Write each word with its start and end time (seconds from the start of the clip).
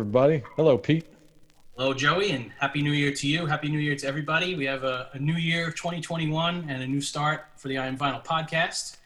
everybody. 0.00 0.42
Hello, 0.56 0.78
Pete. 0.78 1.04
Hello, 1.76 1.92
Joey, 1.92 2.30
and 2.30 2.50
Happy 2.58 2.80
New 2.80 2.92
Year 2.92 3.12
to 3.12 3.26
you. 3.28 3.44
Happy 3.44 3.68
New 3.68 3.78
Year 3.78 3.94
to 3.96 4.06
everybody. 4.06 4.54
We 4.54 4.64
have 4.64 4.82
a, 4.82 5.10
a 5.12 5.18
new 5.18 5.34
year, 5.34 5.70
2021, 5.70 6.64
and 6.70 6.82
a 6.82 6.86
new 6.86 7.02
start 7.02 7.48
for 7.58 7.68
the 7.68 7.76
I 7.76 7.86
Am 7.86 7.98
Vinyl 7.98 8.24
podcast. 8.24 8.96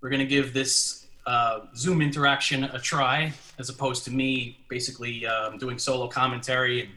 We're 0.00 0.08
going 0.08 0.18
to 0.18 0.26
give 0.26 0.52
this 0.52 1.06
uh, 1.28 1.60
Zoom 1.76 2.02
interaction 2.02 2.64
a 2.64 2.80
try, 2.80 3.32
as 3.60 3.68
opposed 3.68 4.04
to 4.06 4.10
me 4.10 4.58
basically 4.68 5.24
um, 5.28 5.58
doing 5.58 5.78
solo 5.78 6.08
commentary 6.08 6.80
and 6.80 6.90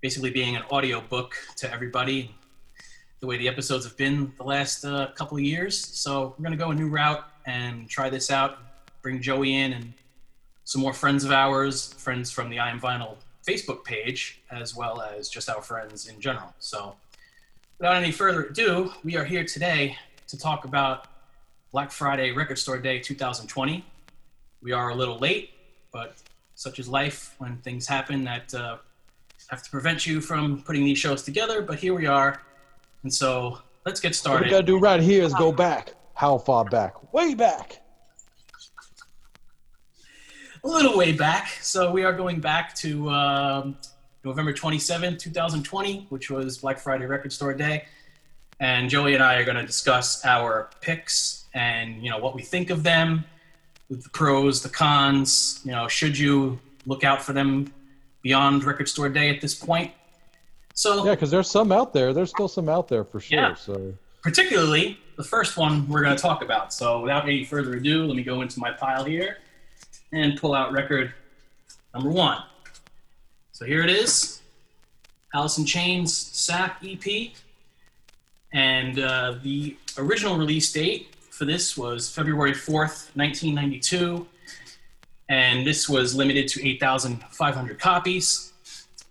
basically 0.00 0.30
being 0.30 0.54
an 0.54 0.62
audio 0.70 1.00
book 1.00 1.34
to 1.56 1.72
everybody 1.72 2.32
the 3.18 3.26
way 3.26 3.38
the 3.38 3.48
episodes 3.48 3.84
have 3.84 3.96
been 3.96 4.32
the 4.36 4.44
last 4.44 4.84
uh, 4.84 5.08
couple 5.16 5.36
of 5.36 5.42
years. 5.42 5.84
So 5.84 6.36
we're 6.38 6.44
going 6.44 6.56
to 6.56 6.64
go 6.64 6.70
a 6.70 6.74
new 6.76 6.88
route 6.88 7.24
and 7.44 7.90
try 7.90 8.08
this 8.08 8.30
out, 8.30 8.58
bring 9.02 9.20
Joey 9.20 9.56
in 9.56 9.72
and 9.72 9.92
some 10.72 10.80
more 10.80 10.94
friends 10.94 11.22
of 11.22 11.30
ours, 11.30 11.92
friends 11.98 12.30
from 12.30 12.48
the 12.48 12.58
I 12.58 12.70
Am 12.70 12.80
Vinyl 12.80 13.16
Facebook 13.46 13.84
page, 13.84 14.40
as 14.50 14.74
well 14.74 15.02
as 15.02 15.28
just 15.28 15.50
our 15.50 15.60
friends 15.60 16.06
in 16.06 16.18
general. 16.18 16.54
So 16.60 16.96
without 17.78 17.96
any 17.96 18.10
further 18.10 18.44
ado, 18.44 18.90
we 19.04 19.14
are 19.18 19.24
here 19.24 19.44
today 19.44 19.98
to 20.28 20.38
talk 20.38 20.64
about 20.64 21.08
Black 21.72 21.90
Friday 21.90 22.32
Record 22.32 22.58
Store 22.58 22.78
Day 22.78 23.00
2020. 23.00 23.84
We 24.62 24.72
are 24.72 24.88
a 24.88 24.94
little 24.94 25.18
late, 25.18 25.50
but 25.92 26.16
such 26.54 26.78
is 26.78 26.88
life 26.88 27.34
when 27.36 27.58
things 27.58 27.86
happen 27.86 28.24
that 28.24 28.54
uh, 28.54 28.78
have 29.50 29.62
to 29.62 29.70
prevent 29.70 30.06
you 30.06 30.22
from 30.22 30.62
putting 30.62 30.86
these 30.86 30.98
shows 30.98 31.22
together. 31.22 31.60
But 31.60 31.80
here 31.80 31.92
we 31.92 32.06
are 32.06 32.40
and 33.02 33.12
so 33.12 33.58
let's 33.84 34.00
get 34.00 34.14
started. 34.14 34.44
What 34.44 34.46
we 34.46 34.50
gotta 34.50 34.62
do 34.62 34.78
right 34.78 35.00
here 35.00 35.22
is 35.22 35.34
go 35.34 35.52
back. 35.52 35.92
How 36.14 36.38
far 36.38 36.64
back? 36.64 37.12
Way 37.12 37.34
back. 37.34 37.81
A 40.64 40.68
little 40.68 40.96
way 40.96 41.12
back. 41.12 41.48
So 41.60 41.90
we 41.90 42.04
are 42.04 42.12
going 42.12 42.40
back 42.40 42.74
to 42.76 43.10
um, 43.10 43.76
November 44.24 44.52
27, 44.52 45.18
2020, 45.18 46.06
which 46.08 46.30
was 46.30 46.58
Black 46.58 46.78
Friday 46.78 47.06
Record 47.06 47.32
Store 47.32 47.52
Day. 47.52 47.84
And 48.60 48.88
Joey 48.88 49.14
and 49.14 49.22
I 49.22 49.36
are 49.36 49.44
going 49.44 49.56
to 49.56 49.66
discuss 49.66 50.24
our 50.24 50.70
picks 50.80 51.46
and 51.54 52.02
you 52.02 52.10
know 52.10 52.18
what 52.18 52.34
we 52.34 52.42
think 52.42 52.70
of 52.70 52.82
them, 52.82 53.24
the 53.90 54.08
pros, 54.10 54.62
the 54.62 54.68
cons. 54.68 55.60
You 55.64 55.72
know, 55.72 55.88
should 55.88 56.16
you 56.16 56.60
look 56.86 57.02
out 57.02 57.22
for 57.22 57.32
them 57.32 57.72
beyond 58.22 58.62
Record 58.62 58.88
Store 58.88 59.08
Day 59.08 59.34
at 59.34 59.40
this 59.40 59.54
point? 59.54 59.90
So 60.74 61.04
Yeah, 61.04 61.10
because 61.10 61.30
there's 61.30 61.50
some 61.50 61.72
out 61.72 61.92
there. 61.92 62.14
There's 62.14 62.30
still 62.30 62.48
some 62.48 62.68
out 62.68 62.86
there 62.86 63.04
for 63.04 63.18
sure. 63.18 63.38
Yeah. 63.38 63.54
So 63.54 63.94
particularly 64.22 64.98
the 65.16 65.24
first 65.24 65.56
one 65.56 65.88
we're 65.88 66.02
going 66.02 66.16
to 66.16 66.22
talk 66.22 66.42
about. 66.42 66.72
So, 66.72 67.00
without 67.00 67.24
any 67.24 67.44
further 67.44 67.74
ado, 67.74 68.06
let 68.06 68.16
me 68.16 68.22
go 68.22 68.42
into 68.42 68.60
my 68.60 68.70
pile 68.70 69.04
here 69.04 69.38
and 70.12 70.38
pull 70.38 70.54
out 70.54 70.72
record 70.72 71.12
number 71.94 72.10
one. 72.10 72.42
So, 73.52 73.64
here 73.64 73.82
it 73.82 73.90
is 73.90 74.40
Alice 75.34 75.58
in 75.58 75.64
Chains 75.64 76.16
SAP 76.16 76.84
EP. 76.84 77.32
And 78.52 78.98
uh, 78.98 79.36
the 79.42 79.76
original 79.96 80.36
release 80.36 80.70
date 80.72 81.14
for 81.30 81.44
this 81.46 81.76
was 81.76 82.10
February 82.10 82.52
4th, 82.52 83.08
1992. 83.16 84.26
And 85.28 85.66
this 85.66 85.88
was 85.88 86.14
limited 86.14 86.48
to 86.48 86.68
8,500 86.68 87.78
copies. 87.78 88.52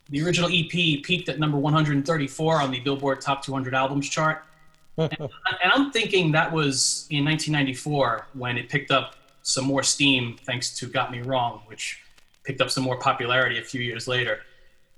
The 0.10 0.24
original 0.24 0.50
EP 0.52 0.70
peaked 0.70 1.30
at 1.30 1.40
number 1.40 1.58
134 1.58 2.62
on 2.62 2.70
the 2.70 2.80
Billboard 2.82 3.22
Top 3.22 3.44
200 3.44 3.74
Albums 3.74 4.10
chart. 4.10 4.44
And 4.98 5.72
I'm 5.74 5.92
thinking 5.92 6.32
that 6.34 6.52
was 6.52 7.08
in 7.10 7.26
1994 7.26 8.28
when 8.34 8.58
it 8.58 8.70
picked 8.70 8.92
up 8.92 9.16
some 9.44 9.66
more 9.66 9.84
steam 9.84 10.38
thanks 10.46 10.74
to 10.80 10.88
Got 10.88 11.12
Me 11.12 11.22
Wrong, 11.22 11.62
which 11.68 12.00
picked 12.44 12.62
up 12.62 12.70
some 12.70 12.84
more 12.84 12.98
popularity 13.00 13.60
a 13.60 13.64
few 13.64 13.82
years 13.82 14.08
later. 14.08 14.40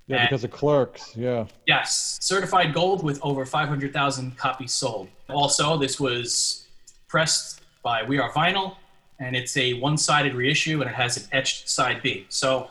yeah, 0.08 0.18
And- 0.18 0.30
because 0.30 0.44
of 0.44 0.52
clerks. 0.52 1.16
Yeah. 1.16 1.46
Yes, 1.66 2.18
certified 2.22 2.74
gold 2.74 3.04
with 3.04 3.20
over 3.24 3.46
500,000 3.46 4.38
copies 4.38 4.74
sold. 4.74 5.08
Also, 5.30 5.78
this 5.78 6.00
was 6.00 6.68
pressed 7.08 7.62
by 7.84 8.04
We 8.04 8.20
Are 8.20 8.30
Vinyl, 8.32 8.76
and 9.20 9.36
it's 9.36 9.56
a 9.56 9.74
one 9.76 9.98
sided 9.98 10.34
reissue 10.36 10.82
and 10.82 10.90
it 10.90 10.94
has 10.96 11.16
an 11.18 11.24
etched 11.32 11.70
side 11.70 12.02
B. 12.02 12.26
So, 12.30 12.70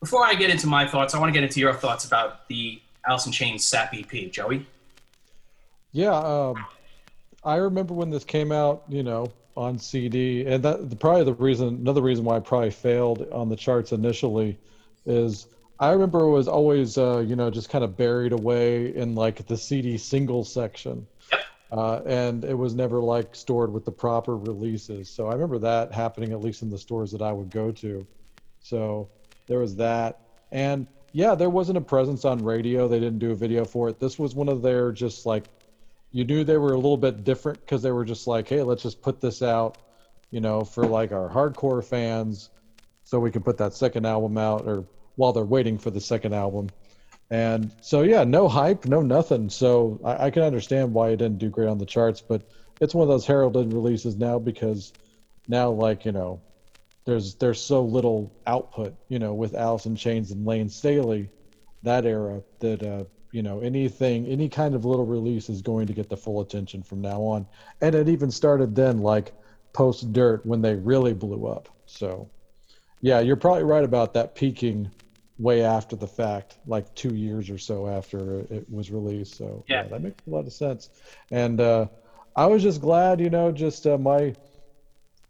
before 0.00 0.24
I 0.24 0.34
get 0.34 0.50
into 0.50 0.66
my 0.66 0.86
thoughts, 0.88 1.14
I 1.14 1.18
want 1.18 1.28
to 1.28 1.34
get 1.38 1.44
into 1.44 1.60
your 1.60 1.74
thoughts 1.74 2.04
about 2.04 2.48
the 2.48 2.80
Alice 3.06 3.26
in 3.26 3.32
Chains 3.32 3.64
SAP 3.64 3.94
EP. 3.94 4.30
Joey? 4.32 4.66
Yeah. 5.92 6.14
Um, 6.16 6.64
I 7.44 7.56
remember 7.56 7.94
when 7.94 8.10
this 8.10 8.24
came 8.24 8.50
out, 8.52 8.82
you 8.88 9.02
know, 9.02 9.30
on 9.56 9.78
CD, 9.78 10.46
and 10.46 10.62
that 10.64 10.90
the, 10.90 10.96
probably 10.96 11.24
the 11.24 11.34
reason, 11.34 11.68
another 11.68 12.02
reason 12.02 12.24
why 12.24 12.36
I 12.36 12.40
probably 12.40 12.70
failed 12.70 13.26
on 13.32 13.48
the 13.48 13.56
charts 13.56 13.92
initially, 13.92 14.58
is 15.06 15.46
I 15.78 15.90
remember 15.90 16.20
it 16.20 16.30
was 16.30 16.46
always, 16.46 16.98
uh, 16.98 17.18
you 17.20 17.36
know, 17.36 17.50
just 17.50 17.70
kind 17.70 17.82
of 17.82 17.96
buried 17.96 18.32
away 18.32 18.94
in 18.94 19.14
like 19.14 19.46
the 19.46 19.56
CD 19.56 19.96
single 19.96 20.44
section. 20.44 21.06
Yep. 21.32 21.40
Uh, 21.72 22.00
and 22.04 22.44
it 22.44 22.54
was 22.54 22.74
never 22.74 23.00
like 23.00 23.34
stored 23.34 23.72
with 23.72 23.84
the 23.84 23.92
proper 23.92 24.36
releases. 24.36 25.08
So 25.08 25.28
I 25.28 25.32
remember 25.32 25.58
that 25.58 25.92
happening 25.92 26.32
at 26.32 26.40
least 26.40 26.62
in 26.62 26.70
the 26.70 26.78
stores 26.78 27.10
that 27.12 27.22
I 27.22 27.32
would 27.32 27.50
go 27.50 27.72
to. 27.72 28.06
So 28.60 29.08
there 29.46 29.58
was 29.58 29.74
that. 29.76 30.20
And 30.52 30.86
yeah, 31.12 31.34
there 31.34 31.50
wasn't 31.50 31.78
a 31.78 31.80
presence 31.80 32.24
on 32.24 32.44
radio. 32.44 32.86
They 32.86 33.00
didn't 33.00 33.18
do 33.18 33.30
a 33.30 33.34
video 33.34 33.64
for 33.64 33.88
it. 33.88 33.98
This 33.98 34.18
was 34.18 34.34
one 34.34 34.48
of 34.48 34.62
their 34.62 34.92
just 34.92 35.26
like, 35.26 35.44
you 36.12 36.24
knew 36.24 36.44
they 36.44 36.56
were 36.56 36.72
a 36.72 36.76
little 36.76 36.96
bit 36.96 37.24
different 37.24 37.60
because 37.60 37.82
they 37.82 37.92
were 37.92 38.04
just 38.04 38.26
like, 38.26 38.48
hey, 38.48 38.62
let's 38.62 38.82
just 38.82 39.00
put 39.00 39.20
this 39.20 39.42
out, 39.42 39.78
you 40.30 40.40
know, 40.40 40.64
for 40.64 40.86
like 40.86 41.12
our 41.12 41.28
hardcore 41.28 41.84
fans 41.84 42.50
so 43.04 43.18
we 43.18 43.30
can 43.30 43.42
put 43.42 43.58
that 43.58 43.74
second 43.74 44.06
album 44.06 44.38
out 44.38 44.66
or 44.66 44.84
while 45.16 45.32
they're 45.32 45.44
waiting 45.44 45.78
for 45.78 45.90
the 45.90 46.00
second 46.00 46.34
album. 46.34 46.68
And 47.30 47.72
so, 47.80 48.02
yeah, 48.02 48.24
no 48.24 48.48
hype, 48.48 48.86
no 48.86 49.02
nothing. 49.02 49.50
So 49.50 50.00
I, 50.04 50.26
I 50.26 50.30
can 50.30 50.42
understand 50.42 50.92
why 50.92 51.10
it 51.10 51.16
didn't 51.16 51.38
do 51.38 51.48
great 51.48 51.68
on 51.68 51.78
the 51.78 51.86
charts, 51.86 52.20
but 52.20 52.42
it's 52.80 52.94
one 52.94 53.02
of 53.02 53.08
those 53.08 53.26
heralded 53.26 53.72
releases 53.72 54.16
now 54.16 54.38
because 54.38 54.92
now, 55.46 55.70
like, 55.70 56.04
you 56.04 56.12
know, 56.12 56.40
there's 57.06 57.34
there's 57.36 57.60
so 57.60 57.82
little 57.82 58.32
output, 58.46 58.94
you 59.08 59.18
know, 59.18 59.34
with 59.34 59.54
in 59.54 59.96
Chains 59.96 60.30
and 60.30 60.44
Layne 60.44 60.68
Staley, 60.68 61.30
that 61.82 62.04
era, 62.04 62.42
that 62.60 62.82
uh, 62.82 63.04
you 63.32 63.42
know, 63.42 63.60
anything, 63.60 64.26
any 64.26 64.48
kind 64.48 64.74
of 64.74 64.84
little 64.84 65.06
release 65.06 65.48
is 65.48 65.62
going 65.62 65.86
to 65.86 65.92
get 65.92 66.08
the 66.08 66.16
full 66.16 66.40
attention 66.40 66.82
from 66.82 67.00
now 67.00 67.20
on. 67.22 67.46
And 67.80 67.94
it 67.94 68.08
even 68.08 68.30
started 68.30 68.74
then, 68.74 68.98
like 68.98 69.32
post 69.72 70.12
Dirt, 70.12 70.44
when 70.44 70.62
they 70.62 70.74
really 70.74 71.14
blew 71.14 71.46
up. 71.46 71.68
So, 71.86 72.28
yeah, 73.00 73.20
you're 73.20 73.36
probably 73.36 73.64
right 73.64 73.84
about 73.84 74.14
that 74.14 74.34
peaking 74.34 74.90
way 75.38 75.62
after 75.62 75.96
the 75.96 76.08
fact, 76.08 76.58
like 76.66 76.92
two 76.94 77.14
years 77.14 77.48
or 77.48 77.58
so 77.58 77.86
after 77.86 78.40
it 78.50 78.66
was 78.68 78.90
released. 78.90 79.36
So, 79.36 79.64
Yeah. 79.68 79.84
that 79.88 80.02
makes 80.02 80.16
a 80.26 80.30
lot 80.30 80.46
of 80.46 80.52
sense. 80.52 80.90
And 81.30 81.60
uh, 81.60 81.86
I 82.36 82.46
was 82.46 82.62
just 82.62 82.80
glad, 82.80 83.20
you 83.20 83.30
know, 83.30 83.52
just 83.52 83.86
uh, 83.86 83.98
my. 83.98 84.34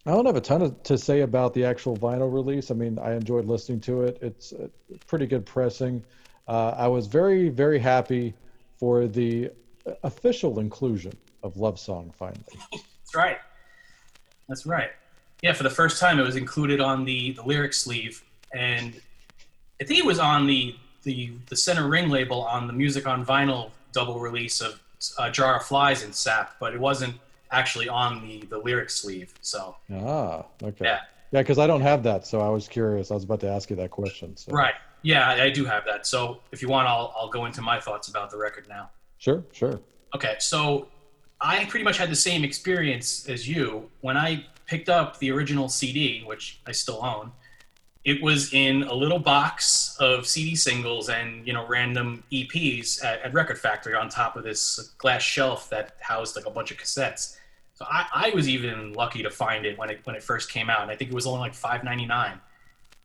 I 0.07 0.13
don't 0.13 0.25
have 0.25 0.37
a 0.37 0.41
ton 0.41 0.63
of, 0.63 0.83
to 0.85 0.97
say 0.97 1.21
about 1.21 1.53
the 1.53 1.67
actual 1.67 1.95
vinyl 1.95 2.33
release. 2.33 2.71
I 2.71 2.75
mean, 2.75 2.99
I 2.99 3.13
enjoyed 3.13 3.45
listening 3.45 3.81
to 3.81 4.05
it. 4.05 4.17
It's 4.23 4.51
uh, 4.55 4.69
pretty 5.07 5.27
good 5.27 5.45
pressing. 5.45 6.03
Uh, 6.49 6.75
I 6.77 6.89
was 6.89 7.07
very, 7.07 7.49
very 7.49 7.79
happy 7.79 8.35
for 8.79 9.07
the 9.07 9.51
official 10.03 10.59
inclusion 10.59 11.13
of 11.43 11.57
Love 11.57 11.79
Song 11.79 12.13
finally. 12.19 12.43
That's 12.73 13.15
right. 13.15 13.39
That's 14.49 14.67
right. 14.67 14.91
Yeah, 15.43 15.53
for 15.53 15.63
the 15.63 15.71
first 15.71 16.01
time, 16.01 16.19
it 16.19 16.23
was 16.23 16.37
included 16.37 16.81
on 16.81 17.05
the 17.05 17.33
the 17.33 17.43
lyric 17.43 17.73
sleeve, 17.73 18.23
and 18.53 19.01
I 19.81 19.85
think 19.85 19.99
it 19.99 20.05
was 20.05 20.19
on 20.19 20.47
the 20.47 20.75
the 21.03 21.33
the 21.49 21.57
center 21.57 21.89
ring 21.89 22.11
label 22.11 22.43
on 22.43 22.67
the 22.67 22.73
Music 22.73 23.07
on 23.07 23.25
Vinyl 23.25 23.71
double 23.93 24.21
release 24.21 24.61
of 24.61 24.81
uh, 25.19 25.31
Jar 25.31 25.57
of 25.57 25.65
Flies 25.65 26.03
in 26.03 26.13
Sap, 26.13 26.57
but 26.61 26.75
it 26.75 26.81
wasn't 26.81 27.15
actually 27.51 27.89
on 27.89 28.27
the 28.27 28.41
the 28.47 28.59
lyric 28.59 28.91
sleeve. 28.91 29.33
So 29.41 29.77
Ah, 29.93 30.45
okay. 30.63 30.85
Yeah. 30.85 31.01
Yeah, 31.33 31.43
because 31.43 31.59
I 31.61 31.69
don't 31.69 31.83
have 31.83 32.03
that, 32.03 32.27
so 32.27 32.41
I 32.41 32.49
was 32.49 32.67
curious. 32.67 33.13
I 33.13 33.15
was 33.15 33.23
about 33.23 33.39
to 33.41 33.49
ask 33.49 33.71
you 33.71 33.77
that 33.77 33.93
question. 33.93 34.37
So. 34.37 34.51
right, 34.51 34.75
yeah, 35.03 35.29
I, 35.29 35.45
I 35.45 35.51
do 35.51 35.65
have 35.65 35.85
that. 35.87 36.07
So 36.07 36.41
if 36.53 36.63
you 36.63 36.69
want, 36.69 36.89
I'll 36.89 37.15
I'll 37.17 37.29
go 37.29 37.47
into 37.47 37.63
my 37.63 37.81
thoughts 37.81 38.09
about 38.09 38.31
the 38.31 38.39
record 38.39 38.67
now. 38.69 38.91
Sure, 39.19 39.45
sure. 39.53 39.81
Okay, 40.15 40.37
so 40.39 40.89
I 41.41 41.65
pretty 41.67 41.85
much 41.85 41.99
had 41.99 42.11
the 42.11 42.17
same 42.17 42.45
experience 42.45 43.29
as 43.29 43.49
you 43.49 43.91
when 44.01 44.17
I 44.17 44.47
picked 44.67 44.89
up 44.89 45.19
the 45.19 45.31
original 45.31 45.69
CD, 45.69 46.23
which 46.25 46.61
I 46.67 46.73
still 46.73 47.05
own. 47.05 47.33
It 48.05 48.23
was 48.23 48.55
in 48.55 48.85
a 48.85 48.95
little 48.95 49.19
box 49.19 49.97
of 50.01 50.27
CD 50.27 50.57
singles 50.57 51.11
and 51.11 51.47
you 51.47 51.53
know 51.53 51.67
random 51.67 52.25
EPs 52.33 53.05
at, 53.05 53.21
at 53.23 53.35
Record 53.35 53.59
Factory 53.59 53.95
on 53.95 54.09
top 54.09 54.37
of 54.37 54.45
this 54.45 54.95
glass 54.99 55.23
shelf 55.23 55.69
that 55.71 55.97
housed 56.01 56.37
like 56.37 56.47
a 56.47 56.51
bunch 56.51 56.71
of 56.71 56.79
cassettes. 56.79 57.37
So 57.75 57.87
I, 57.91 58.07
I 58.13 58.31
was 58.35 58.49
even 58.49 58.93
lucky 58.93 59.23
to 59.23 59.31
find 59.31 59.65
it 59.65 59.79
when 59.79 59.91
it 59.91 60.01
when 60.05 60.17
it 60.17 60.23
first 60.23 60.51
came 60.51 60.69
out, 60.71 60.83
and 60.83 60.91
I 60.91 60.97
think 60.97 61.11
it 61.11 61.15
was 61.15 61.27
only 61.27 61.41
like 61.41 61.55
five 61.55 61.85
ninety 61.85 62.07
nine. 62.07 62.41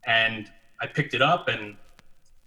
And 0.06 0.50
I 0.80 0.88
picked 0.88 1.14
it 1.14 1.22
up, 1.22 1.48
and 1.48 1.78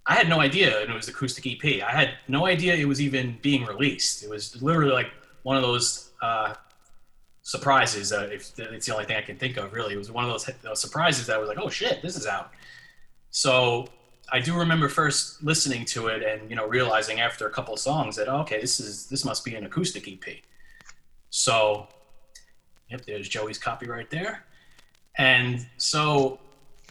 I 0.09 0.15
had 0.15 0.29
no 0.29 0.41
idea 0.41 0.81
and 0.81 0.91
it 0.91 0.95
was 0.95 1.07
acoustic 1.07 1.47
EP. 1.47 1.83
I 1.83 1.93
had 1.93 2.15
no 2.29 2.47
idea 2.47 2.75
it 2.75 2.87
was 2.87 3.01
even 3.01 3.39
being 3.43 3.67
released. 3.67 4.25
It 4.25 4.31
was 4.31 4.61
literally 4.63 4.93
like 4.93 5.13
one 5.43 5.57
of 5.57 5.63
those 5.63 6.13
uh, 6.23 6.55
surprises. 7.43 8.11
Uh, 8.11 8.29
if 8.33 8.59
it's 8.59 8.87
the 8.87 8.93
only 8.95 9.05
thing 9.05 9.19
I 9.19 9.23
can 9.23 9.37
think 9.37 9.59
of, 9.59 9.73
really, 9.75 9.95
it 9.95 9.99
was 9.99 10.11
one 10.11 10.25
of 10.25 10.31
those, 10.31 10.51
those 10.63 10.81
surprises 10.81 11.27
that 11.27 11.39
was 11.39 11.49
like, 11.49 11.59
oh 11.59 11.69
shit, 11.69 12.01
this 12.01 12.17
is 12.17 12.27
out. 12.27 12.51
So 13.31 13.89
I 14.33 14.41
do 14.41 14.57
remember 14.57 14.89
first 14.89 15.43
listening 15.43 15.85
to 15.87 16.09
it 16.09 16.23
and 16.23 16.51
you 16.51 16.57
know 16.57 16.67
realizing 16.67 17.21
after 17.21 17.47
a 17.47 17.51
couple 17.51 17.75
of 17.75 17.81
songs 17.81 18.17
that 18.17 18.29
oh, 18.29 18.41
okay, 18.41 18.61
this 18.61 18.81
is 18.81 19.07
this 19.07 19.25
must 19.25 19.45
be 19.45 19.55
an 19.55 19.65
acoustic 19.65 20.09
EP. 20.09 20.37
So, 21.31 21.89
yep, 22.91 23.05
there's 23.07 23.29
Joey's 23.29 23.59
copy 23.59 23.87
right 23.87 24.09
there. 24.11 24.45
And 25.17 25.67
so 25.77 26.41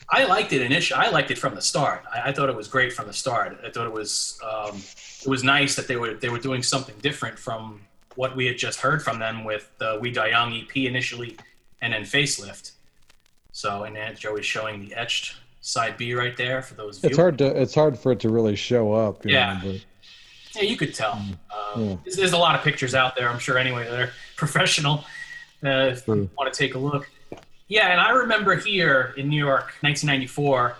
I 0.09 0.24
liked 0.24 0.54
it 0.54 0.62
initially. 0.62 1.00
I 1.00 1.09
liked 1.09 1.31
it 1.31 1.38
from 1.38 1.56
the 1.56 1.62
start. 1.62 2.04
I, 2.13 2.30
I, 2.30 2.31
thought 2.31 2.50
it 2.50 2.56
was 2.56 2.68
great 2.68 2.94
from 2.94 3.07
the 3.07 3.13
start. 3.13 3.59
I 3.65 3.69
thought 3.69 3.86
it 3.86 3.92
was 3.92 4.39
um, 4.44 4.81
it 5.21 5.27
was 5.27 5.44
nice 5.44 5.75
that 5.75 5.88
they 5.88 5.98
were 5.98 6.13
they 6.13 6.30
were 6.30 6.39
doing 6.39 6.63
something 6.63 6.95
different 7.01 7.38
from 7.38 7.81
what 8.15 8.36
we 8.36 8.45
had 8.45 8.57
just 8.57 8.80
heard 8.80 9.04
from 9.04 9.19
them 9.19 9.44
with 9.44 9.69
the 9.80 9.98
We 10.01 10.12
Die 10.12 10.27
Young 10.27 10.54
EP 10.54 10.75
initially, 10.77 11.38
and 11.81 11.94
then 11.94 12.04
Facelift. 12.04 12.71
So 13.51 13.83
and 13.83 13.95
then 13.95 14.15
Joey's 14.15 14.45
showing 14.45 14.88
the 14.88 14.95
etched 14.95 15.36
side 15.62 15.98
B 15.98 16.13
right 16.13 16.38
there 16.38 16.62
for 16.62 16.75
those. 16.75 17.00
Viewers. 17.00 17.12
It's 17.12 17.18
hard 17.18 17.38
to 17.39 17.62
it's 17.62 17.75
hard 17.75 18.00
for 18.00 18.13
it 18.13 18.19
to 18.21 18.30
really 18.30 18.56
show 18.56 18.94
up. 18.94 19.25
yeah. 19.25 19.59
Know, 19.63 19.77
yeah, 20.56 20.63
you 20.63 20.77
could 20.77 20.94
tell. 20.94 21.13
Mm, 21.13 21.38
um, 21.75 21.81
yeah. 21.81 21.95
there's, 22.04 22.15
there's, 22.15 22.33
a 22.33 22.38
lot 22.38 22.56
of 22.56 22.62
pictures 22.62 22.95
out 22.95 23.15
there. 23.15 23.30
I'm 23.30 23.39
sure 23.39 23.57
anyway 23.57 23.83
they're 23.89 24.12
professional. 24.38 25.06
Uh, 25.63 25.92
if 25.92 26.07
you 26.07 26.30
want 26.38 26.51
to 26.51 26.57
take 26.57 26.75
a 26.75 26.80
look. 26.80 27.09
Yeah, 27.68 27.92
and 27.92 28.00
I 28.00 28.12
remember 28.12 28.56
here 28.56 29.14
in 29.18 29.28
New 29.28 29.38
York, 29.38 29.74
1994, 29.81 30.78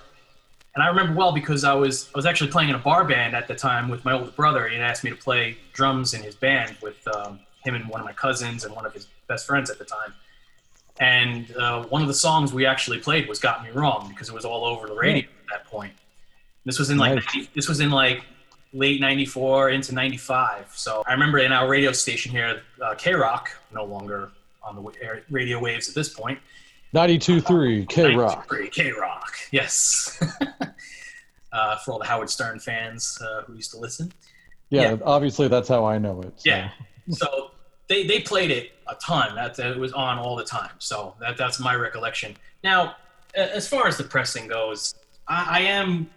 and 0.76 0.84
I 0.84 0.88
remember 0.88 1.14
well 1.14 1.34
because 1.34 1.64
I 1.64 1.74
was 1.74 2.10
I 2.14 2.18
was 2.18 2.26
actually 2.26 2.52
playing 2.52 2.70
in 2.70 2.76
a 2.76 2.80
bar 2.80 3.04
band 3.04 3.36
at 3.36 3.48
the 3.48 3.56
time 3.56 3.90
with 3.90 4.06
my 4.06 4.14
older 4.14 4.32
brother. 4.32 4.68
He 4.68 4.78
asked 4.78 5.04
me 5.04 5.10
to 5.10 5.16
play 5.16 5.58
drums 5.74 6.14
in 6.14 6.22
his 6.22 6.36
band 6.36 6.78
with 6.82 6.96
um, 7.16 7.40
him 7.64 7.76
and 7.76 7.90
one 7.90 8.00
of 8.00 8.06
my 8.06 8.14
cousins 8.14 8.64
and 8.64 8.74
one 8.76 8.86
of 8.86 8.94
his 8.94 9.08
best 9.28 9.48
friends 9.48 9.70
at 9.70 9.80
the 9.80 9.86
time. 9.86 10.14
And 11.00 11.56
uh, 11.58 11.84
one 11.86 12.02
of 12.02 12.08
the 12.08 12.14
songs 12.14 12.54
we 12.54 12.66
actually 12.66 13.00
played 13.00 13.28
was 13.28 13.40
"Got 13.40 13.64
Me 13.64 13.72
Wrong" 13.72 14.08
because 14.10 14.30
it 14.30 14.36
was 14.36 14.46
all 14.46 14.64
over 14.64 14.88
the 14.88 14.96
radio 14.96 15.24
at 15.24 15.50
that 15.52 15.66
point. 15.66 15.94
This 16.64 16.80
was 16.80 16.90
in 16.90 16.98
like 16.98 17.16
nice. 17.34 17.48
this 17.56 17.68
was 17.68 17.80
in 17.80 17.90
like 17.90 18.24
late 18.74 19.00
94 19.00 19.70
into 19.70 19.94
95 19.94 20.74
so 20.76 21.02
i 21.08 21.14
remember 21.14 21.38
in 21.38 21.54
our 21.54 21.70
radio 21.70 21.94
station 21.94 22.32
here 22.32 22.62
uh, 22.84 22.94
k-rock 22.96 23.50
no 23.74 23.86
longer 23.86 24.30
on 24.62 24.76
the 24.76 25.22
radio 25.30 25.58
waves 25.58 25.88
at 25.88 25.96
this 25.96 26.10
point 26.10 26.38
92.3 26.94 27.88
K-Rock. 27.90 28.54
K-Rock, 28.72 29.34
yes. 29.52 30.22
uh, 31.52 31.78
for 31.78 31.92
all 31.92 32.00
the 32.00 32.06
Howard 32.06 32.30
Stern 32.30 32.60
fans 32.60 33.20
uh, 33.22 33.42
who 33.44 33.56
used 33.56 33.72
to 33.72 33.78
listen. 33.78 34.12
Yeah, 34.70 34.92
yeah, 34.92 34.98
obviously 35.04 35.48
that's 35.48 35.68
how 35.68 35.86
I 35.86 35.98
know 35.98 36.22
it. 36.22 36.34
So. 36.42 36.50
Yeah. 36.50 36.70
So 37.10 37.52
they, 37.88 38.06
they 38.06 38.20
played 38.20 38.52
it 38.52 38.72
a 38.88 38.96
ton. 38.96 39.36
That, 39.36 39.56
that 39.56 39.72
it 39.72 39.78
was 39.78 39.94
on 39.94 40.18
all 40.18 40.36
the 40.36 40.44
time. 40.44 40.72
So 40.80 41.16
that 41.20 41.38
that's 41.38 41.60
my 41.60 41.76
recollection. 41.76 42.36
Now, 42.64 42.96
as 43.36 43.68
far 43.68 43.88
as 43.88 43.98
the 43.98 44.04
pressing 44.04 44.48
goes, 44.48 44.96
I, 45.28 45.60
I 45.60 45.60
am 45.62 46.10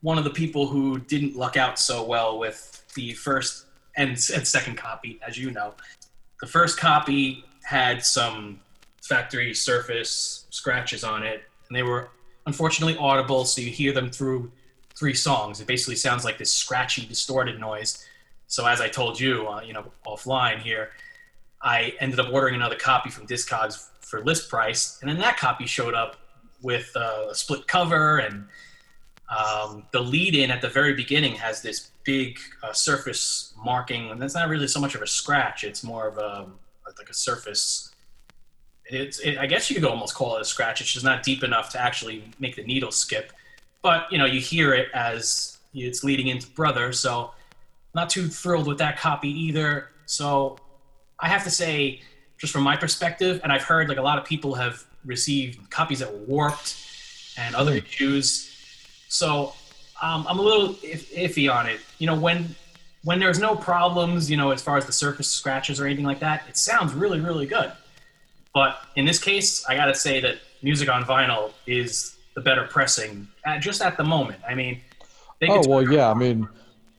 one 0.00 0.18
of 0.18 0.24
the 0.24 0.30
people 0.30 0.66
who 0.66 0.98
didn't 0.98 1.36
luck 1.36 1.56
out 1.56 1.78
so 1.78 2.04
well 2.04 2.38
with 2.38 2.84
the 2.94 3.12
first 3.12 3.66
and, 3.96 4.10
and 4.10 4.46
second 4.46 4.76
copy, 4.76 5.20
as 5.26 5.38
you 5.38 5.50
know. 5.50 5.74
The 6.40 6.46
first 6.46 6.78
copy 6.78 7.44
had 7.62 8.04
some 8.04 8.60
factory 9.02 9.52
surface 9.52 10.46
scratches 10.50 11.04
on 11.04 11.22
it, 11.22 11.42
and 11.68 11.76
they 11.76 11.82
were 11.82 12.08
unfortunately 12.46 12.96
audible, 12.96 13.44
so 13.44 13.60
you 13.60 13.70
hear 13.70 13.92
them 13.92 14.10
through 14.10 14.50
three 14.94 15.14
songs. 15.14 15.60
It 15.60 15.66
basically 15.66 15.96
sounds 15.96 16.24
like 16.24 16.38
this 16.38 16.52
scratchy, 16.52 17.04
distorted 17.06 17.58
noise. 17.58 18.06
So 18.46 18.66
as 18.66 18.80
I 18.80 18.88
told 18.88 19.18
you, 19.18 19.48
uh, 19.48 19.62
you 19.62 19.72
know, 19.72 19.90
offline 20.06 20.58
here, 20.58 20.90
I 21.60 21.94
ended 22.00 22.20
up 22.20 22.32
ordering 22.32 22.54
another 22.54 22.76
copy 22.76 23.10
from 23.10 23.26
Discogs 23.26 23.88
for 24.00 24.22
list 24.22 24.48
price, 24.48 24.98
and 25.00 25.10
then 25.10 25.18
that 25.18 25.36
copy 25.36 25.66
showed 25.66 25.94
up 25.94 26.16
with 26.62 26.90
uh, 26.94 27.28
a 27.30 27.34
split 27.34 27.66
cover, 27.66 28.18
and 28.18 28.46
um, 29.28 29.84
the 29.92 30.00
lead-in 30.00 30.50
at 30.50 30.60
the 30.60 30.68
very 30.68 30.94
beginning 30.94 31.34
has 31.36 31.62
this 31.62 31.90
big 32.04 32.38
uh, 32.62 32.72
surface 32.72 33.54
marking, 33.64 34.10
and 34.10 34.20
that's 34.20 34.34
not 34.34 34.48
really 34.48 34.68
so 34.68 34.80
much 34.80 34.94
of 34.94 35.02
a 35.02 35.06
scratch; 35.06 35.64
it's 35.64 35.82
more 35.82 36.06
of 36.08 36.18
a 36.18 36.46
like 36.98 37.08
a 37.08 37.14
surface 37.14 37.91
it's 38.86 39.20
it, 39.20 39.38
I 39.38 39.46
guess 39.46 39.70
you 39.70 39.76
could 39.76 39.84
almost 39.84 40.14
call 40.14 40.36
it 40.36 40.42
a 40.42 40.44
scratch. 40.44 40.80
It's 40.80 40.92
just 40.92 41.04
not 41.04 41.22
deep 41.22 41.42
enough 41.42 41.70
to 41.70 41.80
actually 41.80 42.24
make 42.38 42.56
the 42.56 42.64
needle 42.64 42.90
skip. 42.90 43.32
But 43.82 44.10
you 44.10 44.18
know, 44.18 44.26
you 44.26 44.40
hear 44.40 44.74
it 44.74 44.88
as 44.94 45.58
it's 45.74 46.04
leading 46.04 46.28
into 46.28 46.48
Brother, 46.48 46.92
so 46.92 47.32
not 47.94 48.10
too 48.10 48.28
thrilled 48.28 48.66
with 48.66 48.78
that 48.78 48.98
copy 48.98 49.28
either. 49.28 49.88
So 50.06 50.58
I 51.18 51.28
have 51.28 51.44
to 51.44 51.50
say, 51.50 52.00
just 52.38 52.52
from 52.52 52.62
my 52.62 52.76
perspective, 52.76 53.40
and 53.42 53.52
I've 53.52 53.62
heard 53.62 53.88
like 53.88 53.98
a 53.98 54.02
lot 54.02 54.18
of 54.18 54.24
people 54.24 54.54
have 54.54 54.84
received 55.04 55.70
copies 55.70 55.98
that 56.00 56.12
were 56.12 56.24
warped 56.26 56.76
and 57.36 57.54
other 57.54 57.74
issues. 57.74 58.48
So 59.08 59.54
um, 60.00 60.26
I'm 60.28 60.38
a 60.38 60.42
little 60.42 60.74
iffy 60.74 61.52
on 61.52 61.66
it. 61.66 61.80
You 61.98 62.06
know, 62.06 62.18
when 62.18 62.54
when 63.04 63.18
there's 63.18 63.38
no 63.38 63.56
problems, 63.56 64.30
you 64.30 64.36
know, 64.36 64.50
as 64.52 64.62
far 64.62 64.76
as 64.76 64.86
the 64.86 64.92
surface 64.92 65.28
scratches 65.28 65.80
or 65.80 65.86
anything 65.86 66.04
like 66.04 66.20
that, 66.20 66.44
it 66.48 66.56
sounds 66.56 66.94
really, 66.94 67.20
really 67.20 67.46
good. 67.46 67.72
But 68.54 68.78
in 68.96 69.04
this 69.04 69.18
case, 69.18 69.64
I 69.66 69.74
got 69.74 69.86
to 69.86 69.94
say 69.94 70.20
that 70.20 70.36
music 70.62 70.88
on 70.88 71.04
vinyl 71.04 71.52
is 71.66 72.16
the 72.34 72.40
better 72.40 72.64
pressing, 72.64 73.28
at, 73.44 73.60
just 73.60 73.82
at 73.82 73.96
the 73.96 74.04
moment. 74.04 74.40
I 74.48 74.54
mean, 74.54 74.80
oh 75.48 75.62
well, 75.68 75.90
yeah. 75.90 76.10
I 76.10 76.14
mean, 76.14 76.48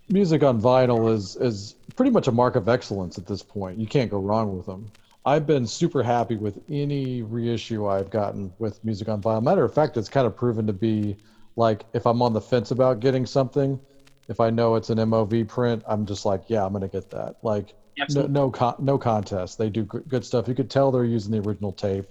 music 0.09 0.43
on 0.43 0.61
vinyl 0.61 1.13
is 1.13 1.35
is 1.35 1.75
pretty 1.95 2.11
much 2.11 2.27
a 2.27 2.31
mark 2.31 2.55
of 2.55 2.69
excellence 2.69 3.17
at 3.17 3.25
this 3.25 3.43
point. 3.43 3.79
You 3.79 3.87
can't 3.87 4.09
go 4.09 4.19
wrong 4.19 4.55
with 4.57 4.65
them. 4.65 4.91
I've 5.25 5.47
been 5.47 5.65
super 5.65 6.03
happy 6.03 6.35
with 6.35 6.59
any 6.69 7.21
reissue 7.21 7.87
I've 7.87 8.09
gotten 8.09 8.51
with 8.59 8.83
music 8.83 9.07
on 9.07 9.21
vinyl. 9.21 9.41
Matter 9.41 9.63
of 9.63 9.73
fact, 9.73 9.95
it's 9.95 10.09
kind 10.09 10.27
of 10.27 10.35
proven 10.35 10.67
to 10.67 10.73
be 10.73 11.15
like 11.55 11.85
if 11.93 12.05
I'm 12.05 12.21
on 12.21 12.33
the 12.33 12.41
fence 12.41 12.71
about 12.71 12.99
getting 12.99 13.25
something, 13.25 13.79
if 14.27 14.39
I 14.39 14.49
know 14.49 14.75
it's 14.75 14.89
an 14.89 14.97
MOV 14.97 15.47
print, 15.47 15.83
I'm 15.87 16.05
just 16.05 16.25
like, 16.25 16.43
yeah, 16.47 16.65
I'm 16.65 16.73
gonna 16.73 16.87
get 16.87 17.09
that. 17.11 17.37
Like 17.41 17.73
no 18.09 18.27
no, 18.27 18.51
con- 18.51 18.75
no 18.79 18.97
contest. 18.97 19.57
They 19.57 19.69
do 19.69 19.83
good 19.83 20.25
stuff. 20.25 20.47
You 20.47 20.55
could 20.55 20.69
tell 20.69 20.91
they're 20.91 21.05
using 21.05 21.31
the 21.31 21.39
original 21.39 21.71
tape, 21.71 22.05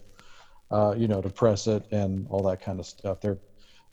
uh, 0.70 0.94
you 0.96 1.08
know, 1.08 1.20
to 1.20 1.28
press 1.28 1.66
it 1.66 1.84
and 1.90 2.26
all 2.30 2.42
that 2.44 2.60
kind 2.60 2.80
of 2.80 2.86
stuff. 2.86 3.20
They're 3.20 3.38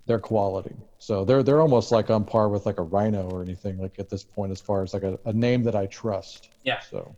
they're 0.05 0.19
quality. 0.19 0.75
So 0.97 1.23
they're 1.23 1.43
they're 1.43 1.61
almost 1.61 1.91
like 1.91 2.09
on 2.09 2.25
par 2.25 2.49
with 2.49 2.65
like 2.65 2.79
a 2.79 2.83
Rhino 2.83 3.29
or 3.29 3.41
anything 3.41 3.77
like 3.77 3.99
at 3.99 4.09
this 4.09 4.23
point 4.23 4.51
as 4.51 4.59
far 4.59 4.81
as 4.83 4.93
like 4.93 5.03
a, 5.03 5.19
a 5.25 5.33
name 5.33 5.63
that 5.63 5.75
I 5.75 5.85
trust. 5.85 6.49
Yeah. 6.63 6.79
So. 6.79 7.15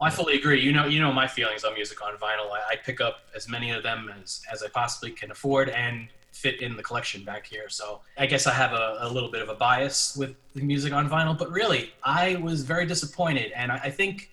I 0.00 0.10
fully 0.10 0.36
agree. 0.36 0.60
You 0.60 0.72
know, 0.72 0.86
you 0.86 1.00
know 1.00 1.12
my 1.12 1.26
feelings 1.26 1.64
on 1.64 1.72
music 1.74 2.04
on 2.04 2.14
vinyl. 2.16 2.50
I, 2.52 2.72
I 2.72 2.76
pick 2.76 3.00
up 3.00 3.20
as 3.34 3.48
many 3.48 3.70
of 3.70 3.82
them 3.82 4.10
as, 4.22 4.42
as 4.52 4.62
I 4.62 4.68
possibly 4.68 5.12
can 5.12 5.30
afford, 5.30 5.70
and 5.70 6.08
fit 6.34 6.60
in 6.60 6.76
the 6.76 6.82
collection 6.82 7.24
back 7.24 7.46
here. 7.46 7.68
So 7.68 8.00
I 8.18 8.26
guess 8.26 8.46
I 8.46 8.52
have 8.52 8.72
a, 8.72 8.98
a, 9.02 9.08
little 9.08 9.30
bit 9.30 9.40
of 9.40 9.48
a 9.48 9.54
bias 9.54 10.16
with 10.16 10.34
the 10.54 10.62
music 10.62 10.92
on 10.92 11.08
vinyl, 11.08 11.38
but 11.38 11.50
really, 11.50 11.92
I 12.02 12.36
was 12.36 12.62
very 12.62 12.86
disappointed. 12.86 13.52
And 13.54 13.70
I, 13.70 13.76
I 13.76 13.90
think, 13.90 14.30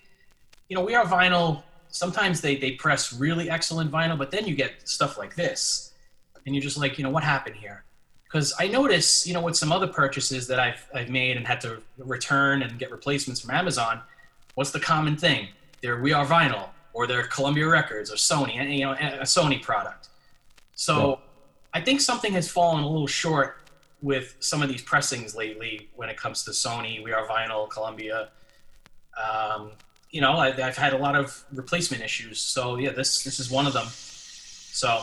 you 0.68 0.76
know, 0.76 0.82
We 0.82 0.96
Are 0.96 1.04
Vinyl, 1.04 1.62
sometimes 1.88 2.40
they, 2.40 2.56
they 2.56 2.72
press 2.72 3.12
really 3.12 3.48
excellent 3.48 3.92
vinyl, 3.92 4.18
but 4.18 4.32
then 4.32 4.46
you 4.46 4.54
get 4.54 4.72
stuff 4.88 5.16
like 5.16 5.36
this. 5.36 5.92
And 6.44 6.54
you're 6.56 6.62
just 6.62 6.76
like, 6.76 6.98
you 6.98 7.04
know, 7.04 7.10
what 7.10 7.22
happened 7.22 7.54
here? 7.54 7.84
Because 8.24 8.52
I 8.58 8.66
notice, 8.66 9.24
you 9.24 9.32
know, 9.32 9.42
with 9.42 9.56
some 9.56 9.70
other 9.70 9.86
purchases 9.86 10.48
that 10.48 10.58
I've, 10.58 10.84
I've 10.92 11.08
made 11.08 11.36
and 11.36 11.46
had 11.46 11.60
to 11.60 11.80
return 11.98 12.62
and 12.62 12.78
get 12.80 12.90
replacements 12.90 13.40
from 13.40 13.52
Amazon, 13.52 14.00
what's 14.56 14.72
the 14.72 14.80
common 14.80 15.16
thing? 15.16 15.48
They're 15.82 16.00
We 16.00 16.12
Are 16.12 16.26
Vinyl 16.26 16.70
or 16.94 17.06
they're 17.06 17.28
Columbia 17.28 17.68
Records 17.68 18.10
or 18.10 18.16
Sony, 18.16 18.76
you 18.76 18.84
know, 18.84 18.92
a 18.92 19.24
Sony 19.24 19.62
product. 19.62 20.08
So, 20.74 21.20
I 21.74 21.80
think 21.80 22.00
something 22.00 22.32
has 22.32 22.50
fallen 22.50 22.82
a 22.82 22.88
little 22.88 23.06
short 23.06 23.58
with 24.02 24.36
some 24.40 24.62
of 24.62 24.68
these 24.68 24.82
pressings 24.82 25.34
lately 25.34 25.88
when 25.94 26.08
it 26.08 26.16
comes 26.16 26.44
to 26.44 26.50
Sony, 26.50 27.02
We 27.02 27.12
Are 27.12 27.26
Vinyl, 27.26 27.70
Columbia. 27.70 28.28
Um, 29.16 29.70
you 30.10 30.20
know, 30.20 30.32
I, 30.32 30.50
have 30.50 30.76
had 30.76 30.92
a 30.92 30.98
lot 30.98 31.16
of 31.16 31.44
replacement 31.52 32.02
issues. 32.02 32.40
So 32.40 32.76
yeah, 32.76 32.90
this 32.90 33.24
this 33.24 33.40
is 33.40 33.50
one 33.50 33.66
of 33.66 33.72
them. 33.72 33.86
So 33.86 35.02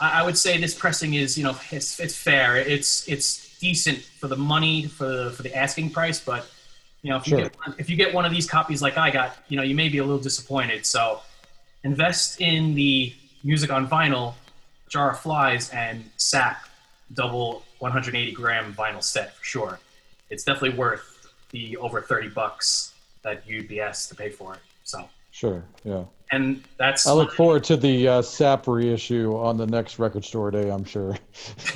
I, 0.00 0.20
I, 0.20 0.24
would 0.24 0.36
say 0.36 0.58
this 0.58 0.74
pressing 0.74 1.14
is, 1.14 1.38
you 1.38 1.44
know, 1.44 1.56
it's 1.70 2.00
it's 2.00 2.16
fair. 2.16 2.56
It's 2.56 3.06
it's 3.08 3.58
decent 3.58 3.98
for 4.00 4.26
the 4.26 4.36
money 4.36 4.86
for 4.86 5.06
the 5.06 5.30
for 5.30 5.42
the 5.42 5.54
asking 5.54 5.90
price, 5.90 6.20
but 6.20 6.50
you 7.02 7.10
know, 7.10 7.16
if 7.16 7.28
you 7.28 7.36
get 7.36 7.56
if 7.78 7.90
you 7.90 7.96
get 7.96 8.12
one 8.12 8.24
of 8.24 8.32
these 8.32 8.48
copies 8.48 8.82
like 8.82 8.96
I 8.96 9.10
got, 9.10 9.36
you 9.48 9.56
know, 9.56 9.62
you 9.62 9.74
may 9.74 9.88
be 9.88 9.98
a 9.98 10.04
little 10.04 10.22
disappointed. 10.22 10.86
So 10.86 11.20
invest 11.84 12.40
in 12.40 12.74
the 12.74 13.12
music 13.44 13.70
on 13.70 13.88
vinyl 13.88 14.34
jar 14.92 15.12
of 15.12 15.18
flies 15.18 15.70
and 15.70 16.04
sap 16.18 16.68
double 17.14 17.62
180 17.78 18.32
gram 18.32 18.74
vinyl 18.74 19.02
set 19.02 19.34
for 19.36 19.44
sure. 19.44 19.80
It's 20.28 20.44
definitely 20.44 20.78
worth 20.78 21.32
the 21.50 21.78
over 21.78 22.02
30 22.02 22.28
bucks 22.28 22.92
that 23.22 23.46
you'd 23.46 23.68
be 23.68 23.80
asked 23.80 24.10
to 24.10 24.14
pay 24.14 24.28
for 24.28 24.52
it. 24.52 24.60
So 24.84 25.08
sure, 25.30 25.64
yeah. 25.82 26.04
And 26.30 26.62
that's. 26.78 27.06
I 27.06 27.12
look 27.12 27.32
forward 27.32 27.64
to 27.64 27.76
the 27.76 28.06
uh, 28.06 28.22
sap 28.22 28.66
reissue 28.66 29.34
on 29.36 29.56
the 29.56 29.66
next 29.66 29.98
record 29.98 30.24
store 30.24 30.50
day. 30.50 30.70
I'm 30.70 30.84
sure. 30.84 31.16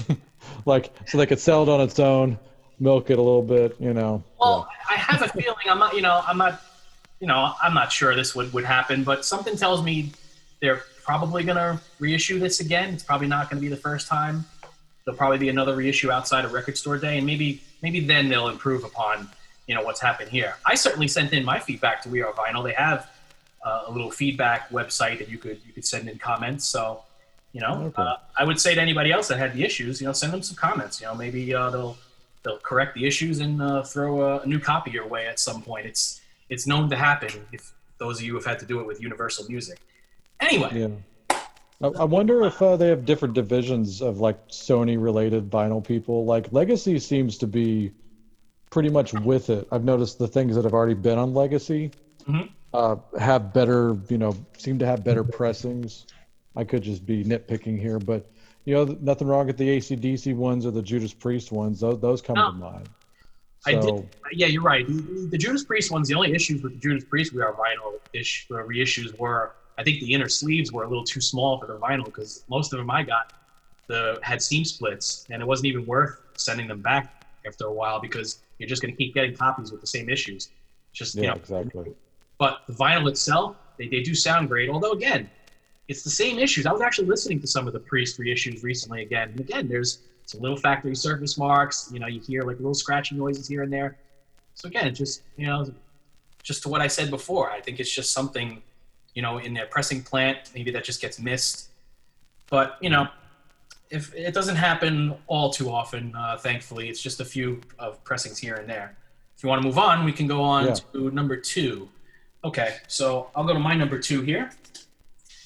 like 0.67 0.93
so 1.07 1.17
they 1.17 1.27
could 1.27 1.41
sell 1.41 1.63
it 1.63 1.69
on 1.71 1.81
its 1.81 1.99
own, 1.99 2.39
milk 2.79 3.09
it 3.09 3.19
a 3.19 3.23
little 3.23 3.43
bit, 3.43 3.77
you 3.81 3.95
know. 3.95 4.23
Well, 4.39 4.69
yeah. 4.71 4.97
I 4.97 4.99
have 4.99 5.23
a 5.23 5.29
feeling 5.29 5.57
I'm 5.69 5.79
not, 5.79 5.95
you 5.95 6.03
know, 6.03 6.23
I'm 6.27 6.39
not, 6.39 6.63
you 7.21 7.27
know, 7.27 7.55
I'm 7.63 7.73
not 7.73 7.93
sure 7.93 8.15
this 8.15 8.35
would 8.35 8.53
would 8.53 8.65
happen, 8.65 9.05
but 9.05 9.25
something 9.25 9.57
tells 9.57 9.83
me 9.83 10.13
they're 10.61 10.83
probably 11.05 11.45
going 11.45 11.57
to 11.57 11.81
reissue 11.99 12.39
this 12.39 12.61
again. 12.61 12.93
It's 12.95 13.03
probably 13.03 13.29
not 13.29 13.51
going 13.51 13.61
to 13.61 13.69
be 13.69 13.69
the 13.69 13.81
first 13.81 14.09
time. 14.09 14.45
There'll 15.05 15.17
probably 15.19 15.39
be 15.39 15.49
another 15.49 15.77
reissue 15.77 16.11
outside 16.11 16.45
of 16.45 16.53
Record 16.53 16.77
Store 16.77 16.99
Day, 16.99 17.19
and 17.19 17.27
maybe 17.27 17.63
maybe 17.83 18.01
then 18.01 18.29
they'll 18.29 18.49
improve 18.49 18.83
upon 18.85 19.29
you 19.69 19.75
know 19.75 19.83
what's 19.83 20.01
happened 20.01 20.31
here. 20.31 20.55
I 20.65 20.75
certainly 20.75 21.09
sent 21.09 21.33
in 21.33 21.45
my 21.45 21.61
feedback 21.61 22.03
to 22.03 22.09
We 22.09 22.23
Are 22.23 22.33
Vinyl. 22.33 22.65
They 22.65 22.73
have 22.73 23.09
uh, 23.65 23.85
a 23.87 23.91
little 23.93 24.11
feedback 24.11 24.69
website 24.71 25.19
that 25.19 25.29
you 25.29 25.39
could 25.39 25.61
you 25.67 25.73
could 25.73 25.85
send 25.85 26.09
in 26.09 26.19
comments. 26.19 26.65
So 26.65 27.03
you 27.53 27.61
know, 27.61 27.85
Okay. 27.85 28.03
uh, 28.03 28.17
I 28.37 28.45
would 28.45 28.61
say 28.61 28.75
to 28.75 28.81
anybody 28.81 29.13
else 29.13 29.29
that 29.29 29.39
had 29.39 29.55
the 29.55 29.65
issues, 29.65 30.01
you 30.01 30.07
know, 30.07 30.13
send 30.13 30.33
them 30.33 30.43
some 30.43 30.57
comments. 30.57 31.01
You 31.01 31.07
know, 31.07 31.15
maybe 31.15 31.55
uh, 31.55 31.71
they'll 31.71 31.97
they'll 32.43 32.59
correct 32.59 32.95
the 32.95 33.07
issues 33.07 33.39
and 33.39 33.63
uh, 33.63 33.83
throw 33.83 34.23
a, 34.23 34.41
a 34.41 34.47
new 34.47 34.59
copy 34.59 34.91
your 34.91 35.07
way 35.07 35.27
at 35.29 35.39
some 35.39 35.63
point. 35.63 35.87
It's 35.87 36.21
it's 36.49 36.67
known 36.67 36.91
to 36.91 36.97
happen 36.97 37.31
if 37.53 37.73
those 37.99 38.19
of 38.19 38.25
you 38.27 38.35
have 38.35 38.45
had 38.45 38.59
to 38.59 38.67
do 38.67 38.81
it 38.81 38.87
with 38.87 39.01
Universal 39.01 39.47
Music. 39.49 39.79
Anyway, 40.41 40.71
Yeah. 40.73 41.39
I, 41.83 41.89
I 41.89 42.05
wonder 42.05 42.45
if 42.47 42.61
uh, 42.63 42.77
they 42.77 42.89
have 42.89 43.05
different 43.05 43.35
divisions 43.35 44.01
of 44.01 44.19
like 44.19 44.49
Sony 44.49 45.01
related 45.03 45.51
vinyl 45.51 45.85
people. 45.85 46.25
Like 46.25 46.53
Legacy 46.53 46.99
seems 46.99 47.37
to 47.39 47.47
be 47.47 47.93
pretty 48.71 48.89
much 48.89 49.13
with 49.13 49.51
it. 49.51 49.69
I've 49.71 49.85
noticed 49.85 50.19
the 50.19 50.29
things 50.29 50.55
that 50.57 50.65
have 50.65 50.73
already 50.75 50.95
been 50.95 51.19
on 51.19 51.35
Legacy 51.35 51.91
Mhm. 52.27 52.51
uh, 52.75 52.97
have 53.19 53.53
better, 53.53 53.97
you 54.09 54.19
know, 54.19 54.35
seem 54.59 54.79
to 54.79 54.87
have 54.87 55.05
better 55.05 55.23
pressings. 55.23 56.07
I 56.57 56.65
could 56.65 56.83
just 56.83 57.05
be 57.05 57.23
nitpicking 57.25 57.79
here, 57.81 57.99
but 57.99 58.31
you 58.65 58.75
know, 58.75 58.85
nothing 59.01 59.29
wrong 59.29 59.47
with 59.47 59.59
the 59.59 59.69
ACDC 59.77 60.35
ones 60.35 60.67
or 60.67 60.73
the 60.73 60.83
Judas 60.83 61.13
Priest 61.15 61.53
ones. 61.53 61.81
Those 61.81 62.01
those 62.01 62.23
come 62.23 62.35
No. 62.37 62.51
to 62.51 62.57
mind. 62.57 62.89
I 63.67 63.73
did- 63.73 63.83
So, 63.85 64.07
yeah, 64.33 64.47
you're 64.47 64.63
right. 64.63 64.87
The, 64.87 65.29
the 65.31 65.39
Judas 65.39 65.65
Priest 65.65 65.91
ones, 65.93 66.09
the 66.09 66.15
only 66.15 66.33
issues 66.35 66.63
with 66.63 66.73
the 66.73 66.79
Judas 66.79 67.05
Priest 67.05 67.33
we 67.33 67.43
are 67.43 67.53
vinyl 67.53 67.99
ish 68.13 68.47
uh, 68.51 68.55
reissues 68.55 69.17
were 69.19 69.53
I 69.79 69.83
think 69.83 70.01
the 70.01 70.13
inner 70.13 70.29
sleeves 70.29 70.73
were 70.73 70.85
a 70.85 70.89
little 70.89 71.05
too 71.05 71.21
small 71.21 71.59
for 71.61 71.67
the 71.67 71.79
vinyl 71.79 72.05
because 72.05 72.45
most 72.49 72.73
of 72.73 72.79
them 72.79 72.91
I 72.91 73.03
got 73.03 73.33
the 73.87 74.19
had 74.23 74.43
seam 74.43 74.65
splits 74.65 75.27
and 75.31 75.43
it 75.43 75.47
wasn't 75.47 75.67
even 75.67 75.87
worth 75.87 76.21
sending 76.37 76.67
them 76.67 76.83
back 76.83 77.25
after 77.47 77.67
a 77.67 77.73
while 77.73 78.01
because 78.01 78.41
you're 78.59 78.69
just 78.69 78.83
going 78.83 78.93
to 78.93 78.97
keep 78.97 79.15
getting 79.15 79.35
copies 79.35 79.71
with 79.71 79.81
the 79.81 79.87
same 79.87 80.09
issues. 80.09 80.51
Just 80.93 81.15
you 81.15 81.25
yeah, 81.25 81.31
know, 81.31 81.37
exactly. 81.37 81.95
but 82.39 82.63
the 82.67 82.73
vinyl 82.73 83.09
itself, 83.09 83.57
they, 83.77 83.89
they 83.89 84.03
do 84.03 84.15
sound 84.15 84.49
great. 84.49 84.71
Although 84.71 84.93
again, 84.93 85.29
it's 85.89 86.03
the 86.03 86.11
same 86.11 86.39
issues. 86.39 86.67
I 86.67 86.73
was 86.73 86.81
actually 86.81 87.07
listening 87.07 87.41
to 87.41 87.47
some 87.47 87.67
of 87.67 87.73
the 87.73 87.79
Priest 87.79 88.19
reissues 88.19 88.63
recently 88.63 89.03
again, 89.03 89.31
and 89.31 89.41
again, 89.41 89.69
there's 89.69 90.01
some 90.25 90.41
little 90.41 90.57
factory 90.57 90.97
surface 90.97 91.39
marks. 91.39 91.91
You 91.93 92.01
know, 92.01 92.07
you 92.07 92.21
hear 92.21 92.43
like 92.43 92.57
little 92.57 92.75
scratching 92.75 93.19
noises 93.19 93.47
here 93.47 93.63
and 93.63 93.73
there. 93.73 93.97
So 94.55 94.69
again, 94.69 94.95
just 94.95 95.23
you 95.37 95.47
know, 95.47 95.71
just 96.43 96.63
to 96.63 96.69
what 96.69 96.81
I 96.81 96.87
said 96.87 97.11
before, 97.11 97.51
I 97.51 97.61
think 97.61 97.79
it's 97.79 97.93
just 97.93 98.13
something, 98.13 98.63
you 99.17 99.23
know, 99.23 99.39
in 99.39 99.55
their 99.55 99.67
pressing 99.67 100.03
plant, 100.03 100.51
maybe 100.55 100.71
that 100.71 100.85
just 100.85 101.01
gets 101.01 101.19
missed. 101.19 101.71
But 102.51 102.77
you 102.83 102.91
know, 102.91 103.09
if 103.91 104.15
it 104.15 104.35
doesn't 104.35 104.57
happen 104.57 105.15
all 105.27 105.51
too 105.51 105.71
often, 105.71 106.15
uh, 106.15 106.37
thankfully, 106.37 106.89
it's 106.91 107.01
just 107.03 107.19
a 107.21 107.25
few 107.25 107.63
of 107.79 108.05
pressings 108.05 108.39
here 108.39 108.55
and 108.57 108.69
there. 108.69 108.95
If 109.35 109.43
you 109.43 109.49
want 109.49 109.63
to 109.63 109.67
move 109.67 109.79
on, 109.79 110.05
we 110.05 110.13
can 110.13 110.27
go 110.27 110.43
on 110.43 110.67
Yeah. 110.67 110.75
to 110.93 111.11
number 111.11 111.37
two. 111.37 111.89
Okay, 112.45 112.77
so 112.89 113.31
I'll 113.35 113.45
go 113.45 113.55
to 113.55 113.59
my 113.59 113.75
number 113.75 113.99
two 113.99 114.21
here. 114.21 114.51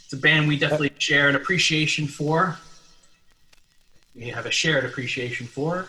It's 0.05 0.13
a 0.13 0.17
band 0.17 0.49
we 0.49 0.59
definitely 0.59 0.93
share 0.99 1.29
an 1.29 1.37
appreciation 1.37 2.09
for. 2.09 2.59
We 4.17 4.27
have 4.31 4.47
a 4.47 4.51
shared 4.51 4.85
appreciation 4.85 5.47
for, 5.47 5.89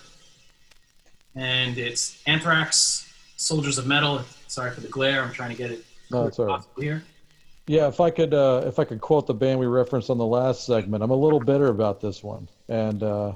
and 1.36 1.78
it's 1.80 2.22
Anthrax, 2.28 3.12
Soldiers 3.38 3.80
of 3.80 3.88
Metal. 3.88 4.22
Sorry 4.48 4.70
for 4.70 4.82
the 4.82 4.88
glare. 4.88 5.24
I'm 5.24 5.34
trying 5.34 5.50
to 5.50 5.56
get 5.58 5.72
it 5.72 5.84
No, 6.12 6.28
it's 6.28 6.38
all 6.38 6.46
right. 6.46 6.58
possible 6.58 6.82
here. 6.84 7.04
Yeah, 7.72 7.88
if 7.88 8.02
I 8.02 8.10
could, 8.10 8.34
uh, 8.34 8.64
if 8.66 8.80
I 8.80 8.84
could 8.84 9.00
quote 9.00 9.28
the 9.28 9.34
band 9.34 9.58
we 9.58 9.66
referenced 9.66 10.10
on 10.10 10.18
the 10.18 10.26
last 10.26 10.66
segment, 10.66 11.02
I'm 11.02 11.10
a 11.10 11.16
little 11.16 11.40
bitter 11.40 11.68
about 11.68 12.02
this 12.02 12.22
one. 12.22 12.50
And 12.68 13.02
uh, 13.02 13.36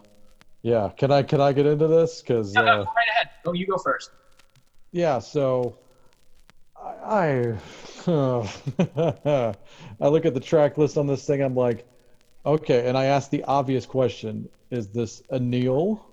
yeah, 0.61 0.89
can 0.97 1.09
I 1.09 1.23
can 1.23 1.39
I 1.39 1.53
get 1.53 1.65
into 1.65 1.87
this? 1.87 2.19
Because 2.19 2.53
No, 2.53 2.65
no, 2.65 2.71
uh, 2.71 2.83
go 2.83 2.91
right 2.97 3.07
ahead. 3.13 3.29
Go, 3.45 3.53
you 3.53 3.65
go 3.65 3.77
first. 3.77 4.11
yeah, 4.91 5.19
so 5.19 5.77
I 6.75 7.55
I, 8.05 8.05
I 10.01 10.07
look 10.09 10.25
at 10.25 10.33
the 10.33 10.41
track 10.41 10.77
list 10.77 10.97
on 10.97 11.07
this 11.07 11.25
thing. 11.25 11.41
I'm 11.41 11.55
like, 11.55 11.87
okay, 12.45 12.89
and 12.89 12.97
I 12.97 13.05
ask 13.05 13.29
the 13.29 13.45
obvious 13.45 13.85
question: 13.85 14.49
Is 14.69 14.89
this 14.89 15.21
a 15.29 15.39
Neil 15.39 16.05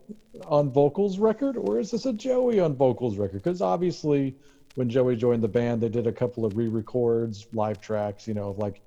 on 0.47 0.71
vocals 0.71 1.19
record, 1.19 1.57
or 1.57 1.81
is 1.81 1.91
this 1.91 2.07
a 2.07 2.13
Joey 2.13 2.61
on 2.61 2.77
vocals 2.77 3.19
record? 3.19 3.43
Because 3.43 3.61
obviously, 3.61 4.37
when 4.75 4.89
Joey 4.89 5.17
joined 5.17 5.43
the 5.43 5.49
band, 5.49 5.81
they 5.83 5.89
did 5.89 6.07
a 6.07 6.13
couple 6.13 6.45
of 6.45 6.57
re-records, 6.57 7.47
live 7.53 7.81
tracks, 7.81 8.27
you 8.27 8.35
know, 8.35 8.49
of 8.49 8.59
like, 8.59 8.81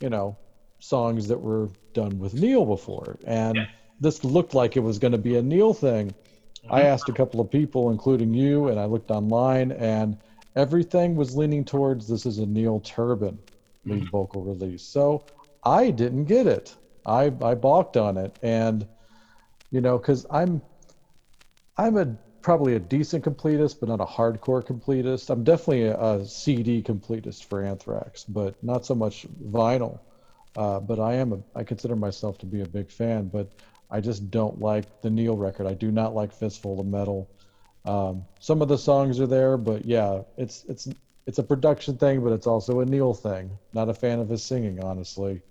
you 0.00 0.10
know, 0.10 0.36
songs 0.78 1.28
that 1.28 1.40
were 1.40 1.68
done 1.92 2.18
with 2.18 2.34
Neil 2.34 2.64
before, 2.64 3.16
and 3.26 3.56
Yeah. 3.56 3.66
this 4.00 4.24
looked 4.24 4.54
like 4.54 4.76
it 4.76 4.80
was 4.80 4.98
going 4.98 5.12
to 5.12 5.18
be 5.18 5.36
a 5.36 5.42
Neil 5.42 5.74
thing. 5.74 6.08
Mm-hmm. 6.08 6.74
I 6.74 6.82
asked 6.82 7.08
a 7.08 7.12
couple 7.12 7.40
of 7.40 7.50
people, 7.50 7.90
including 7.90 8.32
you, 8.34 8.68
and 8.68 8.78
I 8.78 8.84
looked 8.84 9.10
online, 9.10 9.72
and 9.72 10.16
everything 10.54 11.16
was 11.16 11.36
leaning 11.36 11.64
towards 11.64 12.06
this 12.06 12.26
is 12.26 12.38
a 12.38 12.46
Neil 12.46 12.80
Turbin 12.80 13.38
lead 13.84 14.02
mm-hmm. 14.02 14.10
vocal 14.10 14.42
release. 14.42 14.82
So 14.82 15.24
I 15.64 15.90
didn't 15.90 16.24
get 16.24 16.46
it. 16.46 16.76
I 17.06 17.32
I 17.42 17.54
balked 17.54 17.96
on 17.96 18.16
it, 18.16 18.38
and 18.42 18.86
you 19.70 19.80
know, 19.80 19.98
because 19.98 20.26
I'm 20.30 20.62
I'm 21.76 21.96
a 21.96 22.16
probably 22.48 22.76
a 22.76 22.78
decent 22.78 23.22
completist, 23.22 23.78
but 23.78 23.90
not 23.90 24.00
a 24.00 24.06
hardcore 24.06 24.64
completist. 24.64 25.28
I'm 25.28 25.44
definitely 25.44 25.82
a, 25.82 26.00
a 26.00 26.24
CD 26.24 26.82
completist 26.82 27.44
for 27.44 27.62
Anthrax, 27.62 28.24
but 28.24 28.54
not 28.64 28.86
so 28.86 28.94
much 28.94 29.26
vinyl. 29.50 29.98
Uh, 30.56 30.80
but 30.80 30.98
I 30.98 31.16
am 31.16 31.34
a, 31.34 31.40
I 31.54 31.62
consider 31.62 31.94
myself 31.94 32.38
to 32.38 32.46
be 32.46 32.62
a 32.62 32.66
big 32.66 32.90
fan, 32.90 33.28
but 33.28 33.50
I 33.90 34.00
just 34.00 34.30
don't 34.30 34.62
like 34.62 35.02
the 35.02 35.10
Neil 35.10 35.36
record. 35.36 35.66
I 35.66 35.74
do 35.74 35.90
not 35.90 36.14
like 36.14 36.32
Fistful 36.32 36.80
of 36.80 36.86
Metal. 36.86 37.28
Um, 37.84 38.24
some 38.40 38.62
of 38.62 38.68
the 38.68 38.78
songs 38.78 39.20
are 39.20 39.26
there, 39.26 39.58
but 39.58 39.84
yeah, 39.84 40.22
it's 40.38 40.64
it's 40.70 40.88
it's 41.26 41.38
a 41.38 41.42
production 41.42 41.98
thing, 41.98 42.24
but 42.24 42.32
it's 42.32 42.46
also 42.46 42.80
a 42.80 42.86
Neil 42.86 43.12
thing. 43.12 43.50
Not 43.74 43.90
a 43.90 43.94
fan 43.94 44.20
of 44.20 44.30
his 44.30 44.42
singing, 44.42 44.82
honestly. 44.82 45.42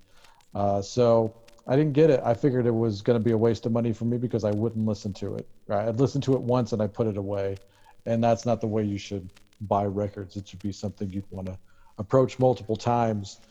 Uh, 0.56 0.82
so 0.82 1.36
I 1.68 1.76
didn't 1.76 1.94
get 1.94 2.10
it. 2.10 2.22
I 2.24 2.34
figured 2.34 2.66
it 2.66 2.72
was 2.72 3.02
going 3.02 3.20
to 3.20 3.24
be 3.24 3.32
a 3.32 3.38
waste 3.38 3.66
of 3.66 3.72
money 3.72 3.92
for 3.92 4.06
me 4.06 4.18
because 4.18 4.44
I 4.44 4.52
wouldn't 4.52 4.86
listen 4.86 5.14
to 5.14 5.36
it. 5.36 5.48
Right? 5.68 5.88
I'd 5.88 6.00
listen 6.00 6.22
to 6.22 6.34
it 6.34 6.42
once 6.42 6.72
and 6.72 6.82
I 6.82 6.88
put 6.88 7.08
it 7.08 7.18
away, 7.18 7.58
and 8.06 8.24
that's 8.24 8.46
not 8.46 8.62
the 8.62 8.68
way 8.68 8.84
you 8.84 8.98
should 8.98 9.30
buy 9.62 9.86
records. 9.86 10.38
It 10.38 10.48
should 10.48 10.64
be 10.64 10.72
something 10.72 11.10
you'd 11.10 11.30
want 11.30 11.48
to 11.48 11.58
approach 11.98 12.40
multiple 12.40 12.76
times. 12.76 13.42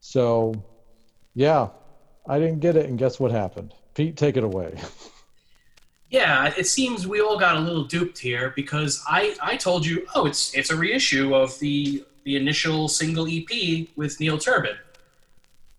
So, 0.00 0.54
yeah, 1.34 1.68
I 2.26 2.38
didn't 2.38 2.60
get 2.60 2.76
it, 2.76 2.86
and 2.86 2.98
guess 2.98 3.20
what 3.20 3.30
happened? 3.30 3.74
Pete, 3.94 4.16
take 4.16 4.36
it 4.36 4.44
away. 4.44 4.78
Yeah, 6.10 6.52
it 6.58 6.66
seems 6.66 7.06
we 7.06 7.20
all 7.20 7.38
got 7.38 7.56
a 7.56 7.60
little 7.60 7.84
duped 7.84 8.18
here 8.18 8.52
because 8.56 9.00
I, 9.06 9.36
I 9.40 9.56
told 9.56 9.86
you, 9.86 10.06
oh, 10.16 10.26
it's 10.26 10.52
it's 10.54 10.70
a 10.70 10.76
reissue 10.76 11.36
of 11.36 11.56
the 11.60 12.04
the 12.24 12.36
initial 12.36 12.88
single 12.88 13.28
EP 13.28 13.86
with 13.94 14.18
Neil 14.18 14.36
Turbin. 14.36 14.76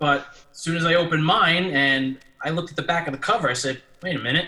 But 0.01 0.25
as 0.51 0.57
soon 0.57 0.75
as 0.77 0.83
I 0.83 0.95
opened 0.95 1.23
mine 1.23 1.65
and 1.65 2.17
I 2.43 2.49
looked 2.49 2.71
at 2.71 2.75
the 2.75 2.81
back 2.81 3.07
of 3.07 3.13
the 3.13 3.19
cover, 3.19 3.47
I 3.47 3.53
said, 3.53 3.83
wait 4.01 4.15
a 4.15 4.19
minute. 4.19 4.47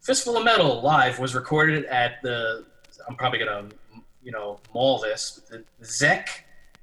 Fistful 0.00 0.38
of 0.38 0.44
Metal 0.44 0.80
live 0.80 1.18
was 1.18 1.34
recorded 1.34 1.84
at 1.84 2.22
the 2.22 2.64
I'm 3.06 3.16
probably 3.16 3.38
gonna 3.40 3.66
you 4.22 4.32
know 4.32 4.58
maul 4.72 4.98
this 4.98 5.42
the 5.50 5.62
Zeck 5.82 6.28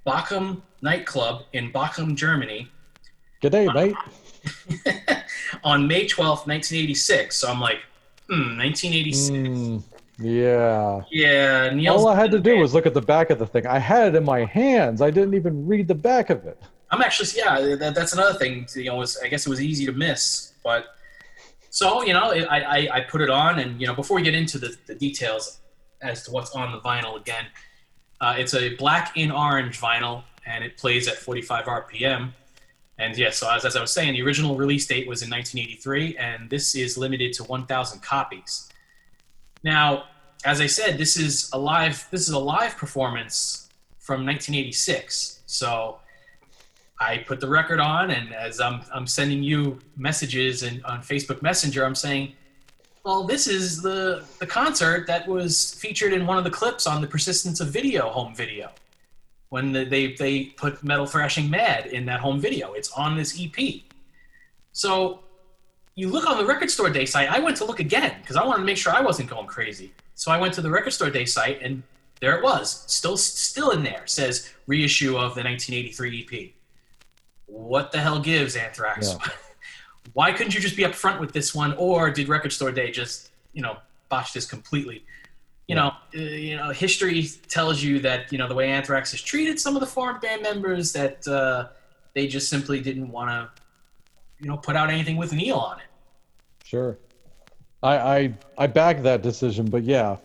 Bochum 0.05 0.61
nightclub 0.83 1.45
in 1.53 1.71
Bochum, 1.71 2.15
Germany 2.15 2.69
Good 3.41 3.53
G'day, 3.53 3.73
mate. 3.73 5.17
on 5.63 5.87
May 5.87 6.05
12th, 6.05 6.45
1986. 6.45 7.35
So 7.35 7.49
I'm 7.49 7.59
like, 7.59 7.79
hmm, 8.29 8.57
1986. 8.57 9.29
Mm, 9.31 9.83
yeah. 10.19 11.01
Yeah, 11.09 11.73
Neil's. 11.73 12.01
All 12.03 12.07
I 12.07 12.15
had 12.15 12.31
to 12.31 12.39
do 12.39 12.57
was 12.57 12.73
look 12.73 12.85
at 12.85 12.93
the 12.93 13.01
back 13.01 13.31
of 13.31 13.39
the 13.39 13.47
thing. 13.47 13.65
I 13.65 13.79
had 13.79 14.09
it 14.09 14.17
in 14.17 14.23
my 14.23 14.45
hands. 14.45 15.01
I 15.01 15.09
didn't 15.09 15.33
even 15.33 15.65
read 15.65 15.87
the 15.87 15.95
back 15.95 16.29
of 16.29 16.45
it. 16.45 16.61
I'm 16.93 17.01
actually, 17.01 17.29
yeah, 17.35 17.75
that, 17.75 17.95
that's 17.95 18.13
another 18.13 18.37
thing. 18.37 18.67
You 18.75 18.85
know, 18.85 18.97
was 18.97 19.17
I 19.17 19.27
guess 19.27 19.47
it 19.47 19.49
was 19.49 19.61
easy 19.61 19.83
to 19.87 19.91
miss, 19.91 20.53
but 20.63 20.85
so 21.71 22.03
you 22.03 22.13
know, 22.13 22.31
I, 22.31 22.59
I, 22.59 22.89
I 22.93 23.01
put 23.01 23.21
it 23.21 23.31
on, 23.31 23.57
and 23.57 23.81
you 23.81 23.87
know, 23.87 23.95
before 23.95 24.15
we 24.15 24.21
get 24.21 24.35
into 24.35 24.59
the, 24.59 24.77
the 24.85 24.93
details 24.93 25.59
as 26.03 26.23
to 26.25 26.31
what's 26.31 26.51
on 26.51 26.71
the 26.71 26.79
vinyl 26.81 27.19
again, 27.19 27.45
uh, 28.21 28.35
it's 28.37 28.53
a 28.53 28.75
black 28.75 29.17
in 29.17 29.31
orange 29.31 29.81
vinyl, 29.81 30.21
and 30.45 30.63
it 30.63 30.77
plays 30.77 31.07
at 31.07 31.15
45 31.15 31.65
RPM. 31.65 32.31
And 32.99 33.17
yeah, 33.17 33.31
so 33.31 33.51
as, 33.51 33.65
as 33.65 33.75
I 33.75 33.81
was 33.81 33.91
saying, 33.91 34.13
the 34.13 34.21
original 34.21 34.55
release 34.55 34.85
date 34.85 35.07
was 35.07 35.23
in 35.23 35.31
1983, 35.31 36.17
and 36.17 36.47
this 36.47 36.75
is 36.75 36.95
limited 36.95 37.33
to 37.33 37.43
1,000 37.45 38.03
copies. 38.03 38.69
Now, 39.63 40.03
as 40.45 40.61
I 40.61 40.67
said, 40.67 40.99
this 40.99 41.17
is 41.17 41.49
a 41.53 41.57
live. 41.57 42.07
This 42.11 42.21
is 42.21 42.35
a 42.35 42.39
live 42.39 42.77
performance 42.77 43.67
from 43.97 44.27
1986. 44.27 45.39
So 45.47 45.97
I 46.99 47.19
put 47.19 47.39
the 47.39 47.47
record 47.49 47.79
on, 47.79 48.11
and 48.11 48.33
as 48.33 48.59
I'm 48.61 48.81
I'm 48.93 49.07
sending 49.07 49.43
you 49.43 49.79
messages 49.97 50.63
and 50.63 50.83
on 50.85 51.01
Facebook 51.01 51.41
Messenger, 51.41 51.85
I'm 51.85 51.95
saying, 51.95 52.33
"Well, 53.03 53.23
this 53.23 53.47
is 53.47 53.81
the 53.81 54.23
the 54.39 54.47
concert 54.47 55.07
that 55.07 55.27
was 55.27 55.73
featured 55.73 56.13
in 56.13 56.25
one 56.25 56.37
of 56.37 56.43
the 56.43 56.51
clips 56.51 56.87
on 56.87 57.01
the 57.01 57.07
Persistence 57.07 57.59
of 57.59 57.69
Video 57.69 58.09
home 58.09 58.35
video." 58.35 58.71
when 59.53 59.71
the, 59.71 59.85
they 59.85 60.13
they 60.13 60.45
put 60.45 60.83
Metal 60.83 61.05
Thrashing 61.05 61.47
Mad 61.47 61.85
in 61.85 62.07
that 62.07 62.19
home 62.19 62.41
video. 62.41 62.73
It's 62.73 62.91
on 62.93 63.15
this 63.15 63.39
EP. 63.39 63.83
So 64.71 65.19
you 65.93 66.09
look 66.09 66.27
on 66.27 66.39
the 66.39 66.45
record 66.45 66.71
store 66.71 66.89
day 66.89 67.05
site. 67.05 67.29
I 67.29 67.37
went 67.37 67.57
to 67.57 67.65
look 67.65 67.79
again 67.79 68.15
because 68.19 68.35
I 68.35 68.43
wanted 68.43 68.61
to 68.61 68.65
make 68.65 68.77
sure 68.77 68.91
I 68.93 69.01
wasn't 69.01 69.29
going 69.29 69.45
crazy. 69.45 69.93
So 70.15 70.31
I 70.31 70.39
went 70.39 70.55
to 70.55 70.61
the 70.63 70.71
record 70.71 70.89
store 70.89 71.11
day 71.11 71.25
site, 71.25 71.61
and 71.61 71.83
there 72.19 72.35
it 72.35 72.43
was, 72.43 72.83
still 72.87 73.15
still 73.15 73.69
in 73.69 73.83
there. 73.83 74.01
Says 74.07 74.51
reissue 74.65 75.15
of 75.17 75.35
the 75.35 75.43
1983 75.43 76.27
EP. 76.31 76.49
What 77.53 77.91
the 77.91 77.99
hell 77.99 78.19
gives 78.19 78.55
Anthrax? 78.55 79.13
Yeah. 79.13 79.27
Why 80.13 80.31
couldn't 80.31 80.55
you 80.55 80.59
just 80.59 80.75
be 80.75 80.83
upfront 80.83 81.19
with 81.19 81.33
this 81.33 81.53
one, 81.53 81.73
or 81.73 82.09
did 82.09 82.27
Record 82.27 82.51
Store 82.51 82.71
Day 82.71 82.91
just 82.91 83.29
you 83.53 83.61
know 83.61 83.77
botch 84.09 84.33
this 84.33 84.45
completely? 84.45 85.05
You 85.67 85.75
know, 85.75 85.93
uh, 86.15 86.19
you 86.19 86.57
know, 86.57 86.71
history 86.71 87.27
tells 87.47 87.81
you 87.81 87.99
that 87.99 88.31
you 88.31 88.39
know 88.39 88.47
the 88.47 88.55
way 88.55 88.69
Anthrax 88.69 89.11
has 89.11 89.21
treated 89.21 89.59
some 89.59 89.75
of 89.75 89.81
the 89.81 89.85
former 89.85 90.19
band 90.19 90.41
members 90.41 90.91
that 90.93 91.25
uh, 91.27 91.67
they 92.13 92.27
just 92.27 92.49
simply 92.49 92.81
didn't 92.81 93.09
want 93.09 93.29
to, 93.29 93.49
you 94.39 94.49
know, 94.49 94.57
put 94.57 94.75
out 94.75 94.89
anything 94.89 95.15
with 95.15 95.31
Neil 95.31 95.57
on 95.57 95.79
it. 95.79 95.85
Sure. 96.65 96.97
I 97.83 97.97
I 97.97 98.33
I 98.57 98.67
back 98.67 99.03
that 99.03 99.21
decision, 99.21 99.65
but 99.69 99.83
yeah, 99.83 100.17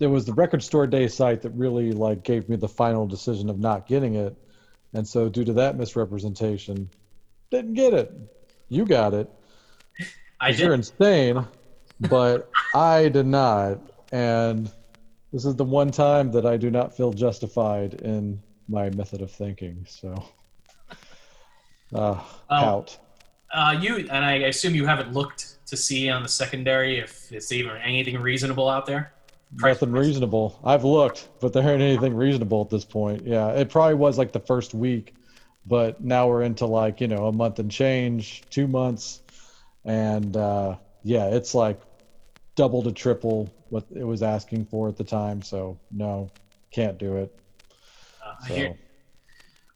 it 0.00 0.08
was 0.08 0.24
the 0.24 0.34
record 0.34 0.62
store 0.62 0.88
day 0.88 1.06
site 1.06 1.40
that 1.42 1.50
really 1.50 1.92
like 1.92 2.24
gave 2.24 2.48
me 2.48 2.56
the 2.56 2.68
final 2.68 3.06
decision 3.06 3.48
of 3.48 3.60
not 3.60 3.86
getting 3.86 4.16
it, 4.16 4.36
and 4.94 5.06
so 5.06 5.28
due 5.28 5.44
to 5.44 5.52
that 5.52 5.76
misrepresentation, 5.76 6.88
didn't 7.50 7.74
get 7.74 7.92
it. 7.92 8.12
You 8.68 8.86
got 8.86 9.12
it. 9.12 9.28
I 10.40 10.50
did. 10.50 10.60
You're 10.60 10.74
insane, 10.74 11.46
but 12.00 12.50
I 12.74 13.08
did 13.08 13.26
not, 13.26 13.80
and 14.12 14.70
this 15.32 15.44
is 15.44 15.56
the 15.56 15.64
one 15.64 15.90
time 15.90 16.30
that 16.32 16.46
I 16.46 16.56
do 16.56 16.70
not 16.70 16.96
feel 16.96 17.12
justified 17.12 17.94
in 17.94 18.40
my 18.68 18.90
method 18.90 19.20
of 19.20 19.30
thinking. 19.30 19.84
So, 19.88 20.24
uh, 21.94 22.20
Oh. 22.50 22.54
out. 22.54 22.98
Uh, 23.52 23.76
you 23.80 23.98
and 23.98 24.24
I 24.24 24.34
assume 24.34 24.74
you 24.74 24.86
haven't 24.86 25.12
looked 25.12 25.58
to 25.66 25.76
see 25.76 26.10
on 26.10 26.22
the 26.22 26.28
secondary 26.28 26.98
if 26.98 27.30
it's 27.30 27.52
even 27.52 27.76
anything 27.76 28.18
reasonable 28.18 28.68
out 28.68 28.84
there. 28.86 29.12
Nothing 29.56 29.92
reasonable. 29.92 30.58
I've 30.64 30.84
looked, 30.84 31.28
but 31.40 31.52
there 31.52 31.62
ain't 31.62 31.80
anything 31.82 32.14
reasonable 32.14 32.60
at 32.62 32.70
this 32.70 32.84
point. 32.84 33.24
Yeah, 33.24 33.48
it 33.50 33.70
probably 33.70 33.94
was 33.94 34.18
like 34.18 34.32
the 34.32 34.40
first 34.40 34.74
week, 34.74 35.14
but 35.66 36.00
now 36.02 36.28
we're 36.28 36.42
into 36.42 36.66
like 36.66 37.00
you 37.00 37.08
know 37.08 37.26
a 37.26 37.32
month 37.32 37.58
and 37.58 37.70
change, 37.70 38.42
two 38.50 38.66
months, 38.66 39.20
and 39.84 40.36
uh, 40.36 40.76
yeah, 41.02 41.26
it's 41.26 41.54
like 41.54 41.80
double 42.56 42.82
to 42.82 42.92
triple 42.92 43.52
what 43.70 43.84
it 43.94 44.04
was 44.04 44.22
asking 44.22 44.64
for 44.66 44.88
at 44.88 44.96
the 44.96 45.04
time. 45.04 45.40
So 45.42 45.78
no, 45.90 46.30
can't 46.70 46.98
do 46.98 47.16
it. 47.18 47.36
Uh, 48.24 48.34
I 48.42 48.48
So, 48.48 48.54
hear- 48.54 48.78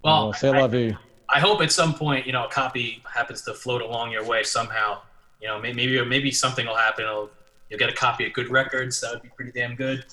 well, 0.02 0.30
uh, 0.30 0.32
say 0.32 0.48
I- 0.48 0.60
la 0.60 0.66
vie. 0.66 0.96
I 1.30 1.40
hope 1.40 1.60
at 1.60 1.70
some 1.70 1.92
point, 1.92 2.26
you 2.26 2.32
know, 2.32 2.46
a 2.46 2.48
copy 2.48 3.02
happens 3.12 3.42
to 3.42 3.52
float 3.52 3.82
along 3.82 4.12
your 4.12 4.24
way 4.24 4.42
somehow. 4.42 5.02
You 5.42 5.48
know, 5.48 5.60
may- 5.60 5.74
maybe 5.74 6.02
maybe 6.04 6.30
something 6.30 6.66
will 6.66 6.74
happen. 6.74 7.04
It'll, 7.04 7.30
you'll 7.68 7.78
get 7.78 7.88
a 7.88 7.94
copy 7.94 8.26
of 8.26 8.32
Good 8.32 8.48
Records. 8.50 9.00
That 9.00 9.12
would 9.12 9.22
be 9.22 9.28
pretty 9.30 9.52
damn 9.52 9.74
good. 9.74 10.04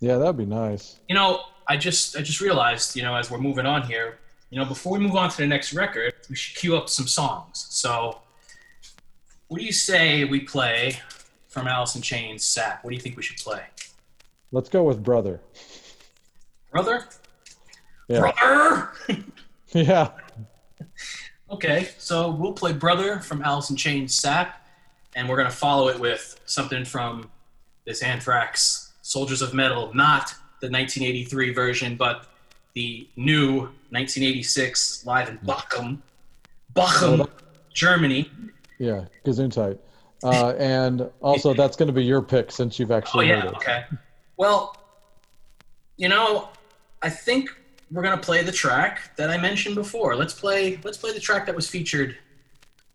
Yeah, 0.00 0.18
that'd 0.18 0.36
be 0.36 0.44
nice. 0.46 1.00
You 1.08 1.14
know, 1.14 1.40
I 1.68 1.76
just 1.76 2.16
I 2.16 2.22
just 2.22 2.40
realized, 2.40 2.96
you 2.96 3.02
know, 3.02 3.14
as 3.14 3.30
we're 3.30 3.38
moving 3.38 3.66
on 3.66 3.82
here, 3.82 4.18
you 4.50 4.58
know, 4.58 4.64
before 4.64 4.92
we 4.92 4.98
move 4.98 5.16
on 5.16 5.30
to 5.30 5.36
the 5.38 5.46
next 5.46 5.72
record, 5.72 6.14
we 6.28 6.36
should 6.36 6.56
cue 6.56 6.76
up 6.76 6.88
some 6.88 7.06
songs. 7.06 7.66
So, 7.70 8.20
what 9.48 9.58
do 9.58 9.64
you 9.64 9.72
say 9.72 10.24
we 10.24 10.40
play 10.40 10.98
from 11.48 11.66
Alice 11.66 11.96
in 11.96 12.02
Chains, 12.02 12.44
Sap? 12.44 12.84
What 12.84 12.90
do 12.90 12.96
you 12.96 13.00
think 13.02 13.16
we 13.16 13.22
should 13.22 13.38
play, 13.38 13.62
Let's 14.52 14.68
go 14.68 14.82
with 14.84 15.02
brother. 15.02 15.40
brother? 16.70 17.04
Yeah, 18.08 18.20
Brother. 18.20 18.90
yeah. 19.72 20.10
Okay, 21.50 21.88
so 21.98 22.30
we'll 22.30 22.52
play 22.52 22.72
Brother 22.72 23.20
from 23.20 23.42
Alice 23.42 23.70
in 23.70 23.76
Chains 23.76 24.14
Sap, 24.14 24.65
and 25.16 25.28
we're 25.28 25.36
going 25.36 25.48
to 25.50 25.54
follow 25.56 25.88
it 25.88 25.98
with 25.98 26.38
something 26.44 26.84
from 26.84 27.28
this 27.86 28.02
Anthrax 28.02 28.92
Soldiers 29.02 29.42
of 29.42 29.54
Metal, 29.54 29.92
not 29.94 30.28
the 30.60 30.68
1983 30.70 31.52
version, 31.52 31.96
but 31.96 32.26
the 32.74 33.08
new 33.16 33.60
1986 33.90 35.06
live 35.06 35.28
in 35.30 35.38
Bochum, 35.38 35.98
Bochum, 36.74 37.28
Germany. 37.72 38.30
Yeah, 38.78 39.06
Gesundheit. 39.24 39.78
Uh, 40.22 40.50
and 40.58 41.08
also, 41.20 41.54
that's 41.54 41.76
going 41.76 41.86
to 41.88 41.92
be 41.94 42.04
your 42.04 42.20
pick 42.22 42.50
since 42.52 42.78
you've 42.78 42.90
Oh, 42.90 42.96
actually 42.96 43.28
yeah, 43.28 43.40
heard 43.40 43.50
it. 43.52 43.56
okay. 43.56 43.84
Well, 44.36 44.76
you 45.96 46.08
know, 46.08 46.50
I 47.02 47.08
think 47.08 47.48
we're 47.90 48.02
gonna 48.02 48.16
play 48.18 48.42
the 48.42 48.52
track 48.52 49.16
that 49.16 49.30
I 49.30 49.38
mentioned 49.38 49.76
before. 49.76 50.16
Let's 50.16 50.34
play. 50.34 50.78
Let's 50.82 50.98
play 50.98 51.12
the 51.12 51.20
track 51.20 51.46
that 51.46 51.54
was 51.54 51.68
featured 51.68 52.16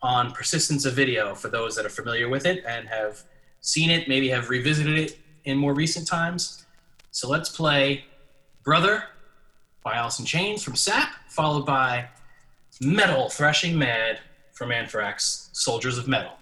on 0.01 0.31
Persistence 0.31 0.85
of 0.85 0.93
Video 0.93 1.35
for 1.35 1.47
those 1.49 1.75
that 1.75 1.85
are 1.85 1.89
familiar 1.89 2.29
with 2.29 2.45
it 2.45 2.63
and 2.65 2.87
have 2.87 3.23
seen 3.61 3.89
it, 3.89 4.07
maybe 4.07 4.29
have 4.29 4.49
revisited 4.49 4.97
it 4.97 5.19
in 5.45 5.57
more 5.57 5.73
recent 5.73 6.07
times. 6.07 6.65
So 7.11 7.29
let's 7.29 7.49
play 7.49 8.05
"Brother" 8.63 9.03
by 9.83 9.97
in 10.19 10.25
Chains 10.25 10.63
from 10.63 10.75
Sap, 10.75 11.09
followed 11.29 11.65
by 11.65 12.09
"Metal 12.79 13.29
Thrashing 13.29 13.77
Mad" 13.77 14.19
from 14.51 14.71
Anthrax, 14.71 15.49
Soldiers 15.53 15.97
of 15.97 16.07
Metal. 16.07 16.33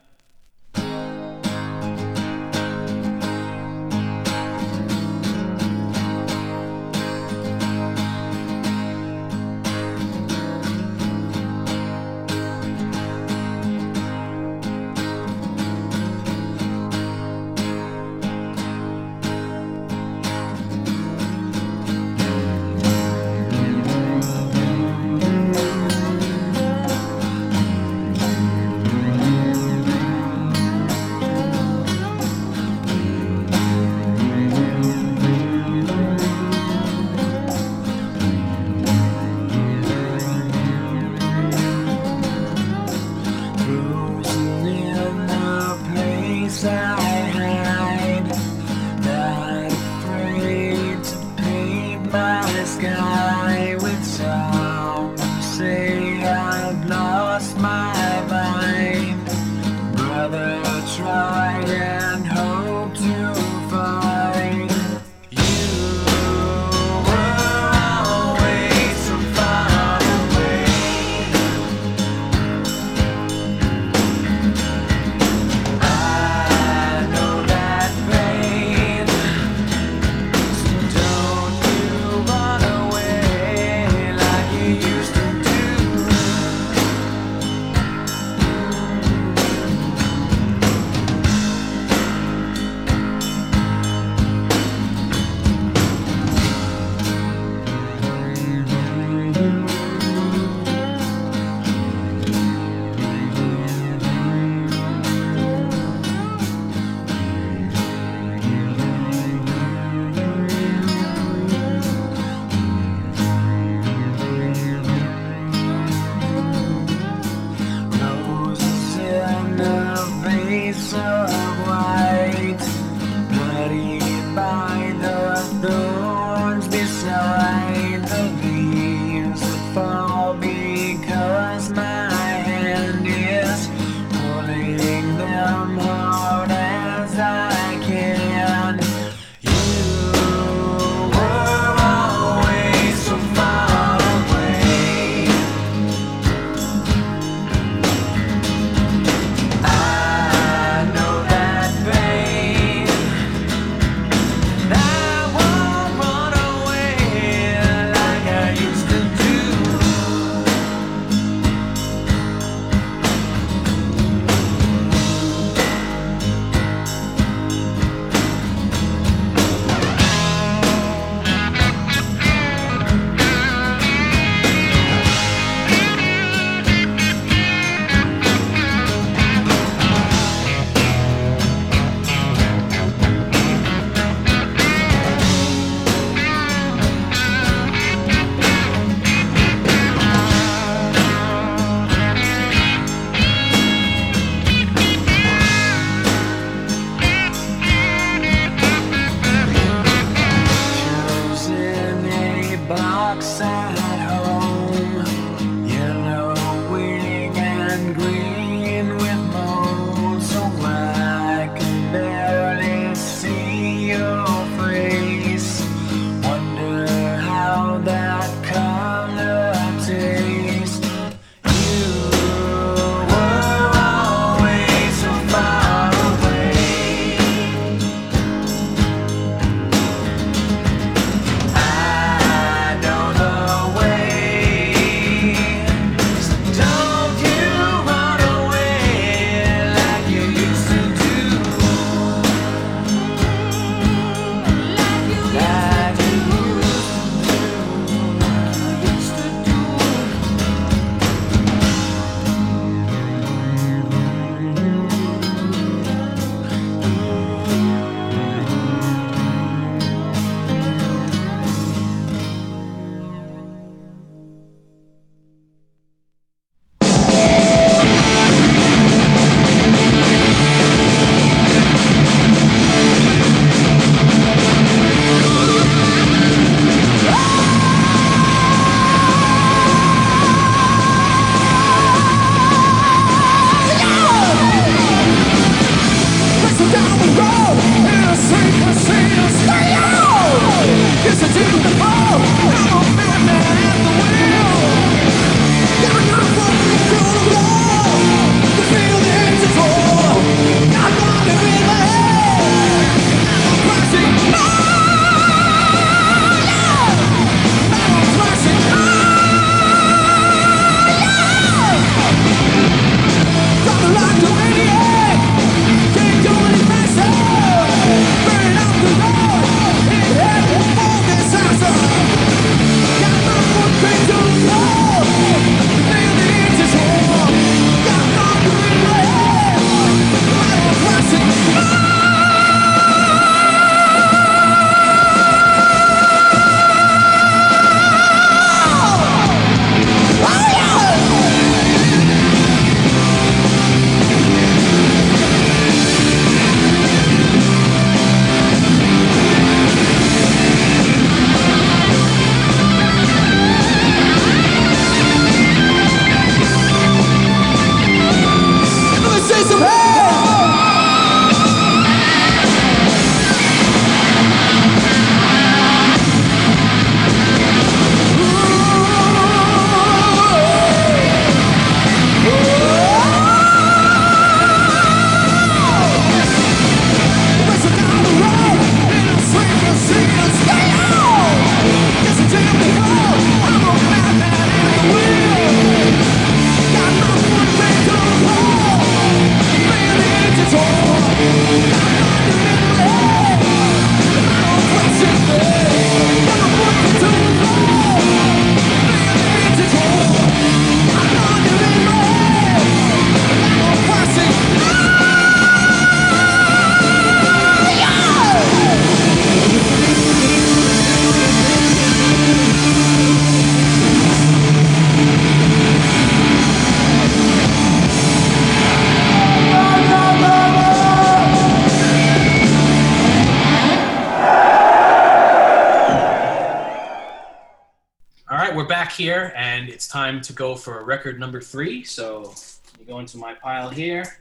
Here, 428.99 429.31
and 429.33 429.69
it's 429.69 429.87
time 429.87 430.19
to 430.19 430.33
go 430.33 430.55
for 430.55 430.83
record 430.83 431.21
number 431.21 431.39
three. 431.39 431.85
So 431.85 432.33
you 432.77 432.85
go 432.85 432.99
into 432.99 433.17
my 433.17 433.33
pile 433.33 433.69
here, 433.69 434.17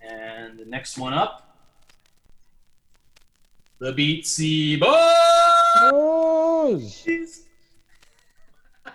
and 0.00 0.56
the 0.56 0.64
next 0.64 0.96
one 0.96 1.12
up, 1.12 1.58
the 3.80 3.92
Beastie 3.92 4.76
Boys. 4.76 4.92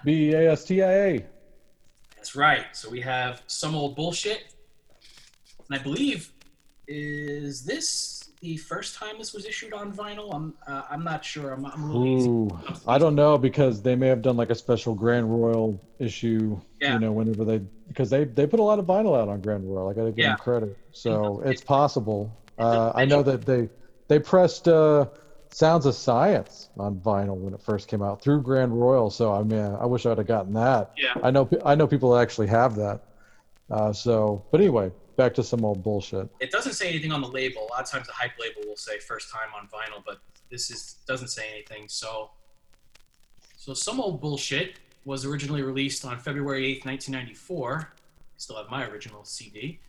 B 0.06 0.32
A 0.32 0.54
S 0.54 0.64
T 0.64 0.82
I 0.82 0.94
A. 0.94 1.26
That's 2.16 2.38
right. 2.38 2.68
So 2.72 2.90
we 2.90 3.02
have 3.02 3.44
some 3.48 3.76
old 3.76 3.98
bullshit, 3.98 4.56
and 5.68 5.78
I 5.78 5.84
believe 5.84 6.32
is 6.88 7.66
this 7.66 8.19
the 8.42 8.56
first 8.58 8.96
time 8.96 9.18
this 9.18 9.34
was 9.34 9.46
issued 9.46 9.74
on 9.74 9.92
vinyl? 9.94 10.34
I'm 10.34 10.54
uh, 10.68 10.84
I'm 10.90 11.04
not 11.04 11.26
sure. 11.26 11.52
I'm, 11.52 11.66
I'm 11.66 12.06
easy. 12.06 12.30
Ooh, 12.30 12.50
I 12.88 12.98
don't 12.98 13.16
know 13.16 13.38
because 13.38 13.82
they 13.82 13.96
may 13.96 14.08
have 14.08 14.22
done 14.22 14.38
like 14.38 14.50
a 14.50 14.56
special 14.56 14.94
Grand 14.96 15.30
Royal 15.30 15.80
issue. 16.00 16.60
Yeah. 16.80 16.94
You 16.94 17.00
know, 17.00 17.12
whenever 17.12 17.44
they 17.44 17.60
because 17.88 18.10
they 18.10 18.24
they 18.24 18.48
put 18.48 18.60
a 18.60 18.64
lot 18.64 18.80
of 18.80 18.86
vinyl 18.86 19.20
out 19.20 19.28
on 19.30 19.42
Grand 19.42 19.64
Royal. 19.70 19.90
I 19.90 19.94
got 19.94 20.04
to 20.06 20.12
give 20.12 20.20
Yeah. 20.20 20.30
them 20.30 20.38
credit. 20.40 20.78
So 20.92 21.42
It- 21.42 21.52
it's 21.52 21.62
possible. 21.62 22.32
Uh, 22.58 22.92
I 22.96 23.06
know 23.06 23.24
that 23.24 23.46
they 23.46 23.70
they 24.08 24.20
pressed 24.20 24.68
uh, 24.68 25.06
Sounds 25.52 25.86
of 25.86 25.96
Science 25.96 26.70
on 26.78 26.96
vinyl 27.00 27.36
when 27.38 27.54
it 27.54 27.62
first 27.62 27.88
came 27.88 28.02
out 28.02 28.22
through 28.22 28.42
Grand 28.42 28.80
Royal. 28.80 29.10
So 29.10 29.34
I 29.34 29.44
mean, 29.44 29.60
I 29.60 29.86
wish 29.86 30.06
I'd 30.06 30.18
have 30.18 30.28
gotten 30.28 30.54
that. 30.54 30.92
Yeah. 30.98 31.14
I 31.24 31.32
know 31.32 31.50
I 31.66 31.76
know 31.76 31.88
people 31.88 32.16
actually 32.18 32.48
have 32.48 32.76
that. 32.76 33.02
Uh, 33.72 33.94
so, 33.94 34.44
but 34.52 34.60
anyway, 34.62 34.92
back 35.20 35.34
to 35.34 35.44
some 35.44 35.66
old 35.66 35.84
bullshit. 35.84 36.30
It 36.40 36.50
doesn't 36.50 36.74
say 36.74 36.88
anything 36.88 37.12
on 37.12 37.20
the 37.20 37.28
label. 37.28 37.68
A 37.70 37.74
lot 37.74 37.82
of 37.82 37.90
times 37.92 38.08
the 38.08 38.14
hype 38.14 38.40
label 38.40 38.62
will 38.66 38.78
say 38.78 39.00
first 39.00 39.30
time 39.30 39.50
on 39.54 39.68
vinyl, 39.68 40.02
but 40.06 40.20
this 40.50 40.72
is 40.72 40.96
doesn't 41.06 41.28
say 41.28 41.44
anything. 41.54 41.90
So, 41.90 42.32
so 43.58 43.74
some 43.74 44.00
old 44.00 44.22
bullshit 44.22 44.80
was 45.04 45.26
originally 45.26 45.62
released 45.62 46.06
on 46.06 46.18
February 46.20 46.66
eighth, 46.68 46.86
nineteen 46.86 47.14
ninety 47.14 47.34
four. 47.34 47.92
I 47.92 47.98
Still 48.38 48.56
have 48.56 48.70
my 48.70 48.86
original 48.88 49.26
CD, 49.26 49.82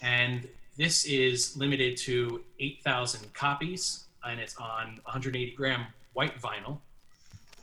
and 0.00 0.48
this 0.78 1.04
is 1.04 1.54
limited 1.54 1.98
to 1.98 2.42
eight 2.58 2.80
thousand 2.82 3.30
copies, 3.34 4.06
and 4.24 4.40
it's 4.40 4.56
on 4.56 4.98
180 5.04 5.54
gram 5.56 5.84
white 6.14 6.40
vinyl. 6.40 6.78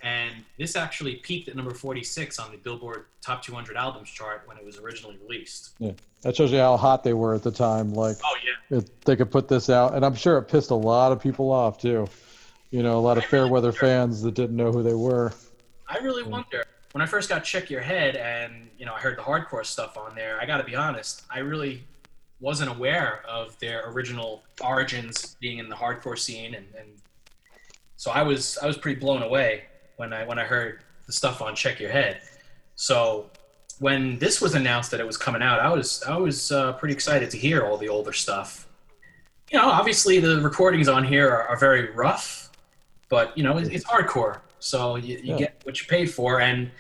And 0.05 0.45
this 0.59 0.75
actually 0.75 1.15
peaked 1.15 1.49
at 1.49 1.55
number 1.55 1.73
46 1.73 2.37
on 2.37 2.51
the 2.51 2.57
Billboard 2.57 3.05
Top 3.21 3.41
200 3.41 3.75
Albums 3.75 4.07
chart 4.11 4.43
when 4.45 4.55
it 4.55 4.63
was 4.63 4.77
originally 4.77 5.17
released. 5.27 5.73
Yeah, 5.79 5.93
That 6.21 6.35
shows 6.35 6.51
you 6.51 6.59
how 6.59 6.77
hot 6.77 7.03
they 7.03 7.13
were 7.13 7.33
at 7.33 7.41
the 7.41 7.51
time. 7.51 7.91
Like 7.91 8.17
Oh 8.23 8.37
yeah, 8.45 8.77
if 8.77 8.99
they 9.01 9.15
could 9.15 9.31
put 9.31 9.47
this 9.47 9.67
out, 9.67 9.95
and 9.95 10.05
I'm 10.05 10.13
sure 10.13 10.37
it 10.37 10.43
pissed 10.43 10.69
a 10.69 10.75
lot 10.75 11.11
of 11.11 11.19
people 11.19 11.51
off 11.51 11.81
too. 11.81 12.07
You 12.69 12.83
know, 12.83 12.99
a 12.99 13.01
lot 13.01 13.17
of 13.17 13.25
fair 13.25 13.47
weather 13.47 13.71
fans 13.71 14.21
that 14.21 14.35
didn't 14.35 14.55
know 14.55 14.71
who 14.71 14.83
they 14.83 14.93
were. 14.93 15.33
I 15.87 15.97
really 15.97 16.23
wonder. 16.23 16.63
When 16.91 17.01
I 17.01 17.07
first 17.07 17.27
got 17.27 17.43
Check 17.43 17.71
Your 17.71 17.81
Head, 17.81 18.15
and 18.15 18.69
you 18.77 18.85
know, 18.85 18.93
I 18.93 18.99
heard 18.99 19.17
the 19.17 19.23
hardcore 19.23 19.65
stuff 19.65 19.97
on 19.97 20.13
there. 20.13 20.39
I 20.39 20.45
got 20.45 20.57
to 20.57 20.63
be 20.63 20.75
honest, 20.75 21.23
I 21.31 21.39
really 21.39 21.83
wasn't 22.39 22.69
aware 22.69 23.23
of 23.27 23.57
their 23.59 23.89
original 23.89 24.43
origins 24.63 25.35
being 25.39 25.57
in 25.57 25.67
the 25.67 25.75
hardcore 25.75 26.17
scene, 26.17 26.53
and, 26.53 26.67
and 26.77 26.89
so 27.97 28.11
I 28.11 28.21
was 28.21 28.59
I 28.59 28.67
was 28.67 28.77
pretty 28.77 28.99
blown 28.99 29.23
away 29.23 29.63
when 29.97 30.13
I 30.13 30.25
when 30.25 30.39
I 30.39 30.43
heard 30.43 30.81
the 31.05 31.13
stuff 31.13 31.41
on 31.41 31.55
Check 31.55 31.79
Your 31.79 31.91
Head. 31.91 32.21
So 32.75 33.29
when 33.79 34.17
this 34.19 34.41
was 34.41 34.55
announced 34.55 34.91
that 34.91 34.99
it 34.99 35.05
was 35.07 35.17
coming 35.17 35.41
out, 35.41 35.59
I 35.59 35.69
was 35.71 36.03
I 36.07 36.17
was 36.17 36.51
uh, 36.51 36.73
pretty 36.73 36.93
excited 36.93 37.29
to 37.31 37.37
hear 37.37 37.63
all 37.65 37.77
the 37.77 37.89
older 37.89 38.13
stuff. 38.13 38.67
You 39.51 39.59
know, 39.59 39.69
obviously 39.69 40.19
the 40.19 40.41
recordings 40.41 40.87
on 40.87 41.03
here 41.03 41.29
are, 41.29 41.47
are 41.49 41.57
very 41.57 41.91
rough, 41.91 42.49
but 43.09 43.37
you 43.37 43.43
know 43.43 43.57
it's, 43.57 43.69
it's 43.69 43.85
hardcore, 43.85 44.39
so 44.59 44.95
you, 44.95 45.17
you 45.17 45.33
Yeah. 45.33 45.37
get 45.37 45.61
what 45.63 45.79
you 45.79 45.87
pay 45.87 46.05
for, 46.05 46.41
and 46.41 46.71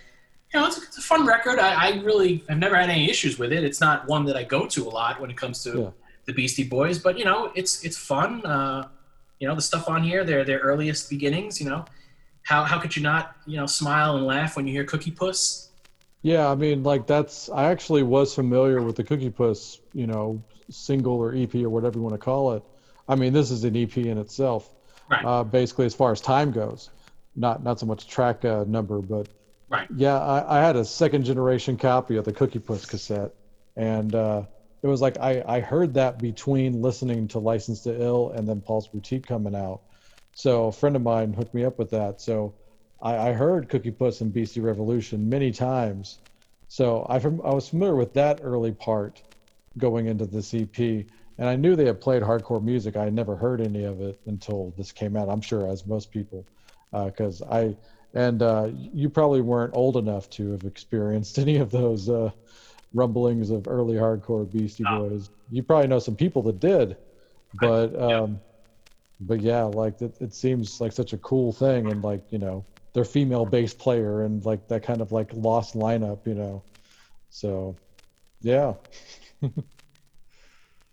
you 0.53 0.59
know 0.59 0.65
it's, 0.67 0.81
it's 0.81 0.97
a 0.97 1.01
fun 1.01 1.25
record. 1.25 1.59
I, 1.59 1.89
I 1.89 2.01
really 2.03 2.43
have 2.49 2.57
never 2.57 2.75
had 2.75 2.89
any 2.89 3.09
issues 3.09 3.37
with 3.37 3.51
it. 3.53 3.63
It's 3.63 3.79
not 3.81 4.07
one 4.07 4.25
that 4.25 4.35
I 4.35 4.43
go 4.43 4.65
to 4.67 4.87
a 4.87 4.89
lot 4.89 5.21
when 5.21 5.29
it 5.29 5.37
comes 5.37 5.63
to 5.63 5.79
Yeah. 5.79 5.89
the 6.25 6.33
Beastie 6.33 6.63
Boys, 6.63 6.97
but 6.99 7.17
you 7.19 7.25
know 7.25 7.51
it's 7.55 7.83
it's 7.85 7.97
fun. 7.97 8.43
Uh, 8.45 8.87
you 9.39 9.47
know 9.47 9.53
the 9.55 9.61
stuff 9.61 9.87
on 9.87 10.01
here, 10.03 10.23
their 10.23 10.43
their 10.43 10.59
earliest 10.59 11.09
beginnings. 11.09 11.59
You 11.61 11.69
know, 11.69 11.85
how 12.45 12.63
how 12.63 12.79
could 12.79 12.95
you 12.95 13.01
not 13.03 13.35
you 13.45 13.57
know 13.57 13.65
smile 13.65 14.15
and 14.15 14.25
laugh 14.25 14.55
when 14.55 14.65
you 14.65 14.73
hear 14.73 14.85
Cookie 14.85 15.11
Puss? 15.11 15.69
Yeah, 16.21 16.49
I 16.49 16.55
mean, 16.55 16.83
like 16.83 17.05
that's. 17.05 17.49
I 17.49 17.65
actually 17.65 18.03
was 18.03 18.33
familiar 18.33 18.81
with 18.81 18.95
the 18.95 19.03
Cookie 19.03 19.29
Puss, 19.29 19.79
you 19.93 20.07
know, 20.07 20.41
single 20.69 21.13
or 21.15 21.35
EP 21.35 21.53
or 21.55 21.69
whatever 21.69 21.97
you 21.97 22.03
want 22.03 22.13
to 22.13 22.19
call 22.19 22.53
it. 22.53 22.63
I 23.07 23.15
mean, 23.15 23.33
this 23.33 23.51
is 23.51 23.63
an 23.63 23.75
EP 23.75 23.97
in 23.97 24.17
itself, 24.17 24.69
Right. 25.09 25.23
uh, 25.23 25.43
basically 25.43 25.85
as 25.85 25.93
far 25.93 26.11
as 26.11 26.21
time 26.21 26.51
goes. 26.51 26.89
Not 27.35 27.63
not 27.63 27.79
so 27.79 27.85
much 27.85 28.07
track 28.07 28.45
uh, 28.45 28.63
number, 28.67 28.99
but 29.01 29.27
Right. 29.69 29.87
yeah, 29.95 30.19
I, 30.19 30.59
I 30.59 30.61
had 30.65 30.75
a 30.75 30.85
second 30.85 31.25
generation 31.25 31.77
copy 31.77 32.15
of 32.17 32.25
the 32.25 32.31
Cookie 32.33 32.59
Puss 32.59 32.85
cassette, 32.85 33.31
and 33.75 34.13
uh, 34.13 34.43
it 34.83 34.87
was 34.87 35.01
like 35.01 35.17
I 35.19 35.43
I 35.47 35.59
heard 35.61 35.95
that 35.95 36.19
between 36.19 36.81
listening 36.81 37.27
to 37.29 37.39
Licensed 37.39 37.83
to 37.85 37.99
Ill 38.01 38.31
and 38.35 38.47
then 38.47 38.61
Paul's 38.61 38.87
Boutique 38.87 39.25
coming 39.27 39.55
out. 39.55 39.81
So 40.35 40.67
a 40.67 40.71
friend 40.71 40.95
of 40.95 41.01
mine 41.01 41.33
hooked 41.33 41.53
me 41.53 41.63
up 41.63 41.79
with 41.79 41.89
that. 41.91 42.21
So 42.21 42.53
I, 43.01 43.29
I 43.29 43.33
heard 43.33 43.69
Cookie 43.69 43.91
Puss 43.91 44.21
and 44.21 44.33
Beastie 44.33 44.59
Revolution 44.59 45.27
many 45.27 45.51
times. 45.51 46.19
So 46.67 47.05
I, 47.09 47.15
I 47.15 47.53
was 47.53 47.69
familiar 47.69 47.95
with 47.95 48.13
that 48.13 48.39
early 48.43 48.73
part 48.73 49.23
going 49.77 50.07
into 50.07 50.25
this 50.25 50.53
EP. 50.53 50.77
And 50.77 51.49
I 51.49 51.55
knew 51.55 51.75
they 51.75 51.85
had 51.85 52.01
played 52.01 52.21
hardcore 52.21 52.61
music. 52.61 52.97
I 52.97 53.05
had 53.05 53.13
never 53.13 53.35
heard 53.35 53.61
any 53.61 53.85
of 53.85 54.01
it 54.01 54.19
until 54.25 54.73
this 54.77 54.91
came 54.91 55.15
out. 55.15 55.29
I'm 55.29 55.41
sure, 55.41 55.67
as 55.67 55.85
most 55.85 56.11
people, 56.11 56.45
because 56.91 57.41
I 57.41 57.75
and 58.13 58.41
uh, 58.41 58.69
you 58.73 59.09
probably 59.09 59.41
weren't 59.41 59.75
old 59.75 59.97
enough 59.97 60.29
to 60.31 60.51
have 60.51 60.63
experienced 60.63 61.37
any 61.39 61.57
of 61.57 61.71
those 61.71 62.09
uh, 62.09 62.31
rumblings 62.93 63.51
of 63.51 63.67
early 63.67 63.95
hardcore 63.95 64.49
Beastie 64.51 64.83
No. 64.83 65.09
Boys. 65.09 65.29
You 65.51 65.63
probably 65.63 65.87
know 65.87 65.99
some 65.99 66.15
people 66.15 66.41
that 66.43 66.59
did, 66.59 66.95
but 67.59 67.93
um, 68.01 68.39
but 69.19 69.41
yeah, 69.41 69.63
like 69.63 70.01
it, 70.01 70.15
it 70.19 70.33
seems 70.33 70.81
like 70.81 70.91
such 70.91 71.13
a 71.13 71.17
cool 71.17 71.51
thing, 71.51 71.89
and 71.91 72.03
like 72.03 72.23
you 72.31 72.39
know, 72.39 72.65
their 72.93 73.05
female 73.05 73.45
bass 73.45 73.73
player 73.73 74.23
and 74.23 74.45
like 74.45 74.67
that 74.67 74.83
kind 74.83 75.01
of 75.01 75.11
like 75.11 75.31
lost 75.33 75.75
lineup, 75.75 76.25
you 76.25 76.35
know. 76.35 76.63
So, 77.29 77.75
yeah, 78.41 78.73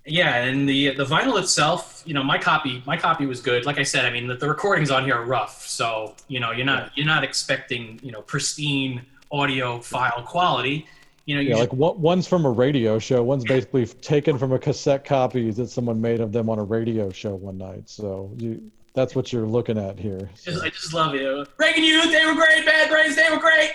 Yeah, 0.05 0.43
and 0.45 0.69
the 0.69 0.95
the 0.97 1.05
vinyl 1.05 1.41
itself, 1.41 2.03
you 2.05 2.13
know, 2.13 2.25
my 2.25 2.37
copy 2.37 2.83
my 2.87 2.97
copy 2.97 3.25
was 3.25 3.41
good. 3.41 3.65
Like 3.65 3.79
I 3.79 3.85
said, 3.85 4.05
I 4.05 4.11
mean, 4.11 4.27
the, 4.27 4.35
the 4.35 4.49
recordings 4.49 4.91
on 4.91 5.05
here 5.05 5.15
are 5.15 5.25
rough, 5.25 5.67
so 5.67 6.17
you 6.27 6.41
know, 6.41 6.51
you're 6.51 6.67
not 6.67 6.91
you're 6.97 7.07
not 7.07 7.23
expecting 7.23 8.01
you 8.03 8.11
know 8.11 8.23
pristine 8.23 9.07
audiophile 9.33 10.25
quality. 10.27 10.87
You 11.25 11.37
know, 11.37 11.41
you 11.41 11.49
yeah, 11.51 11.55
just- 11.57 11.71
like 11.71 11.73
one, 11.79 12.01
one's 12.01 12.27
from 12.27 12.45
a 12.45 12.51
radio 12.51 12.99
show, 12.99 13.23
one's 13.23 13.45
basically 13.45 13.87
taken 13.87 14.39
from 14.39 14.53
a 14.53 14.59
cassette 14.59 15.05
copy 15.05 15.51
that 15.53 15.69
someone 15.69 16.01
made 16.01 16.21
of 16.21 16.33
them 16.33 16.49
on 16.51 16.59
a 16.59 16.65
radio 16.65 17.11
show 17.11 17.35
one 17.37 17.59
night. 17.59 17.89
So 17.89 18.33
you, 18.39 18.61
that's 18.95 19.15
what 19.15 19.33
you're 19.33 19.47
looking 19.47 19.79
at 19.79 19.99
here. 19.99 20.29
So, 20.35 20.51
just- 20.53 20.65
I 20.65 20.69
just 20.71 20.93
love 20.93 21.15
you, 21.15 21.47
Reagan 21.59 21.85
Youth, 21.85 22.11
they 22.13 22.27
were 22.27 22.35
great. 22.35 22.67
Bad 22.67 22.91
Brains, 22.91 23.15
they 23.17 23.29
were 23.31 23.39
great. 23.39 23.73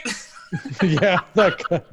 yeah, 1.02 1.20
that, 1.36 1.86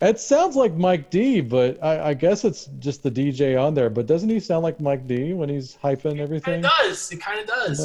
it 0.00 0.20
sounds 0.20 0.54
like 0.56 0.74
Mike 0.74 1.10
D, 1.10 1.40
but 1.40 1.82
I, 1.82 2.10
I 2.10 2.14
guess 2.14 2.44
it's 2.44 2.66
just 2.80 3.02
the 3.02 3.10
DJ 3.10 3.60
on 3.60 3.74
there. 3.74 3.90
But 3.90 4.06
doesn't 4.06 4.28
he 4.28 4.38
sound 4.40 4.62
like 4.62 4.80
Mike 4.80 5.06
D 5.06 5.32
when 5.32 5.48
he's 5.48 5.76
hyping 5.82 6.14
it 6.14 6.20
everything? 6.20 6.60
It 6.60 6.62
does. 6.80 7.10
It 7.12 7.20
kind 7.20 7.40
of 7.40 7.46
does. 7.46 7.80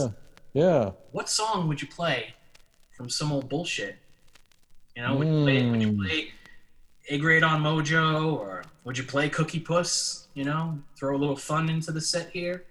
Yeah. 0.53 0.63
Yeah. 0.63 0.91
What 1.11 1.27
song 1.29 1.67
would 1.67 1.81
you 1.81 1.87
play 1.87 2.33
from 2.95 3.09
some 3.09 3.31
old 3.31 3.49
bullshit? 3.49 3.97
You 4.95 5.01
know, 5.03 5.15
would 5.17 5.27
you 5.27 5.43
play, 5.43 5.69
would 5.69 5.81
you 5.81 5.91
Mm. 5.93 6.05
play 6.05 6.27
Egg 7.09 7.23
Raid 7.23 7.43
on 7.43 7.61
Mojo, 7.61 8.33
or 8.37 8.63
would 8.83 8.97
you 8.97 9.03
play 9.03 9.29
Cookie 9.29 9.59
Puss? 9.59 10.27
You 10.33 10.43
know, 10.43 10.79
throw 10.97 11.15
a 11.15 11.19
little 11.19 11.35
fun 11.35 11.69
into 11.69 11.91
the 11.91 12.01
set 12.01 12.29
here. 12.31 12.65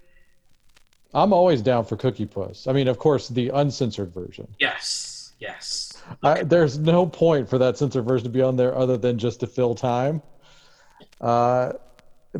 I'm 1.14 1.32
always 1.32 1.62
down 1.62 1.84
for 1.84 1.96
Cookie 1.96 2.26
Puss. 2.26 2.66
I 2.66 2.72
mean, 2.72 2.88
of 2.88 2.98
course, 2.98 3.28
the 3.28 3.50
uncensored 3.50 4.12
version. 4.12 4.48
Yes, 4.58 5.32
yes. 5.38 5.92
I, 6.22 6.42
there's 6.42 6.76
no 6.78 7.06
point 7.06 7.48
for 7.48 7.58
that 7.58 7.78
censored 7.78 8.04
version 8.04 8.24
to 8.24 8.30
be 8.30 8.42
on 8.42 8.56
there 8.56 8.76
other 8.76 8.96
than 8.96 9.18
just 9.18 9.40
to 9.40 9.46
fill 9.46 9.74
time. 9.76 10.20
Uh, 11.20 11.74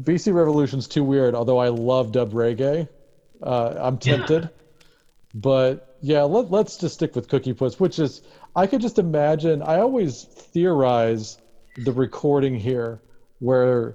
Beastie 0.02 0.33
Revolution's 0.33 0.88
too 0.88 1.04
weird, 1.04 1.35
although 1.37 1.59
I 1.59 1.68
love 1.68 2.11
dub 2.11 2.33
reggae. 2.33 2.88
Uh, 3.40 3.74
I'm 3.78 3.94
Yeah. 4.02 4.16
tempted. 4.16 4.50
But 5.35 5.96
yeah, 6.00 6.22
let, 6.22 6.50
let's 6.50 6.76
just 6.76 6.94
stick 6.94 7.14
with 7.14 7.28
Cookie 7.28 7.54
Puss, 7.54 7.78
which 7.80 7.98
is, 7.98 8.22
I 8.54 8.66
could 8.66 8.80
just 8.80 8.98
imagine, 8.98 9.62
I 9.62 9.78
always 9.78 10.24
theorize 10.24 11.38
the 11.77 11.93
recording 11.93 12.55
here 12.55 13.01
where 13.41 13.95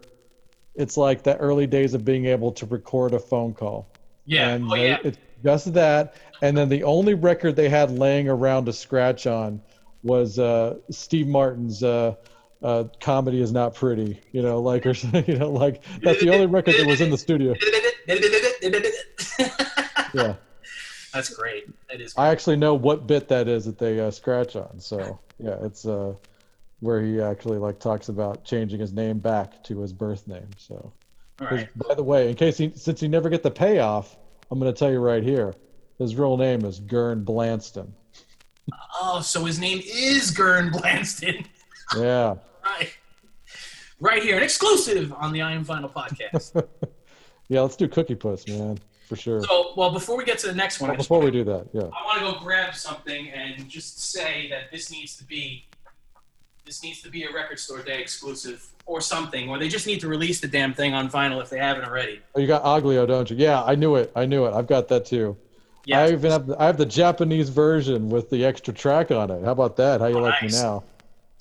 it's 0.75 0.97
like 0.97 1.23
the 1.23 1.35
early 1.37 1.67
days 1.67 1.93
of 1.93 2.03
being 2.05 2.25
able 2.25 2.51
to 2.53 2.65
record 2.65 3.13
a 3.13 3.19
phone 3.19 3.53
call 3.53 3.87
Yeah. 4.25 4.49
and 4.49 4.65
oh 4.71 4.75
they- 4.75 4.87
yeah. 4.89 4.97
it's 5.03 5.17
just 5.43 5.73
that. 5.73 6.15
And 6.41 6.57
then 6.57 6.69
the 6.69 6.83
only 6.83 7.13
record 7.13 7.55
they 7.55 7.69
had 7.69 7.91
laying 7.91 8.27
around 8.29 8.65
to 8.65 8.73
scratch 8.73 9.25
on 9.27 9.61
was 10.03 10.37
uh, 10.39 10.75
Steve 10.91 11.27
Martin's 11.27 11.83
uh, 11.83 12.15
uh, 12.63 12.85
"Comedy 13.01 13.41
Is 13.41 13.51
Not 13.51 13.75
Pretty." 13.75 14.19
You 14.31 14.41
know, 14.41 14.59
like 14.61 14.85
or 14.85 14.91
you 15.27 15.37
know, 15.37 15.49
like 15.51 15.81
that's 16.01 16.21
the 16.21 16.29
only 16.33 16.45
record 16.45 16.75
that 16.77 16.87
was 16.87 17.01
in 17.01 17.09
the 17.09 17.17
studio. 17.17 17.53
Yeah, 20.13 20.35
That's 21.13 21.29
great. 21.29 21.67
That 21.89 22.01
is. 22.01 22.13
I 22.17 22.29
actually 22.29 22.55
know 22.55 22.73
what 22.73 23.05
bit 23.05 23.27
that 23.27 23.47
is 23.47 23.65
that 23.65 23.77
they 23.77 23.99
uh, 23.99 24.09
scratch 24.11 24.55
on. 24.55 24.79
So 24.79 25.19
yeah, 25.37 25.55
it's 25.61 25.85
uh, 25.85 26.13
where 26.81 27.01
he 27.01 27.21
actually 27.21 27.57
like 27.57 27.79
talks 27.79 28.09
about 28.09 28.43
changing 28.45 28.79
his 28.79 28.93
name 28.93 29.19
back 29.19 29.63
to 29.65 29.79
his 29.81 29.91
birth 29.93 30.27
name. 30.27 30.47
So. 30.57 30.75
All 31.41 31.47
'Cause, 31.47 31.57
right. 31.59 31.87
By 31.87 31.95
the 31.95 32.03
way, 32.03 32.29
in 32.29 32.35
case 32.35 32.57
he, 32.57 32.71
since 32.75 32.99
he 32.99 33.07
never 33.07 33.29
get 33.29 33.43
the 33.43 33.51
payoff, 33.51 34.17
I'm 34.51 34.59
going 34.59 34.73
to 34.73 34.77
tell 34.77 34.91
you 34.91 34.99
right 34.99 35.23
here. 35.23 35.53
His 35.97 36.15
real 36.15 36.37
name 36.37 36.63
is 36.65 36.79
Gern 36.79 37.23
Blanston. 37.25 37.93
Oh, 39.01 39.19
so 39.21 39.45
his 39.45 39.59
name 39.59 39.81
is 39.85 40.31
Gern 40.31 40.71
Blanston. 40.71 41.45
Yeah. 41.97 42.35
Right. 42.63 42.93
Right 43.99 44.21
here, 44.21 44.37
an 44.37 44.43
exclusive 44.43 45.11
on 45.13 45.33
the 45.33 45.41
I 45.41 45.53
Am 45.53 45.63
Final 45.63 45.89
podcast. 45.89 46.63
Yeah, 47.51 47.61
let's 47.61 47.75
do 47.75 47.87
Cookie 47.87 48.13
Puss, 48.13 48.47
man, 48.47 48.77
for 49.07 49.15
sure. 49.15 49.41
so, 49.43 49.73
well, 49.75 49.91
before 49.91 50.15
we 50.15 50.23
get 50.23 50.37
to 50.37 50.47
the 50.47 50.53
next 50.53 50.79
one, 50.79 50.91
Well, 50.91 50.97
before 50.97 51.19
we 51.19 51.31
do 51.31 51.43
that, 51.45 51.65
yeah. 51.73 51.81
I 51.81 52.05
want 52.05 52.19
to 52.19 52.31
go 52.31 52.39
grab 52.45 52.75
something 52.75 53.29
and 53.31 53.67
just 53.67 53.99
say 54.11 54.47
that 54.51 54.71
this 54.71 54.91
needs 54.91 55.17
to 55.17 55.23
be 55.23 55.65
this 56.69 56.83
needs 56.83 57.01
to 57.01 57.09
be 57.09 57.23
a 57.23 57.33
record 57.33 57.57
store 57.57 57.81
day 57.81 57.99
exclusive 57.99 58.63
or 58.85 59.01
something, 59.01 59.49
or 59.49 59.57
they 59.57 59.67
just 59.67 59.87
need 59.87 59.99
to 59.99 60.07
release 60.07 60.39
the 60.39 60.47
damn 60.47 60.71
thing 60.71 60.93
on 60.93 61.09
vinyl 61.09 61.41
if 61.41 61.49
they 61.49 61.57
haven't 61.57 61.83
already. 61.83 62.21
Oh, 62.35 62.39
you 62.39 62.45
got 62.45 62.63
Aglio, 62.63 63.07
don't 63.07 63.27
you? 63.27 63.35
Yeah, 63.37 63.63
I 63.63 63.73
knew 63.73 63.95
it. 63.95 64.11
I 64.15 64.27
knew 64.27 64.45
it. 64.45 64.53
I've 64.53 64.67
got 64.67 64.87
that 64.89 65.03
too. 65.03 65.35
Yeah, 65.85 66.01
I 66.03 66.11
even 66.11 66.29
have 66.29 66.45
the, 66.45 66.61
I 66.61 66.67
have 66.67 66.77
the 66.77 66.85
Japanese 66.85 67.49
version 67.49 68.07
with 68.09 68.29
the 68.29 68.45
extra 68.45 68.71
track 68.71 69.09
on 69.09 69.31
it. 69.31 69.43
How 69.43 69.51
about 69.51 69.77
that? 69.77 69.99
How 69.99 70.05
you 70.07 70.19
Oh, 70.19 70.21
like 70.21 70.43
nice. 70.43 70.53
me 70.57 70.61
now? 70.61 70.83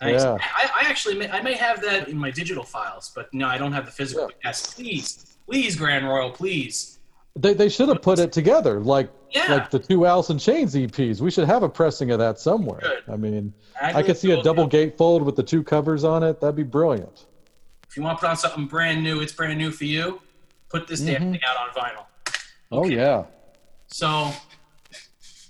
nice. 0.01 0.23
yeah. 0.23 0.39
I, 0.41 0.71
I 0.81 0.89
actually 0.89 1.17
may, 1.17 1.29
I 1.29 1.43
may 1.43 1.53
have 1.55 1.83
that 1.83 2.09
in 2.09 2.17
my 2.17 2.31
digital 2.31 2.65
files, 2.65 3.13
but 3.15 3.33
no, 3.35 3.49
I 3.49 3.59
don't 3.59 3.73
have 3.73 3.85
the 3.85 3.93
physical. 3.93 4.31
Yeah. 4.31 4.37
Yes, 4.47 4.73
please, 4.75 5.37
please, 5.47 5.77
Grand 5.77 6.07
Royal, 6.09 6.31
please. 6.31 7.01
They, 7.37 7.53
they 7.53 7.69
should 7.69 7.91
have 7.91 8.01
put 8.01 8.19
it 8.19 8.33
together 8.33 8.81
like 8.81 9.11
Yeah. 9.31 9.53
like 9.55 9.71
the 9.71 9.79
two 9.79 10.07
Alice 10.07 10.31
in 10.31 10.39
Chains 10.39 10.75
EPs. 10.75 11.21
We 11.21 11.31
should 11.31 11.47
have 11.47 11.63
a 11.63 11.69
pressing 11.69 12.11
of 12.11 12.19
that 12.19 12.39
somewhere. 12.41 12.81
Good. 12.81 13.03
I 13.13 13.17
mean, 13.17 13.53
I 13.81 13.87
Actually, 13.87 14.03
could 14.05 14.17
see 14.19 14.31
a 14.33 14.43
double 14.43 14.69
gatefold 14.69 15.23
with 15.25 15.37
the 15.37 15.43
two 15.43 15.63
covers 15.63 16.03
on 16.05 16.23
it. 16.23 16.41
That'd 16.41 16.57
be 16.57 16.63
brilliant. 16.63 17.27
If 17.89 17.97
you 17.97 18.03
want 18.03 18.19
to 18.19 18.21
put 18.21 18.31
on 18.31 18.37
something 18.37 18.67
brand 18.67 19.03
new, 19.03 19.21
it's 19.21 19.33
brand 19.33 19.59
new 19.59 19.71
for 19.71 19.85
you. 19.85 20.21
Put 20.71 20.87
this 20.87 21.01
damn 21.01 21.23
Mhm. 21.23 21.33
thing 21.33 21.41
out 21.47 21.57
on 21.57 21.69
vinyl. 21.75 22.05
Oh 22.71 22.87
yeah. 22.87 23.25
So 23.89 24.31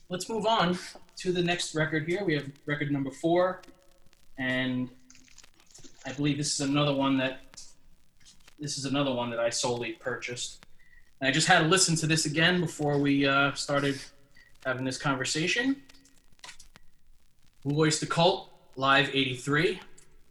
let's 0.09 0.29
move 0.29 0.47
on 0.47 0.79
to 1.19 1.33
the 1.33 1.43
next 1.43 1.75
record 1.75 2.07
here. 2.07 2.25
We 2.25 2.35
have 2.35 2.49
record 2.67 2.91
number 2.93 3.11
four, 3.11 3.63
and 4.39 4.89
I 6.07 6.13
believe 6.13 6.37
this 6.39 6.53
is 6.55 6.61
another 6.69 6.95
one 6.95 7.19
that 7.19 7.41
this 8.61 8.79
is 8.79 8.85
another 8.85 9.13
one 9.13 9.31
that 9.31 9.41
I 9.41 9.51
solely 9.51 9.93
purchased. 9.95 10.65
And 11.21 11.29
I 11.29 11.33
just 11.33 11.49
had 11.49 11.61
to 11.61 11.67
listen 11.67 11.97
to 11.97 12.07
this 12.07 12.27
again 12.27 12.61
before 12.61 12.99
we 12.99 13.27
uh, 13.27 13.53
started 13.55 14.01
having 14.65 14.85
this 14.85 14.99
conversation. 14.99 15.77
Blue 17.65 17.81
Oyster 17.81 18.07
Cult 18.07 18.51
Live 18.77 19.11
'83, 19.13 19.81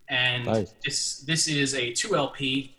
and 0.10 0.46
Nice. 0.46 0.74
this 0.84 1.20
this 1.22 1.48
is 1.48 1.76
a 1.76 1.92
two 1.92 2.16
LP 2.16 2.74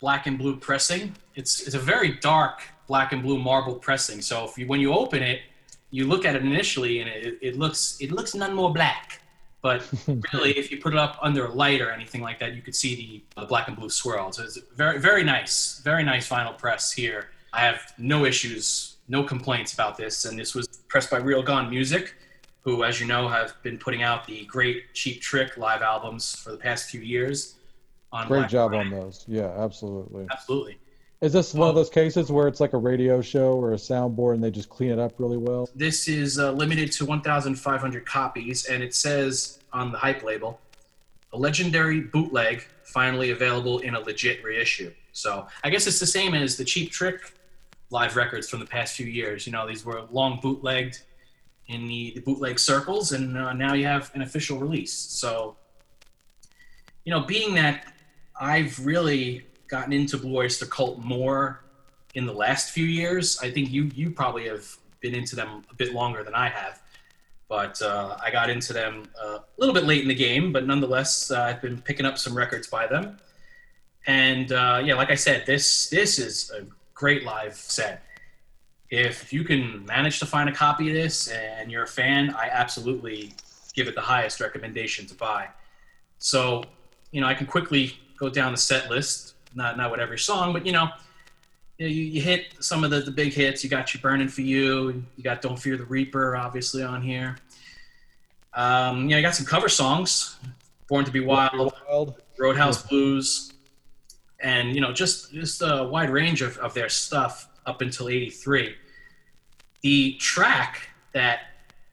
black 0.00 0.26
and 0.26 0.38
blue 0.38 0.56
pressing. 0.56 1.14
It's 1.34 1.66
it's 1.66 1.74
a 1.74 1.78
very 1.78 2.12
dark 2.12 2.62
black 2.86 3.12
and 3.12 3.22
blue 3.22 3.38
marble 3.38 3.74
pressing. 3.74 4.22
So 4.22 4.46
if 4.46 4.56
you 4.56 4.66
when 4.66 4.80
you 4.80 4.94
open 4.94 5.22
it, 5.22 5.42
you 5.90 6.06
look 6.06 6.24
at 6.24 6.34
it 6.34 6.42
initially 6.42 7.00
and 7.00 7.10
it, 7.10 7.38
it 7.42 7.58
looks 7.58 7.98
it 8.00 8.10
looks 8.10 8.34
none 8.34 8.54
more 8.54 8.72
black. 8.72 9.20
But 9.60 9.88
really, 10.32 10.56
if 10.56 10.70
you 10.70 10.80
put 10.80 10.92
it 10.92 10.98
up 10.98 11.18
under 11.20 11.46
a 11.46 11.52
light 11.52 11.80
or 11.80 11.90
anything 11.90 12.20
like 12.20 12.38
that, 12.38 12.54
you 12.54 12.62
could 12.62 12.74
see 12.74 13.22
the, 13.36 13.46
black 13.46 13.68
and 13.68 13.76
blue 13.76 13.90
swirl. 13.90 14.32
So 14.32 14.44
it's 14.44 14.58
very 14.76 14.98
very 14.98 15.24
nice, 15.24 15.80
very 15.84 16.04
nice 16.04 16.28
vinyl 16.28 16.56
press 16.56 16.92
here. 16.92 17.30
I 17.52 17.60
have 17.60 17.92
no 17.98 18.24
issues, 18.24 18.96
no 19.08 19.24
complaints 19.24 19.72
about 19.72 19.96
this, 19.96 20.24
and 20.24 20.38
this 20.38 20.54
was 20.54 20.68
pressed 20.88 21.10
by 21.10 21.18
Real 21.18 21.42
Gone 21.42 21.70
Music, 21.70 22.14
who, 22.60 22.84
as 22.84 23.00
you 23.00 23.06
know, 23.06 23.28
have 23.28 23.54
been 23.62 23.78
putting 23.78 24.02
out 24.02 24.26
the 24.26 24.44
great 24.44 24.92
Cheap 24.94 25.22
Trick 25.22 25.56
live 25.56 25.82
albums 25.82 26.36
for 26.36 26.50
the 26.50 26.58
past 26.58 26.90
few 26.90 27.00
years. 27.00 27.54
On 28.12 28.26
Great 28.26 28.40
Black 28.40 28.50
job 28.50 28.70
Friday. 28.70 28.94
on 28.94 29.00
those. 29.00 29.24
Yeah, 29.28 29.52
absolutely. 29.58 30.26
Absolutely. 30.30 30.78
Is 31.20 31.32
this 31.32 31.52
one 31.52 31.68
of 31.68 31.74
those 31.74 31.90
cases 31.90 32.30
where 32.30 32.46
it's 32.46 32.60
like 32.60 32.74
a 32.74 32.78
radio 32.78 33.20
show 33.20 33.54
or 33.54 33.72
a 33.72 33.76
soundboard 33.76 34.34
and 34.34 34.44
they 34.44 34.52
just 34.52 34.68
clean 34.68 34.92
it 34.92 35.00
up 35.00 35.14
really 35.18 35.36
well? 35.36 35.68
This 35.74 36.06
is 36.06 36.38
uh, 36.38 36.52
limited 36.52 36.92
to 36.92 37.04
1,500 37.04 38.06
copies, 38.06 38.66
and 38.66 38.84
it 38.84 38.94
says 38.94 39.58
on 39.72 39.90
the 39.90 39.98
hype 39.98 40.22
label, 40.22 40.60
a 41.32 41.38
legendary 41.38 42.00
bootleg 42.00 42.62
finally 42.84 43.30
available 43.30 43.80
in 43.80 43.96
a 43.96 44.00
legit 44.00 44.44
reissue. 44.44 44.92
So 45.12 45.48
I 45.64 45.70
guess 45.70 45.88
it's 45.88 45.98
the 45.98 46.06
same 46.06 46.34
as 46.34 46.56
the 46.56 46.64
Cheap 46.64 46.92
Trick 46.92 47.34
live 47.90 48.14
records 48.14 48.48
from 48.48 48.60
the 48.60 48.66
past 48.66 48.94
few 48.94 49.06
years. 49.06 49.44
You 49.44 49.52
know, 49.52 49.66
these 49.66 49.84
were 49.84 50.02
long 50.12 50.38
bootlegged 50.40 51.02
in 51.66 51.86
the, 51.88 52.12
the 52.14 52.20
bootleg 52.20 52.60
circles, 52.60 53.10
and 53.10 53.36
uh, 53.36 53.52
now 53.54 53.74
you 53.74 53.86
have 53.86 54.12
an 54.14 54.22
official 54.22 54.58
release. 54.58 54.92
So, 54.92 55.56
you 57.04 57.12
know, 57.12 57.22
being 57.22 57.54
that 57.56 57.92
I've 58.40 58.78
really 58.86 59.47
gotten 59.68 59.92
into 59.92 60.16
Blue 60.16 60.36
Oyster 60.36 60.66
Cult 60.66 60.98
more 60.98 61.64
in 62.14 62.26
the 62.26 62.32
last 62.32 62.70
few 62.70 62.86
years. 62.86 63.38
I 63.40 63.50
think 63.50 63.70
you 63.70 63.90
you 63.94 64.10
probably 64.10 64.48
have 64.48 64.66
been 65.00 65.14
into 65.14 65.36
them 65.36 65.62
a 65.70 65.74
bit 65.74 65.92
longer 65.92 66.24
than 66.24 66.34
I 66.34 66.48
have, 66.48 66.82
but 67.48 67.80
uh, 67.82 68.16
I 68.22 68.30
got 68.30 68.50
into 68.50 68.72
them 68.72 69.04
uh, 69.22 69.38
a 69.38 69.44
little 69.58 69.74
bit 69.74 69.84
late 69.84 70.02
in 70.02 70.08
the 70.08 70.14
game. 70.14 70.52
But 70.52 70.66
nonetheless, 70.66 71.30
uh, 71.30 71.42
I've 71.42 71.62
been 71.62 71.80
picking 71.80 72.06
up 72.06 72.18
some 72.18 72.36
records 72.36 72.66
by 72.66 72.86
them. 72.86 73.18
And 74.06 74.52
uh, 74.52 74.82
yeah, 74.84 74.94
like 74.94 75.10
I 75.10 75.14
said, 75.14 75.44
this 75.46 75.88
this 75.90 76.18
is 76.18 76.50
a 76.50 76.66
great 76.94 77.24
live 77.24 77.54
set. 77.54 78.02
If 78.90 79.32
you 79.32 79.44
can 79.44 79.84
manage 79.84 80.18
to 80.20 80.26
find 80.26 80.48
a 80.48 80.52
copy 80.52 80.88
of 80.88 80.94
this 80.94 81.28
and 81.28 81.70
you're 81.70 81.82
a 81.82 81.86
fan, 81.86 82.30
I 82.30 82.48
absolutely 82.50 83.34
give 83.74 83.86
it 83.86 83.94
the 83.94 84.00
highest 84.00 84.40
recommendation 84.40 85.06
to 85.06 85.14
buy. 85.14 85.48
So, 86.18 86.64
you 87.12 87.20
know, 87.20 87.26
I 87.26 87.34
can 87.34 87.46
quickly 87.46 87.98
go 88.18 88.28
down 88.28 88.52
the 88.52 88.58
set 88.58 88.90
list, 88.90 89.34
not 89.54 89.76
not 89.76 89.90
with 89.90 90.00
every 90.00 90.18
song, 90.18 90.52
but 90.52 90.66
you 90.66 90.72
know, 90.72 90.88
you, 91.78 91.86
know, 91.86 91.92
you, 91.92 92.04
you 92.04 92.20
hit 92.20 92.54
some 92.60 92.84
of 92.84 92.90
the, 92.90 93.00
the 93.00 93.10
big 93.10 93.32
hits. 93.32 93.62
You 93.62 93.70
got 93.70 93.94
you 93.94 94.00
burning 94.00 94.28
for 94.28 94.42
you. 94.42 95.04
You 95.16 95.22
got 95.22 95.42
Don't 95.42 95.58
Fear 95.58 95.76
the 95.76 95.84
Reaper, 95.84 96.36
obviously 96.36 96.82
on 96.82 97.02
here. 97.02 97.36
Um, 98.54 99.02
you 99.02 99.08
know, 99.10 99.16
you 99.16 99.22
got 99.22 99.34
some 99.34 99.46
cover 99.46 99.68
songs, 99.68 100.36
Born 100.88 101.04
to 101.04 101.10
Be 101.10 101.20
Wild, 101.20 101.72
Wild. 101.88 102.22
Roadhouse 102.38 102.82
Blues, 102.82 103.52
and 104.40 104.74
you 104.74 104.80
know, 104.80 104.92
just 104.92 105.32
just 105.32 105.62
a 105.62 105.84
wide 105.84 106.10
range 106.10 106.42
of, 106.42 106.56
of 106.58 106.74
their 106.74 106.88
stuff 106.88 107.48
up 107.66 107.82
until 107.82 108.08
'83. 108.08 108.74
The 109.82 110.14
track 110.14 110.88
that 111.12 111.40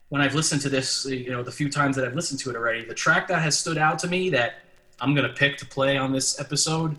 when 0.10 0.22
I've 0.22 0.36
listened 0.36 0.62
to 0.62 0.70
this, 0.70 1.06
you 1.06 1.32
know, 1.32 1.44
the 1.44 1.52
few 1.52 1.70
times 1.70 1.96
that 1.96 2.06
I've 2.06 2.16
listened 2.16 2.40
to 2.42 2.50
it 2.50 2.56
already, 2.56 2.86
the 2.86 2.94
track 2.94 3.28
that 3.28 3.42
has 3.42 3.58
stood 3.58 3.78
out 3.78 4.00
to 4.00 4.08
me 4.08 4.30
that 4.30 4.62
I'm 5.00 5.14
gonna 5.14 5.34
pick 5.34 5.58
to 5.58 5.66
play 5.66 5.98
on 5.98 6.12
this 6.12 6.40
episode, 6.40 6.98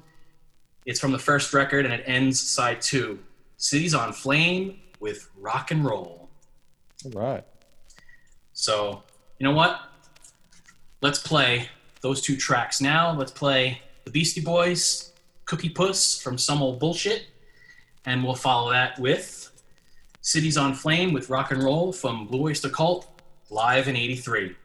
it's 0.86 1.00
from 1.00 1.12
the 1.12 1.18
first 1.18 1.52
record 1.52 1.84
and 1.84 1.92
it 1.92 2.02
ends 2.06 2.40
side 2.40 2.80
two. 2.80 3.18
Cities 3.58 3.94
on 3.94 4.12
Flame 4.12 4.78
with 5.00 5.28
rock 5.36 5.70
and 5.70 5.84
roll. 5.84 6.30
All 7.04 7.10
right. 7.20 7.44
So, 8.52 9.02
you 9.38 9.44
know 9.44 9.54
what? 9.54 9.80
Let's 11.02 11.18
play 11.18 11.68
those 12.00 12.22
two 12.22 12.36
tracks 12.36 12.80
now. 12.80 13.12
Let's 13.12 13.32
play 13.32 13.82
the 14.04 14.10
Beastie 14.10 14.40
Boys, 14.40 15.12
Cookie 15.44 15.68
Puss 15.68 16.20
from 16.20 16.38
Some 16.38 16.62
Old 16.62 16.78
Bullshit, 16.78 17.26
and 18.06 18.24
we'll 18.24 18.34
follow 18.34 18.70
that 18.70 18.98
with 18.98 19.50
Cities 20.22 20.56
on 20.56 20.74
Flame 20.74 21.12
with 21.12 21.28
Rock 21.28 21.50
and 21.50 21.62
Roll 21.62 21.92
from 21.92 22.26
Blue 22.26 22.48
Oyster 22.48 22.68
Cult, 22.68 23.06
live 23.50 23.88
in 23.88 23.96
83. 23.96 24.56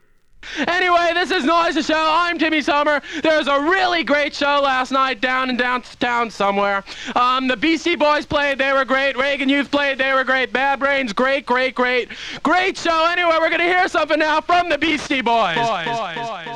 Anyway, 0.68 1.12
this 1.14 1.32
is 1.32 1.44
Noise 1.44 1.76
the 1.76 1.84
Show. 1.84 1.94
I'm 1.96 2.38
Timmy 2.38 2.62
Sommer. 2.62 3.02
There 3.22 3.38
was 3.38 3.48
a 3.48 3.60
really 3.62 4.04
great 4.04 4.34
show 4.34 4.60
last 4.62 4.92
night 4.92 5.22
down 5.22 5.50
in 5.50 5.58
downtown 5.58 6.30
somewhere. 6.30 6.84
Um, 7.16 7.48
the 7.48 7.56
Beastie 7.56 7.96
Boys 7.96 8.26
played, 8.26 8.58
they 8.58 8.74
were 8.74 8.86
great. 8.86 9.18
Reagan 9.18 9.50
Youth 9.50 9.72
played, 9.72 9.98
they 9.98 10.14
were 10.14 10.24
great. 10.24 10.52
Bad 10.52 10.80
Brains, 10.80 11.14
great, 11.14 11.46
great, 11.46 11.76
great. 11.76 12.10
Great 12.44 12.78
show. 12.78 13.06
Anyway, 13.06 13.38
we're 13.40 13.50
gonna 13.50 13.64
hear 13.64 13.88
something 13.88 14.20
now 14.20 14.42
from 14.42 14.70
the 14.70 14.78
Beastie 14.78 15.22
Boys. 15.22 15.56
Boys, 15.56 15.86
boys, 15.86 16.18
boys, 16.18 16.51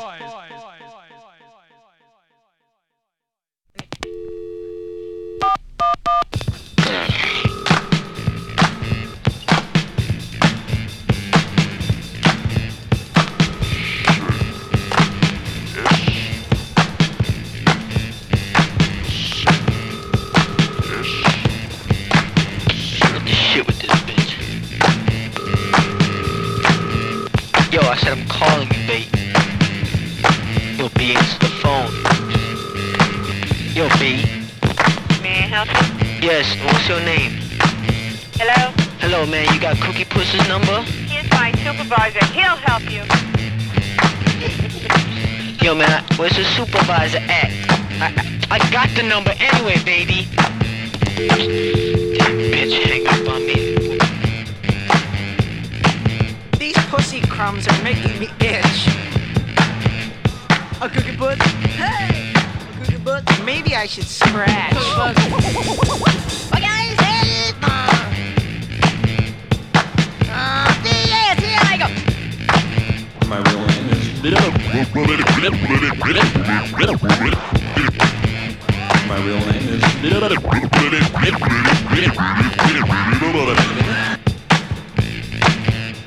I 27.95 27.97
said 27.97 28.17
I'm 28.17 28.27
calling 28.27 28.67
you, 28.75 28.87
babe. 28.91 29.07
Yo, 30.77 30.89
B, 30.99 31.15
answer 31.15 31.39
the 31.39 31.47
phone. 31.63 31.87
Yo, 33.71 33.87
B. 33.95 34.19
May 35.23 35.39
I 35.39 35.47
help 35.47 35.69
you? 35.69 36.27
Yes, 36.27 36.43
what's 36.65 36.89
your 36.89 36.99
name? 36.99 37.39
Hello? 38.35 38.73
Hello, 38.99 39.25
man, 39.25 39.47
you 39.53 39.61
got 39.61 39.79
Cookie 39.79 40.03
Puss's 40.03 40.45
number? 40.49 40.81
He's 41.07 41.23
my 41.31 41.53
supervisor. 41.63 42.25
He'll 42.35 42.59
help 42.67 42.83
you. 42.91 43.03
Yo, 45.65 45.73
man, 45.73 45.87
I- 45.89 46.03
where's 46.17 46.35
the 46.35 46.43
supervisor 46.43 47.19
at? 47.19 47.49
I, 48.03 48.11
I, 48.51 48.57
I 48.59 48.71
got 48.71 48.89
the 48.89 49.03
number 49.03 49.31
anyway, 49.39 49.81
baby. 49.85 50.27
Damn 51.15 52.35
bitch, 52.51 52.73
hang 52.83 53.07
up 53.07 53.33
on 53.33 53.45
me. 53.45 53.74
These 56.65 56.85
pussy 56.87 57.21
crumbs 57.21 57.67
are 57.67 57.83
making 57.83 58.17
me 58.17 58.25
itch. 58.39 58.87
A 60.81 60.89
cookie 60.89 61.15
puss? 61.15 61.37
Hey! 61.77 62.33
A 62.33 62.83
cookie 62.83 62.97
puss? 63.03 63.21
Maybe 63.45 63.75
I 63.75 63.85
should 63.85 64.07
scratch. 64.07 64.73
My 73.27 73.37
real 73.37 73.61
name 73.67 73.89
is 73.91 74.17
My 79.07 79.17
real 79.23 79.39
name 79.39 79.69
is 84.09 84.14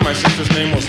My 0.09 0.15
sister's 0.15 0.51
name 0.53 0.75
was. 0.75 0.87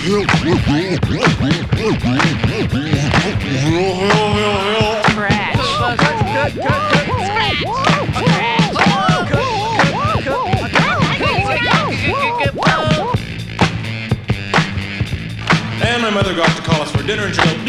And 15.82 16.02
my 16.02 16.10
mother 16.12 16.34
got 16.34 16.56
to 16.56 16.62
call 16.62 16.82
us 16.82 16.90
for 16.92 17.04
dinner 17.04 17.26
and 17.26 17.36
she 17.36 17.42
goes 17.42 17.60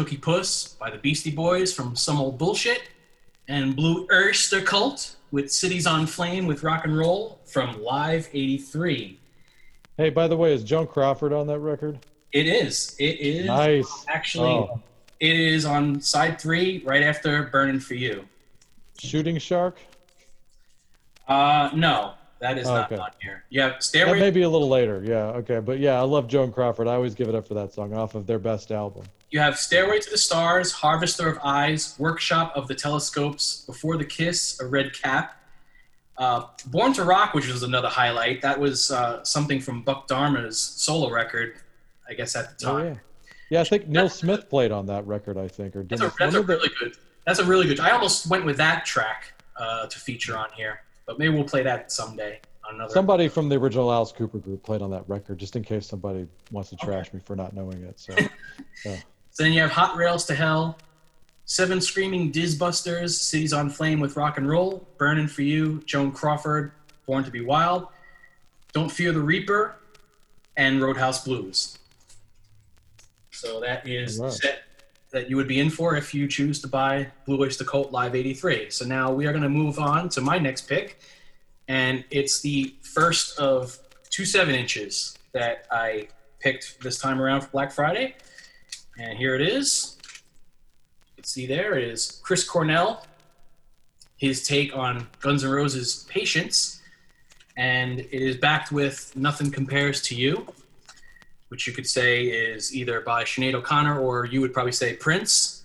Cookie 0.00 0.16
Puss 0.16 0.66
by 0.80 0.88
the 0.88 0.96
Beastie 0.96 1.30
Boys 1.30 1.74
from 1.74 1.94
Some 1.94 2.18
Old 2.18 2.38
Bullshit, 2.38 2.84
and 3.48 3.76
Blue 3.76 4.08
Oyster 4.10 4.62
Cult 4.62 5.16
with 5.30 5.52
Cities 5.52 5.86
on 5.86 6.06
Flame 6.06 6.46
with 6.46 6.62
Rock 6.62 6.86
and 6.86 6.96
Roll 6.96 7.38
from 7.44 7.82
Live 7.82 8.26
83. 8.32 9.18
Hey, 9.98 10.08
by 10.08 10.26
the 10.26 10.38
way, 10.38 10.54
is 10.54 10.64
Joan 10.64 10.86
Crawford 10.86 11.34
on 11.34 11.46
that 11.48 11.58
record? 11.58 11.98
It 12.32 12.46
is. 12.46 12.96
It 12.98 13.20
is. 13.20 13.44
Nice. 13.44 14.06
Actually, 14.08 14.48
Oh. 14.48 14.80
it 15.20 15.36
is 15.38 15.66
on 15.66 16.00
side 16.00 16.40
three, 16.40 16.78
right 16.86 17.02
after 17.02 17.42
Burning 17.52 17.78
for 17.78 17.92
You. 17.92 18.26
Shooting 18.98 19.36
Shark? 19.36 19.76
Uh, 21.28 21.68
no, 21.74 22.14
that 22.40 22.58
is 22.58 22.66
not 22.66 22.90
Okay. 22.90 23.00
on 23.00 23.10
here. 23.20 23.44
Yeah, 23.50 23.72
have 23.72 23.82
That 23.92 24.16
may 24.18 24.30
be 24.30 24.42
a 24.42 24.48
little 24.48 24.68
later. 24.68 25.02
Yeah, 25.04 25.38
okay. 25.40 25.60
But 25.60 25.78
yeah, 25.78 25.98
I 25.98 26.02
love 26.02 26.26
Joan 26.26 26.52
Crawford. 26.52 26.88
I 26.88 26.94
always 26.94 27.14
give 27.14 27.28
it 27.28 27.34
up 27.34 27.46
for 27.46 27.54
that 27.54 27.72
song 27.72 27.94
off 27.94 28.14
of 28.14 28.26
their 28.26 28.38
best 28.38 28.70
album. 28.72 29.04
You 29.30 29.40
have 29.40 29.58
Stairway 29.58 30.00
to 30.00 30.10
the 30.10 30.18
Stars, 30.18 30.72
Harvester 30.72 31.28
of 31.28 31.38
Eyes, 31.44 31.94
Workshop 31.98 32.52
of 32.56 32.66
the 32.68 32.74
Telescopes, 32.74 33.64
Before 33.66 33.96
the 33.96 34.04
Kiss, 34.04 34.58
A 34.60 34.66
Red 34.66 34.92
Cap. 34.92 35.36
Uh, 36.18 36.46
Born 36.66 36.92
to 36.94 37.04
Rock, 37.04 37.32
which 37.34 37.46
was 37.50 37.62
another 37.62 37.88
highlight. 37.88 38.42
That 38.42 38.58
was 38.58 38.90
uh, 38.90 39.22
something 39.24 39.60
from 39.60 39.82
Buck 39.82 40.06
Dharma's 40.08 40.58
solo 40.58 41.10
record, 41.10 41.54
I 42.08 42.14
guess, 42.14 42.36
at 42.36 42.58
the 42.58 42.66
Oh, 42.68 42.78
time. 42.78 42.86
yeah. 42.94 42.94
Yeah, 43.50 43.60
I 43.62 43.64
think 43.64 43.88
Neal 43.88 44.08
Smith 44.08 44.48
played 44.48 44.70
on 44.70 44.86
that 44.86 45.06
record, 45.06 45.36
I 45.38 45.48
think. 45.48 45.74
Or 45.74 45.82
That's 45.82 46.00
did 46.02 46.08
a, 46.10 46.14
that's 46.18 46.34
a 46.34 46.40
of 46.40 46.46
the- 46.46 46.52
really 46.54 46.70
good. 46.78 46.96
That's 47.26 47.38
a 47.38 47.44
really 47.44 47.66
good. 47.66 47.80
I 47.80 47.90
almost 47.90 48.26
went 48.28 48.44
with 48.44 48.56
that 48.58 48.84
track 48.84 49.32
uh, 49.56 49.86
to 49.86 49.98
feature 49.98 50.36
on 50.36 50.46
here, 50.56 50.80
but 51.10 51.18
maybe 51.18 51.34
we'll 51.34 51.42
play 51.42 51.64
that 51.64 51.90
someday 51.90 52.38
on 52.68 52.76
another. 52.76 52.92
Somebody 52.92 53.26
from 53.26 53.48
the 53.48 53.56
original 53.56 53.92
Alice 53.92 54.12
Cooper 54.12 54.38
group 54.38 54.62
played 54.62 54.80
on 54.80 54.92
that 54.92 55.02
record, 55.08 55.38
just 55.38 55.56
in 55.56 55.64
case 55.64 55.84
somebody 55.88 56.28
wants 56.52 56.70
to 56.70 56.76
trash 56.76 57.12
me 57.12 57.18
for 57.18 57.34
not 57.34 57.52
knowing 57.52 57.82
it. 57.82 57.98
So, 57.98 58.14
yeah. 58.84 58.96
So 59.32 59.42
then 59.42 59.52
you 59.52 59.60
have 59.60 59.72
Hot 59.72 59.96
Rails 59.96 60.24
to 60.26 60.36
Hell, 60.36 60.78
Seven 61.46 61.80
Screaming 61.80 62.30
Dizbusters, 62.30 63.18
Cities 63.18 63.52
on 63.52 63.70
Flame 63.70 63.98
with 63.98 64.16
Rock 64.16 64.38
and 64.38 64.48
Roll, 64.48 64.86
Burning 64.98 65.26
for 65.26 65.42
You, 65.42 65.82
Joan 65.84 66.12
Crawford, 66.12 66.70
Born 67.06 67.24
to 67.24 67.30
Be 67.32 67.40
Wild, 67.40 67.88
Don't 68.72 68.88
Fear 68.88 69.10
the 69.10 69.20
Reaper, 69.20 69.74
and 70.56 70.80
Roadhouse 70.80 71.24
Blues. 71.24 71.76
So 73.32 73.58
that 73.58 73.84
is 73.84 74.18
the 74.18 74.22
Alright. 74.22 74.38
set 74.38 74.62
that 75.10 75.28
you 75.28 75.36
would 75.36 75.48
be 75.48 75.58
in 75.58 75.70
for 75.70 75.96
if 75.96 76.14
you 76.14 76.28
choose 76.28 76.60
to 76.60 76.68
buy 76.68 77.08
Blue 77.26 77.40
Oyster 77.40 77.64
Cult 77.64 77.92
Live 77.92 78.14
83. 78.14 78.70
So 78.70 78.84
now 78.84 79.12
we 79.12 79.26
are 79.26 79.32
going 79.32 79.42
to 79.42 79.48
move 79.48 79.78
on 79.78 80.08
to 80.10 80.20
my 80.20 80.38
next 80.38 80.62
pick, 80.68 81.00
and 81.68 82.04
it's 82.10 82.40
the 82.40 82.74
first 82.82 83.38
of 83.38 83.78
two 84.10 84.24
seven 84.24 84.54
inches 84.54 85.16
that 85.32 85.66
I 85.70 86.08
picked 86.40 86.80
this 86.80 86.98
time 86.98 87.20
around 87.20 87.42
for 87.42 87.48
Black 87.48 87.72
Friday. 87.72 88.16
And 88.98 89.16
here 89.16 89.34
it 89.34 89.40
is. 89.40 89.96
You 90.02 91.14
can 91.16 91.24
see 91.24 91.46
there 91.46 91.78
it 91.78 91.84
is 91.84 92.20
Chris 92.22 92.44
Cornell, 92.44 93.06
his 94.16 94.46
take 94.46 94.76
on 94.76 95.06
Guns 95.20 95.44
N' 95.44 95.50
Roses' 95.50 96.06
Patience. 96.08 96.80
And 97.56 98.00
it 98.00 98.12
is 98.12 98.36
backed 98.36 98.72
with 98.72 99.14
Nothing 99.16 99.50
Compares 99.50 100.00
to 100.02 100.14
You, 100.14 100.46
which 101.50 101.66
you 101.66 101.72
could 101.72 101.86
say 101.86 102.24
is 102.24 102.74
either 102.74 103.00
by 103.00 103.24
Sinead 103.24 103.54
O'Connor 103.54 104.00
or 104.00 104.24
you 104.24 104.40
would 104.40 104.52
probably 104.52 104.72
say 104.72 104.94
Prince. 104.94 105.64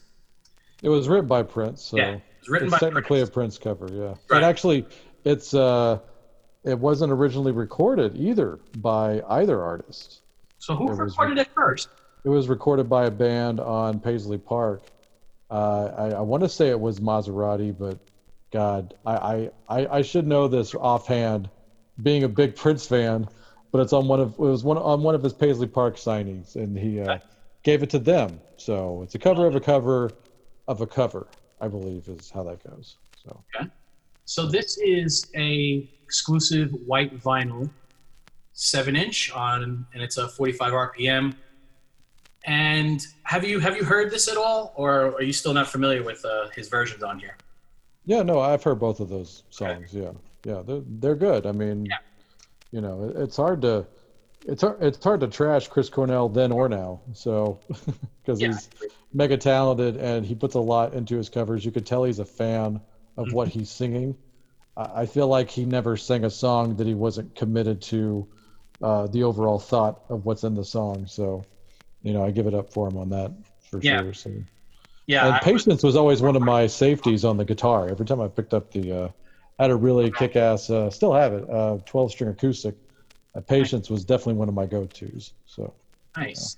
It 0.81 0.89
was 0.89 1.07
written 1.07 1.27
by 1.27 1.43
Prince, 1.43 1.81
so 1.83 1.97
Yeah, 1.97 2.13
it 2.15 2.21
was 2.41 2.49
written 2.49 2.67
it's 2.67 2.73
by 2.73 2.79
technically 2.79 3.21
a 3.21 3.27
Prince 3.27 3.57
cover, 3.57 3.87
yeah. 3.91 4.03
Right. 4.07 4.17
But 4.27 4.43
actually, 4.43 4.85
it's 5.23 5.53
uh, 5.53 5.99
it 6.63 6.77
wasn't 6.77 7.11
originally 7.11 7.51
recorded 7.51 8.15
either 8.17 8.59
by 8.77 9.21
either 9.29 9.61
artist. 9.61 10.21
So 10.57 10.75
who 10.75 10.85
It 10.85 10.89
was- 10.91 10.99
recorded 10.99 11.37
it 11.37 11.49
first? 11.55 11.89
It 12.23 12.29
was 12.29 12.47
recorded 12.49 12.89
by 12.89 13.05
a 13.05 13.11
band 13.11 13.59
on 13.59 13.99
Paisley 13.99 14.39
Park. 14.39 14.81
Uh, 15.51 15.91
I, 15.95 16.05
I 16.13 16.21
want 16.21 16.41
to 16.41 16.49
say 16.49 16.69
it 16.69 16.79
was 16.79 16.99
Maserati, 16.99 17.77
but 17.77 17.99
God, 18.51 18.95
I, 19.05 19.51
I, 19.69 19.87
I 19.87 20.01
should 20.01 20.25
know 20.25 20.47
this 20.47 20.73
offhand, 20.73 21.47
being 22.01 22.23
a 22.23 22.27
big 22.27 22.55
Prince 22.55 22.87
fan. 22.87 23.27
But 23.75 23.81
it's 23.81 23.91
on 23.91 24.07
one 24.07 24.21
of 24.21 24.31
it 24.35 24.39
was 24.39 24.63
one 24.63 24.77
on 24.77 25.03
one 25.03 25.15
of 25.15 25.21
his 25.21 25.33
Paisley 25.33 25.67
Park 25.67 25.97
signings, 25.97 26.55
and 26.55 26.77
he 26.77 27.01
uh, 27.01 27.17
gave 27.63 27.83
it 27.83 27.89
to 27.89 27.99
them. 27.99 28.39
So 28.55 29.01
it's 29.03 29.15
a 29.15 29.19
cover 29.19 29.47
of 29.47 29.53
a 29.53 29.59
cover 29.59 30.11
of 30.69 30.79
a 30.79 30.87
cover, 30.87 31.27
I 31.59 31.67
believe, 31.67 32.07
is 32.07 32.31
how 32.31 32.43
that 32.43 32.63
goes. 32.63 32.95
So 33.21 33.43
Okay. 33.53 33.69
So 34.23 34.45
this 34.45 34.77
is 34.77 35.29
a 35.35 35.89
exclusive 36.05 36.71
white 36.85 37.19
vinyl, 37.19 37.69
seven 38.53 38.95
inch 38.95 39.29
on, 39.33 39.85
and 39.93 40.01
it's 40.01 40.15
a 40.15 40.29
45 40.29 40.71
RPM. 40.71 41.35
And 42.45 43.05
have 43.23 43.43
you 43.43 43.59
have 43.59 43.75
you 43.75 43.83
heard 43.83 44.09
this 44.09 44.29
at 44.29 44.37
all, 44.37 44.71
or 44.77 45.15
are 45.15 45.21
you 45.21 45.33
still 45.33 45.53
not 45.53 45.67
familiar 45.67 46.01
with 46.01 46.23
uh, 46.23 46.47
his 46.55 46.69
versions 46.69 47.03
on 47.03 47.19
here? 47.19 47.35
Yeah, 48.05 48.23
no, 48.23 48.39
I've 48.39 48.63
heard 48.63 48.79
both 48.79 49.01
of 49.01 49.09
those 49.09 49.43
songs. 49.49 49.93
Yeah, 49.93 50.11
yeah, 50.45 50.61
they're 50.65 50.83
they're 50.85 51.15
good. 51.15 51.45
I 51.45 51.51
mean, 51.51 51.87
Yeah. 51.87 51.97
You 52.71 52.81
know, 52.81 53.03
it, 53.05 53.15
it's 53.17 53.37
hard 53.37 53.61
to 53.63 53.87
it's 54.47 54.61
hard, 54.61 54.77
it's 54.83 55.03
hard 55.03 55.19
to 55.21 55.27
trash 55.27 55.67
Chris 55.67 55.89
Cornell 55.89 56.29
then 56.29 56.51
or 56.51 56.69
now. 56.69 57.01
So 57.13 57.59
because 58.23 58.39
Yeah. 58.41 58.47
he's 58.47 58.69
mega 59.13 59.37
talented 59.37 59.97
and 59.97 60.25
he 60.25 60.35
puts 60.35 60.55
a 60.55 60.59
lot 60.59 60.93
into 60.93 61.17
his 61.17 61.29
covers. 61.29 61.65
You 61.65 61.71
could 61.71 61.85
tell 61.85 62.03
he's 62.03 62.19
a 62.19 62.25
fan 62.25 62.79
of 63.17 63.33
what 63.33 63.47
he's 63.47 63.71
singing. 63.71 64.15
I, 64.77 65.01
I 65.01 65.05
feel 65.05 65.27
like 65.27 65.49
he 65.49 65.65
never 65.65 65.97
sang 65.97 66.25
a 66.25 66.29
song 66.29 66.75
that 66.75 66.87
he 66.87 66.93
wasn't 66.93 67.33
committed 67.35 67.81
to 67.83 68.27
uh, 68.81 69.07
the 69.07 69.23
overall 69.23 69.57
thought 69.59 70.01
of 70.09 70.25
what's 70.25 70.43
in 70.43 70.53
the 70.53 70.65
song. 70.65 71.07
So, 71.07 71.43
you 72.03 72.13
know, 72.13 72.23
I 72.23 72.31
give 72.31 72.45
it 72.45 72.53
up 72.53 72.71
for 72.71 72.87
him 72.87 72.97
on 72.97 73.09
that 73.09 73.31
for 73.71 73.81
Yeah. 73.81 74.01
sure. 74.01 74.13
So. 74.13 74.31
Yeah, 75.07 75.27
And 75.27 75.35
I- 75.35 75.39
patience 75.39 75.81
was 75.83 75.95
always 75.95 76.21
one 76.21 76.35
of 76.35 76.41
my 76.41 76.67
safeties 76.67 77.23
on 77.25 77.37
the 77.37 77.45
guitar. 77.45 77.87
Every 77.89 78.05
time 78.05 78.21
I 78.21 78.27
picked 78.27 78.53
up 78.53 78.69
the, 78.71 78.91
uh, 78.91 79.09
had 79.59 79.71
a 79.71 79.75
really 79.75 80.11
kick-ass, 80.11 80.69
uh, 80.69 80.89
still 80.89 81.13
have 81.13 81.33
it, 81.33 81.49
uh, 81.49 81.77
12-string 81.85 82.29
acoustic. 82.29 82.75
Uh, 83.35 83.41
patience 83.41 83.89
was 83.89 84.03
definitely 84.03 84.33
one 84.33 84.49
of 84.49 84.55
my 84.55 84.65
go-tos. 84.65 85.33
So 85.45 85.73
Nice. 86.17 86.57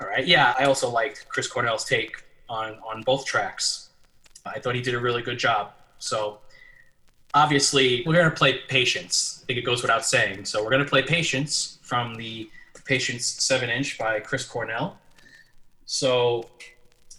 All 0.00 0.06
right. 0.06 0.26
Yeah, 0.26 0.54
I 0.58 0.64
also 0.64 0.88
liked 0.90 1.26
Chris 1.28 1.48
Cornell's 1.48 1.84
take 1.84 2.22
on 2.48 2.78
on 2.86 3.02
both 3.02 3.26
tracks. 3.26 3.90
I 4.46 4.58
thought 4.58 4.74
he 4.74 4.80
did 4.80 4.94
a 4.94 4.98
really 4.98 5.22
good 5.22 5.38
job. 5.38 5.72
So 5.98 6.38
obviously, 7.34 8.02
we're 8.06 8.14
gonna 8.14 8.30
play 8.30 8.58
Patience. 8.68 9.40
I 9.42 9.46
think 9.46 9.58
it 9.58 9.62
goes 9.62 9.82
without 9.82 10.04
saying. 10.04 10.44
So 10.44 10.64
we're 10.64 10.70
gonna 10.70 10.84
play 10.84 11.02
Patience 11.02 11.78
from 11.82 12.14
the 12.14 12.48
Patience 12.84 13.26
seven 13.26 13.70
inch 13.70 13.98
by 13.98 14.20
Chris 14.20 14.44
Cornell. 14.44 14.98
So 15.84 16.48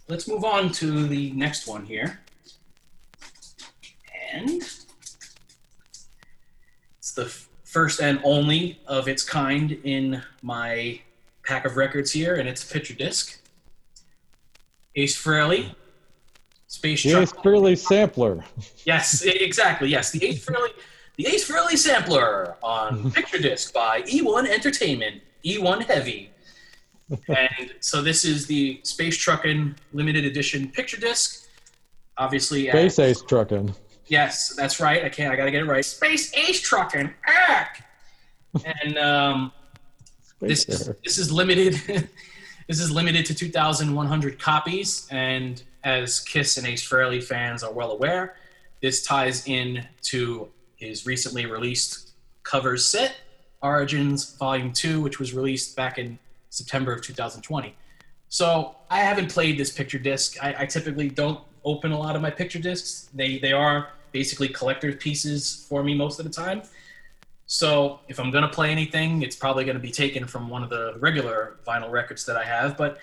let's 0.07 0.27
move 0.27 0.43
on 0.43 0.71
to 0.73 1.07
the 1.07 1.31
next 1.31 1.67
one 1.67 1.85
here. 1.85 2.19
And 4.31 4.49
it's 6.97 7.11
the 7.15 7.25
f- 7.25 7.47
first 7.63 8.01
and 8.01 8.19
only 8.23 8.79
of 8.87 9.07
its 9.07 9.23
kind 9.23 9.71
in 9.83 10.21
my 10.41 10.99
pack 11.43 11.65
of 11.65 11.77
records 11.77 12.11
here, 12.11 12.35
and 12.35 12.47
it's 12.47 12.69
a 12.69 12.73
picture 12.73 12.93
disc. 12.93 13.41
Ace 14.95 15.21
Frehley, 15.21 15.73
Space 16.67 17.03
the 17.03 17.11
Truck. 17.11 17.23
Ace 17.23 17.31
Frehley 17.33 17.77
sampler. 17.77 18.43
Yes, 18.85 19.23
exactly. 19.23 19.89
Yes, 19.89 20.11
the 20.11 20.23
Ace 20.25 20.45
Frehley, 20.45 20.69
the 21.17 21.27
Ace 21.27 21.49
Frehley 21.49 21.77
sampler 21.77 22.55
on 22.61 23.11
picture 23.13 23.39
disc 23.39 23.73
by 23.73 24.01
E1 24.03 24.47
Entertainment, 24.47 25.21
E1 25.45 25.83
Heavy. 25.85 26.31
And 27.27 27.73
so 27.79 28.03
this 28.03 28.23
is 28.23 28.45
the 28.45 28.79
Space 28.83 29.17
Truckin' 29.17 29.75
limited 29.93 30.25
edition 30.25 30.67
picture 30.69 30.97
disc. 30.97 31.47
Obviously, 32.17 32.69
at- 32.69 32.75
Space 32.75 32.99
Ace 32.99 33.21
trucking. 33.23 33.73
Yes, 34.09 34.55
that's 34.55 34.79
right. 34.79 35.05
I 35.05 35.09
can't. 35.09 35.31
I 35.31 35.35
gotta 35.35 35.51
get 35.51 35.61
it 35.61 35.67
right. 35.67 35.85
Space 35.85 36.33
Ace 36.35 36.59
trucking. 36.59 37.13
Ack! 37.25 37.87
And 38.65 38.97
um, 38.97 39.51
this 40.39 40.65
is 40.65 40.91
this 41.03 41.19
is 41.19 41.31
limited. 41.31 41.73
this 42.67 42.79
is 42.79 42.91
limited 42.91 43.25
to 43.27 43.35
2,100 43.35 44.39
copies, 44.39 45.07
and 45.11 45.61
as 45.83 46.19
Kiss 46.19 46.57
and 46.57 46.65
Ace 46.65 46.87
Frehley 46.87 47.23
fans 47.23 47.63
are 47.63 47.71
well 47.71 47.91
aware, 47.91 48.35
this 48.81 49.03
ties 49.05 49.47
in 49.47 49.85
to 50.03 50.49
his 50.77 51.05
recently 51.05 51.45
released 51.45 52.13
covers 52.41 52.85
set, 52.85 53.15
Origins 53.61 54.35
Volume 54.37 54.73
Two, 54.73 55.01
which 55.01 55.19
was 55.19 55.35
released 55.35 55.75
back 55.75 55.99
in 55.99 56.17
September 56.49 56.93
of 56.93 57.03
2020. 57.03 57.75
So 58.29 58.75
I 58.89 59.01
haven't 59.01 59.31
played 59.31 59.59
this 59.59 59.71
picture 59.71 59.99
disc. 59.99 60.43
I, 60.43 60.63
I 60.63 60.65
typically 60.65 61.09
don't 61.09 61.41
open 61.63 61.91
a 61.91 61.97
lot 61.97 62.15
of 62.15 62.23
my 62.23 62.31
picture 62.31 62.59
discs. 62.59 63.09
They 63.13 63.37
they 63.37 63.51
are 63.51 63.89
basically 64.11 64.49
collector's 64.49 64.95
pieces 64.95 65.65
for 65.67 65.83
me 65.83 65.93
most 65.95 66.19
of 66.19 66.25
the 66.25 66.31
time. 66.31 66.61
So 67.47 67.99
if 68.07 68.19
I'm 68.19 68.31
gonna 68.31 68.49
play 68.49 68.71
anything, 68.71 69.21
it's 69.21 69.35
probably 69.35 69.65
gonna 69.65 69.79
be 69.79 69.91
taken 69.91 70.25
from 70.27 70.49
one 70.49 70.63
of 70.63 70.69
the 70.69 70.95
regular 70.99 71.57
vinyl 71.65 71.91
records 71.91 72.25
that 72.25 72.35
I 72.35 72.43
have. 72.43 72.77
But 72.77 72.99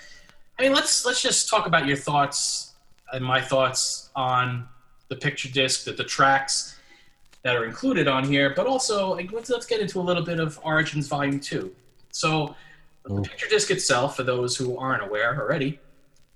I 0.58 0.62
mean, 0.62 0.72
let's 0.72 1.04
let's 1.04 1.20
just 1.20 1.48
talk 1.48 1.66
about 1.66 1.86
your 1.86 1.96
thoughts 1.96 2.74
and 3.12 3.24
my 3.24 3.40
thoughts 3.40 4.10
on 4.14 4.68
the 5.08 5.16
picture 5.16 5.48
disc, 5.48 5.84
the, 5.84 5.92
the 5.92 6.04
tracks 6.04 6.78
that 7.42 7.54
are 7.56 7.64
included 7.64 8.08
on 8.08 8.24
here, 8.24 8.52
but 8.56 8.66
also 8.66 9.14
like, 9.14 9.32
let's 9.32 9.50
let's 9.50 9.66
get 9.66 9.80
into 9.80 10.00
a 10.00 10.02
little 10.02 10.24
bit 10.24 10.40
of 10.40 10.58
Origins 10.64 11.08
Volume 11.08 11.40
Two. 11.40 11.74
So 12.10 12.54
the 13.04 13.14
oh. 13.14 13.22
picture 13.22 13.46
disc 13.48 13.70
itself, 13.70 14.16
for 14.16 14.22
those 14.22 14.56
who 14.56 14.76
aren't 14.78 15.02
aware 15.02 15.40
already, 15.40 15.78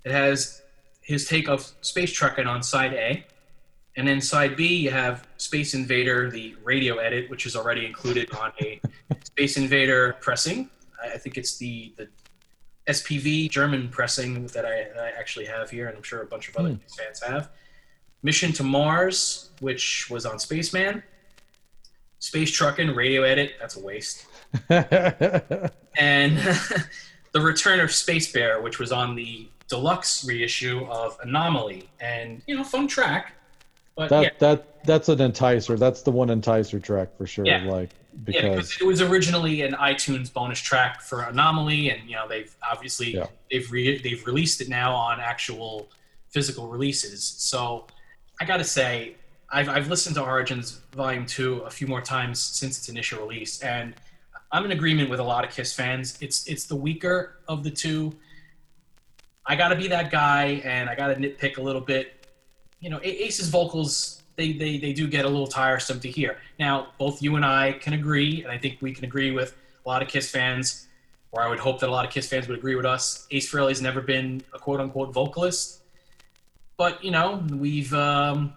it 0.05 0.13
has 0.13 0.63
his 1.01 1.27
take 1.27 1.49
of 1.49 1.73
Space 1.81 2.13
Truckin' 2.13 2.47
on 2.47 2.63
side 2.63 2.93
A. 2.93 3.25
And 3.97 4.07
then 4.07 4.21
side 4.21 4.57
B, 4.57 4.77
you 4.77 4.91
have 4.91 5.27
Space 5.37 5.75
Invader, 5.75 6.31
the 6.31 6.55
radio 6.63 6.99
edit, 6.99 7.29
which 7.29 7.45
is 7.45 7.57
already 7.57 7.85
included 7.87 8.31
on 8.35 8.53
a 8.61 8.81
Space 9.25 9.57
Invader 9.57 10.17
pressing. 10.21 10.71
I 11.03 11.19
think 11.19 11.37
it's 11.37 11.57
the, 11.57 11.93
the 11.97 12.09
SPV 12.87 13.51
German 13.51 13.89
pressing 13.89 14.47
that 14.49 14.65
I, 14.65 14.83
I 15.01 15.11
actually 15.19 15.47
have 15.47 15.71
here, 15.71 15.89
and 15.89 15.97
I'm 15.97 16.03
sure 16.03 16.23
a 16.23 16.27
bunch 16.27 16.49
of 16.49 16.57
other 16.57 16.71
hmm. 16.71 16.87
fans 16.97 17.23
have. 17.23 17.51
Mission 18.23 18.53
to 18.53 18.63
Mars, 18.63 19.51
which 19.61 20.09
was 20.11 20.27
on 20.27 20.39
Spaceman. 20.39 21.03
Space 22.19 22.51
Truckin' 22.51 22.95
radio 22.95 23.23
edit, 23.23 23.53
that's 23.59 23.77
a 23.77 23.81
waste 23.81 24.27
and 24.69 26.37
the 27.33 27.41
return 27.41 27.81
of 27.81 27.93
Space 27.93 28.31
Bear, 28.33 28.61
which 28.61 28.79
was 28.79 28.93
on 28.93 29.15
the 29.15 29.49
deluxe 29.69 30.25
reissue 30.25 30.85
of 30.87 31.17
Anomaly, 31.23 31.89
and 32.01 32.43
you 32.47 32.57
know, 32.57 32.65
fun 32.65 32.89
track. 32.89 33.35
But 34.01 34.09
that 34.09 34.23
yeah, 34.23 34.31
that 34.39 34.85
that's 34.85 35.09
an 35.11 35.19
enticer. 35.19 35.79
That's 35.79 36.01
the 36.01 36.11
one 36.11 36.29
enticer 36.29 36.83
track 36.83 37.15
for 37.19 37.27
sure. 37.27 37.45
Yeah. 37.45 37.65
Like 37.65 37.91
yeah, 38.27 38.41
because 38.41 38.71
because 38.71 38.81
it 38.81 38.87
was 38.87 39.03
originally 39.03 39.61
an 39.61 39.75
iTunes 39.75 40.33
bonus 40.33 40.59
track 40.59 41.03
for 41.03 41.21
Anomaly, 41.23 41.91
and 41.91 42.09
you 42.09 42.17
know 42.17 42.27
they've 42.27 42.55
obviously 42.69 43.15
Yeah. 43.15 43.27
they've 43.51 43.71
re- 43.71 43.99
they've 44.01 44.25
released 44.27 44.63
it 44.63 44.71
now 44.71 44.95
on 44.95 45.21
actual 45.21 45.91
physical 46.31 46.67
releases. 46.69 47.23
So 47.23 47.87
I 48.41 48.47
got 48.47 48.57
to 48.57 48.65
say, 48.65 49.17
I've 49.51 49.69
I've 49.69 49.89
listened 49.89 50.17
to 50.17 50.23
Origins 50.23 50.81
Volume 50.93 51.27
Two 51.27 51.59
a 51.61 51.71
few 51.71 51.87
more 51.87 52.01
times 52.01 52.41
since 52.41 52.79
its 52.79 52.89
initial 52.89 53.21
release, 53.21 53.61
and 53.61 53.95
I'm 54.51 54.65
in 54.65 54.73
agreement 54.73 55.11
with 55.11 55.21
a 55.21 55.25
lot 55.25 55.45
of 55.45 55.51
Kiss 55.51 55.75
fans. 55.75 56.17
It's 56.23 56.47
it's 56.47 56.65
the 56.65 56.77
weaker 56.77 57.37
of 57.49 57.65
the 57.65 57.71
two. 57.71 58.15
I 59.45 59.57
got 59.57 59.69
to 59.69 59.77
be 59.77 59.89
that 59.89 60.11
guy, 60.11 60.63
and 60.65 60.89
I 60.89 60.95
got 60.95 61.09
to 61.09 61.17
nitpick 61.17 61.59
a 61.59 61.63
little 61.63 61.83
bit. 61.83 62.20
You 62.81 62.91
know, 62.91 63.01
Ace's 63.03 63.49
vocals 63.49 64.21
they, 64.41 64.53
they 64.53 64.79
they 64.79 64.93
do 64.93 65.07
get 65.07 65.25
a 65.25 65.29
little 65.29 65.47
tiresome 65.47 66.01
to 66.01 66.11
hear. 66.11 66.39
Now, 66.59 66.89
both 66.99 67.23
you 67.23 67.37
and 67.37 67.45
I 67.45 67.73
can 67.73 67.93
agree, 67.93 68.43
and 68.43 68.51
I 68.51 68.59
think 68.59 68.79
we 68.81 68.93
can 68.93 69.05
agree 69.05 69.31
with 69.31 69.55
a 69.85 69.89
lot 69.89 70.03
of 70.03 70.09
Kiss 70.09 70.31
fans, 70.31 70.89
or 71.33 71.43
I 71.43 71.49
would 71.49 71.59
hope 71.59 71.81
that 71.81 71.89
a 71.89 71.93
lot 71.93 72.07
of 72.07 72.11
Kiss 72.11 72.29
fans 72.29 72.49
would 72.49 72.59
agree 72.59 72.75
with 72.75 72.87
us. 72.87 73.27
Ace 73.31 73.51
Frehley's 73.51 73.83
never 73.83 74.01
been 74.01 74.43
a 74.55 74.59
quote 74.59 74.81
unquote 74.81 75.13
vocalist, 75.13 75.83
but 76.77 77.05
you 77.05 77.11
know 77.11 77.45
we've 77.51 77.93
um, 77.93 78.55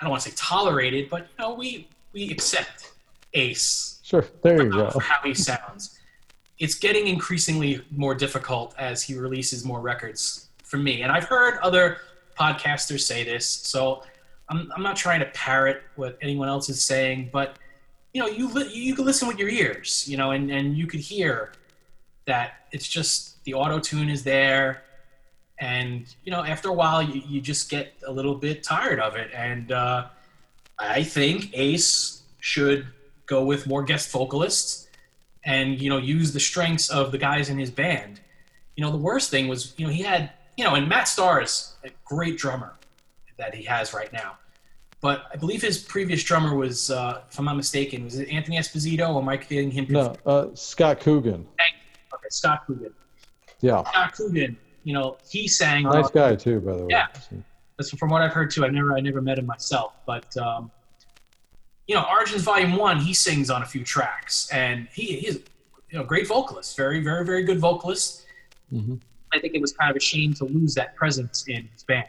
I 0.00 0.04
don't 0.04 0.10
want 0.10 0.22
to 0.22 0.30
say 0.30 0.36
tolerated, 0.36 1.10
but 1.10 1.22
you 1.22 1.44
know 1.44 1.54
we 1.54 1.88
we 2.12 2.30
accept 2.30 2.92
Ace 3.34 4.00
sure, 4.02 4.24
there 4.42 4.62
you 4.62 4.70
go. 4.70 4.90
for 4.90 5.02
how 5.02 5.20
he 5.22 5.34
sounds. 5.34 5.98
It's 6.58 6.74
getting 6.74 7.06
increasingly 7.06 7.84
more 7.90 8.14
difficult 8.14 8.74
as 8.78 9.02
he 9.02 9.14
releases 9.14 9.64
more 9.64 9.80
records 9.80 10.48
for 10.64 10.76
me. 10.76 11.02
And 11.02 11.12
I've 11.12 11.24
heard 11.24 11.58
other 11.62 11.98
podcasters 12.38 13.00
say 13.00 13.24
this, 13.24 13.48
so 13.48 14.02
I'm, 14.48 14.70
I'm 14.74 14.82
not 14.82 14.96
trying 14.96 15.20
to 15.20 15.26
parrot 15.26 15.82
what 15.96 16.18
anyone 16.22 16.48
else 16.48 16.68
is 16.68 16.82
saying, 16.82 17.30
but 17.32 17.58
you 18.12 18.20
know, 18.20 18.28
you 18.28 18.48
li- 18.48 18.72
you 18.72 18.94
can 18.94 19.04
listen 19.04 19.28
with 19.28 19.38
your 19.38 19.48
ears, 19.48 20.08
you 20.08 20.16
know, 20.16 20.30
and, 20.30 20.50
and 20.50 20.76
you 20.76 20.86
could 20.86 21.00
hear 21.00 21.52
that 22.24 22.66
it's 22.72 22.88
just 22.88 23.42
the 23.44 23.54
auto 23.54 23.78
tune 23.78 24.08
is 24.08 24.22
there, 24.22 24.82
and 25.60 26.14
you 26.24 26.30
know, 26.30 26.44
after 26.44 26.68
a 26.68 26.72
while, 26.72 27.02
you, 27.02 27.22
you 27.26 27.40
just 27.40 27.70
get 27.70 27.94
a 28.06 28.12
little 28.12 28.34
bit 28.34 28.62
tired 28.62 29.00
of 29.00 29.16
it. 29.16 29.30
And 29.34 29.72
uh, 29.72 30.06
I 30.78 31.02
think 31.02 31.50
Ace 31.54 32.22
should 32.40 32.86
go 33.26 33.44
with 33.44 33.66
more 33.66 33.82
guest 33.82 34.10
vocalists 34.10 34.86
and 35.44 35.80
you 35.80 35.90
know 35.90 35.98
use 35.98 36.32
the 36.32 36.40
strengths 36.40 36.88
of 36.90 37.12
the 37.12 37.18
guys 37.18 37.50
in 37.50 37.58
his 37.58 37.70
band. 37.70 38.20
You 38.76 38.84
know, 38.84 38.90
the 38.90 38.98
worst 38.98 39.30
thing 39.30 39.48
was 39.48 39.74
you 39.76 39.86
know 39.86 39.92
he 39.92 40.02
had 40.02 40.30
you 40.58 40.64
know, 40.64 40.74
and 40.74 40.88
Matt 40.88 41.06
Starr 41.06 41.40
is 41.40 41.76
a 41.84 41.90
great 42.04 42.36
drummer 42.36 42.74
that 43.38 43.54
he 43.54 43.62
has 43.62 43.94
right 43.94 44.12
now. 44.12 44.36
But 45.00 45.26
I 45.32 45.36
believe 45.36 45.62
his 45.62 45.78
previous 45.78 46.24
drummer 46.24 46.56
was, 46.56 46.90
uh, 46.90 47.22
if 47.30 47.38
I'm 47.38 47.44
not 47.44 47.56
mistaken, 47.56 48.04
was 48.04 48.18
it 48.18 48.28
Anthony 48.28 48.58
Esposito 48.58 49.14
or 49.14 49.22
am 49.22 49.28
I 49.28 49.36
getting 49.36 49.70
him? 49.70 49.86
No, 49.88 50.16
uh, 50.26 50.48
Scott 50.54 50.98
Coogan. 50.98 51.46
Okay, 52.12 52.26
Scott 52.30 52.66
Coogan. 52.66 52.92
Yeah, 53.60 53.84
Scott 53.84 54.14
Coogan, 54.14 54.56
you 54.82 54.94
know, 54.94 55.16
he 55.30 55.46
sang. 55.46 55.84
nice 55.84 56.06
uh, 56.06 56.08
guy 56.08 56.34
too, 56.34 56.60
by 56.60 56.72
the 56.72 56.82
way. 56.82 56.88
Yeah. 56.90 57.06
That's 57.76 57.90
from 57.96 58.10
what 58.10 58.22
I've 58.22 58.32
heard 58.32 58.50
too. 58.50 58.64
I 58.64 58.68
never, 58.68 58.96
I 58.96 59.00
never 59.00 59.20
met 59.20 59.38
him 59.38 59.46
myself, 59.46 59.92
but 60.06 60.36
um, 60.36 60.72
you 61.86 61.94
know, 61.94 62.04
Origins 62.10 62.42
Volume 62.42 62.74
One, 62.74 62.98
he 62.98 63.14
sings 63.14 63.48
on 63.48 63.62
a 63.62 63.66
few 63.66 63.84
tracks, 63.84 64.48
and 64.50 64.88
he 64.92 65.18
he's 65.18 65.36
you 65.88 65.98
know 65.98 66.02
great 66.02 66.26
vocalist, 66.26 66.76
very, 66.76 67.00
very, 67.00 67.24
very 67.24 67.44
good 67.44 67.60
vocalist. 67.60 68.26
hmm 68.70 68.96
I 69.32 69.38
think 69.38 69.54
it 69.54 69.60
was 69.60 69.72
kind 69.72 69.90
of 69.90 69.96
a 69.96 70.00
shame 70.00 70.34
to 70.34 70.44
lose 70.44 70.74
that 70.74 70.96
presence 70.96 71.46
in 71.48 71.68
his 71.72 71.82
band. 71.84 72.06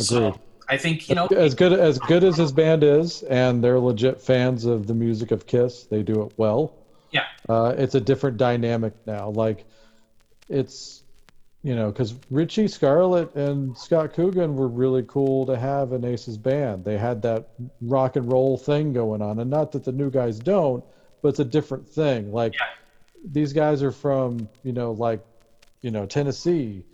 Agreed. 0.00 0.06
So 0.06 0.40
I 0.68 0.76
think 0.76 1.08
you 1.08 1.14
know 1.14 1.26
as 1.26 1.54
good 1.54 1.72
as 1.72 1.98
good 1.98 2.24
as 2.24 2.36
his 2.36 2.52
band 2.52 2.84
is, 2.84 3.22
and 3.24 3.64
they're 3.64 3.80
legit 3.80 4.20
fans 4.20 4.64
of 4.64 4.86
the 4.86 4.94
music 4.94 5.30
of 5.30 5.46
Kiss. 5.46 5.84
They 5.84 6.02
do 6.02 6.22
it 6.22 6.34
well. 6.36 6.74
Yeah. 7.10 7.24
Uh, 7.48 7.74
it's 7.76 7.94
a 7.94 8.00
different 8.00 8.36
dynamic 8.36 8.92
now. 9.06 9.30
Like, 9.30 9.64
it's 10.48 11.02
you 11.62 11.74
know 11.74 11.90
because 11.90 12.14
Richie 12.30 12.68
Scarlet 12.68 13.34
and 13.34 13.76
Scott 13.76 14.12
Coogan 14.12 14.56
were 14.56 14.68
really 14.68 15.04
cool 15.08 15.46
to 15.46 15.58
have 15.58 15.92
in 15.92 16.04
Ace's 16.04 16.36
band. 16.36 16.84
They 16.84 16.98
had 16.98 17.22
that 17.22 17.48
rock 17.80 18.16
and 18.16 18.30
roll 18.30 18.58
thing 18.58 18.92
going 18.92 19.22
on, 19.22 19.38
and 19.38 19.50
not 19.50 19.72
that 19.72 19.84
the 19.84 19.92
new 19.92 20.10
guys 20.10 20.38
don't, 20.38 20.84
but 21.22 21.30
it's 21.30 21.40
a 21.40 21.44
different 21.44 21.88
thing. 21.88 22.30
Like, 22.30 22.54
these 23.24 23.54
guys 23.54 23.82
are 23.82 23.92
from 23.92 24.48
you 24.64 24.72
know 24.72 24.92
like 24.92 25.24
you 25.82 25.90
know 25.90 26.06
Tennessee, 26.06 26.84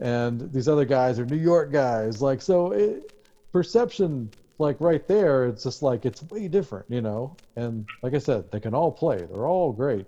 and 0.00 0.52
these 0.52 0.68
other 0.68 0.84
guys 0.84 1.18
are 1.18 1.26
New 1.26 1.36
York 1.36 1.72
guys. 1.72 2.22
Like 2.22 2.42
so, 2.42 2.72
it, 2.72 3.12
perception 3.52 4.30
like 4.58 4.76
right 4.80 5.06
there, 5.08 5.46
it's 5.46 5.64
just 5.64 5.82
like 5.82 6.04
it's 6.04 6.22
way 6.24 6.46
different, 6.46 6.86
you 6.88 7.00
know. 7.00 7.36
And 7.56 7.86
like 8.02 8.14
I 8.14 8.18
said, 8.18 8.50
they 8.52 8.60
can 8.60 8.74
all 8.74 8.92
play. 8.92 9.16
They're 9.16 9.46
all 9.46 9.72
great, 9.72 10.06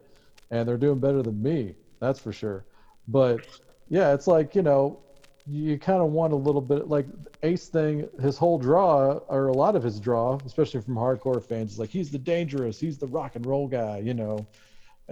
and 0.50 0.68
they're 0.68 0.76
doing 0.76 1.00
better 1.00 1.22
than 1.22 1.42
me. 1.42 1.74
That's 2.00 2.20
for 2.20 2.32
sure. 2.32 2.64
But 3.08 3.46
yeah, 3.88 4.12
it's 4.12 4.26
like 4.26 4.54
you 4.54 4.62
know, 4.62 4.98
you 5.46 5.78
kind 5.78 6.02
of 6.02 6.10
want 6.12 6.32
a 6.32 6.36
little 6.36 6.60
bit 6.60 6.88
like 6.88 7.06
Ace 7.42 7.68
thing. 7.68 8.08
His 8.20 8.36
whole 8.36 8.58
draw, 8.58 9.20
or 9.28 9.48
a 9.48 9.52
lot 9.52 9.74
of 9.74 9.82
his 9.82 9.98
draw, 9.98 10.38
especially 10.44 10.82
from 10.82 10.94
hardcore 10.94 11.42
fans, 11.42 11.72
is 11.72 11.78
like 11.78 11.90
he's 11.90 12.10
the 12.10 12.18
dangerous, 12.18 12.78
he's 12.78 12.98
the 12.98 13.06
rock 13.06 13.36
and 13.36 13.46
roll 13.46 13.66
guy, 13.66 13.98
you 13.98 14.14
know. 14.14 14.46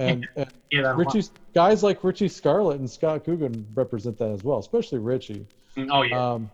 And, 0.01 0.27
and 0.37 0.53
Yeah, 0.71 0.95
Richie, 0.97 1.29
guys 1.55 1.83
like 1.83 2.03
Richie 2.03 2.29
Scarlet 2.29 2.81
and 2.81 2.91
Scott 2.91 3.25
Coogan 3.25 3.67
represent 3.75 4.19
that 4.19 4.31
as 4.31 4.43
well, 4.43 4.59
especially 4.59 4.99
Richie. 4.99 5.47
Oh 5.77 6.03
yeah. 6.03 6.33
Um, 6.33 6.51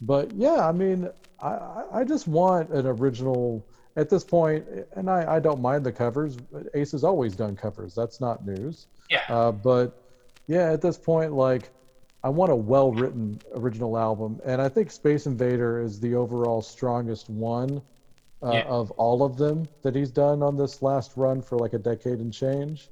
but 0.00 0.32
yeah, 0.32 0.66
I 0.68 0.72
mean, 0.72 1.08
I, 1.42 1.82
I- 1.92 2.04
just 2.04 2.26
want 2.28 2.70
an 2.70 2.86
original 2.86 3.64
at 3.96 4.08
this 4.10 4.24
point, 4.24 4.64
and 4.94 5.10
I, 5.10 5.36
I 5.36 5.40
don't 5.40 5.60
mind 5.60 5.84
the 5.84 5.92
covers. 5.92 6.36
Ace 6.74 6.92
has 6.92 7.02
always 7.02 7.34
done 7.34 7.56
covers. 7.56 7.94
That's 7.94 8.20
not 8.20 8.46
news. 8.46 8.86
Yeah. 9.10 9.22
Uh, 9.28 9.52
but 9.52 10.02
yeah, 10.46 10.70
at 10.72 10.82
this 10.82 10.98
point, 10.98 11.32
like, 11.32 11.70
I 12.22 12.28
want 12.28 12.52
a 12.52 12.56
well-written 12.56 13.40
original 13.54 13.96
album, 13.96 14.40
and 14.44 14.60
I 14.60 14.68
think 14.68 14.90
Space 14.90 15.26
Invader 15.26 15.80
is 15.80 15.98
the 15.98 16.14
overall 16.14 16.60
strongest 16.60 17.30
one 17.30 17.80
uh, 18.42 18.52
Yeah. 18.52 18.64
of 18.64 18.90
all 18.92 19.22
of 19.22 19.36
them 19.36 19.68
that 19.82 19.94
he's 19.94 20.10
done 20.10 20.42
on 20.42 20.56
this 20.56 20.82
last 20.82 21.16
run 21.16 21.40
for 21.42 21.56
like 21.58 21.72
a 21.72 21.78
decade 21.78 22.20
and 22.20 22.32
change. 22.32 22.90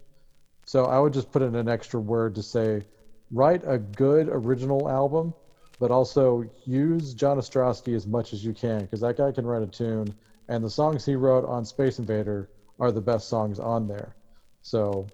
So 0.66 0.86
I 0.86 0.98
would 0.98 1.12
just 1.12 1.30
put 1.30 1.42
in 1.42 1.54
an 1.54 1.68
extra 1.68 2.00
word 2.00 2.34
to 2.36 2.42
say, 2.42 2.82
write 3.30 3.62
a 3.66 3.78
good 3.78 4.28
original 4.28 4.88
album, 4.88 5.34
but 5.78 5.90
also 5.90 6.44
use 6.64 7.14
John 7.14 7.38
Ostrowski 7.38 7.94
as 7.94 8.06
much 8.06 8.32
as 8.32 8.44
you 8.44 8.54
can, 8.54 8.82
because 8.82 9.00
that 9.00 9.16
guy 9.16 9.32
can 9.32 9.46
write 9.46 9.62
a 9.62 9.66
tune, 9.66 10.14
and 10.48 10.64
the 10.64 10.70
songs 10.70 11.04
he 11.04 11.16
wrote 11.16 11.44
on 11.44 11.64
Space 11.64 11.98
Invader 11.98 12.48
are 12.78 12.92
the 12.92 13.00
best 13.00 13.28
songs 13.28 13.58
on 13.58 13.86
there. 13.86 14.14
So 14.62 15.06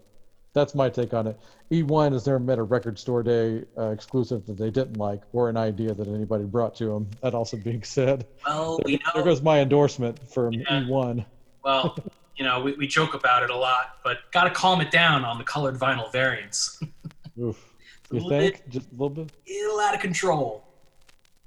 that's 0.53 0.74
my 0.74 0.88
take 0.88 1.14
on 1.14 1.26
it. 1.26 1.38
E1 1.70 2.12
has 2.12 2.26
never 2.26 2.38
met 2.38 2.59
a 2.59 2.62
record 2.62 2.98
store 2.98 3.22
day 3.22 3.64
uh, 3.78 3.90
exclusive 3.90 4.44
that 4.46 4.57
they 4.59 4.70
didn't 4.70 4.96
like, 4.96 5.22
or 5.32 5.48
an 5.48 5.57
idea 5.57 5.94
that 5.94 6.09
anybody 6.09 6.44
brought 6.44 6.74
to 6.76 6.86
them. 6.86 7.09
That 7.22 7.34
also 7.34 7.57
being 7.57 7.82
said, 7.82 8.26
Well, 8.44 8.80
we 8.84 8.94
know, 8.94 9.11
there 9.14 9.24
goes 9.24 9.42
my 9.42 9.61
endorsement 9.61 10.18
from 10.28 10.55
E 10.55 10.64
E1. 10.68 11.24
Well, 11.62 11.96
you 12.36 12.44
know, 12.44 12.61
we, 12.61 12.72
we 12.72 12.86
joke 12.86 13.14
about 13.14 13.42
it 13.42 13.51
a 13.51 13.57
lot, 13.57 13.96
but 14.03 14.18
got 14.32 14.44
to 14.44 14.51
calm 14.51 14.80
it 14.80 14.90
down 14.90 15.24
on 15.24 15.38
the 15.38 15.44
colored 15.44 15.76
vinyl 15.78 16.11
variants. 16.11 16.80
Oof. 17.40 17.66
You 18.11 18.28
think? 18.28 18.68
Just 18.68 18.88
a 18.88 18.92
little 18.92 19.11
bit? 19.11 19.30
a 19.48 19.53
little 19.53 19.78
out 19.80 19.94
of 19.94 20.01
control. 20.01 20.64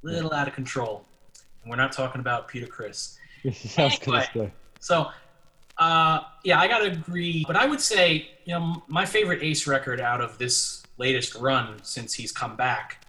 A 0.03 0.07
little 0.07 0.33
out 0.33 0.47
of 0.47 0.53
control. 0.53 1.05
And 1.61 1.69
we're 1.69 1.77
not 1.77 1.91
talking 1.91 2.21
about 2.21 2.47
Peter 2.47 2.67
Criss. 2.67 3.17
Anyway. 3.77 4.53
So, 4.79 5.11
uh, 5.77 6.21
yeah, 6.43 6.59
I 6.59 6.67
gotta 6.67 6.91
agree. 6.91 7.43
But 7.47 7.55
I 7.55 7.65
would 7.65 7.81
say, 7.81 8.29
you 8.45 8.53
know, 8.53 8.83
my 8.87 9.05
favorite 9.05 9.41
Ace 9.41 9.67
record 9.67 9.99
out 9.99 10.21
of 10.21 10.37
this 10.37 10.83
latest 10.97 11.35
run 11.35 11.81
since 11.83 12.13
he's 12.13 12.31
come 12.31 12.55
back. 12.55 13.05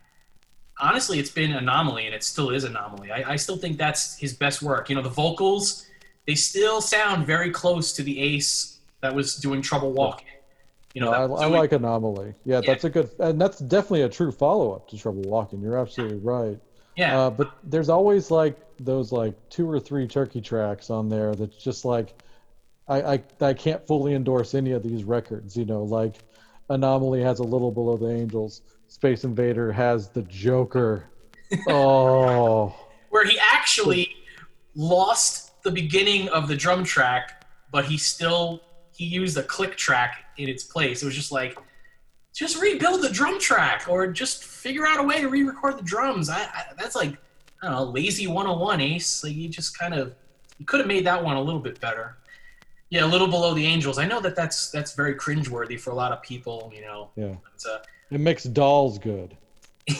Honestly, 0.80 1.18
it's 1.18 1.30
been 1.30 1.52
Anomaly, 1.52 2.06
and 2.06 2.14
it 2.14 2.24
still 2.24 2.50
is 2.50 2.64
Anomaly. 2.64 3.12
I, 3.12 3.32
I 3.32 3.36
still 3.36 3.56
think 3.56 3.78
that's 3.78 4.18
his 4.18 4.34
best 4.34 4.62
work. 4.62 4.88
You 4.88 4.96
know, 4.96 5.02
the 5.02 5.08
vocals, 5.08 5.86
they 6.26 6.34
still 6.34 6.80
sound 6.80 7.26
very 7.26 7.50
close 7.50 7.92
to 7.92 8.02
the 8.02 8.18
Ace 8.18 8.78
that 9.00 9.14
was 9.14 9.36
doing 9.36 9.62
Trouble 9.62 9.92
Walking. 9.92 10.26
You 10.94 11.00
know, 11.02 11.10
No, 11.10 11.36
I, 11.36 11.44
I 11.44 11.46
like 11.46 11.72
Anomaly. 11.72 12.34
Yeah, 12.44 12.60
that's 12.64 12.84
a 12.84 12.90
good, 12.90 13.10
and 13.18 13.40
that's 13.40 13.58
definitely 13.58 14.02
a 14.02 14.08
true 14.08 14.32
follow-up 14.32 14.88
to 14.88 14.98
Trouble 14.98 15.22
Walking. 15.22 15.60
You're 15.60 15.78
absolutely 15.78 16.18
right. 16.18 16.58
Yeah. 16.96 17.18
Uh, 17.18 17.30
but 17.30 17.52
there's 17.64 17.88
always 17.88 18.30
like 18.30 18.56
those 18.78 19.12
like 19.12 19.34
two 19.50 19.70
or 19.70 19.78
three 19.78 20.06
turkey 20.06 20.40
tracks 20.40 20.90
on 20.90 21.08
there 21.08 21.34
that's 21.34 21.56
just 21.56 21.84
like, 21.84 22.14
I, 22.89 23.14
I 23.14 23.22
I 23.41 23.55
can't 23.55 23.87
fully 23.87 24.14
endorse 24.14 24.55
any 24.55 24.72
of 24.72 24.82
these 24.82 25.05
records. 25.05 25.57
You 25.57 25.64
know, 25.64 25.82
like 25.82 26.16
Anomaly 26.70 27.22
has 27.22 27.39
a 27.39 27.45
little 27.45 27.70
below 27.70 27.97
the 27.97 28.11
Angels. 28.11 28.62
Space 28.89 29.24
Invader 29.24 29.72
has 29.72 30.09
the 30.09 30.22
Joker. 30.22 31.05
oh. 31.68 32.74
where 33.11 33.26
he 33.26 33.39
actually 33.39 34.09
lost 34.74 35.62
the 35.62 35.70
beginning 35.70 36.28
of 36.30 36.49
the 36.49 36.57
drum 36.57 36.82
track, 36.82 37.45
but 37.70 37.85
he 37.85 37.97
still 37.97 38.61
he 38.93 39.05
used 39.05 39.37
a 39.37 39.43
click 39.43 39.76
track 39.76 40.24
in 40.37 40.49
its 40.49 40.64
place. 40.64 41.03
It 41.03 41.07
was 41.07 41.14
just 41.14 41.32
like, 41.32 41.59
just 42.35 42.61
rebuild 42.61 43.03
the 43.03 43.11
drum 43.11 43.39
track, 43.41 43.87
or 43.89 44.07
just 44.07 44.45
figure 44.45 44.87
out 44.87 45.01
a 45.01 45.03
way 45.03 45.20
to 45.20 45.28
re-record 45.28 45.78
the 45.78 45.82
drums. 45.82 46.28
I, 46.28 46.43
I 46.43 46.64
that's 46.78 46.97
like, 46.97 47.16
I 47.62 47.68
don't 47.68 47.72
know, 47.72 47.85
lazy 47.85 48.26
101, 48.26 48.80
Ace. 48.80 49.22
Like 49.22 49.35
you 49.35 49.49
just 49.49 49.78
kind 49.78 49.95
of 49.95 50.14
you 50.59 50.66
could 50.66 50.80
have 50.80 50.89
made 50.89 51.07
that 51.07 51.22
one 51.22 51.37
a 51.37 51.43
little 51.43 51.61
bit 51.61 51.80
better. 51.80 52.16
Yeah, 52.95 53.07
a 53.07 53.11
little 53.11 53.26
below 53.26 53.55
the 53.55 53.66
Angels. 53.66 53.99
I 53.99 54.07
know 54.07 54.20
that 54.20 54.36
that's 54.36 54.70
that's 54.70 54.92
very 54.95 55.16
cringeworthy 55.16 55.80
for 55.80 55.90
a 55.90 55.95
lot 55.97 56.12
of 56.12 56.22
people. 56.22 56.72
You 56.72 56.82
know, 56.82 57.11
Yeah. 57.16 57.34
uh, 57.68 57.78
It 58.12 58.20
makes 58.20 58.45
dolls 58.45 59.01
good. 59.01 59.36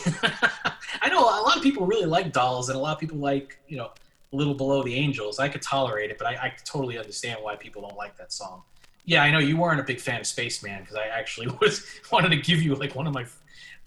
I 1.01 1.09
know 1.09 1.19
a 1.19 1.43
lot 1.43 1.57
of 1.57 1.61
people 1.61 1.85
really 1.85 2.05
like 2.05 2.31
dolls, 2.31 2.69
and 2.69 2.77
a 2.77 2.79
lot 2.79 2.93
of 2.93 2.99
people 3.01 3.17
like 3.17 3.59
you 3.67 3.75
know 3.75 3.91
a 4.31 4.35
little 4.35 4.53
below 4.53 4.81
the 4.81 4.95
angels. 4.95 5.39
I 5.39 5.49
could 5.49 5.61
tolerate 5.61 6.09
it, 6.09 6.17
but 6.17 6.25
I, 6.25 6.31
I 6.35 6.53
totally 6.63 6.97
understand 6.97 7.39
why 7.41 7.57
people 7.57 7.81
don't 7.81 7.97
like 7.97 8.15
that 8.15 8.31
song. 8.31 8.63
Yeah, 9.03 9.23
I 9.23 9.29
know 9.29 9.39
you 9.39 9.57
weren't 9.57 9.81
a 9.81 9.83
big 9.83 9.99
fan 9.99 10.21
of 10.21 10.25
Spaceman 10.27 10.79
because 10.79 10.95
I 10.95 11.07
actually 11.07 11.47
was 11.61 11.85
wanted 12.13 12.29
to 12.29 12.37
give 12.37 12.61
you 12.61 12.75
like 12.75 12.95
one 12.95 13.07
of 13.07 13.13
my 13.13 13.25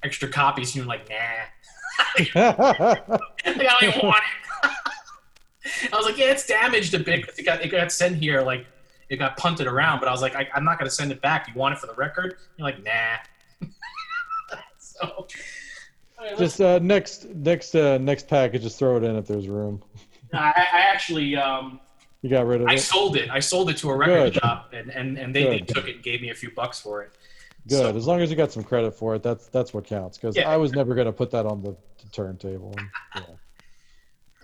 extra 0.03 0.29
copies. 0.29 0.69
And 0.69 0.77
you 0.77 0.83
were 0.83 0.89
like, 0.89 1.09
nah, 1.09 2.35
I 2.35 3.79
don't 3.81 4.05
want 4.05 4.23
it. 4.65 5.91
I 5.93 5.97
was 5.97 6.05
like, 6.05 6.19
yeah, 6.19 6.27
it's 6.27 6.47
damaged 6.47 6.93
a 6.93 6.99
bit 6.99 7.23
because 7.23 7.39
it 7.39 7.45
got 7.45 7.63
it 7.65 7.69
got 7.71 7.91
sent 7.91 8.17
here 8.17 8.43
like 8.43 8.67
it 9.11 9.17
got 9.17 9.37
punted 9.37 9.67
around. 9.67 10.01
But 10.01 10.09
I 10.09 10.13
was 10.13 10.23
like, 10.23 10.35
I, 10.37 10.49
I'm 10.55 10.65
not 10.65 10.79
gonna 10.79 10.91
send 10.91 11.13
it 11.13 11.21
back. 11.23 11.49
You 11.49 11.55
want 11.55 11.75
it 11.75 11.79
for 11.79 11.87
the 11.87 11.95
record? 11.95 12.37
You're 12.57 12.67
like, 12.67 12.83
nah. 12.85 13.69
so. 14.79 15.27
right, 16.21 16.39
Just 16.39 16.61
uh, 16.61 16.79
next 16.81 17.27
next 17.31 17.75
uh, 17.75 17.99
next 17.99 18.29
package, 18.29 18.63
just 18.63 18.79
throw 18.79 18.97
it 18.97 19.05
in 19.05 19.17
if 19.17 19.27
there's 19.27 19.49
room. 19.49 19.83
I, 20.33 20.67
I 20.73 20.81
actually 20.93 21.37
um, 21.37 21.81
You 22.23 22.31
got 22.31 22.47
rid 22.47 22.61
of 22.61 22.69
I 22.69 22.75
it. 22.75 22.81
sold 22.81 23.17
it. 23.17 23.31
I 23.31 23.41
sold 23.41 23.71
it 23.71 23.77
to 23.79 23.91
a 23.91 23.97
record 23.97 24.33
Good. 24.35 24.43
shop, 24.43 24.73
and, 24.75 24.91
and, 24.91 25.17
and 25.19 25.35
they, 25.35 25.45
they 25.45 25.59
took 25.61 25.89
it 25.89 25.95
and 25.97 26.05
gave 26.05 26.21
me 26.21 26.29
a 26.31 26.35
few 26.35 26.51
bucks 26.51 26.79
for 26.81 27.03
it. 27.03 27.13
Good. 27.67 27.97
as 27.97 28.07
long 28.07 28.21
as 28.21 28.31
you 28.31 28.37
got 28.37 28.51
some 28.53 28.63
credit 28.65 28.93
for 28.95 29.15
it, 29.15 29.23
that's 29.23 29.47
that's 29.49 29.73
what 29.75 29.85
counts. 29.85 30.17
Because 30.19 30.37
Yeah. 30.37 30.49
I 30.51 30.57
was 30.57 30.73
never 30.73 30.95
gonna 30.95 31.13
put 31.13 31.31
that 31.33 31.47
on 31.47 31.63
the, 31.63 31.71
the 32.03 32.09
turntable. 32.13 32.75
Yeah. 33.15 33.23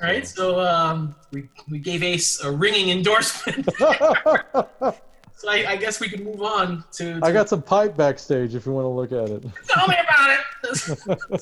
All 0.02 0.08
right, 0.08 0.26
so 0.26 0.60
um, 0.60 1.14
we, 1.30 1.48
we 1.70 1.78
gave 1.78 2.02
Ace 2.02 2.42
a 2.42 2.50
ringing 2.50 2.90
endorsement. 2.90 3.68
so 3.78 5.48
I, 5.48 5.64
I 5.68 5.76
guess 5.76 6.00
we 6.00 6.08
can 6.08 6.24
move 6.24 6.42
on 6.42 6.82
to. 6.92 7.20
to 7.20 7.24
I 7.24 7.30
got 7.30 7.48
some 7.48 7.62
pipe 7.62 7.96
backstage 7.96 8.56
if 8.56 8.66
you 8.66 8.72
want 8.72 8.84
to 8.84 8.88
look 8.88 9.12
at 9.12 9.30
it. 9.30 9.44
Tell 9.68 9.86
me 9.86 9.94
about 10.02 10.38
it. 10.64 11.40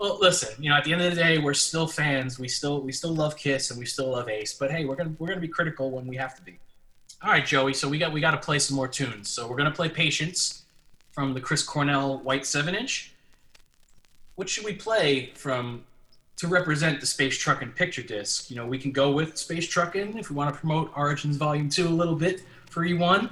well, 0.00 0.18
listen. 0.20 0.62
You 0.62 0.70
know, 0.70 0.76
at 0.76 0.84
the 0.84 0.92
end 0.92 1.02
of 1.02 1.14
the 1.14 1.16
day, 1.16 1.38
we're 1.38 1.54
still 1.54 1.86
fans. 1.86 2.40
We 2.40 2.48
still 2.48 2.80
we 2.80 2.90
still 2.90 3.14
love 3.14 3.36
Kiss 3.36 3.70
and 3.70 3.78
we 3.78 3.86
still 3.86 4.10
love 4.10 4.28
Ace. 4.28 4.52
But 4.52 4.72
hey, 4.72 4.84
we're 4.84 4.96
gonna 4.96 5.14
we're 5.20 5.28
gonna 5.28 5.40
be 5.40 5.48
critical 5.48 5.92
when 5.92 6.08
we 6.08 6.16
have 6.16 6.34
to 6.36 6.42
be. 6.42 6.58
All 7.22 7.30
right, 7.30 7.46
Joey. 7.46 7.74
So 7.74 7.88
we 7.88 7.98
got 7.98 8.12
we 8.12 8.20
got 8.20 8.32
to 8.32 8.38
play 8.38 8.58
some 8.58 8.76
more 8.76 8.88
tunes. 8.88 9.28
So 9.28 9.48
we're 9.48 9.56
gonna 9.56 9.70
play 9.70 9.88
Patience 9.88 10.64
from 11.12 11.34
the 11.34 11.40
Chris 11.40 11.62
Cornell 11.62 12.18
White 12.18 12.46
Seven 12.46 12.74
Inch. 12.74 13.12
What 14.34 14.48
should 14.48 14.64
we 14.64 14.74
play 14.74 15.30
from 15.34 15.84
to 16.40 16.48
represent 16.48 17.00
the 17.00 17.06
Space 17.06 17.36
Truckin' 17.36 17.74
picture 17.74 18.02
disc. 18.02 18.50
You 18.50 18.56
know, 18.56 18.66
we 18.66 18.78
can 18.78 18.92
go 18.92 19.10
with 19.10 19.36
Space 19.36 19.68
Truckin' 19.68 20.18
if 20.18 20.30
we 20.30 20.36
want 20.36 20.52
to 20.52 20.58
promote 20.58 20.90
Origins 20.96 21.36
Volume 21.36 21.68
2 21.68 21.86
a 21.86 21.88
little 21.88 22.14
bit 22.16 22.44
for 22.70 22.82
E1, 22.82 23.30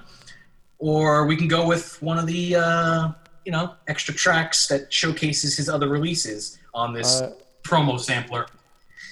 or 0.79 1.25
we 1.25 1.35
can 1.35 1.49
go 1.49 1.67
with 1.67 2.01
one 2.03 2.19
of 2.19 2.27
the, 2.27 2.57
uh, 2.57 3.09
you 3.47 3.53
know, 3.53 3.75
extra 3.87 4.13
tracks 4.13 4.67
that 4.67 4.93
showcases 4.93 5.57
his 5.57 5.71
other 5.71 5.89
releases 5.89 6.59
on 6.75 6.93
this 6.93 7.23
uh, 7.23 7.33
promo 7.63 7.99
sampler. 7.99 8.47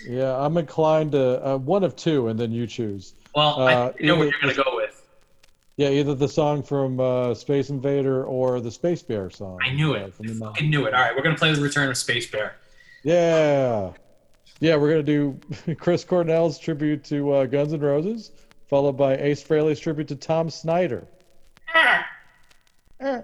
Yeah, 0.06 0.36
I'm 0.36 0.58
inclined 0.58 1.12
to 1.12 1.42
uh, 1.46 1.56
one 1.56 1.82
of 1.82 1.96
two, 1.96 2.28
and 2.28 2.38
then 2.38 2.52
you 2.52 2.66
choose. 2.66 3.14
Well, 3.34 3.62
I 3.62 3.72
uh, 3.72 3.76
know 3.76 3.92
either, 3.98 4.16
what 4.18 4.24
you're 4.24 4.40
going 4.42 4.54
to 4.54 4.62
go 4.62 4.76
with. 4.76 5.06
Yeah, 5.78 5.88
either 5.88 6.14
the 6.14 6.28
song 6.28 6.62
from 6.62 7.00
uh, 7.00 7.32
Space 7.32 7.70
Invader 7.70 8.24
or 8.24 8.60
the 8.60 8.70
Space 8.70 9.02
Bear 9.02 9.30
song. 9.30 9.58
I 9.62 9.72
knew 9.72 9.94
it. 9.94 10.12
Uh, 10.20 10.30
I 10.30 10.34
fucking 10.34 10.68
knew 10.68 10.84
it. 10.84 10.92
All 10.92 11.00
right, 11.00 11.16
we're 11.16 11.22
going 11.22 11.34
to 11.34 11.38
play 11.38 11.54
the 11.54 11.62
return 11.62 11.88
of 11.88 11.96
Space 11.96 12.30
Bear. 12.30 12.56
Yeah. 13.06 13.92
Yeah, 14.58 14.76
we're 14.76 14.90
going 14.90 15.06
to 15.06 15.38
do 15.64 15.74
Chris 15.76 16.04
Cornell's 16.04 16.58
tribute 16.58 17.04
to 17.04 17.32
uh, 17.34 17.46
Guns 17.46 17.72
N' 17.72 17.78
Roses, 17.78 18.32
followed 18.68 18.96
by 18.96 19.16
Ace 19.16 19.44
Frehley's 19.44 19.78
tribute 19.78 20.08
to 20.08 20.16
Tom 20.16 20.50
Snyder. 20.50 21.06
Eh. 21.72 22.02
Eh. 22.98 23.22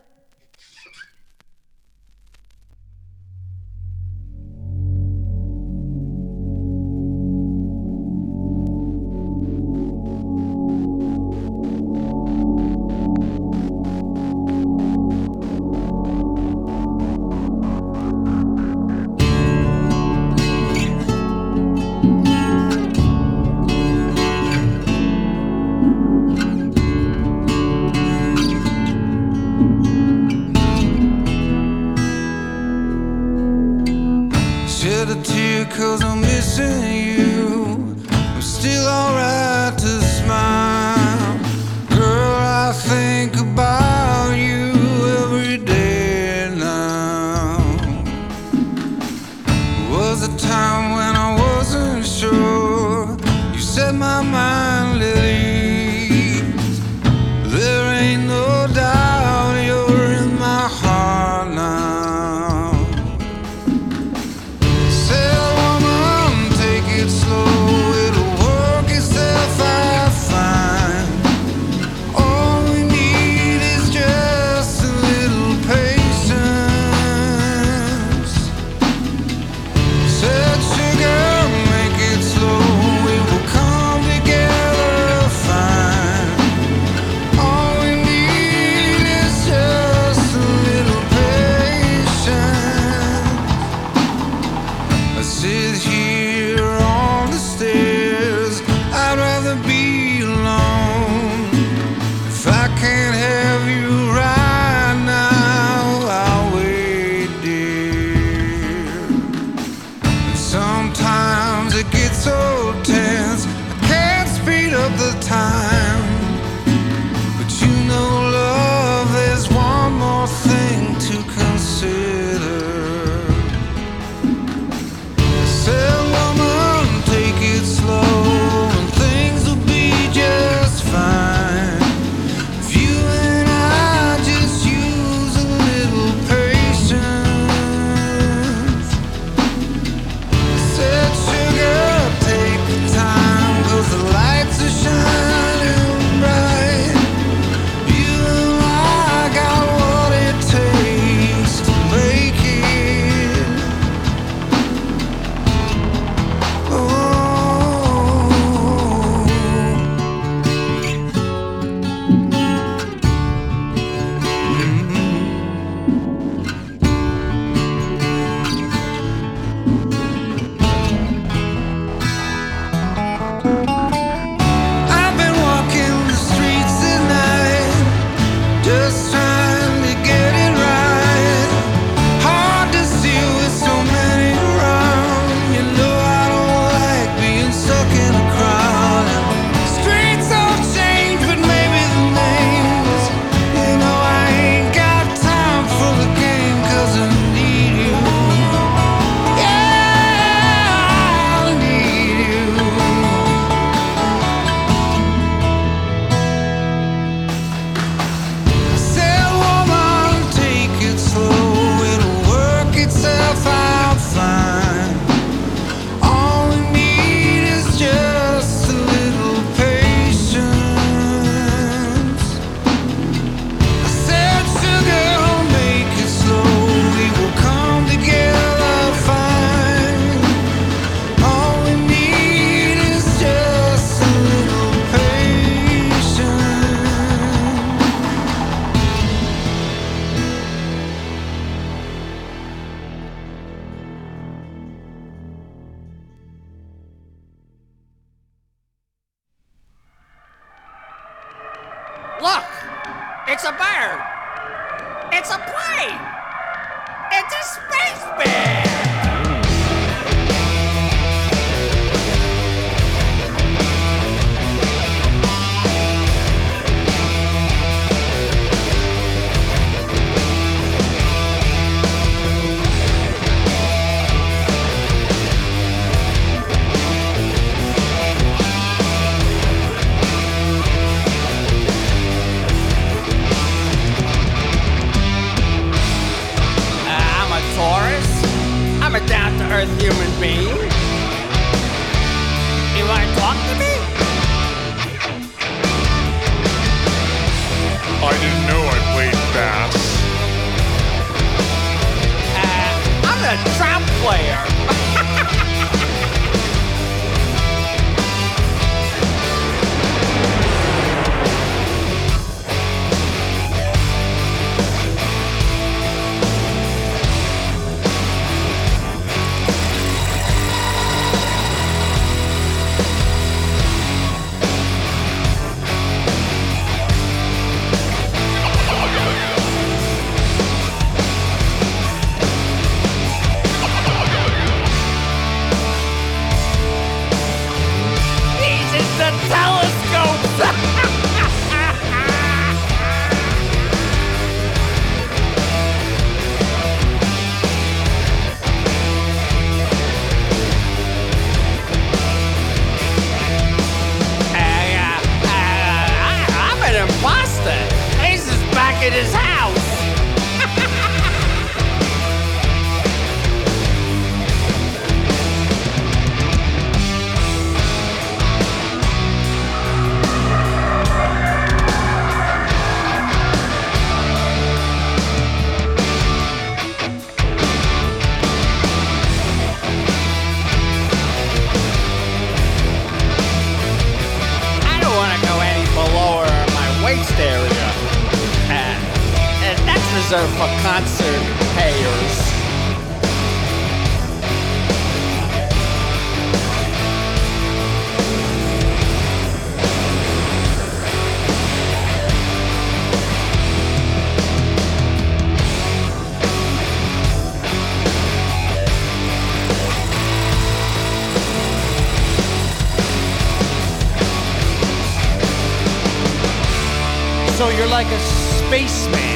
Like 417.73 417.87
a 417.87 418.01
spaceman. 418.01 419.12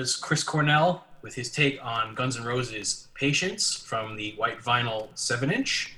Was 0.00 0.16
Chris 0.16 0.42
Cornell 0.42 1.04
with 1.20 1.34
his 1.34 1.52
take 1.52 1.78
on 1.84 2.14
Guns 2.14 2.38
N' 2.38 2.44
Roses' 2.44 3.08
Patience 3.14 3.76
from 3.76 4.16
the 4.16 4.32
white 4.38 4.58
vinyl 4.58 5.08
7 5.14 5.52
inch. 5.52 5.94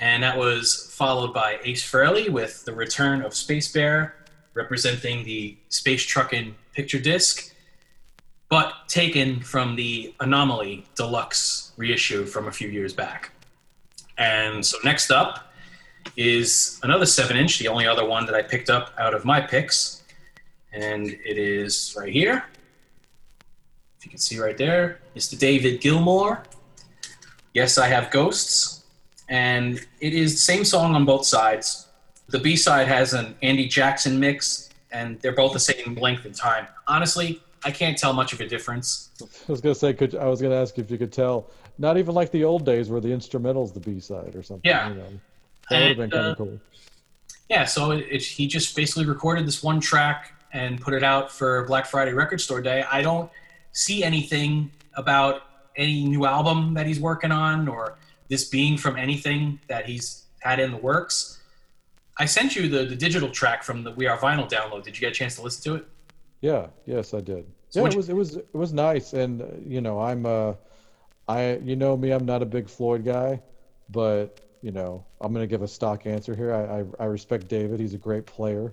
And 0.00 0.24
that 0.24 0.36
was 0.36 0.92
followed 0.92 1.32
by 1.32 1.60
Ace 1.62 1.88
Frehley 1.88 2.28
with 2.28 2.64
The 2.64 2.72
Return 2.72 3.22
of 3.22 3.32
Space 3.32 3.72
Bear, 3.72 4.16
representing 4.54 5.22
the 5.22 5.56
Space 5.68 6.04
Truckin' 6.04 6.54
picture 6.72 6.98
disc, 6.98 7.54
but 8.48 8.72
taken 8.88 9.38
from 9.38 9.76
the 9.76 10.12
Anomaly 10.18 10.84
Deluxe 10.96 11.70
reissue 11.76 12.24
from 12.24 12.48
a 12.48 12.52
few 12.52 12.68
years 12.68 12.92
back. 12.92 13.30
And 14.18 14.66
so 14.66 14.76
next 14.82 15.12
up 15.12 15.52
is 16.16 16.80
another 16.82 17.06
7 17.06 17.36
inch, 17.36 17.60
the 17.60 17.68
only 17.68 17.86
other 17.86 18.04
one 18.04 18.26
that 18.26 18.34
I 18.34 18.42
picked 18.42 18.70
up 18.70 18.92
out 18.98 19.14
of 19.14 19.24
my 19.24 19.40
picks. 19.40 20.02
And 20.72 21.10
it 21.10 21.38
is 21.38 21.94
right 21.96 22.12
here. 22.12 22.42
Can 24.14 24.20
see 24.20 24.38
right 24.38 24.56
there, 24.56 25.00
Mr. 25.16 25.36
David 25.36 25.80
Gilmour. 25.80 26.44
Yes, 27.52 27.78
I 27.78 27.88
have 27.88 28.12
ghosts. 28.12 28.84
And 29.28 29.84
it 29.98 30.14
is 30.14 30.34
the 30.34 30.38
same 30.38 30.64
song 30.64 30.94
on 30.94 31.04
both 31.04 31.26
sides. 31.26 31.88
The 32.28 32.38
B 32.38 32.54
side 32.54 32.86
has 32.86 33.12
an 33.12 33.34
Andy 33.42 33.66
Jackson 33.66 34.20
mix, 34.20 34.70
and 34.92 35.20
they're 35.20 35.34
both 35.34 35.52
the 35.52 35.58
same 35.58 35.96
length 35.96 36.26
and 36.26 36.32
time. 36.32 36.68
Honestly, 36.86 37.42
I 37.64 37.72
can't 37.72 37.98
tell 37.98 38.12
much 38.12 38.32
of 38.32 38.40
a 38.40 38.46
difference. 38.46 39.10
I 39.20 39.50
was 39.50 39.60
gonna 39.60 39.74
say, 39.74 39.92
could 39.92 40.14
I 40.14 40.26
was 40.26 40.40
gonna 40.40 40.62
ask 40.62 40.78
if 40.78 40.92
you 40.92 40.98
could 40.98 41.12
tell. 41.12 41.50
Not 41.78 41.98
even 41.98 42.14
like 42.14 42.30
the 42.30 42.44
old 42.44 42.64
days 42.64 42.90
where 42.90 43.00
the 43.00 43.10
instrumental's 43.10 43.72
the 43.72 43.80
B 43.80 43.98
side 43.98 44.36
or 44.36 44.44
something. 44.44 44.70
Yeah. 44.70 44.90
You 44.90 44.94
know. 44.94 45.08
That 45.70 45.80
would 45.80 45.88
have 45.88 45.96
been 45.96 46.10
kind 46.10 46.26
uh, 46.26 46.30
of 46.30 46.38
cool. 46.38 46.60
Yeah, 47.50 47.64
so 47.64 47.90
it, 47.90 48.06
it, 48.08 48.22
he 48.22 48.46
just 48.46 48.76
basically 48.76 49.06
recorded 49.06 49.44
this 49.44 49.60
one 49.60 49.80
track 49.80 50.40
and 50.52 50.80
put 50.80 50.94
it 50.94 51.02
out 51.02 51.32
for 51.32 51.64
Black 51.64 51.86
Friday 51.86 52.12
Record 52.12 52.40
Store 52.40 52.62
Day. 52.62 52.84
I 52.88 53.02
don't 53.02 53.28
see 53.74 54.02
anything 54.02 54.70
about 54.94 55.42
any 55.76 56.04
new 56.04 56.24
album 56.24 56.72
that 56.74 56.86
he's 56.86 57.00
working 57.00 57.30
on 57.30 57.68
or 57.68 57.98
this 58.28 58.48
being 58.48 58.78
from 58.78 58.96
anything 58.96 59.60
that 59.68 59.84
he's 59.84 60.24
had 60.40 60.58
in 60.58 60.70
the 60.70 60.78
works. 60.78 61.42
I 62.16 62.24
sent 62.24 62.56
you 62.56 62.68
the, 62.68 62.84
the 62.84 62.96
digital 62.96 63.28
track 63.28 63.62
from 63.62 63.82
the 63.82 63.90
We 63.90 64.06
Are 64.06 64.16
Vinyl 64.16 64.48
download. 64.48 64.84
Did 64.84 64.96
you 64.96 65.00
get 65.00 65.10
a 65.10 65.14
chance 65.14 65.34
to 65.36 65.42
listen 65.42 65.62
to 65.64 65.74
it? 65.76 65.86
Yeah. 66.40 66.68
Yes, 66.86 67.12
I 67.12 67.20
did. 67.20 67.44
So 67.74 67.80
yeah, 67.80 67.88
it 67.88 67.96
was 67.96 68.08
it 68.08 68.14
was 68.14 68.36
it 68.36 68.54
was 68.54 68.72
nice, 68.72 69.14
and 69.14 69.42
uh, 69.42 69.46
you 69.66 69.80
know, 69.80 69.98
I'm 69.98 70.24
uh, 70.26 70.52
I 71.26 71.56
you 71.56 71.74
know 71.74 71.96
me, 71.96 72.12
I'm 72.12 72.24
not 72.24 72.40
a 72.40 72.46
big 72.46 72.68
Floyd 72.68 73.04
guy, 73.04 73.42
but 73.90 74.38
you 74.62 74.70
know, 74.70 75.04
I'm 75.20 75.32
gonna 75.32 75.48
give 75.48 75.62
a 75.62 75.66
stock 75.66 76.06
answer 76.06 76.36
here. 76.36 76.54
I 76.54 76.78
I, 76.78 76.84
I 77.00 77.06
respect 77.06 77.48
David. 77.48 77.80
He's 77.80 77.92
a 77.92 77.98
great 77.98 78.26
player. 78.26 78.72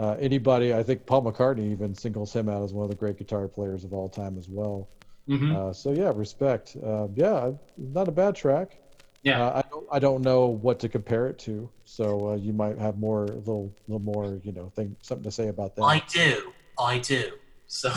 Uh, 0.00 0.16
anybody, 0.18 0.72
I 0.72 0.82
think 0.82 1.04
Paul 1.04 1.30
McCartney 1.30 1.70
even 1.70 1.94
singles 1.94 2.34
him 2.34 2.48
out 2.48 2.62
as 2.62 2.72
one 2.72 2.84
of 2.84 2.90
the 2.90 2.96
great 2.96 3.18
guitar 3.18 3.46
players 3.46 3.84
of 3.84 3.92
all 3.92 4.08
time 4.08 4.38
as 4.38 4.48
well. 4.48 4.88
Mhm. 5.28 5.54
Uh, 5.54 5.74
so 5.74 5.92
yeah, 5.92 6.10
respect. 6.14 6.74
Uh, 6.82 7.08
yeah, 7.14 7.50
not 7.76 8.08
a 8.08 8.10
bad 8.10 8.34
track. 8.34 8.78
Yeah. 9.22 9.44
Uh, 9.44 9.58
I 9.58 9.68
don't 9.68 9.86
I 9.92 9.98
don't 9.98 10.22
know 10.22 10.46
what 10.46 10.80
to 10.80 10.88
compare 10.88 11.26
it 11.26 11.38
to, 11.40 11.68
so 11.84 12.30
uh, 12.30 12.36
you 12.36 12.54
might 12.54 12.78
have 12.78 12.96
more 12.96 13.24
a 13.24 13.32
little 13.32 13.74
little 13.88 14.00
more 14.00 14.40
you 14.42 14.52
know 14.52 14.72
thing 14.74 14.96
something 15.02 15.24
to 15.24 15.30
say 15.30 15.48
about 15.48 15.76
that. 15.76 15.82
I 15.82 16.02
do. 16.08 16.54
I 16.78 16.98
do. 16.98 17.32
So, 17.66 17.92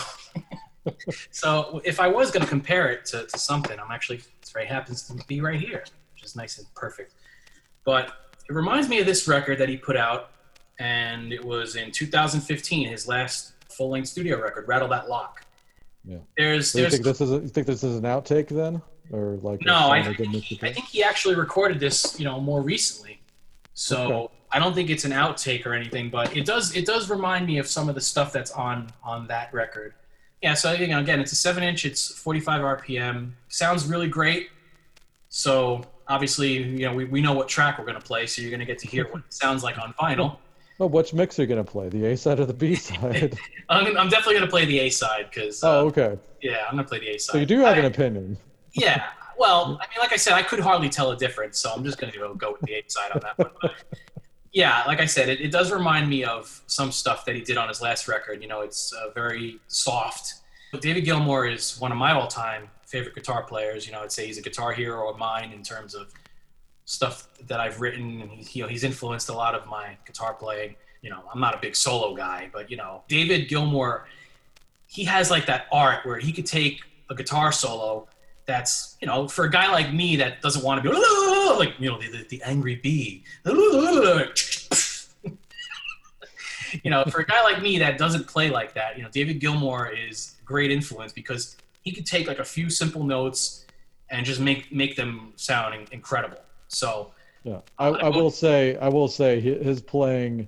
so 1.32 1.82
if 1.86 2.02
I 2.02 2.10
was 2.10 2.32
going 2.32 2.44
to 2.44 2.50
compare 2.50 2.90
it 2.90 3.06
to, 3.06 3.28
to 3.28 3.40
something, 3.40 3.80
I'm 3.80 3.92
actually 3.92 4.18
it 4.18 4.52
right 4.54 4.68
happens 4.68 5.04
to 5.04 5.16
be 5.26 5.40
right 5.40 5.60
here, 5.60 5.86
which 6.14 6.26
is 6.26 6.36
nice 6.36 6.58
and 6.58 6.68
perfect. 6.76 7.14
But 7.86 8.12
it 8.50 8.54
reminds 8.54 8.90
me 8.90 9.00
of 9.00 9.06
this 9.06 9.26
record 9.26 9.58
that 9.60 9.70
he 9.70 9.78
put 9.78 9.96
out, 9.96 10.33
and 10.80 11.32
it 11.32 11.44
was 11.44 11.76
in 11.76 11.92
2015, 11.92 12.90
his 12.90 13.08
last 13.08 13.54
full 13.70 13.90
length 13.90 14.10
studio 14.10 14.42
record, 14.42 14.68
"Rattle 14.68 14.88
That 14.90 15.10
Lock." 15.10 15.46
Yeah. 16.06 16.18
There's 16.38 16.72
So 16.72 16.80
you 16.80 16.84
there's 16.84 16.94
think 16.94 17.06
this 17.06 17.22
is 17.22 17.32
a, 17.32 17.36
you 17.36 17.48
think 17.48 17.68
this 17.68 17.84
is 17.84 17.98
an 17.98 18.04
outtake 18.04 18.50
then, 18.50 18.82
or 19.12 19.38
like 19.42 19.62
no, 19.66 19.90
I 19.90 20.04
think, 20.04 20.34
he, 20.44 20.60
I 20.62 20.74
think 20.74 20.88
he 20.88 21.04
actually 21.04 21.36
recorded 21.36 21.80
this, 21.80 22.20
you 22.20 22.26
know, 22.26 22.40
more 22.42 22.62
recently. 22.62 23.22
So 23.74 24.12
Okay. 24.12 24.34
I 24.52 24.60
don't 24.60 24.76
think 24.76 24.90
it's 24.90 25.06
an 25.06 25.12
outtake 25.12 25.66
or 25.66 25.74
anything, 25.74 26.10
but 26.10 26.36
it 26.36 26.46
does 26.46 26.76
it 26.76 26.86
does 26.86 27.10
remind 27.10 27.48
me 27.48 27.58
of 27.58 27.68
some 27.68 27.90
of 27.90 27.96
the 27.96 28.02
stuff 28.02 28.32
that's 28.34 28.52
on 28.52 28.92
on 29.04 29.28
that 29.28 29.54
record. 29.54 29.94
Yeah, 30.42 30.56
so 30.56 30.74
you 30.74 30.88
know, 30.88 31.00
again, 31.00 31.22
it's 31.22 31.32
a 31.32 31.38
seven 31.38 31.64
inch, 31.64 31.86
it's 31.86 32.10
45 32.20 32.62
RPM, 32.62 33.32
sounds 33.48 33.86
really 33.88 34.10
great. 34.10 34.50
So 35.30 35.82
obviously, 36.10 36.52
you 36.52 36.86
know, 36.86 36.94
we, 36.94 37.06
we 37.06 37.22
know 37.22 37.34
what 37.34 37.48
track 37.48 37.80
we're 37.80 37.86
gonna 37.86 38.02
play, 38.02 38.28
so 38.28 38.42
you're 38.42 38.52
gonna 38.52 38.66
get 38.66 38.78
to 38.80 38.88
hear 38.88 39.06
what 39.10 39.20
it 39.20 39.34
sounds 39.34 39.64
like 39.64 39.80
on 39.80 39.94
vinyl. 39.94 40.38
Oh, 40.80 40.88
which 40.88 41.14
mix 41.14 41.38
are 41.38 41.44
you 41.44 41.48
gonna 41.48 41.64
play? 41.64 41.90
The 41.90 42.06
A 42.08 42.18
side 42.18 42.40
or 42.40 42.46
the 42.46 42.54
B 42.54 42.76
side? 42.90 43.38
I'm, 43.70 43.98
I'm 43.98 44.10
definitely 44.10 44.36
gonna 44.36 44.48
play 44.48 44.66
the 44.66 44.80
A 44.80 44.90
side 44.90 45.30
because 45.34 45.64
oh, 45.64 45.88
okay. 45.88 46.18
yeah, 46.42 46.66
I'm 46.68 46.76
gonna 46.76 46.88
play 46.88 47.00
the 47.00 47.10
A 47.10 47.20
side. 47.20 47.34
So 47.34 47.38
you 47.38 47.46
do 47.46 47.60
have 47.60 47.78
an 47.78 47.86
opinion. 47.86 48.38
Yeah. 48.76 49.04
Well, 49.38 49.80
I 49.80 49.86
mean, 49.86 50.00
like 50.00 50.14
I 50.14 50.16
said, 50.16 50.34
I 50.34 50.42
could 50.42 50.60
hardly 50.60 50.90
tell 50.90 51.12
a 51.12 51.16
difference, 51.16 51.60
so 51.60 51.72
I'm 51.72 51.84
just 51.84 52.00
going 52.00 52.12
to 52.12 52.18
go, 52.18 52.34
go 52.34 52.54
with 52.54 52.62
the 52.62 52.74
A 52.74 52.84
side 52.88 53.12
on 53.12 53.22
that 53.22 53.38
one. 53.38 53.52
But 53.62 53.74
yeah, 54.52 54.84
like 54.88 55.00
I 55.00 55.06
said, 55.06 55.30
it, 55.30 55.42
it 55.42 55.52
does 55.52 55.72
remind 55.72 56.10
me 56.10 56.24
of 56.24 56.62
some 56.66 56.92
stuff 56.92 57.26
that 57.26 57.36
he 57.36 57.42
did 57.42 57.58
on 57.58 57.68
his 57.68 57.82
last 57.82 58.08
record. 58.08 58.42
You 58.42 58.48
know, 58.48 58.62
it's 58.62 58.94
uh, 58.94 59.12
very 59.14 59.60
soft. 59.68 60.34
But 60.72 60.82
David 60.82 61.06
Gilmour 61.06 61.52
is 61.52 61.80
one 61.80 61.92
of 61.92 62.00
my 62.00 62.14
all-time 62.14 62.70
favorite 62.88 63.16
guitar 63.16 63.44
players. 63.44 63.86
You 63.86 63.94
know, 63.94 64.02
I'd 64.02 64.12
say 64.12 64.26
he's 64.26 64.38
a 64.38 64.42
guitar 64.42 64.72
hero 64.72 65.10
of 65.10 65.18
mine 65.18 65.52
in 65.52 65.64
terms 65.64 65.94
of 65.96 66.12
stuff 66.86 67.28
that 67.48 67.60
I've 67.60 67.82
written, 67.82 68.22
and 68.22 68.32
he, 68.32 68.60
you 68.60 68.64
know, 68.64 68.70
he's 68.70 68.84
influenced 68.84 69.30
a 69.30 69.34
lot 69.34 69.56
of 69.56 69.68
my 69.68 69.98
guitar 70.06 70.34
playing. 70.34 70.76
You 71.02 71.10
know, 71.10 71.24
I'm 71.34 71.40
not 71.40 71.56
a 71.56 71.58
big 71.58 71.76
solo 71.76 72.16
guy, 72.16 72.50
but 72.54 72.70
you 72.72 72.78
know, 72.78 73.04
David 73.08 73.50
Gilmour, 73.50 74.06
he 74.88 75.04
has 75.06 75.30
like 75.32 75.46
that 75.48 75.68
art 75.72 76.06
where 76.06 76.20
he 76.20 76.32
could 76.32 76.46
take 76.46 76.82
a 77.10 77.16
guitar 77.16 77.52
solo 77.52 78.08
that's 78.46 78.98
you 79.00 79.08
know 79.08 79.28
for 79.28 79.46
a 79.46 79.50
guy 79.50 79.72
like 79.72 79.94
me 79.94 80.16
that 80.18 80.42
doesn't 80.42 80.64
want 80.64 80.84
to 80.84 80.90
be 80.90 80.96
like 81.58 81.74
you 81.80 81.90
know 81.90 82.00
the, 82.00 82.10
the, 82.10 82.24
the 82.30 82.44
angry 82.44 82.76
bee 82.76 83.24
you 86.84 86.92
know 86.92 87.04
for 87.06 87.22
a 87.22 87.26
guy 87.26 87.42
like 87.44 87.62
me 87.62 87.78
that 87.78 87.98
doesn't 87.98 88.28
play 88.28 88.50
like 88.50 88.74
that 88.74 88.98
you 88.98 89.04
know 89.04 89.10
david 89.12 89.40
gilmour 89.40 89.90
is 89.90 90.36
great 90.44 90.72
influence 90.72 91.14
because 91.14 91.56
he 91.84 91.92
could 91.92 92.06
take 92.06 92.28
like 92.28 92.40
a 92.40 92.46
few 92.46 92.70
simple 92.70 93.04
notes 93.04 93.66
and 94.10 94.26
just 94.26 94.42
make 94.42 94.72
make 94.72 94.96
them 94.96 95.32
sound 95.36 95.88
incredible 95.92 96.40
so 96.74 97.14
Yeah, 97.44 97.62
I, 97.78 97.88
I 97.88 98.10
will 98.10 98.32
say, 98.32 98.78
I 98.78 98.90
will 98.90 99.08
say, 99.08 99.40
his 99.40 99.82
playing 99.82 100.48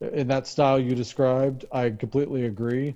in 0.00 0.28
that 0.28 0.46
style 0.46 0.78
you 0.78 0.94
described, 0.94 1.64
I 1.72 1.90
completely 1.90 2.46
agree. 2.46 2.94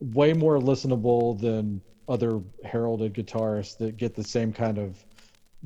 Way 0.00 0.32
more 0.32 0.58
listenable 0.58 1.40
than 1.40 1.80
other 2.08 2.40
heralded 2.64 3.14
guitarists 3.14 3.76
that 3.78 3.96
get 3.96 4.14
the 4.14 4.24
same 4.24 4.52
kind 4.52 4.78
of 4.78 4.96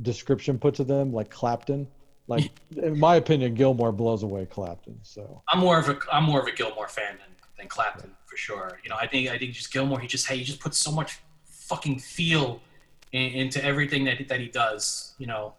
description 0.01 0.59
put 0.59 0.75
to 0.77 0.85
them, 0.85 1.13
like 1.13 1.31
Clapton. 1.31 1.87
Like, 2.27 2.51
in 2.77 2.99
my 2.99 3.17
opinion, 3.17 3.55
Gilmour 3.55 3.93
blows 3.93 4.23
away 4.23 4.47
Clapton. 4.47 4.99
So 5.03 5.43
i'm 5.49 5.59
more 5.59 5.79
of 5.79 5.89
a 5.89 5.99
i'm 6.11 6.25
more 6.25 6.41
of 6.41 6.47
a 6.47 6.53
Gilmour 6.53 6.89
fan 6.89 7.19
than, 7.19 7.37
than 7.59 7.69
clapton 7.69 8.11
for 8.27 8.37
sure 8.37 8.81
you 8.83 8.91
know 8.91 8.97
i 8.97 9.07
think 9.07 9.29
i 9.29 9.39
think 9.39 9.53
just 9.53 9.73
Gilmour, 9.73 10.01
he 10.01 10.07
just 10.07 10.27
hey 10.27 10.39
he 10.39 10.45
just 10.45 10.61
puts 10.61 10.79
so 10.79 10.91
much 10.91 11.19
fucking 11.45 11.99
feel 11.99 12.61
in, 13.13 13.33
into 13.33 13.63
everything 13.65 14.05
that, 14.05 14.29
that 14.29 14.41
he 14.41 14.49
does 14.49 15.15
you 15.19 15.27
know 15.27 15.55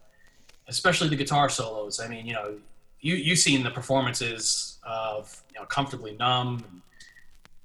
especially 0.68 1.10
the 1.10 1.16
guitar 1.16 1.50
solos. 1.50 2.00
I 2.00 2.08
mean, 2.08 2.26
you 2.26 2.34
know, 2.34 2.56
you 3.04 3.16
you've 3.16 3.40
seen 3.40 3.64
the 3.64 3.70
performances 3.70 4.78
of 4.84 5.42
you 5.54 5.60
know 5.60 5.66
comfortably 5.66 6.16
numb, 6.18 6.64
and, 6.70 6.82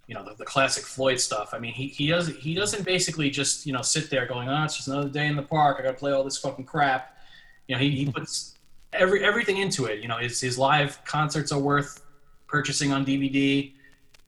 you 0.07 0.15
know 0.15 0.25
the, 0.25 0.35
the 0.35 0.45
classic 0.45 0.85
Floyd 0.85 1.21
stuff. 1.21 1.55
I 1.55 1.59
mean, 1.59 1.73
he 1.73 1.89
he 1.89 2.09
doesn't 2.09 2.37
he 2.37 2.55
doesn't 2.55 2.85
basically 2.85 3.31
just 3.31 3.67
you 3.67 3.73
know 3.73 3.83
sit 3.83 4.11
there 4.11 4.27
going, 4.27 4.49
oh, 4.49 4.65
it's 4.65 4.77
just 4.77 4.89
another 4.89 5.09
day 5.09 5.27
in 5.27 5.37
the 5.37 5.43
park. 5.43 5.79
I 5.79 5.83
got 5.83 5.93
to 5.93 5.97
play 5.97 6.13
all 6.13 6.25
this 6.25 6.39
fucking 6.39 6.65
crap. 6.65 7.17
You 7.69 7.77
know, 7.77 7.81
he, 7.81 7.91
he 7.91 8.11
puts 8.11 8.55
every 8.93 9.25
everything 9.25 9.59
into 9.59 9.87
it. 9.87 10.01
You 10.01 10.09
know, 10.09 10.19
his 10.19 10.41
his 10.41 10.59
live 10.59 11.03
concerts 11.05 11.53
are 11.53 11.61
worth 11.61 12.05
purchasing 12.47 12.93
on 12.93 13.05
DVD 13.05 13.73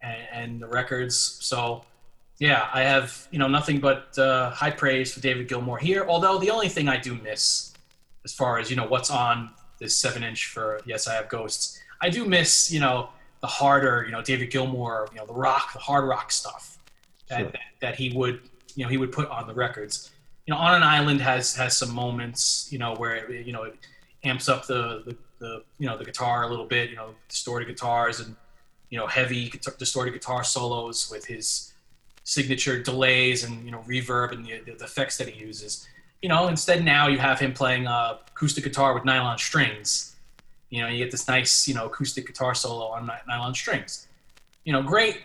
and, 0.02 0.18
and 0.32 0.62
the 0.62 0.68
records. 0.68 1.16
So. 1.40 1.84
Yeah, 2.42 2.70
I 2.72 2.80
have 2.80 3.28
you 3.30 3.38
know 3.38 3.48
nothing 3.48 3.80
but 3.80 4.18
uh, 4.18 4.48
high 4.48 4.70
praise 4.70 5.12
for 5.12 5.20
David 5.20 5.46
Gilmour 5.46 5.78
here. 5.78 6.06
Although 6.08 6.38
the 6.38 6.48
only 6.50 6.70
thing 6.70 6.88
I 6.88 6.96
do 6.96 7.14
miss 7.16 7.69
as 8.24 8.32
far 8.32 8.58
as 8.58 8.70
you 8.70 8.76
know 8.76 8.86
what's 8.86 9.10
on 9.10 9.50
this 9.78 9.96
seven 9.96 10.22
inch 10.22 10.46
for 10.46 10.80
yes 10.84 11.08
i 11.08 11.14
have 11.14 11.28
ghosts 11.28 11.80
i 12.00 12.08
do 12.08 12.24
miss 12.24 12.70
you 12.70 12.80
know 12.80 13.08
the 13.40 13.46
harder 13.46 14.04
you 14.06 14.12
know 14.12 14.22
david 14.22 14.50
gilmour 14.50 15.08
you 15.12 15.18
know 15.18 15.26
the 15.26 15.32
rock 15.32 15.72
the 15.72 15.78
hard 15.78 16.04
rock 16.04 16.30
stuff 16.30 16.78
that, 17.28 17.40
Sure. 17.40 17.50
that, 17.50 17.60
that 17.80 17.94
he 17.96 18.12
would 18.16 18.40
you 18.74 18.84
know 18.84 18.90
he 18.90 18.96
would 18.96 19.12
put 19.12 19.28
on 19.28 19.46
the 19.46 19.54
records 19.54 20.10
you 20.46 20.52
know 20.52 20.58
on 20.58 20.74
an 20.74 20.82
island 20.82 21.20
has 21.20 21.54
has 21.54 21.76
some 21.76 21.94
moments 21.94 22.68
you 22.70 22.78
know 22.78 22.94
where 22.96 23.14
it, 23.16 23.46
you 23.46 23.52
know 23.52 23.62
it 23.64 23.76
amps 24.24 24.48
up 24.48 24.66
the, 24.66 25.02
the 25.06 25.16
the 25.38 25.62
you 25.78 25.86
know 25.86 25.96
the 25.96 26.04
guitar 26.04 26.42
a 26.44 26.48
little 26.48 26.66
bit 26.66 26.90
you 26.90 26.96
know 26.96 27.14
distorted 27.28 27.66
guitars 27.66 28.20
and 28.20 28.36
you 28.90 28.98
know 28.98 29.06
heavy 29.06 29.48
guitar, 29.48 29.74
distorted 29.78 30.12
guitar 30.12 30.44
solos 30.44 31.10
with 31.10 31.24
his 31.24 31.72
signature 32.24 32.82
delays 32.82 33.44
and 33.44 33.64
you 33.64 33.70
know 33.70 33.82
reverb 33.88 34.32
and 34.32 34.44
the, 34.44 34.60
the 34.78 34.84
effects 34.84 35.16
that 35.16 35.28
he 35.28 35.40
uses 35.40 35.88
you 36.22 36.28
know, 36.28 36.48
instead 36.48 36.84
now 36.84 37.08
you 37.08 37.18
have 37.18 37.40
him 37.40 37.52
playing 37.52 37.86
uh, 37.86 38.18
acoustic 38.36 38.64
guitar 38.64 38.94
with 38.94 39.04
nylon 39.04 39.38
strings. 39.38 40.16
You 40.70 40.82
know, 40.82 40.88
you 40.88 40.98
get 40.98 41.10
this 41.10 41.26
nice, 41.28 41.66
you 41.66 41.74
know, 41.74 41.86
acoustic 41.86 42.26
guitar 42.26 42.54
solo 42.54 42.86
on 42.86 43.06
ny- 43.06 43.20
nylon 43.26 43.54
strings. 43.54 44.08
You 44.64 44.72
know, 44.72 44.82
great, 44.82 45.22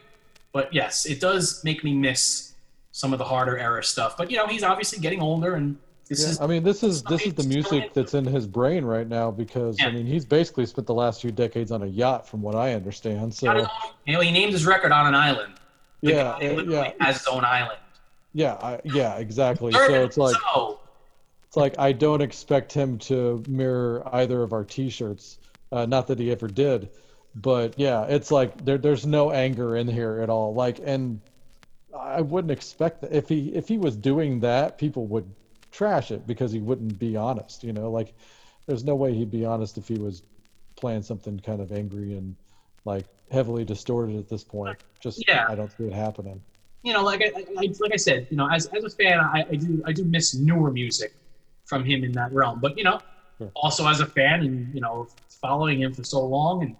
But 0.53 0.73
yes, 0.73 1.05
it 1.05 1.19
does 1.19 1.63
make 1.63 1.83
me 1.83 1.93
miss 1.95 2.53
some 2.91 3.13
of 3.13 3.19
the 3.19 3.25
harder 3.25 3.57
era 3.57 3.83
stuff. 3.83 4.17
But 4.17 4.31
you 4.31 4.37
know, 4.37 4.47
he's 4.47 4.63
obviously 4.63 4.99
getting 4.99 5.21
older, 5.21 5.55
and 5.55 5.77
this 6.09 6.19
Yeah, 6.19 6.27
is 6.27 6.39
I 6.39 6.47
mean, 6.47 6.63
this 6.63 6.81
is 6.83 7.03
this 7.03 7.25
is 7.27 7.33
the 7.33 7.43
music 7.43 7.93
that's 7.93 8.13
in 8.13 8.25
his 8.25 8.47
brain 8.47 8.85
right 8.85 9.07
now 9.07 9.31
because 9.31 9.85
I 9.85 9.89
mean, 9.89 10.05
he's 10.05 10.25
basically 10.25 10.65
spent 10.65 10.87
the 10.87 10.93
last 10.93 11.21
few 11.21 11.31
decades 11.31 11.71
on 11.71 11.83
a 11.83 11.87
yacht, 11.87 12.27
from 12.27 12.41
what 12.41 12.55
I 12.55 12.73
understand. 12.73 13.33
So 13.33 13.49
I 13.49 13.53
don't 13.53 13.63
know. 13.63 13.69
You 14.05 14.13
know, 14.13 14.21
he 14.21 14.31
named 14.31 14.53
his 14.53 14.65
record 14.65 14.91
on 14.91 15.07
an 15.07 15.15
island. 15.15 15.53
The 16.03 16.13
yeah, 16.13 16.23
guy 16.39 16.49
literally 16.49 16.71
yeah, 16.71 16.93
has 16.99 17.17
his 17.17 17.27
own 17.27 17.43
island. 17.43 17.79
yeah, 18.33 18.53
I, 18.55 18.81
yeah, 18.83 19.15
exactly. 19.17 19.77
So 19.77 20.03
it's 20.03 20.17
like 20.17 20.41
so. 20.53 20.79
It's 21.55 21.61
like 21.61 21.79
I 21.79 21.93
don't 21.93 22.21
expect 22.21 22.73
him 22.73 22.97
to 22.97 23.41
mirror 23.47 24.03
either 24.11 24.43
of 24.43 24.51
our 24.51 24.65
T-shirts. 24.65 25.37
Uh, 25.71 25.85
not 25.85 26.07
that 26.07 26.19
he 26.19 26.29
ever 26.29 26.49
did, 26.49 26.89
but 27.33 27.79
yeah, 27.79 28.03
it's 28.03 28.29
like 28.29 28.65
there 28.65 28.77
there's 28.77 29.05
no 29.05 29.31
anger 29.31 29.77
in 29.77 29.87
here 29.87 30.19
at 30.19 30.29
all. 30.29 30.53
Like, 30.53 30.79
and 30.83 31.21
I 31.97 32.19
wouldn't 32.19 32.51
expect 32.51 33.01
that 33.01 33.13
if 33.13 33.29
he 33.29 33.55
if 33.55 33.69
he 33.69 33.77
was 33.77 33.95
doing 33.95 34.41
that, 34.41 34.77
people 34.77 35.07
would 35.07 35.31
trash 35.71 36.11
it 36.11 36.27
because 36.27 36.51
he 36.51 36.59
wouldn't 36.59 36.99
be 36.99 37.15
honest. 37.15 37.63
You 37.63 37.71
know, 37.71 37.89
like 37.89 38.13
there's 38.65 38.83
no 38.83 38.95
way 38.95 39.13
he'd 39.13 39.31
be 39.31 39.45
honest 39.45 39.77
if 39.77 39.87
he 39.87 39.95
was 39.97 40.23
playing 40.75 41.03
something 41.03 41.39
kind 41.39 41.61
of 41.61 41.71
angry 41.71 42.17
and 42.17 42.35
like 42.83 43.05
heavily 43.31 43.63
distorted 43.63 44.17
at 44.17 44.27
this 44.27 44.43
point. 44.43 44.77
Just 44.99 45.25
Yeah. 45.25 45.45
I 45.47 45.55
don't 45.55 45.71
see 45.71 45.85
it 45.85 45.93
happening. 45.93 46.41
you 46.83 46.91
know, 46.91 47.03
like 47.03 47.21
I, 47.21 47.31
I 47.57 47.73
like 47.79 47.93
I 47.93 47.95
said, 47.95 48.27
you 48.29 48.35
know, 48.35 48.49
as, 48.51 48.65
as 48.67 48.83
a 48.83 48.89
fan, 48.89 49.21
I, 49.21 49.45
I 49.49 49.55
do 49.55 49.81
I 49.85 49.93
do 49.93 50.03
miss 50.03 50.35
newer 50.35 50.69
music 50.69 51.15
from 51.65 51.83
him 51.83 52.03
in 52.03 52.11
that 52.13 52.31
realm. 52.31 52.59
But 52.59 52.77
you 52.77 52.83
know, 52.83 52.99
Sure. 53.37 53.51
also 53.55 53.85
as 53.87 53.99
a 53.99 54.05
fan, 54.05 54.41
and 54.41 54.73
you 54.73 54.79
know, 54.81 55.07
following 55.41 55.81
him 55.81 55.93
for 55.93 56.03
so 56.03 56.23
long, 56.25 56.63
and 56.63 56.77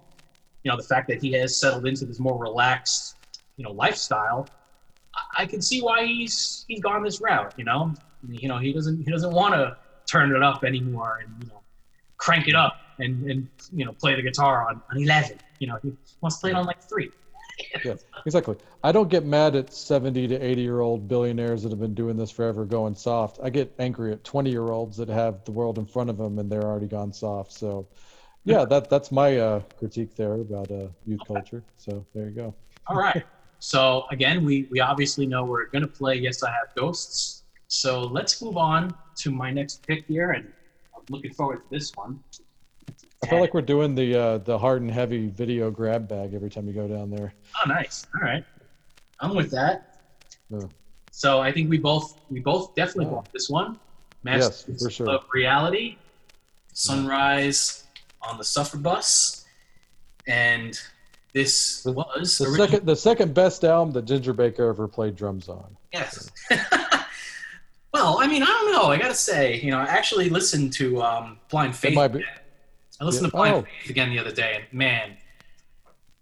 you 0.62 0.70
know, 0.70 0.76
the 0.76 0.82
fact 0.84 1.08
that 1.08 1.20
he 1.22 1.32
has 1.32 1.60
settled 1.60 1.86
into 1.86 2.06
this 2.06 2.18
more 2.18 2.38
relaxed, 2.40 3.16
you 3.56 3.64
know, 3.64 3.72
lifestyle, 3.72 4.50
I, 5.14 5.42
I 5.42 5.46
can 5.46 5.60
see 5.60 5.80
why 5.82 6.06
he's 6.06 6.64
he's 6.66 6.80
gone 6.80 7.02
this 7.02 7.20
route. 7.20 7.52
You 7.56 7.64
know, 7.64 7.94
you 8.26 8.48
know, 8.48 8.58
he 8.58 8.72
doesn't 8.72 9.02
he 9.04 9.10
doesn't 9.10 9.32
want 9.32 9.54
to 9.54 9.76
turn 10.10 10.34
it 10.34 10.42
up 10.42 10.64
anymore 10.64 11.18
and 11.22 11.34
you 11.40 11.46
know, 11.48 11.60
crank 12.16 12.48
it 12.48 12.54
up 12.54 12.80
and 12.98 13.30
and 13.30 13.48
you 13.72 13.84
know, 13.84 13.92
play 13.92 14.14
the 14.14 14.22
guitar 14.22 14.66
on 14.68 14.80
on 14.90 15.02
eleven. 15.02 15.38
You 15.58 15.68
know, 15.68 15.78
he 15.82 15.92
wants 16.22 16.36
to 16.38 16.40
play 16.40 16.50
it 16.50 16.56
on 16.56 16.64
like 16.64 16.78
three. 16.88 17.10
Yeah, 17.84 17.94
exactly. 18.24 18.56
I 18.82 18.92
don't 18.92 19.08
get 19.08 19.24
mad 19.24 19.56
at 19.56 19.72
70 19.72 20.28
to 20.28 20.36
80 20.36 20.62
year 20.62 20.80
old 20.80 21.08
billionaires 21.08 21.62
that 21.62 21.70
have 21.70 21.80
been 21.80 21.94
doing 21.94 22.16
this 22.16 22.30
forever 22.30 22.64
going 22.64 22.94
soft. 22.94 23.38
I 23.42 23.50
get 23.50 23.74
angry 23.78 24.12
at 24.12 24.24
20 24.24 24.50
year 24.50 24.68
olds 24.68 24.96
that 24.98 25.08
have 25.08 25.44
the 25.44 25.52
world 25.52 25.78
in 25.78 25.86
front 25.86 26.10
of 26.10 26.18
them 26.18 26.38
and 26.38 26.50
they're 26.50 26.64
already 26.64 26.86
gone 26.86 27.12
soft. 27.12 27.52
So, 27.52 27.88
yeah, 28.44 28.64
that 28.66 28.88
that's 28.88 29.10
my 29.10 29.38
uh, 29.38 29.60
critique 29.78 30.14
there 30.14 30.34
about 30.34 30.70
uh, 30.70 30.88
youth 31.04 31.20
culture. 31.26 31.64
So 31.76 32.06
there 32.14 32.26
you 32.26 32.30
go. 32.30 32.54
All 32.86 32.96
right. 32.96 33.24
So 33.58 34.04
again, 34.10 34.44
we 34.44 34.68
we 34.70 34.80
obviously 34.80 35.26
know 35.26 35.44
we're 35.44 35.66
going 35.66 35.82
to 35.82 35.88
play 35.88 36.14
Yes 36.16 36.42
I 36.42 36.50
Have 36.50 36.74
Ghosts. 36.76 37.42
So 37.68 38.02
let's 38.02 38.40
move 38.40 38.56
on 38.56 38.94
to 39.16 39.30
my 39.32 39.50
next 39.50 39.84
pick 39.86 40.06
here, 40.06 40.30
and 40.30 40.52
I'm 40.94 41.02
looking 41.08 41.32
forward 41.32 41.56
to 41.56 41.64
this 41.70 41.90
one. 41.96 42.20
I 43.24 43.28
feel 43.28 43.40
like 43.40 43.54
we're 43.54 43.62
doing 43.62 43.94
the 43.94 44.14
uh, 44.18 44.38
the 44.38 44.58
hard 44.58 44.82
and 44.82 44.90
heavy 44.90 45.28
video 45.28 45.70
grab 45.70 46.06
bag 46.08 46.34
every 46.34 46.50
time 46.50 46.66
you 46.66 46.72
go 46.74 46.86
down 46.86 47.10
there. 47.10 47.32
Oh, 47.64 47.68
nice. 47.68 48.06
All 48.14 48.20
right, 48.20 48.44
I'm 49.20 49.34
with 49.34 49.50
that. 49.52 50.00
Yeah. 50.50 50.60
So 51.10 51.40
I 51.40 51.50
think 51.50 51.70
we 51.70 51.78
both 51.78 52.20
we 52.30 52.40
both 52.40 52.74
definitely 52.74 53.06
Yeah. 53.06 53.12
want 53.12 53.32
this 53.32 53.48
one. 53.48 53.78
Yes, 54.24 54.64
for 54.80 54.90
sure. 54.90 55.08
of 55.08 55.24
Reality, 55.32 55.96
Sunrise 56.72 57.84
on 58.22 58.38
the 58.38 58.44
Suffer 58.44 58.76
Bus, 58.76 59.44
and 60.26 60.78
this 61.32 61.82
The- 61.84 61.92
was 61.92 62.38
The 62.38 62.44
originally- 62.44 62.68
second 62.70 62.86
the 62.86 62.96
second 62.96 63.34
best 63.34 63.64
album 63.64 63.92
that 63.94 64.04
Ginger 64.04 64.32
Baker 64.34 64.68
ever 64.68 64.86
played 64.88 65.16
drums 65.16 65.48
on. 65.48 65.76
Yes. 65.92 66.30
well, 67.92 68.18
I 68.20 68.26
mean, 68.26 68.42
I 68.42 68.46
don't 68.46 68.72
know. 68.72 68.90
I 68.90 68.98
gotta 68.98 69.14
say, 69.14 69.58
you 69.60 69.70
know, 69.70 69.78
I 69.78 69.84
actually 69.84 70.28
listened 70.28 70.72
to 70.74 71.02
um, 71.02 71.38
Blind 71.48 71.74
Faith. 71.74 71.94
might 71.94 72.08
be-. 72.08 72.24
I 73.00 73.04
listened 73.04 73.24
Yeah. 73.24 73.30
to 73.30 73.36
Blind 73.36 73.54
Oh. 73.54 73.62
Faith 73.82 73.90
again 73.90 74.10
the 74.10 74.18
other 74.18 74.32
day, 74.32 74.56
and 74.56 74.64
man, 74.72 75.16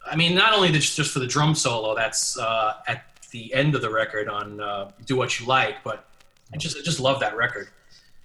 I 0.06 0.16
mean, 0.16 0.34
not 0.34 0.52
only 0.54 0.70
just 0.72 0.96
just 0.96 1.10
for 1.12 1.18
the 1.20 1.26
drum 1.26 1.54
solo 1.54 1.94
that's 1.94 2.38
uh, 2.38 2.74
at 2.86 3.04
the 3.30 3.52
end 3.54 3.74
of 3.74 3.82
the 3.82 3.90
record 3.90 4.28
on 4.28 4.60
uh, 4.60 4.90
"Do 5.06 5.16
What 5.16 5.38
You 5.40 5.46
Like," 5.46 5.82
but 5.84 6.06
I 6.52 6.56
just 6.56 6.76
I 6.76 6.80
just 6.82 7.00
love 7.00 7.20
that 7.20 7.36
record. 7.36 7.68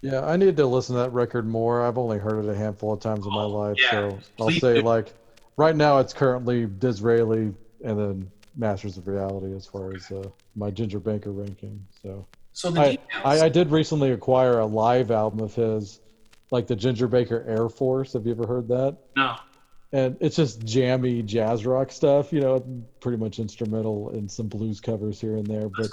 Yeah, 0.01 0.25
I 0.25 0.37
need 0.37 0.55
to 0.57 0.65
listen 0.65 0.95
to 0.95 1.01
that 1.01 1.11
record 1.13 1.45
more. 1.45 1.85
I've 1.85 1.97
only 1.97 2.17
heard 2.17 2.45
it 2.45 2.49
a 2.49 2.55
handful 2.55 2.93
of 2.93 2.99
times 3.01 3.25
in 3.25 3.33
my 3.33 3.43
life, 3.43 3.75
yeah, 3.77 3.91
so 3.91 4.19
I'll 4.39 4.49
say 4.49 4.75
do. 4.75 4.81
like 4.81 5.13
right 5.57 5.75
now 5.75 5.99
it's 5.99 6.13
currently 6.13 6.65
Disraeli 6.67 7.53
and 7.83 7.99
then 7.99 8.31
Masters 8.55 8.97
of 8.97 9.07
Reality 9.07 9.53
as 9.55 9.65
far 9.65 9.93
as 9.93 10.09
uh, 10.11 10.23
my 10.55 10.71
Ginger 10.71 10.99
Baker 10.99 11.31
ranking. 11.31 11.85
So 12.01 12.25
So 12.53 12.71
the 12.71 12.81
I. 12.81 12.97
I 13.25 13.41
I 13.45 13.49
did 13.49 13.71
recently 13.71 14.11
acquire 14.11 14.59
a 14.59 14.65
live 14.65 15.11
album 15.11 15.39
of 15.41 15.53
his, 15.53 15.99
like 16.51 16.67
the 16.67 16.75
Ginger 16.75 17.07
Baker 17.07 17.43
Air 17.47 17.69
Force. 17.69 18.13
Have 18.13 18.25
you 18.25 18.31
ever 18.31 18.47
heard 18.47 18.67
that? 18.69 18.97
no, 19.15 19.35
And 19.91 20.17
it's 20.19 20.35
just 20.35 20.63
jammy 20.65 21.21
jazz 21.23 21.65
rock 21.65 21.91
stuff, 21.91 22.33
you 22.33 22.41
know, 22.41 22.63
pretty 22.99 23.17
much 23.17 23.39
instrumental 23.39 24.09
and 24.09 24.29
some 24.29 24.47
blues 24.47 24.79
covers 24.79 25.19
here 25.19 25.35
and 25.35 25.45
there. 25.45 25.69
But 25.69 25.87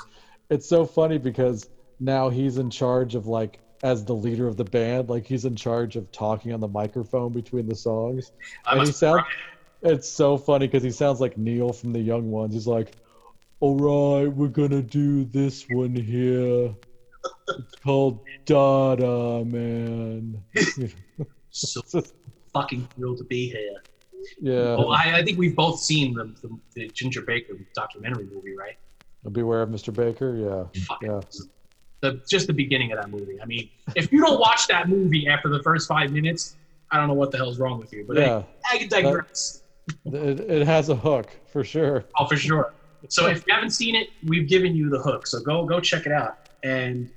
it's 0.50 0.68
so 0.68 0.86
funny 0.86 1.18
because 1.18 1.68
now 2.00 2.28
he's 2.28 2.58
in 2.58 2.70
charge 2.70 3.14
of 3.14 3.26
like 3.26 3.58
as 3.82 4.04
the 4.04 4.14
leader 4.14 4.48
of 4.48 4.56
the 4.56 4.64
band, 4.64 5.08
like 5.08 5.26
he's 5.26 5.44
in 5.44 5.56
charge 5.56 5.96
of 5.96 6.10
talking 6.12 6.52
on 6.52 6.60
the 6.60 6.68
microphone 6.68 7.32
between 7.32 7.66
the 7.66 7.74
songs. 7.74 8.32
I 8.64 8.72
and 8.72 8.80
he 8.80 8.86
must 8.86 8.98
sounds 8.98 9.24
it's 9.82 10.08
so 10.08 10.36
funny 10.38 10.66
because 10.66 10.82
he 10.82 10.90
sounds 10.90 11.20
like 11.20 11.36
Neil 11.36 11.72
from 11.72 11.92
the 11.92 12.00
Young 12.00 12.30
Ones. 12.30 12.54
He's 12.54 12.66
like, 12.66 12.92
"All 13.60 13.76
right, 13.76 14.26
we're 14.26 14.48
gonna 14.48 14.82
do 14.82 15.24
this 15.24 15.66
one 15.68 15.94
here. 15.94 16.74
It's 17.48 17.77
called 17.82 18.20
Dada, 18.44 19.44
man." 19.44 20.43
so 21.51 21.81
fucking 22.53 22.89
thrilled 22.97 23.19
to 23.19 23.24
be 23.24 23.48
here. 23.48 23.82
yeah. 24.40 24.74
Well, 24.77 24.93
I, 24.93 25.19
I 25.19 25.24
think 25.24 25.39
we've 25.39 25.55
both 25.57 25.78
seen 25.81 26.15
the, 26.15 26.24
the, 26.43 26.59
the 26.74 26.89
Ginger 26.89 27.23
Baker 27.23 27.55
documentary 27.74 28.27
movie, 28.32 28.57
right? 28.57 28.77
Beware 29.32 29.62
of 29.62 29.70
Mr. 29.70 29.93
Baker. 29.93 30.36
Yeah. 30.74 30.82
Fucking 30.85 31.11
Yeah. 31.11 31.20
the 32.01 32.23
just 32.28 32.47
the 32.47 32.53
beginning 32.53 32.93
of 32.93 32.98
that 33.01 33.11
movie. 33.11 33.40
I 33.43 33.47
mean, 33.47 33.69
if 33.97 34.12
you 34.12 34.20
don't 34.24 34.39
watch 34.39 34.66
that 34.69 34.89
movie 34.89 35.27
after 35.28 35.48
the 35.48 35.62
first 35.62 35.89
five 35.89 36.12
minutes, 36.12 36.57
I 36.93 36.98
don't 36.98 37.09
know 37.09 37.15
what 37.15 37.31
the 37.32 37.36
hell's 37.39 37.59
wrong 37.59 37.78
with 37.78 37.93
you. 37.93 38.05
But 38.07 38.19
Yeah. 38.19 38.43
I, 38.70 38.77
I 38.78 38.86
digress. 38.86 39.62
It, 40.05 40.40
it 40.40 40.66
has 40.66 40.89
a 40.89 40.97
hook 40.97 41.31
for 41.53 41.65
sure. 41.65 42.05
Oh, 42.19 42.27
for 42.27 42.36
sure. 42.36 42.73
So 43.09 43.27
if 43.27 43.47
you 43.47 43.55
haven't 43.55 43.70
seen 43.70 43.94
it, 43.94 44.09
we've 44.24 44.48
given 44.48 44.74
you 44.74 44.90
the 44.90 44.98
hook. 45.01 45.27
So 45.27 45.40
go 45.40 45.65
go 45.65 45.81
check 45.81 46.07
it 46.07 46.12
out. 46.12 46.48
And 46.65 47.11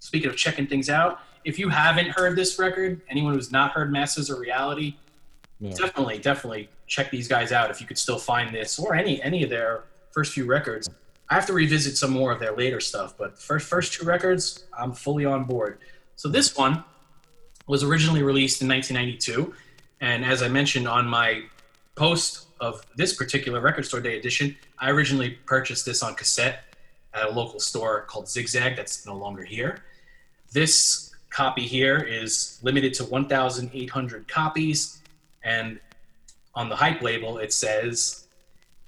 speaking 0.00 0.28
of 0.28 0.36
checking 0.36 0.66
things 0.66 0.90
out, 0.90 1.20
if 1.44 1.58
you 1.58 1.68
haven't 1.68 2.08
heard 2.08 2.34
this 2.36 2.58
record, 2.58 3.00
anyone 3.08 3.34
who's 3.34 3.52
not 3.52 3.70
heard 3.72 3.92
Masters 3.92 4.28
of 4.30 4.38
Reality, 4.38 4.96
Yeah. 5.60 5.74
definitely 5.74 6.18
definitely 6.18 6.68
check 6.86 7.10
these 7.10 7.28
guys 7.28 7.52
out 7.52 7.70
if 7.70 7.80
you 7.80 7.86
could 7.86 7.98
still 7.98 8.18
find 8.18 8.52
this 8.54 8.78
or 8.78 8.94
any 8.94 9.22
any 9.22 9.42
of 9.44 9.50
their 9.50 9.84
first 10.10 10.32
few 10.32 10.46
records. 10.46 10.88
I 11.28 11.34
have 11.34 11.46
to 11.46 11.52
revisit 11.52 11.96
some 11.96 12.10
more 12.10 12.32
of 12.32 12.40
their 12.40 12.52
later 12.56 12.80
stuff, 12.80 13.14
but 13.16 13.38
first 13.38 13.68
first 13.68 13.92
two 13.92 14.04
records, 14.06 14.64
I'm 14.76 14.92
fully 14.92 15.24
on 15.26 15.44
board. 15.44 15.78
So 16.16 16.28
this 16.28 16.56
one 16.56 16.82
was 17.66 17.84
originally 17.84 18.22
released 18.22 18.62
in 18.62 18.68
1992, 18.68 19.54
and 20.00 20.24
as 20.24 20.42
I 20.42 20.48
mentioned 20.48 20.88
on 20.88 21.06
my 21.06 21.42
post 21.94 22.46
of 22.58 22.82
this 22.96 23.14
particular 23.14 23.60
record 23.60 23.84
store 23.84 24.00
day 24.00 24.18
edition, 24.18 24.56
I 24.78 24.90
originally 24.90 25.30
purchased 25.46 25.84
this 25.86 26.02
on 26.02 26.14
cassette 26.14 26.64
at 27.14 27.26
a 27.26 27.30
local 27.30 27.60
store 27.60 28.02
called 28.02 28.28
Zigzag 28.28 28.76
that's 28.76 29.04
no 29.06 29.14
longer 29.14 29.44
here. 29.44 29.82
This 30.52 31.12
copy 31.30 31.62
here 31.62 31.98
is 31.98 32.58
limited 32.62 32.92
to 32.94 33.04
1,800 33.04 34.28
copies, 34.28 35.00
and 35.44 35.78
on 36.54 36.68
the 36.68 36.76
hype 36.76 37.02
label 37.02 37.38
it 37.38 37.52
says 37.52 38.26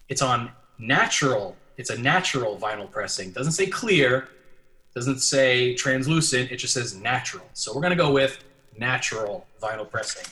it's 0.08 0.22
on 0.22 0.50
natural. 0.78 1.56
It's 1.76 1.90
a 1.90 1.98
natural 1.98 2.58
vinyl 2.58 2.90
pressing. 2.90 3.30
Doesn't 3.30 3.52
say 3.52 3.66
clear, 3.66 4.28
doesn't 4.94 5.20
say 5.20 5.74
translucent. 5.74 6.50
It 6.50 6.56
just 6.56 6.74
says 6.74 6.94
natural. 6.94 7.46
So 7.54 7.74
we're 7.74 7.82
gonna 7.82 7.96
go 7.96 8.12
with 8.12 8.42
natural 8.76 9.46
vinyl 9.62 9.88
pressing. 9.88 10.26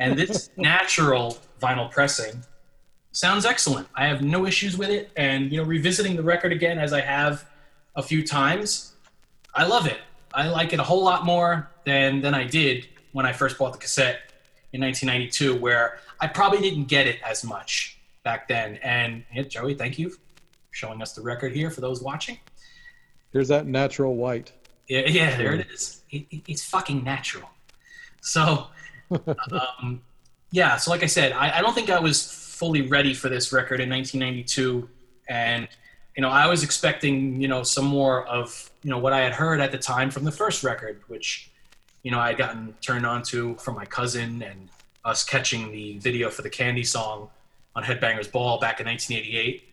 And 0.00 0.18
this 0.18 0.50
natural 0.56 1.38
vinyl 1.62 1.90
pressing 1.90 2.42
sounds 3.12 3.46
excellent. 3.46 3.88
I 3.94 4.06
have 4.06 4.22
no 4.22 4.46
issues 4.46 4.76
with 4.76 4.90
it. 4.90 5.10
And 5.16 5.50
you 5.52 5.58
know, 5.58 5.64
revisiting 5.64 6.16
the 6.16 6.22
record 6.22 6.52
again 6.52 6.78
as 6.78 6.92
I 6.92 7.00
have 7.00 7.48
a 7.94 8.02
few 8.02 8.26
times, 8.26 8.94
I 9.54 9.64
love 9.64 9.86
it. 9.86 9.98
I 10.34 10.48
like 10.48 10.72
it 10.72 10.80
a 10.80 10.82
whole 10.82 11.02
lot 11.02 11.24
more 11.24 11.70
than 11.84 12.20
than 12.20 12.34
I 12.34 12.44
did 12.44 12.86
when 13.12 13.26
I 13.26 13.32
first 13.32 13.58
bought 13.58 13.72
the 13.72 13.78
cassette 13.78 14.20
in 14.72 14.80
1992, 14.80 15.56
where 15.60 15.98
I 16.20 16.28
probably 16.28 16.60
didn't 16.60 16.84
get 16.84 17.06
it 17.06 17.16
as 17.26 17.42
much 17.44 17.98
back 18.22 18.46
then. 18.48 18.76
And 18.82 19.24
yeah, 19.34 19.42
Joey, 19.42 19.74
thank 19.74 19.98
you 19.98 20.10
for 20.10 20.18
showing 20.70 21.02
us 21.02 21.12
the 21.14 21.22
record 21.22 21.52
here 21.52 21.70
for 21.70 21.80
those 21.80 22.00
watching. 22.02 22.38
Here's 23.32 23.48
that 23.48 23.66
natural 23.66 24.14
white. 24.16 24.52
Yeah, 24.88 25.02
yeah, 25.06 25.36
there 25.36 25.54
it 25.54 25.66
is. 25.72 26.02
It, 26.10 26.26
it- 26.30 26.42
it's 26.48 26.64
fucking 26.64 27.02
natural. 27.04 27.48
So, 28.20 28.66
um, 29.80 30.02
yeah. 30.52 30.76
So, 30.76 30.90
like 30.90 31.02
I 31.02 31.06
said, 31.06 31.32
I, 31.32 31.58
I 31.58 31.60
don't 31.62 31.74
think 31.74 31.90
I 31.90 31.98
was 31.98 32.22
fully 32.30 32.82
ready 32.82 33.14
for 33.14 33.28
this 33.28 33.52
record 33.52 33.80
in 33.80 33.88
1992 33.88 34.88
And 35.28 35.66
you 36.16 36.22
know, 36.22 36.28
I 36.28 36.46
was 36.46 36.62
expecting 36.62 37.40
you 37.40 37.48
know 37.48 37.62
some 37.62 37.84
more 37.86 38.26
of 38.26 38.69
you 38.82 38.90
know 38.90 38.98
what 38.98 39.12
I 39.12 39.20
had 39.20 39.32
heard 39.32 39.60
at 39.60 39.72
the 39.72 39.78
time 39.78 40.10
from 40.10 40.24
the 40.24 40.32
first 40.32 40.64
record, 40.64 41.00
which 41.08 41.50
you 42.02 42.10
know 42.10 42.18
I 42.18 42.28
had 42.28 42.38
gotten 42.38 42.74
turned 42.80 43.06
on 43.06 43.22
to 43.24 43.54
from 43.56 43.74
my 43.74 43.84
cousin 43.84 44.42
and 44.42 44.68
us 45.04 45.24
catching 45.24 45.72
the 45.72 45.98
video 45.98 46.30
for 46.30 46.42
the 46.42 46.50
Candy 46.50 46.84
song 46.84 47.28
on 47.74 47.82
Headbangers 47.82 48.30
Ball 48.30 48.58
back 48.58 48.80
in 48.80 48.86
1988. 48.86 49.64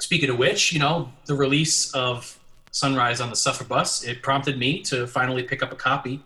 Speaking 0.00 0.30
of 0.30 0.38
which, 0.38 0.72
you 0.72 0.78
know, 0.78 1.10
the 1.26 1.34
release 1.34 1.92
of 1.94 2.38
Sunrise 2.70 3.20
on 3.20 3.30
the 3.30 3.36
Suffer 3.36 3.64
Bus, 3.64 4.04
it 4.04 4.22
prompted 4.22 4.58
me 4.58 4.82
to 4.82 5.06
finally 5.06 5.42
pick 5.42 5.62
up 5.62 5.72
a 5.72 5.76
copy 5.76 6.22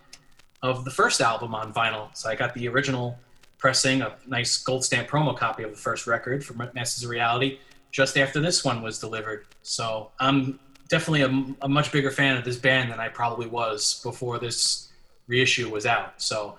of 0.63 0.85
the 0.85 0.91
first 0.91 1.21
album 1.21 1.55
on 1.55 1.73
vinyl. 1.73 2.15
So 2.17 2.29
I 2.29 2.35
got 2.35 2.55
the 2.55 2.69
original 2.69 3.19
pressing, 3.59 4.03
a 4.03 4.17
nice 4.27 4.57
gold 4.57 4.85
stamp 4.85 5.09
promo 5.09 5.37
copy 5.37 5.63
of 5.63 5.71
the 5.71 5.77
first 5.77 6.07
record 6.07 6.45
from 6.45 6.59
Masters 6.75 7.05
of 7.05 7.11
Reality, 7.11 7.59
just 7.93 8.17
after 8.17 8.41
this 8.41 8.65
one 8.65 8.83
was 8.83 8.99
delivered. 8.99 9.47
So 9.63 10.11
I'm 10.19 10.59
definitely 10.91 11.23
a, 11.23 11.65
a 11.67 11.69
much 11.69 11.93
bigger 11.93 12.11
fan 12.11 12.37
of 12.37 12.45
this 12.45 12.59
band 12.59 12.93
than 12.93 13.01
I 13.01 13.09
probably 13.09 13.47
was 13.47 14.01
before 14.05 14.39
this 14.39 14.91
reissue 15.29 15.71
was 15.71 15.87
out. 15.87 16.21
So 16.23 16.59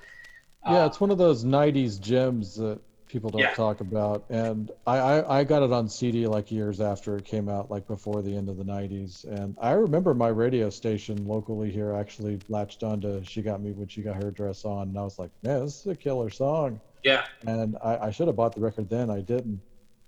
Yeah, 0.66 0.84
uh, 0.84 0.86
it's 0.86 0.99
one 1.02 1.12
of 1.12 1.18
those 1.18 1.44
'90s 1.44 1.99
gems 1.99 2.56
that 2.56 2.80
people 3.08 3.30
don't 3.30 3.41
Yeah. 3.41 3.53
talk 3.53 3.82
about, 3.82 4.26
and 4.30 4.72
I, 4.88 4.98
I 4.98 5.40
I 5.40 5.44
got 5.44 5.64
it 5.64 5.72
on 5.74 5.90
CD 5.90 6.28
like 6.28 6.52
years 6.52 6.80
after 6.80 7.18
it 7.18 7.26
came 7.26 7.49
out, 7.49 7.70
like 7.72 7.88
before 7.88 8.22
the 8.22 8.36
end 8.36 8.48
of 8.49 8.58
the 8.58 8.64
'90s. 8.64 9.26
And 9.26 9.56
I 9.62 9.72
remember 9.74 10.14
my 10.14 10.30
radio 10.30 10.70
station 10.70 11.26
locally 11.26 11.72
here 11.72 11.94
actually 11.94 12.40
latched 12.48 12.84
onto 12.84 13.24
"She 13.24 13.41
Got 13.41 13.62
Me 13.62 13.72
When 13.74 13.88
She 13.88 14.02
Got 14.03 14.16
Her 14.24 14.32
Dress 14.32 14.64
On," 14.66 14.88
and 14.90 14.98
I 14.98 15.03
was 15.03 15.20
like, 15.20 15.32
"Man, 15.44 15.62
this 15.66 15.80
is 15.82 15.88
a 15.88 15.95
killer 15.95 16.30
song." 16.30 16.80
yeah, 17.03 17.26
And 17.48 17.78
I, 17.84 17.98
I 18.08 18.12
should 18.12 18.28
have 18.28 18.36
bought 18.36 18.53
the 18.56 18.62
record 18.62 18.88
then. 18.90 19.10
I 19.10 19.22
didn't, 19.22 19.60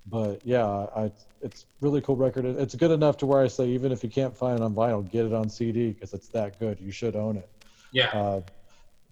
but 0.06 0.42
yeah, 0.44 0.66
I 0.66 1.12
it's 1.42 1.66
really 1.82 2.02
cool 2.02 2.16
record. 2.16 2.46
It's 2.46 2.76
good 2.76 2.92
enough 2.92 3.18
to 3.18 3.26
where 3.26 3.42
I 3.42 3.48
say 3.48 3.70
even 3.70 3.92
if 3.92 4.04
you 4.04 4.10
can't 4.10 4.36
find 4.36 4.60
it 4.60 4.64
on 4.64 4.74
vinyl, 4.74 5.10
get 5.10 5.26
it 5.26 5.34
on 5.34 5.50
CD 5.50 5.92
because 5.92 6.14
it's 6.14 6.30
that 6.30 6.60
good. 6.60 6.80
You 6.80 6.92
should 6.92 7.16
own 7.16 7.38
it. 7.38 7.50
yeah. 7.92 8.08
Uh, 8.08 8.42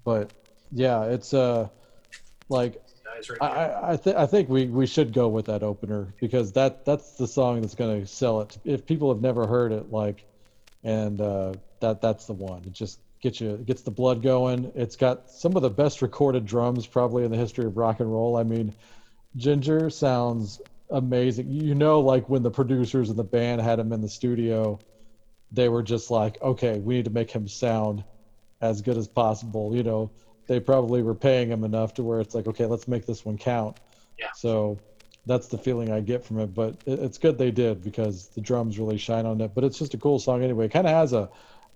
but 0.04 0.32
yeah, 0.72 1.04
it's 1.06 1.34
uh 1.34 1.68
like 2.50 2.82
right 3.30 3.42
I. 3.42 3.94
I, 3.94 3.98
th- 3.98 4.16
I 4.16 4.26
think 4.26 4.50
we, 4.50 4.66
we 4.66 4.88
should 4.88 5.14
go 5.14 5.28
with 5.28 5.46
that 5.46 5.64
opener 5.64 6.14
because 6.20 6.54
that 6.54 6.86
that's 6.86 7.14
the 7.14 7.28
song 7.28 7.62
that's 7.62 7.76
gonna 7.76 8.06
sell 8.06 8.42
it. 8.42 8.58
If 8.64 8.86
people 8.86 9.14
have 9.14 9.22
never 9.22 9.48
heard 9.48 9.72
it, 9.72 9.92
like, 9.92 10.26
and 10.84 11.20
uh, 11.20 11.54
that 11.80 12.02
that's 12.02 12.26
the 12.26 12.34
one. 12.34 12.64
It 12.66 12.74
just 12.74 13.00
gets 13.22 13.40
you 13.40 13.52
it 13.52 13.66
gets 13.66 13.84
the 13.84 13.92
blood 13.92 14.22
going. 14.22 14.72
It's 14.76 14.96
got 14.96 15.30
some 15.30 15.56
of 15.56 15.62
the 15.62 15.70
best 15.70 16.02
recorded 16.02 16.46
drums 16.46 16.88
probably 16.88 17.24
in 17.24 17.32
the 17.32 17.38
history 17.38 17.66
of 17.66 17.78
rock 17.78 18.00
and 18.00 18.12
roll. 18.12 18.38
I 18.38 18.44
mean, 18.44 18.74
Ginger 19.36 19.90
sounds 19.90 20.62
amazing. 20.92 21.50
You 21.50 21.76
know, 21.76 22.00
like 22.00 22.30
when 22.30 22.44
the 22.44 22.52
producers 22.52 23.10
and 23.10 23.18
the 23.18 23.24
band 23.24 23.62
had 23.62 23.80
him 23.80 23.92
in 23.92 24.02
the 24.02 24.10
studio, 24.10 24.80
they 25.52 25.70
were 25.70 25.84
just 25.84 26.12
like, 26.12 26.42
okay, 26.42 26.80
we 26.80 26.96
need 26.96 27.06
to 27.06 27.12
make 27.12 27.32
him 27.32 27.48
sound 27.48 28.04
as 28.62 28.82
good 28.82 28.98
as 28.98 29.08
possible. 29.08 29.76
You 29.76 29.84
know, 29.84 30.12
they 30.48 30.60
probably 30.60 31.02
were 31.02 31.16
paying 31.16 31.50
him 31.50 31.64
enough 31.64 31.94
to 31.96 32.04
where 32.04 32.20
it's 32.20 32.36
like, 32.36 32.48
okay, 32.48 32.66
let's 32.66 32.88
make 32.88 33.06
this 33.06 33.26
one 33.26 33.38
count. 33.38 33.80
Yeah. 34.18 34.28
So 34.36 34.78
that's 35.26 35.48
the 35.48 35.58
feeling 35.58 35.92
I 35.92 36.02
get 36.02 36.24
from 36.24 36.40
it. 36.40 36.54
But 36.54 36.76
it, 36.86 37.00
it's 37.00 37.18
good 37.18 37.38
they 37.38 37.52
did 37.52 37.84
because 37.84 38.28
the 38.30 38.42
drums 38.42 38.80
really 38.80 38.98
shine 38.98 39.26
on 39.26 39.42
it. 39.42 39.54
But 39.54 39.64
it's 39.64 39.80
just 39.80 39.94
a 39.94 39.98
cool 39.98 40.20
song 40.20 40.44
anyway. 40.44 40.66
It 40.66 40.72
kind 40.72 40.88
of 40.88 40.94
has 40.94 41.14
a 41.14 41.30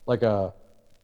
like 0.05 0.23
a 0.23 0.53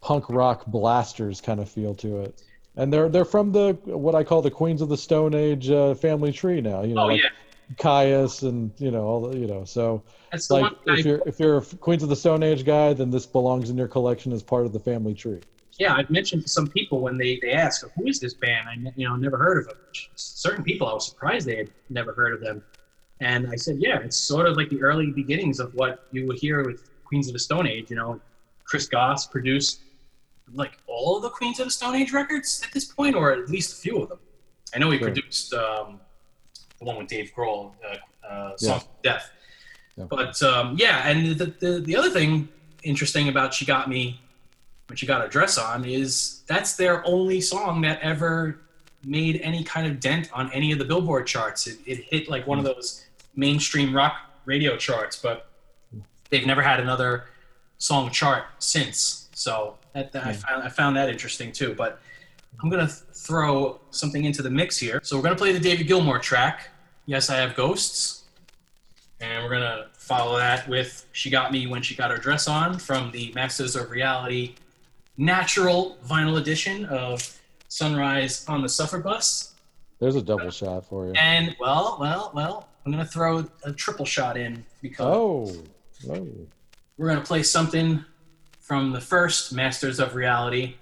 punk 0.02 0.26
rock 0.30 0.66
blasters 0.66 1.42
kind 1.42 1.60
of 1.60 1.70
feel 1.70 1.96
to 1.96 2.22
it. 2.22 2.42
And 2.76 2.92
they're 2.92 3.10
they're 3.10 3.26
from 3.26 3.52
the 3.52 3.78
what 3.84 4.16
I 4.16 4.24
call 4.24 4.42
the 4.42 4.52
Queens 4.52 4.82
of 4.82 4.90
the 4.90 4.98
Stone 4.98 5.34
Age 5.34 5.70
uh, 5.70 5.94
family 5.96 6.32
tree 6.32 6.62
now. 6.62 6.84
You 6.84 6.96
know, 6.96 7.04
Oh 7.04 7.08
like 7.08 7.22
yeah, 7.22 7.30
Kyuss 7.78 8.44
and 8.48 8.72
you 8.78 8.92
know 8.92 9.04
all 9.04 9.22
the 9.22 9.38
you 9.38 9.48
know. 9.48 9.64
So 9.66 10.04
that's 10.32 10.50
like 10.50 10.64
one. 10.64 10.76
I, 10.90 11.00
if 11.00 11.06
you're 11.06 11.22
if 11.26 11.40
you're 11.40 11.58
a 11.58 11.62
Queens 11.62 12.04
of 12.04 12.10
the 12.10 12.16
Stone 12.16 12.44
Age 12.44 12.66
guy, 12.66 12.94
then 12.94 13.10
this 13.10 13.26
belongs 13.26 13.70
in 13.70 13.78
your 13.78 13.88
collection 13.88 14.32
as 14.34 14.44
part 14.44 14.66
of 14.66 14.74
the 14.74 14.80
family 14.80 15.14
tree. 15.14 15.40
yeah, 15.80 15.96
I've 15.96 16.10
mentioned 16.10 16.44
to 16.44 16.50
some 16.50 16.68
people 16.68 17.00
when 17.02 17.18
they 17.18 17.40
they 17.42 17.52
ask, 17.52 17.86
"Who 17.96 18.08
is 18.08 18.20
this 18.20 18.34
band?" 18.34 18.68
I 18.70 18.92
you 18.96 19.08
know 19.08 19.16
never 19.16 19.38
heard 19.38 19.58
of 19.60 19.66
them. 19.68 19.78
Certain 20.16 20.64
people, 20.64 20.88
I 20.88 20.94
was 20.94 21.08
surprised 21.08 21.48
they 21.48 21.58
had 21.58 21.70
never 21.90 22.14
heard 22.14 22.34
of 22.34 22.42
them, 22.42 22.64
and 23.20 23.48
I 23.48 23.56
said, 23.56 23.78
"Yeah, 23.80 24.00
it's 24.00 24.18
sort 24.18 24.48
of 24.48 24.58
like 24.58 24.70
the 24.70 24.82
early 24.82 25.12
beginnings 25.12 25.60
of 25.60 25.74
what 25.76 26.06
you 26.12 26.28
would 26.28 26.38
hear 26.40 26.66
with 26.66 26.90
Queens 27.06 27.28
of 27.28 27.34
the 27.34 27.40
Stone 27.40 27.68
Age." 27.68 27.90
You 27.90 27.96
know, 27.96 28.20
Chris 28.66 28.88
Goss 28.88 29.28
produced 29.28 29.82
like 30.54 30.78
all 30.88 31.16
of 31.18 31.24
the 31.24 31.30
Queens 31.30 31.60
of 31.60 31.66
the 31.68 31.72
Stone 31.72 31.96
Age 31.96 32.12
records 32.12 32.62
at 32.66 32.74
this 32.74 32.86
point, 32.86 33.16
or 33.16 33.32
at 33.32 33.50
least 33.50 33.74
a 33.74 33.82
few 33.82 34.02
of 34.02 34.10
them. 34.10 34.20
I 34.76 34.80
know 34.80 34.90
he 34.92 34.98
Sure. 34.98 35.08
produced 35.08 35.54
um, 35.54 36.00
the 36.82 36.86
one 36.86 36.98
with 36.98 37.08
Dave 37.08 37.32
Grohl, 37.36 37.72
uh, 37.88 38.28
uh, 38.28 38.56
Yeah. 38.60 38.76
Of 38.76 38.88
Death. 39.04 39.32
Yeah. 39.96 40.06
But 40.10 40.42
um, 40.42 40.76
yeah, 40.80 41.08
and 41.08 41.36
the, 41.36 41.46
the 41.60 41.80
the 41.80 41.96
other 41.96 42.10
thing 42.10 42.50
interesting 42.84 43.30
about 43.30 43.54
"She 43.54 43.66
Got 43.66 43.90
Me" 43.90 44.20
when 44.88 44.98
she 44.98 45.06
got 45.06 45.22
her 45.22 45.28
dress 45.28 45.58
on 45.58 45.86
is 45.86 46.42
that's 46.48 46.76
their 46.76 47.06
only 47.06 47.40
song 47.40 47.82
that 47.82 48.00
ever 48.02 48.60
made 49.04 49.40
any 49.42 49.64
kind 49.64 49.88
of 49.88 50.00
dent 50.00 50.30
on 50.34 50.52
any 50.52 50.72
of 50.72 50.80
the 50.80 50.86
billboard 50.86 51.28
charts. 51.28 51.68
It, 51.68 51.80
it 51.86 52.04
hit 52.04 52.30
like 52.30 52.48
one 52.48 52.58
of 52.58 52.66
those 52.66 53.06
mainstream 53.36 53.96
rock 53.96 54.16
radio 54.46 54.76
charts 54.76 55.16
but 55.16 55.48
they've 56.30 56.46
never 56.46 56.62
had 56.62 56.80
another 56.80 57.26
song 57.78 58.10
chart 58.12 58.46
since. 58.60 59.30
So 59.34 59.78
that, 59.94 60.12
that 60.12 60.26
I, 60.26 60.34
found, 60.34 60.64
I 60.64 60.70
found 60.70 60.98
that 60.98 61.10
interesting 61.10 61.52
too. 61.52 61.74
But 61.76 62.00
i'm 62.62 62.70
going 62.70 62.86
to 62.86 62.94
throw 62.94 63.80
something 63.92 64.26
into 64.26 64.42
the 64.42 64.50
mix 64.50 64.78
here. 64.78 65.00
So 65.04 65.16
we're 65.16 65.24
going 65.24 65.36
to 65.36 65.40
play 65.40 65.52
the 65.54 65.60
david 65.60 65.88
gilmour 65.88 66.20
track 66.20 66.68
yes 67.06 67.30
i 67.30 67.38
have 67.38 67.56
ghosts 67.56 68.24
and 69.20 69.44
we're 69.44 69.50
going 69.50 69.62
to 69.62 69.86
follow 69.94 70.36
that 70.38 70.68
with 70.68 71.06
she 71.12 71.30
got 71.30 71.52
me 71.52 71.68
when 71.68 71.82
she 71.82 71.94
got 71.96 72.10
her 72.10 72.18
dress 72.18 72.48
on 72.48 72.80
from 72.80 73.12
the 73.12 73.32
masters 73.36 73.76
of 73.76 73.92
reality 73.92 74.56
natural 75.18 75.98
vinyl 76.08 76.40
edition 76.40 76.86
of 76.86 77.38
Sunrise 77.72 78.44
on 78.50 78.62
the 78.62 78.68
Suffer 78.68 79.00
Bus. 79.00 79.54
There's 80.00 80.18
a 80.18 80.22
double 80.22 80.52
shot 80.52 80.86
for 80.86 81.08
you. 81.08 81.14
And 81.14 81.56
well, 81.58 81.98
well, 82.02 82.32
well, 82.34 82.68
I'm 82.86 82.92
gonna 82.92 83.06
throw 83.06 83.46
a 83.64 83.72
triple 83.72 84.06
shot 84.06 84.36
in 84.36 84.66
because 84.82 85.06
Oh, 85.06 86.20
we're 86.98 87.08
gonna 87.08 87.22
play 87.22 87.44
something 87.44 88.04
from 88.60 88.92
the 88.92 89.00
first 89.00 89.54
Masters 89.54 90.00
of 90.00 90.16
Reality 90.16 90.76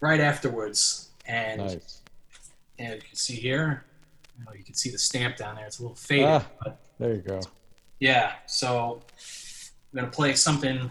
right 0.00 0.20
afterwards. 0.20 1.10
And, 1.26 1.60
nice. 1.60 2.00
and 2.78 2.94
you 2.94 3.00
can 3.00 3.14
see 3.16 3.36
here, 3.36 3.84
can 4.70 4.76
see 4.76 4.90
the 4.90 4.98
stamp 4.98 5.36
down 5.36 5.56
there. 5.56 5.66
It's 5.66 5.78
a 5.80 5.82
little 5.82 5.96
faded, 5.96 6.26
Ah. 6.26 6.46
but 6.62 6.78
There 6.98 7.12
you 7.14 7.20
go. 7.22 7.40
yeah. 7.98 8.34
So 8.46 9.02
I'm 9.92 9.96
gonna 10.00 10.10
play 10.10 10.34
something 10.34 10.90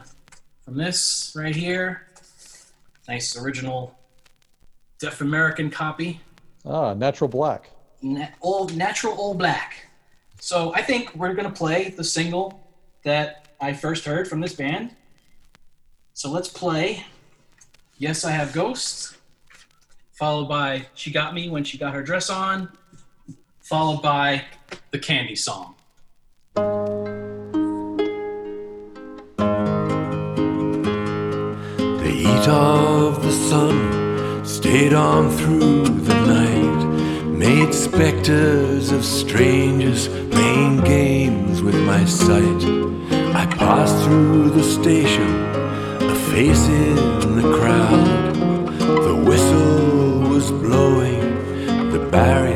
from 0.66 0.76
this 0.78 1.32
right 1.36 1.56
here. 1.56 2.08
Nice 3.08 3.38
original 3.38 3.96
Def 5.00 5.22
American 5.22 5.70
copy. 5.72 6.20
Ah, 6.66 6.94
natural 6.94 7.30
black. 7.30 7.70
Na- 8.02 8.28
all 8.42 8.68
natural 8.70 9.14
all 9.16 9.34
black. 9.34 9.88
So 10.42 10.74
I 10.76 10.82
think 10.82 11.16
we're 11.16 11.34
gonna 11.34 11.50
play 11.52 11.90
the 11.90 12.04
single 12.04 12.68
that 13.04 13.48
I 13.62 13.74
first 13.74 14.04
heard 14.06 14.28
from 14.28 14.42
this 14.42 14.54
band. 14.54 14.94
So 16.14 16.30
let's 16.30 16.50
play 16.50 17.06
Yes 17.98 18.26
I 18.26 18.32
Have 18.32 18.52
Ghosts, 18.54 19.16
followed 20.12 20.48
by 20.50 20.86
She 20.96 21.12
Got 21.12 21.34
Me 21.34 21.50
When 21.50 21.64
She 21.64 21.78
Got 21.78 21.94
Her 21.94 22.04
Dress 22.04 22.30
On, 22.30 22.70
followed 23.70 24.02
by 24.02 24.44
the 24.90 24.98
Candy 24.98 25.36
Song. 25.36 25.76
The 31.76 32.12
heat 32.12 32.48
of 32.48 33.22
the 33.22 33.32
sun 33.32 34.44
stayed 34.44 34.94
on 34.94 35.30
through 35.30 35.84
the 35.84 36.16
night, 36.26 36.84
made 37.28 37.72
specters 37.72 38.92
of 38.92 39.06
strangers 39.06 40.08
playing 40.32 40.78
games 40.84 41.62
with 41.62 41.76
my 41.76 42.06
sight. 42.06 42.64
I 43.36 43.46
passed 43.46 44.04
through 44.04 44.50
the 44.50 44.64
station, 44.64 45.46
a 46.10 46.16
face 46.32 46.68
in 46.70 47.36
the 47.36 47.56
crowd. 47.56 48.34
The 48.80 49.16
whistle 49.28 50.22
was 50.28 50.50
blowing, 50.50 51.92
the 51.92 52.00
barrier 52.12 52.49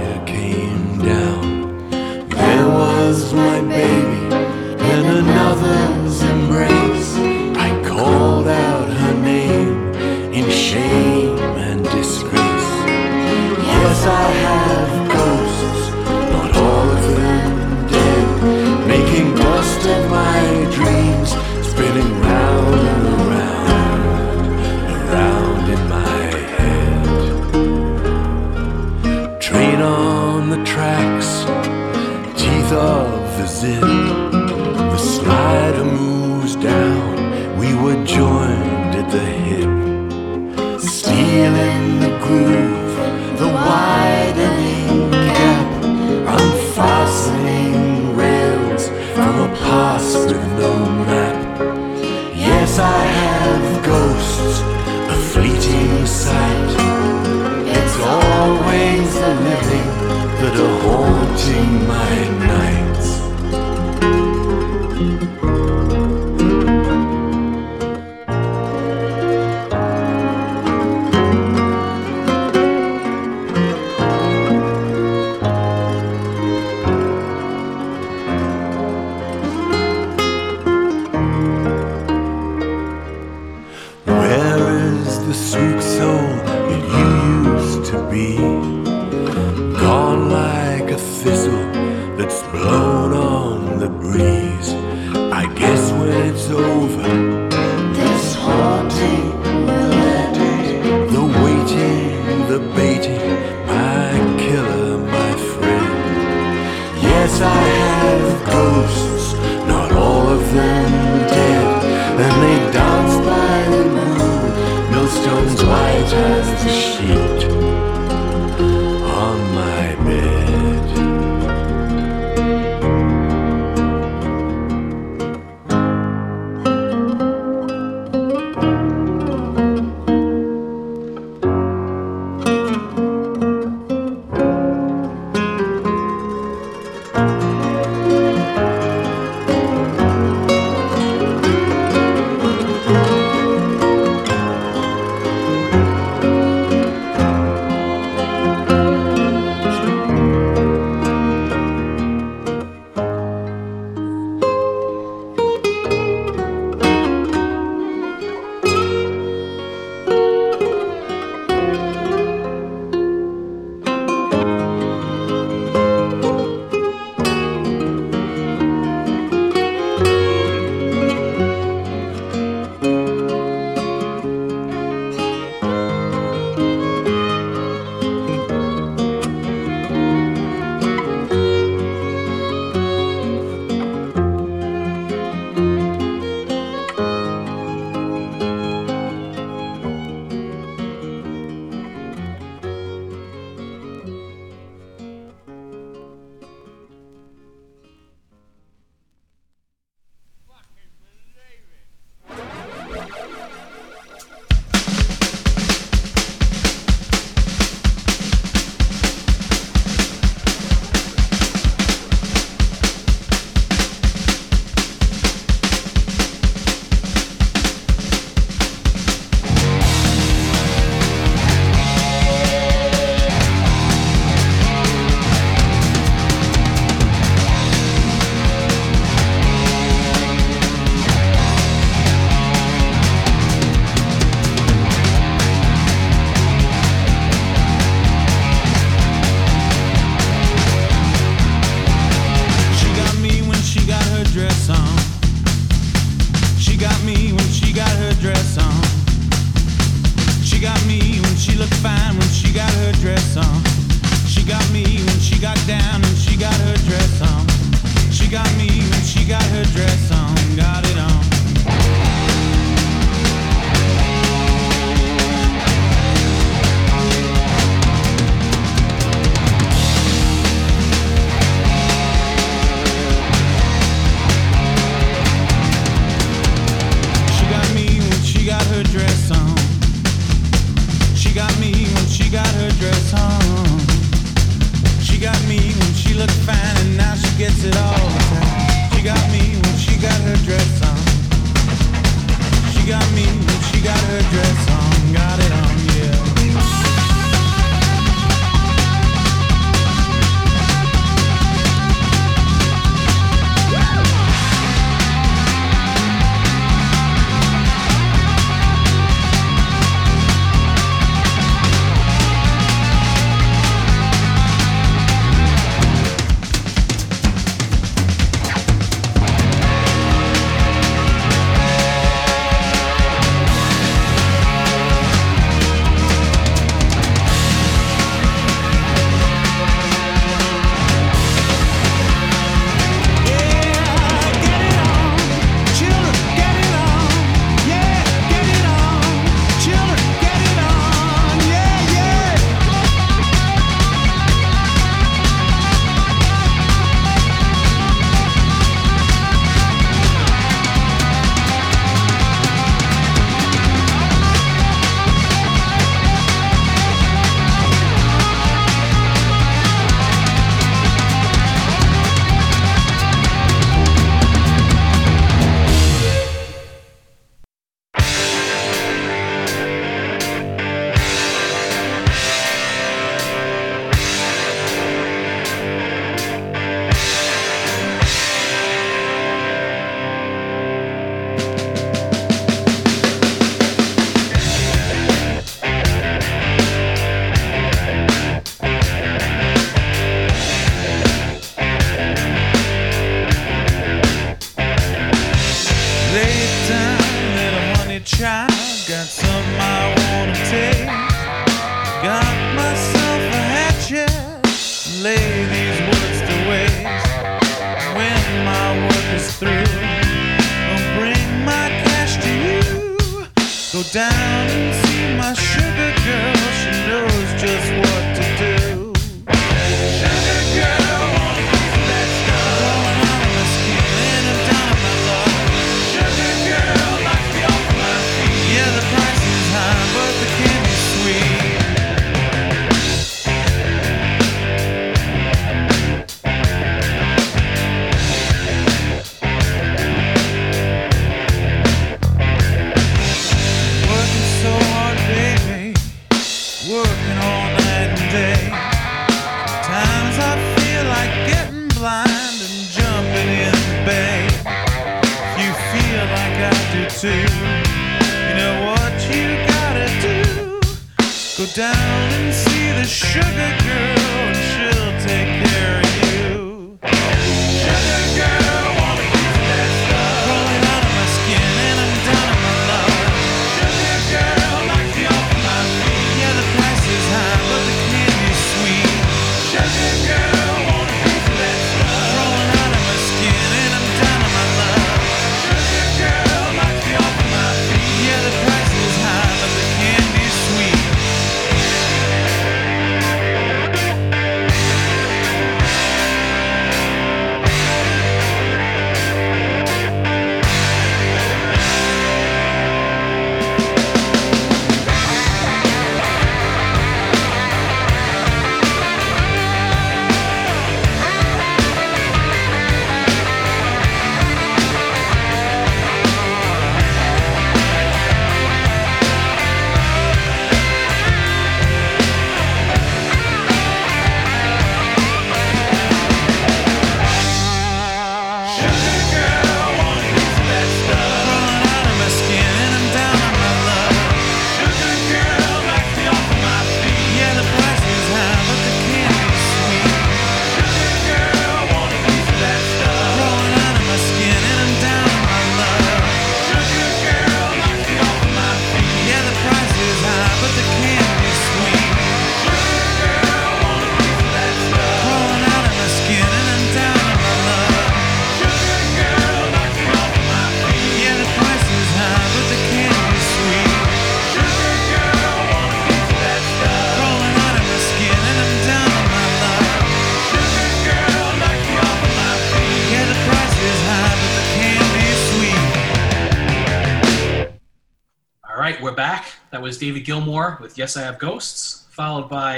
was 579.74 579.80
David 579.80 580.06
Gilmour 580.06 580.60
with 580.62 580.78
Yes, 580.78 580.96
I 580.98 581.02
Have 581.02 581.18
Ghosts, 581.18 581.88
followed 581.90 582.30
by 582.30 582.58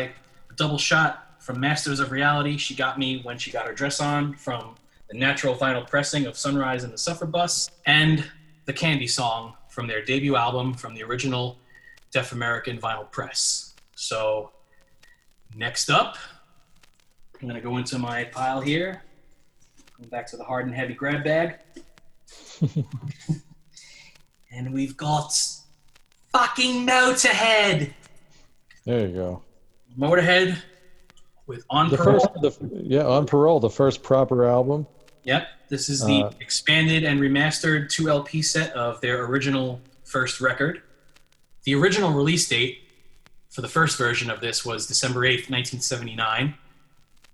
a 0.50 0.54
double 0.58 0.78
shot 0.78 1.42
from 1.42 1.62
Masters 1.62 2.02
of 2.02 2.12
Reality. 2.12 2.58
She 2.58 2.76
got 2.76 3.00
me 3.00 3.22
when 3.24 3.38
she 3.38 3.52
got 3.52 3.66
her 3.68 3.74
dress 3.74 4.02
on 4.02 4.34
from 4.34 4.76
the 5.10 5.18
natural 5.18 5.56
vinyl 5.56 5.90
pressing 5.90 6.26
of 6.26 6.38
Sunrise 6.38 6.84
and 6.84 6.92
the 6.92 6.98
Suffer 6.98 7.26
Bus, 7.26 7.72
and 7.86 8.30
the 8.66 8.74
Candy 8.74 9.08
song 9.08 9.54
from 9.70 9.88
their 9.88 10.04
debut 10.04 10.36
album 10.36 10.74
from 10.74 10.94
the 10.94 11.04
original 11.04 11.58
Def 12.12 12.34
American 12.34 12.80
vinyl 12.80 13.10
press. 13.10 13.76
So, 13.96 14.52
next 15.56 15.90
up, 15.90 16.18
I'm 17.42 17.48
going 17.48 17.56
to 17.56 17.66
go 17.66 17.78
into 17.78 17.98
my 17.98 18.26
pile 18.26 18.60
here. 18.60 19.04
Going 19.98 20.10
back 20.10 20.28
to 20.32 20.36
the 20.36 20.44
hard 20.44 20.66
and 20.66 20.76
heavy 20.76 20.94
grab 20.94 21.24
bag. 21.24 21.60
and 24.52 24.74
we've 24.74 24.98
got 24.98 25.34
fucking 26.36 26.86
Motorhead. 26.86 27.94
There 28.84 29.08
you 29.08 29.14
go. 29.16 29.42
Motorhead 29.98 30.58
with 31.48 31.64
On 31.70 31.90
The 31.90 31.96
Parole. 31.96 32.20
first, 32.20 32.60
the, 32.60 32.82
yeah, 32.84 33.06
on 33.06 33.26
parole, 33.26 33.62
the 33.62 33.70
first 33.70 34.04
proper 34.04 34.46
album. 34.46 34.86
Yep, 35.24 35.48
this 35.70 35.88
is 35.88 36.04
the 36.06 36.24
Uh, 36.24 36.32
expanded 36.42 37.06
and 37.06 37.22
remastered 37.22 37.90
2 37.90 38.10
LP 38.10 38.42
set 38.42 38.74
of 38.74 39.00
their 39.00 39.24
original 39.26 39.80
first 40.04 40.42
record. 40.42 40.82
The 41.64 41.74
original 41.74 42.12
release 42.12 42.48
date 42.50 42.80
for 43.50 43.62
the 43.62 43.70
first 43.70 43.98
version 43.98 44.30
of 44.30 44.42
this 44.42 44.66
was 44.66 44.88
December 44.88 45.22
8th, 45.22 45.50
1979. 45.50 46.56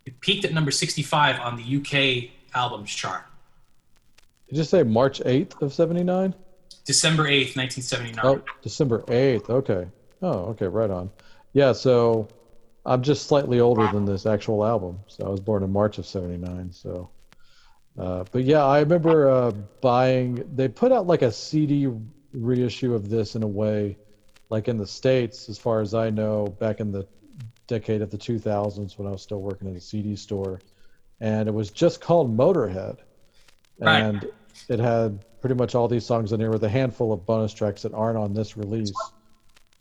It 0.06 0.20
peaked 0.22 0.46
at 0.46 0.54
number 0.54 0.72
65 0.72 1.40
on 1.40 1.56
the 1.58 1.64
UK 1.78 2.30
albums 2.54 2.92
chart. 2.94 3.24
Did 4.48 4.58
you 4.60 4.64
say 4.64 4.84
March 4.84 5.22
8th 5.22 5.60
of 5.64 5.74
79? 5.74 6.36
December 6.86 7.24
8th, 7.24 7.56
1979. 7.56 8.20
Oh, 8.24 8.42
December 8.62 9.02
8th. 9.08 9.50
Okay. 9.50 9.88
Oh, 10.22 10.46
okay, 10.50 10.68
right 10.68 10.90
on. 10.90 11.10
Yeah, 11.54 11.74
so 11.74 12.28
I'm 12.86 13.02
just 13.02 13.28
slightly 13.28 13.60
older 13.60 13.88
than 13.92 14.06
this 14.06 14.26
actual 14.26 14.66
album. 14.66 15.00
So 15.08 15.26
I 15.26 15.30
was 15.30 15.40
born 15.40 15.64
in 15.64 15.72
March 15.72 15.98
of 15.98 16.06
79. 16.06 16.72
So, 16.72 17.10
uh, 17.98 18.26
but 18.32 18.44
yeah, 18.44 18.66
I 18.66 18.80
remember 18.80 19.30
uh, 19.30 19.52
buying, 19.82 20.44
they 20.56 20.68
put 20.68 20.92
out 20.92 21.08
like 21.08 21.22
a 21.22 21.32
CD 21.32 21.88
reissue 22.34 22.94
of 22.94 23.10
this 23.10 23.36
in 23.36 23.44
a 23.44 23.48
way, 23.48 23.98
like 24.50 24.68
in 24.68 24.78
the 24.78 24.88
States, 24.88 25.50
as 25.50 25.58
far 25.58 25.82
as 25.82 25.94
I 25.94 26.10
know, 26.10 26.48
back 26.48 26.80
in 26.80 26.92
the 26.92 27.08
decade 27.68 28.02
of 28.02 28.10
the 28.10 28.18
2000s 28.18 28.98
when 28.98 29.08
I 29.08 29.12
was 29.12 29.22
still 29.22 29.42
working 29.42 29.70
at 29.70 29.76
a 29.76 29.82
CD 29.82 30.16
store. 30.16 30.60
And 31.20 31.48
it 31.48 31.54
was 31.54 31.70
just 31.70 32.02
called 32.02 32.36
Motorhead. 32.36 32.98
Right. 33.80 34.00
And 34.00 34.28
it 34.68 34.80
had 34.80 35.24
pretty 35.42 35.56
much 35.56 35.76
all 35.76 35.88
these 35.88 36.06
songs 36.06 36.32
in 36.32 36.40
here 36.40 36.52
with 36.52 36.64
a 36.64 36.70
handful 36.70 37.12
of 37.12 37.26
bonus 37.26 37.54
tracks 37.54 37.82
that 37.82 37.94
aren't 37.94 38.18
on 38.18 38.34
this 38.34 38.56
release. 38.56 38.94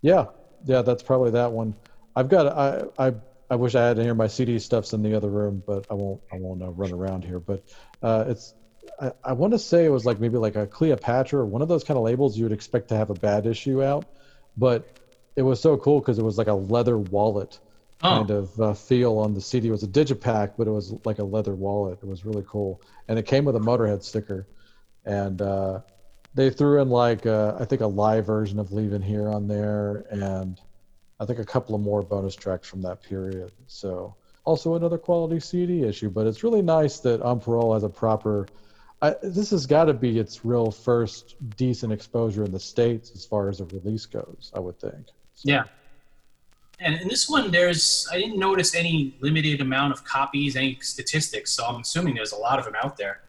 Yeah, 0.03 0.27
yeah, 0.65 0.83
that's 0.83 1.03
probably 1.03 1.33
that 1.33 1.53
one. 1.53 1.75
I've 2.17 2.29
got 2.29 2.47
I 2.47 3.09
I 3.09 3.15
I 3.51 3.57
wish 3.57 3.75
I 3.75 3.87
had 3.87 3.97
to 3.97 4.03
hear 4.03 4.15
my 4.15 4.27
CD 4.29 4.59
stuff's 4.59 4.93
in 4.93 5.03
the 5.03 5.15
other 5.15 5.29
room, 5.31 5.63
but 5.67 5.85
I 5.91 5.95
won't 5.95 6.23
I 6.33 6.37
won't 6.37 6.63
uh, 6.63 6.71
run 6.71 6.93
around 6.93 7.25
here. 7.25 7.41
But 7.41 7.63
uh, 8.03 8.25
it's 8.29 8.55
I, 9.01 9.13
I 9.25 9.33
want 9.35 9.53
to 9.53 9.59
say 9.59 9.85
it 9.85 9.91
was 9.91 10.05
like 10.07 10.19
maybe 10.21 10.39
like 10.39 10.57
a 10.57 10.67
Cleopatra 10.67 11.41
or 11.41 11.47
one 11.47 11.63
of 11.63 11.69
those 11.69 11.85
kind 11.85 11.99
of 11.99 12.05
labels 12.05 12.37
you 12.37 12.45
would 12.45 12.53
expect 12.53 12.89
to 12.89 12.97
have 12.97 13.11
a 13.11 13.15
bad 13.15 13.47
issue 13.47 13.83
out, 13.83 14.09
but 14.57 14.89
it 15.37 15.43
was 15.43 15.61
so 15.61 15.77
cool 15.77 16.01
because 16.01 16.19
it 16.19 16.23
was 16.25 16.39
like 16.39 16.49
a 16.49 16.55
leather 16.55 16.99
wallet 16.99 17.61
Oh. 18.03 18.25
kind 18.25 18.31
of 18.31 18.59
uh, 18.59 18.73
feel 18.73 19.19
on 19.19 19.35
the 19.35 19.43
CD. 19.43 19.69
It 19.69 19.73
was 19.73 19.83
a 19.83 19.87
digipack, 19.89 20.53
but 20.57 20.67
it 20.67 20.71
was 20.71 20.95
like 21.05 21.19
a 21.19 21.25
leather 21.25 21.55
wallet. 21.55 21.99
It 22.03 22.07
was 22.07 22.25
really 22.25 22.45
cool, 22.49 22.81
and 23.09 23.19
it 23.19 23.27
came 23.27 23.45
with 23.45 23.57
a 23.57 23.61
Motorhead 23.61 24.03
sticker, 24.03 24.49
and 25.05 25.41
uh, 25.43 25.81
they 26.35 26.51
threw 26.51 26.81
in 26.81 26.89
like 26.89 27.27
uh, 27.27 27.57
I 27.59 27.65
think 27.65 27.81
a 27.81 27.87
live 27.87 28.27
version 28.27 28.59
of 28.59 28.73
Leaving 28.73 29.03
Here 29.03 29.29
on 29.29 29.49
there, 29.49 30.05
and 30.11 30.61
I 31.19 31.27
think 31.27 31.39
a 31.39 31.45
couple 31.45 31.75
of 31.75 31.81
more 31.81 32.03
bonus 32.03 32.35
tracks 32.35 32.69
from 32.69 32.83
that 32.83 33.03
period. 33.03 33.53
So 33.67 34.15
also 34.45 34.75
another 34.75 34.99
quality 34.99 35.41
CD 35.41 35.85
issue, 35.85 36.11
but 36.11 36.27
it's 36.27 36.43
really 36.43 36.63
nice 36.63 36.99
that 37.01 37.23
On 37.23 37.41
Parole 37.41 37.75
has 37.75 37.83
a 37.83 37.89
proper 37.89 38.47
I, 39.03 39.15
this 39.23 39.51
has 39.51 39.67
got 39.67 39.85
to 39.85 39.95
be 39.95 40.19
its 40.19 40.45
real 40.45 40.71
first 40.71 41.37
decent 41.57 41.93
exposure 41.93 42.45
in 42.45 42.51
the 42.51 42.61
states 42.61 43.11
as 43.15 43.25
far 43.25 43.49
as 43.49 43.61
a 43.61 43.65
release 43.67 44.07
goes. 44.07 44.53
I 44.55 44.61
would 44.61 44.79
think. 44.79 45.07
Yeah. 45.43 45.65
And 46.81 46.95
in 47.01 47.09
this 47.09 47.29
one, 47.29 47.51
there's 47.51 48.07
I 48.13 48.19
didn't 48.19 48.39
notice 48.39 48.75
any 48.75 49.15
limited 49.21 49.61
amount 49.61 49.93
of 49.93 50.05
copies, 50.05 50.57
any 50.57 50.79
statistics. 50.81 51.51
So 51.53 51.65
I'm 51.65 51.81
assuming 51.81 52.15
there's 52.15 52.33
a 52.33 52.39
lot 52.39 52.59
of 52.59 52.65
them 52.65 52.75
out 52.83 52.97
there. 52.97 53.23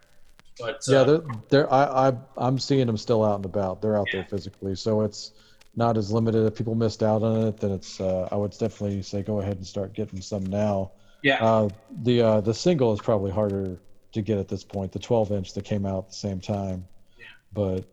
But 0.61 0.81
Yeah, 0.87 0.99
uh, 0.99 1.03
they're, 1.03 1.21
they're 1.49 1.73
I, 1.73 2.09
I 2.09 2.13
I'm 2.37 2.59
seeing 2.59 2.87
them 2.87 2.97
still 2.97 3.23
out 3.23 3.37
and 3.37 3.45
about. 3.45 3.81
They're 3.81 3.97
out 3.97 4.07
there 4.11 4.25
physically, 4.29 4.75
so 4.75 5.01
it's 5.01 5.31
not 5.75 5.97
as 5.97 6.11
limited. 6.11 6.45
If 6.45 6.55
people 6.55 6.75
missed 6.75 7.03
out 7.03 7.23
on 7.23 7.47
it, 7.47 7.57
then 7.57 7.71
it's 7.71 7.99
uh, 7.99 8.27
I 8.31 8.35
would 8.35 8.51
definitely 8.51 9.01
say 9.01 9.23
go 9.23 9.39
ahead 9.39 9.57
and 9.57 9.65
start 9.65 9.93
getting 9.93 10.21
some 10.21 10.45
now. 10.45 10.91
Yeah. 11.23 11.43
Uh, 11.43 11.69
the 12.03 12.21
uh, 12.21 12.41
the 12.41 12.53
single 12.53 12.93
is 12.93 12.99
probably 12.99 13.31
harder 13.31 13.77
to 14.11 14.21
get 14.21 14.37
at 14.37 14.47
this 14.47 14.63
point. 14.63 14.91
The 14.91 14.99
12 14.99 15.31
inch 15.31 15.53
that 15.53 15.63
came 15.63 15.85
out 15.85 16.05
at 16.05 16.09
the 16.09 16.15
same 16.15 16.39
time. 16.39 16.87
Yeah. 17.17 17.25
But 17.53 17.85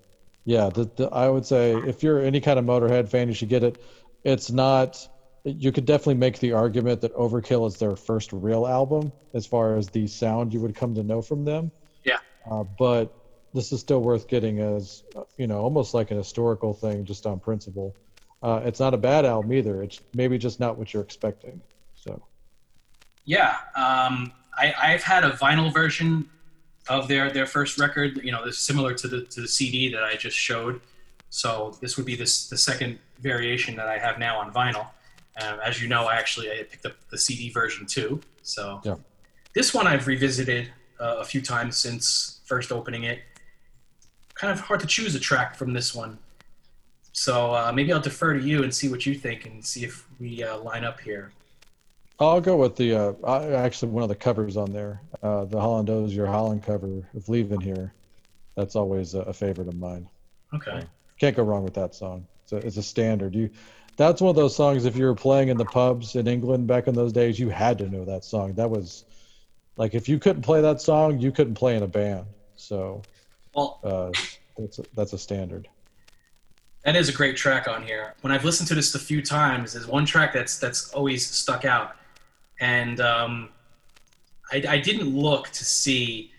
yeah, 0.45 0.71
the, 0.71 0.91
the, 0.97 1.09
I 1.09 1.29
would 1.29 1.47
say 1.47 1.77
if 1.77 2.03
you're 2.03 2.21
any 2.21 2.41
kind 2.41 2.59
of 2.59 2.65
Motorhead 2.65 3.09
fan, 3.09 3.29
you 3.29 3.35
should 3.35 3.49
get 3.49 3.63
it. 3.63 3.81
It's 4.25 4.51
not. 4.51 5.07
You 5.45 5.73
could 5.73 5.87
definitely 5.87 6.15
make 6.15 6.41
the 6.41 6.53
argument 6.53 7.01
that 7.03 7.15
Overkill 7.15 7.67
is 7.69 7.77
their 7.77 7.97
first 7.97 8.33
real 8.33 8.67
album 8.67 9.13
as 9.35 9.47
far 9.47 9.77
as 9.77 9.89
the 9.89 10.07
sound 10.07 10.53
you 10.53 10.61
would 10.61 10.75
come 10.75 10.95
to 10.95 11.03
know 11.03 11.23
from 11.23 11.45
them. 11.45 11.71
Yeah. 12.09 12.19
Uh, 12.51 12.65
but 12.79 13.15
this 13.55 13.73
is 13.73 13.81
still 13.81 14.01
worth 14.01 14.29
getting 14.29 14.61
as 14.61 15.03
you 15.37 15.47
know 15.47 15.59
almost 15.61 15.95
like 15.95 16.11
an 16.11 16.17
historical 16.17 16.75
thing 16.75 17.05
just 17.05 17.27
on 17.27 17.39
principle. 17.39 17.95
Uh, 18.43 18.61
it's 18.65 18.81
not 18.81 18.95
a 18.95 18.97
bad 18.97 19.25
album 19.25 19.53
either. 19.53 19.83
It's 19.83 20.01
maybe 20.15 20.39
just 20.39 20.61
not 20.61 20.79
what 20.79 20.95
you're 20.95 21.03
expecting. 21.03 21.61
So 21.97 22.23
Yeah, 23.25 23.57
um, 23.75 24.33
I, 24.57 24.75
I've 24.81 25.03
had 25.03 25.25
a 25.25 25.31
vinyl 25.31 25.73
version 25.73 26.29
of 26.89 27.09
their 27.09 27.31
their 27.31 27.47
first 27.47 27.79
record. 27.79 28.21
You 28.23 28.33
know, 28.33 28.45
this 28.45 28.59
similar 28.59 28.95
to 28.95 29.09
the 29.09 29.23
to 29.25 29.41
the 29.41 29.49
CD 29.49 29.93
that 29.93 30.05
I 30.05 30.15
just 30.15 30.37
showed. 30.37 30.81
So 31.31 31.77
this 31.81 31.97
would 31.97 32.07
be 32.07 32.17
this 32.17 32.49
the 32.49 32.59
second 32.59 32.99
variation 33.21 33.77
that 33.77 33.89
I 33.89 33.99
have 33.99 34.19
now 34.19 34.39
on 34.39 34.53
vinyl. 34.53 34.87
Um, 35.41 35.61
as 35.65 35.81
you 35.81 35.89
know, 35.89 36.07
I 36.07 36.17
actually 36.17 36.51
I 36.51 36.63
picked 36.63 36.87
up 36.87 36.95
the 37.11 37.19
CD 37.19 37.51
version 37.51 37.87
too. 37.87 38.21
So 38.43 38.81
yeah. 38.85 38.97
this 39.53 39.75
one 39.75 39.87
I've 39.87 40.07
revisited 40.07 40.71
uh, 41.01 41.17
a 41.19 41.25
few 41.25 41.41
times 41.41 41.77
since 41.77 42.41
first 42.45 42.73
opening 42.73 43.05
it. 43.05 43.21
Kind 44.35 44.53
of 44.53 44.61
hard 44.61 44.81
to 44.81 44.87
choose 44.87 45.15
a 45.15 45.21
track 45.21 45.57
from 45.57 45.73
this 45.73 45.95
one. 45.95 46.19
So 47.13 47.53
uh, 47.53 47.73
maybe 47.75 47.93
I'll 47.93 48.01
defer 48.01 48.35
to 48.35 48.41
you 48.41 48.63
and 48.63 48.73
see 48.73 48.89
what 48.89 49.05
you 49.05 49.15
think 49.15 49.47
and 49.47 49.65
see 49.65 49.85
if 49.85 50.07
we 50.21 50.45
uh, 50.45 50.59
line 50.59 50.85
up 50.85 51.01
here. 51.01 51.33
I'll 52.21 52.41
go 52.41 52.57
with 52.57 52.77
the 52.77 52.95
uh, 52.95 53.57
actually 53.57 53.93
one 53.93 54.03
of 54.03 54.09
the 54.09 54.15
covers 54.15 54.57
on 54.57 54.73
there, 54.73 55.01
uh, 55.23 55.45
the 55.45 55.61
Holland 55.61 55.89
Your 56.11 56.27
Holland 56.27 56.63
cover 56.63 57.09
of 57.15 57.29
Leaving 57.29 57.61
Here. 57.61 57.93
That's 58.57 58.75
always 58.75 59.15
a, 59.15 59.21
a 59.21 59.33
favorite 59.33 59.69
of 59.69 59.77
mine. 59.77 60.09
Okay. 60.53 60.83
Can't 61.21 61.37
go 61.37 61.45
wrong 61.45 61.63
with 61.63 61.75
that 61.75 61.95
song. 61.95 62.27
It's 62.43 62.53
a, 62.53 62.57
it's 62.57 62.77
a 62.77 62.83
standard. 62.83 63.35
You, 63.35 63.51
that's 63.97 64.21
one 64.21 64.31
of 64.31 64.37
those 64.37 64.55
songs. 64.55 64.85
If 64.85 64.97
you 64.97 65.05
were 65.05 65.15
playing 65.15 65.49
in 65.49 65.57
the 65.57 65.65
pubs 65.65 66.17
in 66.17 66.27
England 66.27 66.67
back 66.67 66.87
in 66.87 66.95
those 66.95 67.13
days, 67.13 67.39
you 67.39 67.49
had 67.51 67.79
to 67.79 67.89
know 67.89 68.05
that 68.05 68.25
song. 68.25 68.55
That 68.55 68.71
was 68.71 69.05
like 69.79 69.95
if 69.95 70.09
you 70.09 70.19
couldn't 70.19 70.43
play 70.43 70.61
that 70.61 70.83
song, 70.83 71.19
you 71.19 71.33
couldn't 71.33 71.55
play 71.55 71.77
in 71.77 71.83
a 71.83 71.87
band. 71.87 72.27
So, 72.57 73.01
well, 73.55 73.81
uh, 73.83 74.11
that's 74.59 74.81
a, 74.81 74.85
that's 74.95 75.13
a 75.15 75.19
standard. 75.19 75.69
That 76.85 76.97
is 76.97 77.09
a 77.09 77.13
great 77.13 77.37
track 77.37 77.69
on 77.69 77.83
here. 77.83 78.15
When 78.21 78.33
I've 78.33 78.45
listened 78.45 78.69
to 78.69 78.75
this 78.75 78.95
a 78.95 78.99
few 78.99 79.23
times, 79.23 79.73
there's 79.73 79.87
one 79.87 80.05
track 80.05 80.33
that's 80.33 80.59
that's 80.59 80.93
always 80.93 81.27
stuck 81.27 81.65
out, 81.65 81.97
and 82.61 83.01
um, 83.01 83.51
I, 84.53 84.65
I 84.69 84.79
didn't 84.81 85.17
look 85.17 85.49
to 85.51 85.65
see, 85.65 86.33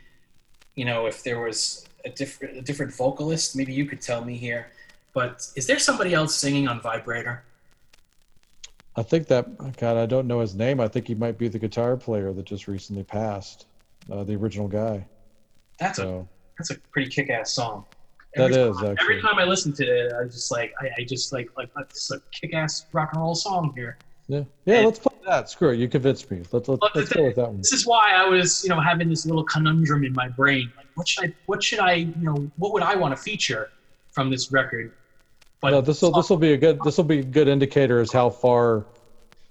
you 0.75 0.85
know, 0.85 1.05
if 1.05 1.23
there 1.23 1.39
was 1.39 1.87
a 2.05 2.09
different 2.09 2.57
a 2.57 2.61
different 2.61 2.93
vocalist. 2.93 3.55
Maybe 3.55 3.73
you 3.73 3.85
could 3.85 4.01
tell 4.01 4.23
me 4.23 4.35
here. 4.35 4.71
But 5.13 5.47
is 5.55 5.65
there 5.65 5.79
somebody 5.79 6.13
else 6.13 6.35
singing 6.35 6.67
on 6.67 6.81
Vibrator? 6.81 7.43
I 8.99 9.03
think 9.03 9.27
that 9.27 9.77
God, 9.77 9.95
I 9.95 10.05
don't 10.05 10.27
know 10.27 10.41
his 10.41 10.55
name. 10.55 10.81
I 10.81 10.89
think 10.89 11.07
he 11.07 11.15
might 11.15 11.37
be 11.37 11.47
the 11.47 11.57
guitar 11.57 11.95
player 11.95 12.33
that 12.33 12.43
just 12.45 12.67
recently 12.67 13.03
passed, 13.03 13.65
uh, 14.11 14.25
the 14.25 14.35
original 14.35 14.67
guy. 14.67 15.05
That's 15.79 15.97
So- 15.97 16.19
a 16.19 16.27
that's 16.57 16.71
a 16.71 16.77
pretty 16.91 17.09
kick-ass 17.09 17.53
song. 17.53 17.85
That 18.35 18.51
Every 18.51 18.61
is, 18.61 18.77
time, 18.77 18.91
actually. 18.91 19.15
Every 19.15 19.21
time 19.21 19.39
I 19.39 19.45
listen 19.45 19.71
to 19.73 19.83
it, 19.85 20.11
I 20.11 20.25
just 20.25 20.51
like 20.51 20.73
I, 20.81 20.89
I 20.97 21.03
just 21.05 21.31
like 21.31 21.49
like 21.55 21.69
it's 21.79 22.11
a 22.11 22.19
kick-ass 22.31 22.87
rock 22.91 23.11
and 23.13 23.21
roll 23.21 23.35
song 23.35 23.71
here. 23.73 23.97
Yeah, 24.27 24.43
yeah. 24.65 24.81
Let's 24.81 24.99
play 24.99 25.15
that. 25.25 25.49
Screw 25.49 25.69
it. 25.69 25.77
You 25.77 25.87
convinced 25.87 26.29
me. 26.29 26.43
Let's 26.51 26.67
let's, 26.67 26.83
let's 26.93 27.13
go 27.13 27.23
with 27.23 27.37
that 27.37 27.47
one. 27.47 27.57
This 27.57 27.71
is 27.71 27.87
why 27.87 28.11
I 28.13 28.27
was, 28.27 28.61
you 28.65 28.69
know, 28.69 28.81
having 28.81 29.07
this 29.07 29.25
little 29.25 29.45
conundrum 29.45 30.03
in 30.03 30.11
my 30.11 30.27
brain. 30.27 30.69
Like, 30.75 30.87
what 30.95 31.07
should 31.07 31.23
I, 31.23 31.33
what 31.45 31.63
should 31.63 31.79
I, 31.79 31.93
you 31.93 32.13
know, 32.17 32.51
what 32.57 32.73
would 32.73 32.83
I 32.83 32.95
want 32.95 33.15
to 33.15 33.21
feature 33.21 33.71
from 34.11 34.29
this 34.29 34.51
record? 34.51 34.91
But 35.61 35.71
no, 35.71 35.81
this 35.81 36.01
will 36.01 36.11
this 36.11 36.29
will 36.29 36.37
be 36.37 36.53
a 36.53 36.57
good 36.57 36.79
this 36.83 36.97
will 36.97 37.03
be 37.03 37.19
a 37.19 37.23
good 37.23 37.47
indicator 37.47 37.99
as 37.99 38.11
how 38.11 38.29
far 38.29 38.85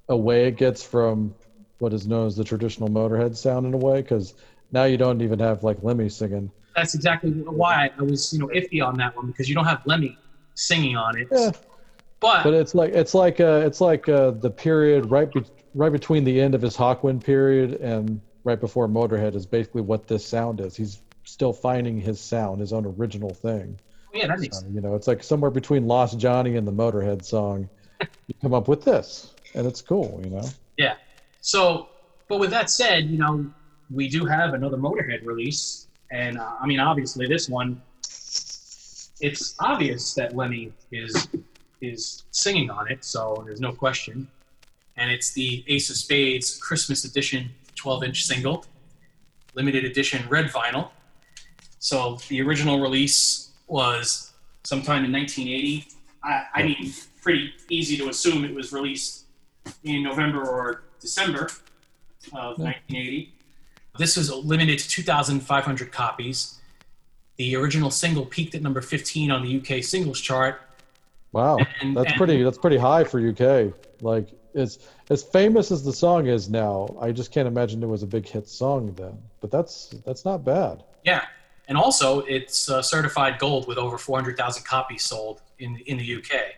away 0.08 0.46
it 0.46 0.56
gets 0.56 0.82
from 0.82 1.34
what 1.78 1.92
is 1.92 2.06
known 2.06 2.26
as 2.26 2.36
the 2.36 2.44
traditional 2.44 2.88
Motorhead 2.88 3.36
sound 3.36 3.66
in 3.66 3.74
a 3.74 3.76
way, 3.76 4.00
because 4.00 4.34
now 4.72 4.84
you 4.84 4.96
don't 4.96 5.20
even 5.22 5.38
have 5.38 5.62
like 5.62 5.78
Lemmy 5.82 6.08
singing. 6.08 6.50
that's 6.74 6.94
exactly 6.94 7.30
why 7.30 7.90
I 7.98 8.02
was, 8.02 8.32
you 8.32 8.38
know, 8.38 8.48
iffy 8.48 8.84
on 8.84 8.96
that 8.98 9.16
one 9.16 9.26
because 9.26 9.48
you 9.48 9.54
don't 9.54 9.66
have 9.66 9.82
Lemmy 9.84 10.16
singing 10.54 10.96
on 10.96 11.18
it. 11.18 11.28
Yeah. 11.30 11.50
But, 12.20 12.42
But 12.42 12.54
it's 12.54 12.74
like 12.74 12.92
it's 12.92 13.14
like 13.14 13.38
uh, 13.38 13.62
it's 13.64 13.80
like 13.80 14.08
uh, 14.08 14.32
the 14.32 14.50
period 14.50 15.10
right 15.10 15.30
be- 15.32 15.44
right 15.74 15.92
between 15.92 16.24
the 16.24 16.40
end 16.40 16.54
of 16.54 16.62
his 16.62 16.76
Hawkwind 16.76 17.22
period 17.22 17.74
and 17.74 18.20
right 18.44 18.58
before 18.58 18.88
Motorhead 18.88 19.34
is 19.34 19.46
basically 19.46 19.82
what 19.82 20.08
this 20.08 20.26
sound 20.26 20.60
is. 20.60 20.74
He's 20.74 21.00
still 21.24 21.52
finding 21.52 22.00
his 22.00 22.18
sound, 22.18 22.60
his 22.60 22.72
own 22.72 22.86
original 22.86 23.30
thing. 23.30 23.78
Yeah, 24.12 24.26
that 24.26 24.40
makes 24.40 24.62
you 24.72 24.80
know, 24.80 24.94
it's 24.94 25.06
like 25.06 25.22
somewhere 25.22 25.50
between 25.50 25.86
Lost 25.86 26.18
Johnny 26.18 26.56
and 26.56 26.66
the 26.66 26.72
Motorhead 26.72 27.24
song. 27.24 27.68
you 28.00 28.34
come 28.40 28.54
up 28.54 28.68
with 28.68 28.84
this, 28.84 29.34
and 29.54 29.66
it's 29.66 29.82
cool. 29.82 30.20
You 30.24 30.30
know. 30.30 30.48
Yeah. 30.76 30.94
So, 31.40 31.88
but 32.28 32.38
with 32.38 32.50
that 32.50 32.70
said, 32.70 33.06
you 33.06 33.18
know, 33.18 33.50
we 33.90 34.08
do 34.08 34.24
have 34.24 34.54
another 34.54 34.76
Motorhead 34.76 35.24
release, 35.24 35.88
and 36.10 36.38
uh, 36.38 36.52
I 36.60 36.66
mean, 36.66 36.80
obviously, 36.80 37.26
this 37.26 37.48
one, 37.48 37.80
it's 39.20 39.54
obvious 39.60 40.14
that 40.14 40.36
Lemmy 40.36 40.72
is 40.92 41.28
is 41.80 42.24
singing 42.30 42.70
on 42.70 42.90
it, 42.90 43.04
so 43.04 43.42
there's 43.46 43.60
no 43.60 43.72
question. 43.72 44.28
And 44.96 45.12
it's 45.12 45.32
the 45.32 45.64
Ace 45.68 45.90
of 45.90 45.96
Spades 45.96 46.58
Christmas 46.58 47.04
Edition 47.04 47.50
12-inch 47.76 48.24
single, 48.24 48.64
limited 49.54 49.84
edition 49.84 50.28
red 50.28 50.46
vinyl. 50.46 50.90
So 51.78 52.18
the 52.28 52.42
original 52.42 52.80
release 52.80 53.47
was 53.68 54.32
sometime 54.64 55.04
in 55.04 55.12
1980. 55.12 55.86
I, 56.22 56.44
I 56.54 56.62
mean, 56.62 56.92
pretty 57.22 57.52
easy 57.70 57.96
to 57.98 58.08
assume 58.08 58.44
it 58.44 58.54
was 58.54 58.72
released 58.72 59.24
in 59.84 60.02
November 60.02 60.44
or 60.44 60.82
December 61.00 61.44
of 62.32 62.58
1980. 62.58 63.32
This 63.98 64.16
was 64.16 64.32
limited 64.32 64.78
to 64.78 64.88
2,500 64.88 65.92
copies. 65.92 66.58
The 67.36 67.54
original 67.56 67.90
single 67.90 68.24
peaked 68.26 68.54
at 68.54 68.62
number 68.62 68.80
15 68.80 69.30
on 69.30 69.42
the 69.44 69.58
UK 69.60 69.82
singles 69.84 70.20
chart. 70.20 70.60
Wow, 71.32 71.58
And- 71.80 71.96
that's 71.96 72.08
and- 72.10 72.16
pretty. 72.16 72.42
That's 72.42 72.58
pretty 72.58 72.78
high 72.78 73.04
for 73.04 73.20
UK. 73.20 73.72
Like, 74.00 74.28
as 74.54 74.78
as 75.10 75.22
famous 75.22 75.70
as 75.70 75.84
the 75.84 75.92
song 75.92 76.26
is 76.26 76.48
now, 76.48 76.96
I 77.00 77.12
just 77.12 77.30
can't 77.32 77.46
imagine 77.46 77.82
it 77.82 77.86
was 77.86 78.02
a 78.02 78.06
big 78.06 78.26
hit 78.26 78.48
song 78.48 78.92
then. 78.94 79.16
But 79.40 79.50
that's 79.50 79.88
that's 80.06 80.24
not 80.24 80.44
bad. 80.44 80.82
Yeah, 81.04 81.24
and 81.68 81.76
also 81.76 82.20
it's 82.20 82.68
uh, 82.68 82.82
certified 82.82 83.38
gold 83.38 83.68
with 83.68 83.78
over 83.78 83.98
400,000 83.98 84.64
copies 84.64 85.04
sold 85.04 85.42
in 85.58 85.76
in 85.86 85.98
the 85.98 86.16
UK. 86.16 86.54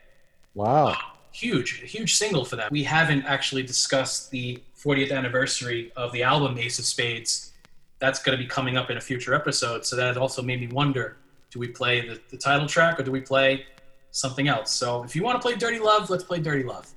Wow. 0.55 0.97
Huge, 1.33 1.81
huge 1.81 2.17
single 2.17 2.45
for 2.45 2.57
them. 2.57 2.69
We 2.73 2.83
haven't 2.83 3.25
actually 3.25 3.63
discussed 3.63 4.31
the 4.31 4.63
40th 4.77 5.13
anniversary 5.13 5.93
of 5.95 6.11
the 6.13 6.23
album 6.23 6.59
Ace 6.59 6.79
of 6.79 6.85
Spades. 6.85 7.53
That's 7.99 8.21
going 8.23 8.37
to 8.37 8.43
be 8.43 8.49
coming 8.49 8.77
up 8.77 8.91
in 8.91 8.97
a 8.97 9.01
future 9.01 9.35
episode. 9.35 9.85
So 9.85 9.95
that 9.97 10.17
also 10.17 10.43
made 10.43 10.61
me 10.61 10.69
wonder: 10.69 11.19
Do 11.51 11.59
we 11.59 11.69
play 11.69 12.09
the, 12.09 12.21
the 12.31 12.37
title 12.37 12.67
track 12.67 12.99
or 12.99 13.03
do 13.03 13.11
we 13.11 13.21
play 13.21 13.67
something 14.11 14.49
else? 14.49 14.71
So 14.73 15.03
if 15.05 15.15
you 15.15 15.23
want 15.23 15.41
to 15.41 15.47
play 15.47 15.57
Dirty 15.57 15.79
Love, 15.79 16.09
let's 16.11 16.25
play 16.25 16.41
Dirty 16.41 16.65
Love. 16.65 16.89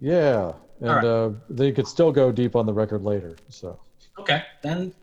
Yeah, 0.00 0.52
and 0.80 0.88
right. 0.88 1.04
uh, 1.04 1.30
they 1.48 1.72
could 1.72 1.86
still 1.86 2.12
go 2.12 2.30
deep 2.32 2.56
on 2.56 2.66
the 2.66 2.72
record 2.72 3.02
later. 3.02 3.36
So 3.48 3.78
Okay, 4.18 4.42
then 4.62 4.94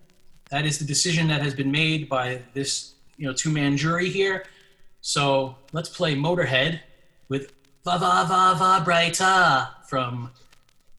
that 0.53 0.67
is 0.67 0.77
the 0.77 0.85
decision 0.85 1.27
that 1.27 1.41
has 1.41 1.55
been 1.55 1.71
made 1.71 2.07
by 2.07 2.39
this 2.53 2.93
you 3.17 3.25
know 3.25 3.33
two 3.33 3.49
man 3.49 3.75
jury 3.75 4.07
here. 4.07 4.45
So 5.01 5.57
let's 5.71 5.89
play 5.89 6.15
Motorhead 6.15 6.79
with 7.27 7.53
Va 7.83 7.97
Va 7.97 8.23
Va 8.27 8.55
Vibrator 8.59 9.67
from 9.87 10.29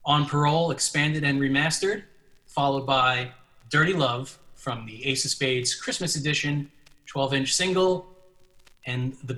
On 0.03 0.25
Parole, 0.25 0.71
expanded 0.71 1.23
and 1.23 1.39
remastered, 1.39 2.03
followed 2.45 2.85
by 2.85 3.31
Dirty 3.69 3.93
Love 3.93 4.37
from 4.55 4.85
the 4.85 5.05
Ace 5.05 5.23
of 5.23 5.31
Spades 5.31 5.73
Christmas 5.73 6.17
edition, 6.17 6.69
12 7.05 7.33
inch 7.35 7.53
single, 7.53 8.07
and 8.85 9.13
the 9.23 9.33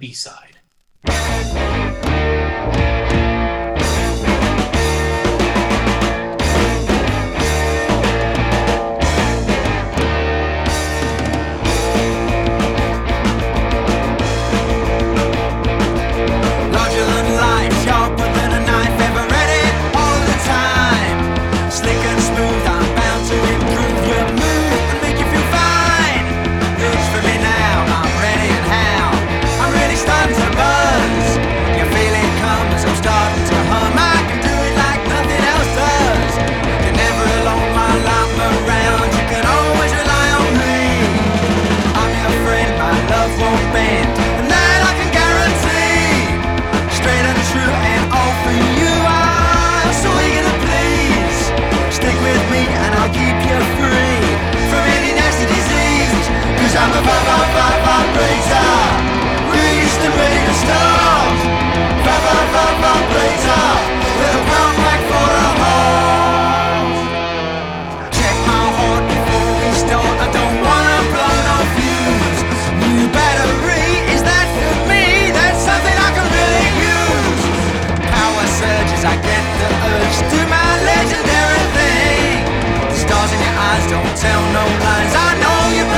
I 79.08 79.16
get 79.24 79.44
the 79.62 79.70
urge 79.94 80.18
to 80.32 80.40
my 80.52 80.70
legendary 80.92 81.66
thing. 81.78 82.44
The 82.92 82.98
stars 83.06 83.32
in 83.32 83.40
your 83.40 83.58
eyes 83.70 83.86
don't 83.94 84.14
tell 84.20 84.44
no 84.58 84.64
lies. 84.84 85.14
I 85.16 85.32
know 85.44 85.60
you're 85.76 85.92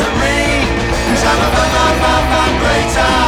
to 0.00 0.06
ring. 0.20 0.60
Cause 1.08 1.24
I'm. 2.98 3.21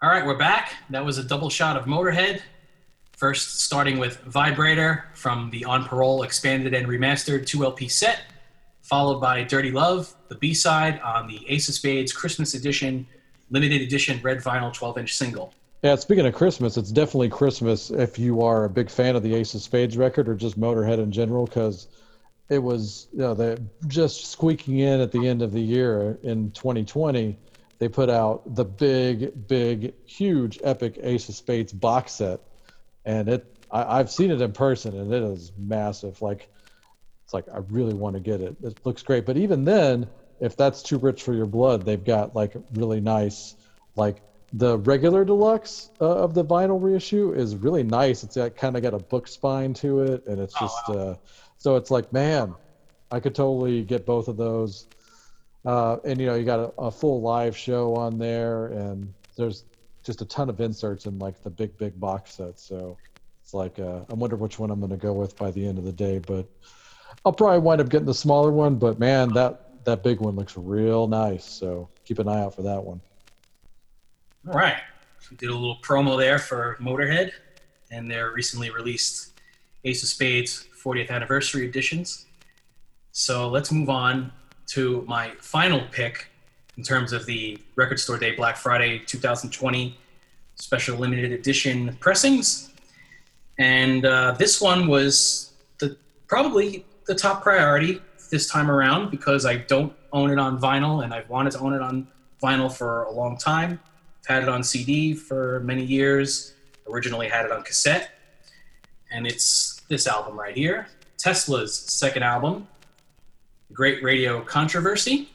All 0.00 0.08
right, 0.08 0.24
we're 0.24 0.36
back. 0.36 0.74
That 0.90 1.04
was 1.04 1.18
a 1.18 1.24
double 1.24 1.50
shot 1.50 1.76
of 1.76 1.86
Motorhead. 1.86 2.40
First, 3.16 3.62
starting 3.62 3.98
with 3.98 4.20
Vibrator 4.20 5.06
from 5.12 5.50
the 5.50 5.64
On 5.64 5.84
Parole 5.84 6.22
Expanded 6.22 6.72
and 6.72 6.86
Remastered 6.86 7.40
2LP 7.42 7.90
set, 7.90 8.20
followed 8.80 9.18
by 9.18 9.42
Dirty 9.42 9.72
Love, 9.72 10.14
the 10.28 10.36
B 10.36 10.54
side 10.54 11.00
on 11.00 11.26
the 11.26 11.44
Ace 11.48 11.68
of 11.68 11.74
Spades 11.74 12.12
Christmas 12.12 12.54
Edition, 12.54 13.08
limited 13.50 13.82
edition 13.82 14.20
red 14.22 14.38
vinyl 14.38 14.72
12 14.72 14.98
inch 14.98 15.16
single. 15.16 15.52
Yeah, 15.82 15.96
speaking 15.96 16.26
of 16.26 16.32
Christmas, 16.32 16.76
it's 16.76 16.92
definitely 16.92 17.30
Christmas 17.30 17.90
if 17.90 18.20
you 18.20 18.40
are 18.40 18.66
a 18.66 18.70
big 18.70 18.90
fan 18.90 19.16
of 19.16 19.24
the 19.24 19.34
Ace 19.34 19.52
of 19.54 19.62
Spades 19.62 19.96
record 19.96 20.28
or 20.28 20.36
just 20.36 20.60
Motorhead 20.60 20.98
in 21.00 21.10
general, 21.10 21.46
because 21.46 21.88
it 22.50 22.62
was 22.62 23.08
you 23.12 23.18
know, 23.18 23.34
the, 23.34 23.60
just 23.88 24.26
squeaking 24.26 24.78
in 24.78 25.00
at 25.00 25.10
the 25.10 25.26
end 25.26 25.42
of 25.42 25.50
the 25.50 25.60
year 25.60 26.16
in 26.22 26.52
2020 26.52 27.36
they 27.78 27.88
put 27.88 28.10
out 28.10 28.42
the 28.54 28.64
big, 28.64 29.46
big, 29.46 29.94
huge, 30.04 30.58
epic 30.64 30.98
Ace 31.02 31.28
of 31.28 31.34
Spades 31.34 31.72
box 31.72 32.12
set, 32.12 32.40
and 33.04 33.28
it. 33.28 33.46
I, 33.70 33.98
I've 33.98 34.10
seen 34.10 34.30
it 34.30 34.40
in 34.40 34.52
person, 34.52 34.98
and 34.98 35.12
it 35.12 35.22
is 35.22 35.52
massive. 35.56 36.20
Like, 36.22 36.48
it's 37.24 37.34
like 37.34 37.44
I 37.52 37.58
really 37.70 37.94
want 37.94 38.14
to 38.14 38.20
get 38.20 38.40
it. 38.40 38.56
It 38.62 38.78
looks 38.84 39.02
great, 39.02 39.26
but 39.26 39.36
even 39.36 39.64
then, 39.64 40.08
if 40.40 40.56
that's 40.56 40.82
too 40.82 40.98
rich 40.98 41.22
for 41.22 41.34
your 41.34 41.46
blood, 41.46 41.84
they've 41.84 42.02
got 42.02 42.34
like 42.34 42.56
really 42.74 43.00
nice, 43.00 43.54
like 43.96 44.22
the 44.52 44.78
regular 44.78 45.24
deluxe 45.24 45.90
uh, 46.00 46.16
of 46.16 46.32
the 46.34 46.44
vinyl 46.44 46.82
reissue 46.82 47.32
is 47.34 47.54
really 47.54 47.82
nice. 47.82 48.24
It's 48.24 48.36
got, 48.36 48.56
kind 48.56 48.76
of 48.76 48.82
got 48.82 48.94
a 48.94 48.98
book 48.98 49.28
spine 49.28 49.74
to 49.74 50.00
it, 50.00 50.26
and 50.26 50.40
it's 50.40 50.58
just 50.58 50.88
uh, 50.88 51.14
so 51.58 51.76
it's 51.76 51.90
like, 51.90 52.12
man, 52.12 52.54
I 53.10 53.20
could 53.20 53.34
totally 53.34 53.82
get 53.82 54.06
both 54.06 54.28
of 54.28 54.36
those. 54.36 54.86
Uh, 55.68 55.98
and 56.06 56.18
you 56.18 56.24
know, 56.24 56.34
you 56.34 56.46
got 56.46 56.58
a, 56.58 56.72
a 56.80 56.90
full 56.90 57.20
live 57.20 57.54
show 57.54 57.94
on 57.94 58.16
there, 58.16 58.68
and 58.68 59.12
there's 59.36 59.66
just 60.02 60.22
a 60.22 60.24
ton 60.24 60.48
of 60.48 60.62
inserts 60.62 61.04
in 61.04 61.18
like 61.18 61.42
the 61.42 61.50
big, 61.50 61.76
big 61.76 62.00
box 62.00 62.32
set. 62.36 62.58
So 62.58 62.96
it's 63.42 63.52
like, 63.52 63.78
uh, 63.78 64.00
I 64.08 64.14
wonder 64.14 64.34
which 64.36 64.58
one 64.58 64.70
I'm 64.70 64.80
going 64.80 64.92
to 64.92 64.96
go 64.96 65.12
with 65.12 65.36
by 65.36 65.50
the 65.50 65.66
end 65.66 65.76
of 65.76 65.84
the 65.84 65.92
day, 65.92 66.20
but 66.20 66.46
I'll 67.22 67.34
probably 67.34 67.58
wind 67.58 67.82
up 67.82 67.90
getting 67.90 68.06
the 68.06 68.14
smaller 68.14 68.50
one. 68.50 68.76
But 68.76 68.98
man, 68.98 69.34
that 69.34 69.84
that 69.84 70.02
big 70.02 70.20
one 70.20 70.36
looks 70.36 70.56
real 70.56 71.06
nice. 71.06 71.44
So 71.44 71.90
keep 72.06 72.18
an 72.18 72.28
eye 72.28 72.40
out 72.40 72.54
for 72.54 72.62
that 72.62 72.82
one. 72.82 73.02
All 74.46 74.54
right. 74.54 74.78
So 75.20 75.36
did 75.36 75.50
a 75.50 75.54
little 75.54 75.80
promo 75.82 76.16
there 76.16 76.38
for 76.38 76.78
Motorhead 76.80 77.32
and 77.90 78.10
their 78.10 78.32
recently 78.32 78.70
released 78.70 79.38
Ace 79.84 80.02
of 80.02 80.08
Spades 80.08 80.66
40th 80.82 81.10
anniversary 81.10 81.66
editions. 81.68 82.24
So 83.12 83.50
let's 83.50 83.70
move 83.70 83.90
on 83.90 84.32
to 84.68 85.04
my 85.06 85.30
final 85.40 85.82
pick 85.90 86.28
in 86.76 86.82
terms 86.82 87.12
of 87.12 87.26
the 87.26 87.58
Record 87.76 87.98
Store 87.98 88.18
Day 88.18 88.34
Black 88.34 88.56
Friday 88.56 89.00
2020 89.00 89.98
special 90.54 90.98
limited 90.98 91.32
edition 91.32 91.96
pressings. 92.00 92.72
And 93.58 94.04
uh, 94.04 94.32
this 94.32 94.60
one 94.60 94.86
was 94.86 95.52
the 95.78 95.96
probably 96.26 96.84
the 97.06 97.14
top 97.14 97.42
priority 97.42 98.00
this 98.30 98.48
time 98.48 98.70
around 98.70 99.10
because 99.10 99.46
I 99.46 99.56
don't 99.56 99.92
own 100.12 100.30
it 100.30 100.38
on 100.38 100.60
vinyl 100.60 101.02
and 101.02 101.12
I've 101.12 101.28
wanted 101.28 101.52
to 101.52 101.60
own 101.60 101.74
it 101.74 101.82
on 101.82 102.06
vinyl 102.42 102.72
for 102.72 103.04
a 103.04 103.10
long 103.10 103.36
time. 103.36 103.80
I've 104.20 104.26
had 104.26 104.42
it 104.42 104.48
on 104.48 104.62
CD 104.62 105.14
for 105.14 105.60
many 105.60 105.84
years. 105.84 106.54
Originally 106.90 107.28
had 107.28 107.44
it 107.44 107.52
on 107.52 107.62
cassette. 107.62 108.10
And 109.10 109.26
it's 109.26 109.82
this 109.88 110.06
album 110.06 110.38
right 110.38 110.54
here 110.54 110.86
Tesla's 111.18 111.76
second 111.76 112.22
album, 112.22 112.68
Great 113.78 114.02
Radio 114.02 114.40
Controversy. 114.40 115.30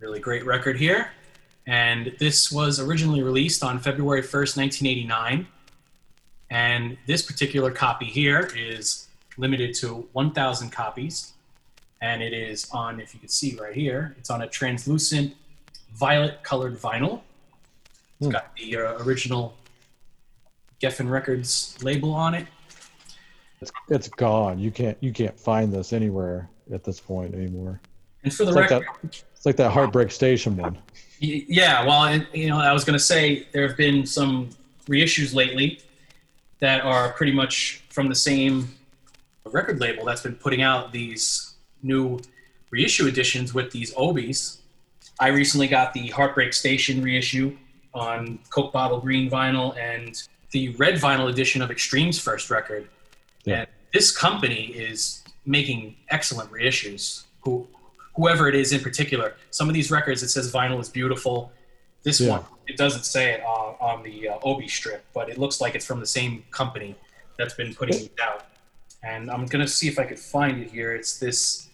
Really 0.00 0.18
great 0.18 0.46
record 0.46 0.78
here. 0.78 1.10
And 1.66 2.16
this 2.18 2.50
was 2.50 2.80
originally 2.80 3.22
released 3.22 3.62
on 3.62 3.78
February 3.78 4.22
1st, 4.22 4.56
1989. 4.56 5.46
And 6.48 6.96
this 7.06 7.20
particular 7.20 7.70
copy 7.70 8.06
here 8.06 8.50
is 8.56 9.08
limited 9.36 9.74
to 9.74 10.08
1,000 10.14 10.70
copies. 10.70 11.34
And 12.00 12.22
it 12.22 12.32
is 12.32 12.66
on, 12.70 12.98
if 12.98 13.12
you 13.12 13.20
can 13.20 13.28
see 13.28 13.54
right 13.60 13.74
here, 13.74 14.16
it's 14.18 14.30
on 14.30 14.40
a 14.40 14.48
translucent 14.48 15.34
violet 15.92 16.42
colored 16.42 16.78
vinyl. 16.78 17.20
It's 18.20 18.30
got 18.30 18.56
the 18.56 18.74
uh, 18.74 19.04
original 19.04 19.54
Geffen 20.80 21.10
Records 21.10 21.76
label 21.82 22.14
on 22.14 22.32
it. 22.32 22.46
It's 23.66 23.72
it's 23.88 24.08
gone. 24.08 24.58
You 24.58 24.70
can't 24.70 24.96
you 25.00 25.12
can't 25.12 25.38
find 25.38 25.72
this 25.72 25.92
anywhere 25.92 26.48
at 26.72 26.84
this 26.84 27.00
point 27.00 27.34
anymore. 27.34 27.80
And 28.22 28.32
for 28.32 28.44
the 28.44 28.50
it's 28.50 28.56
like 28.56 28.70
record, 28.70 28.86
that, 29.02 29.24
it's 29.34 29.46
like 29.46 29.56
that 29.56 29.70
Heartbreak 29.70 30.10
Station 30.10 30.56
one. 30.56 30.78
Yeah, 31.18 31.86
well, 31.86 32.04
and, 32.04 32.26
you 32.32 32.48
know, 32.48 32.58
I 32.58 32.72
was 32.72 32.84
going 32.84 32.98
to 32.98 33.04
say 33.04 33.46
there 33.52 33.66
have 33.66 33.76
been 33.76 34.04
some 34.04 34.50
reissues 34.86 35.34
lately 35.34 35.80
that 36.58 36.82
are 36.82 37.12
pretty 37.12 37.32
much 37.32 37.82
from 37.88 38.08
the 38.08 38.14
same 38.14 38.68
record 39.46 39.80
label 39.80 40.04
that's 40.04 40.22
been 40.22 40.34
putting 40.34 40.60
out 40.60 40.92
these 40.92 41.54
new 41.82 42.18
reissue 42.70 43.06
editions 43.06 43.54
with 43.54 43.70
these 43.70 43.94
Obies. 43.94 44.58
I 45.20 45.28
recently 45.28 45.68
got 45.68 45.94
the 45.94 46.08
Heartbreak 46.08 46.52
Station 46.52 47.02
reissue 47.02 47.56
on 47.94 48.38
Coke 48.50 48.72
Bottle 48.72 49.00
Green 49.00 49.30
vinyl 49.30 49.74
and 49.78 50.22
the 50.50 50.70
red 50.76 50.96
vinyl 50.96 51.30
edition 51.30 51.62
of 51.62 51.70
Extreme's 51.70 52.18
first 52.18 52.50
record. 52.50 52.88
Yeah. 53.46 53.60
And 53.60 53.68
this 53.94 54.14
company 54.14 54.66
is 54.66 55.22
making 55.46 55.96
excellent 56.10 56.50
reissues. 56.50 57.22
Who, 57.42 57.66
whoever 58.16 58.48
it 58.48 58.54
is 58.54 58.72
in 58.72 58.80
particular, 58.80 59.36
some 59.50 59.68
of 59.68 59.74
these 59.74 59.90
records 59.90 60.22
it 60.22 60.28
says 60.28 60.52
vinyl 60.52 60.80
is 60.80 60.90
beautiful. 60.90 61.50
This 62.02 62.20
Yeah. 62.20 62.30
one 62.32 62.44
it 62.66 62.76
doesn't 62.76 63.04
say 63.04 63.32
it 63.32 63.42
on, 63.44 63.76
on 63.80 64.02
the 64.02 64.28
uh, 64.28 64.38
Obi 64.42 64.66
strip, 64.66 65.04
but 65.14 65.30
it 65.30 65.38
looks 65.38 65.60
like 65.60 65.76
it's 65.76 65.86
from 65.86 66.00
the 66.00 66.06
same 66.06 66.42
company 66.50 66.96
that's 67.38 67.54
been 67.54 67.72
putting 67.72 68.06
it 68.06 68.12
out. 68.20 68.44
And 69.04 69.30
I'm 69.30 69.46
gonna 69.46 69.68
see 69.68 69.86
if 69.86 70.00
I 70.00 70.04
could 70.04 70.18
find 70.18 70.60
it 70.60 70.72
here. 70.72 70.92
It's 70.92 71.16
this 71.20 71.68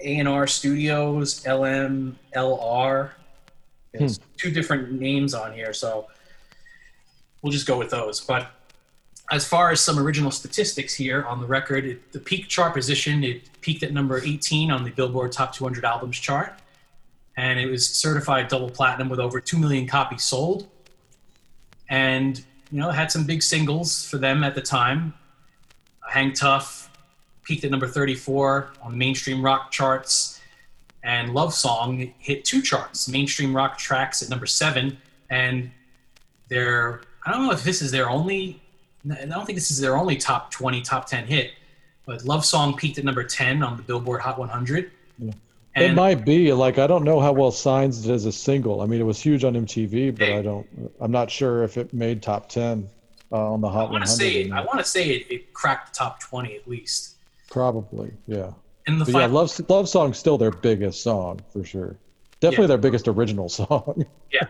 A&R 0.00 0.46
Studios 0.46 1.42
LMLR. 1.44 3.12
There's 3.94 4.20
two 4.36 4.50
different 4.50 4.92
names 4.92 5.32
on 5.32 5.54
here, 5.54 5.72
so 5.72 6.06
we'll 7.40 7.52
just 7.52 7.66
go 7.66 7.78
with 7.78 7.88
those. 7.88 8.20
But 8.20 8.50
as 9.30 9.46
far 9.46 9.70
as 9.70 9.80
some 9.80 9.98
original 9.98 10.30
statistics 10.30 10.94
here 10.94 11.24
on 11.24 11.40
the 11.40 11.46
record, 11.46 11.84
it, 11.84 12.12
the 12.12 12.20
peak 12.20 12.48
chart 12.48 12.74
position, 12.74 13.24
it 13.24 13.60
peaked 13.60 13.82
at 13.82 13.92
number 13.92 14.20
18 14.22 14.70
on 14.70 14.84
the 14.84 14.90
Billboard 14.90 15.32
Top 15.32 15.52
200 15.52 15.84
Albums 15.84 16.18
chart. 16.18 16.60
And 17.36 17.58
it 17.58 17.66
was 17.66 17.88
certified 17.88 18.48
double 18.48 18.70
platinum 18.70 19.08
with 19.08 19.18
over 19.18 19.40
2 19.40 19.58
million 19.58 19.86
copies 19.86 20.22
sold. 20.22 20.68
And, 21.88 22.38
you 22.70 22.78
know, 22.78 22.90
had 22.90 23.10
some 23.10 23.24
big 23.24 23.42
singles 23.42 24.08
for 24.08 24.18
them 24.18 24.44
at 24.44 24.54
the 24.54 24.62
time. 24.62 25.12
Hang 26.08 26.32
Tough 26.32 26.90
peaked 27.42 27.64
at 27.64 27.70
number 27.70 27.86
34 27.86 28.72
on 28.82 28.96
mainstream 28.96 29.44
rock 29.44 29.72
charts. 29.72 30.40
And 31.02 31.34
Love 31.34 31.52
Song 31.52 32.12
hit 32.18 32.44
two 32.44 32.62
charts, 32.62 33.08
mainstream 33.08 33.54
rock 33.54 33.76
tracks 33.76 34.22
at 34.22 34.30
number 34.30 34.46
seven. 34.46 34.98
And 35.30 35.70
their, 36.48 37.02
I 37.24 37.32
don't 37.32 37.44
know 37.44 37.52
if 37.52 37.64
this 37.64 37.82
is 37.82 37.90
their 37.90 38.08
only 38.08 38.62
I 39.10 39.24
don't 39.26 39.44
think 39.46 39.56
this 39.56 39.70
is 39.70 39.80
their 39.80 39.96
only 39.96 40.16
top 40.16 40.50
20, 40.50 40.80
top 40.82 41.06
10 41.06 41.26
hit, 41.26 41.52
but 42.06 42.24
Love 42.24 42.44
Song 42.44 42.74
peaked 42.76 42.98
at 42.98 43.04
number 43.04 43.22
10 43.24 43.62
on 43.62 43.76
the 43.76 43.82
Billboard 43.82 44.20
Hot 44.20 44.38
100. 44.38 44.90
it 45.22 45.34
And- 45.74 45.94
might 45.96 46.24
be 46.24 46.52
like 46.52 46.78
I 46.78 46.86
don't 46.86 47.04
know 47.04 47.20
how 47.20 47.32
well 47.32 47.50
Signs 47.50 48.02
did 48.02 48.12
as 48.12 48.24
a 48.24 48.32
single. 48.32 48.80
I 48.80 48.86
mean, 48.86 49.00
it 49.00 49.04
was 49.04 49.20
huge 49.20 49.44
on 49.44 49.54
MTV, 49.54 50.10
but 50.18 50.30
I 50.30 50.42
don't. 50.42 50.66
I'm 51.00 51.12
not 51.12 51.30
sure 51.30 51.62
if 51.64 51.76
it 51.76 51.92
made 51.92 52.22
top 52.22 52.48
ten 52.48 52.88
uh, 53.30 53.52
on 53.52 53.60
the 53.60 53.68
I 53.68 53.72
Hot 53.72 53.90
want 53.90 54.04
100. 54.04 54.06
to 54.06 54.10
say, 54.12 54.50
I 54.50 54.62
want 54.64 54.78
to 54.78 54.84
say 54.84 55.10
it, 55.10 55.30
it 55.30 55.52
cracked 55.52 55.92
the 55.92 55.98
top 55.98 56.20
20 56.20 56.56
at 56.56 56.66
least. 56.66 57.16
Probably, 57.50 58.12
yeah. 58.26 58.50
And 58.86 59.00
the 59.00 59.04
But 59.12 59.18
yeah, 59.18 59.26
love 59.26 59.60
love 59.68 59.88
song's 59.88 60.16
still 60.18 60.38
their 60.38 60.50
biggest 60.52 61.02
song 61.02 61.40
for 61.52 61.64
sure. 61.64 61.96
Definitely 62.40 62.64
Yeah. 62.64 62.68
their 62.68 62.78
biggest 62.78 63.08
original 63.08 63.48
song. 63.60 64.04
yeah, 64.32 64.46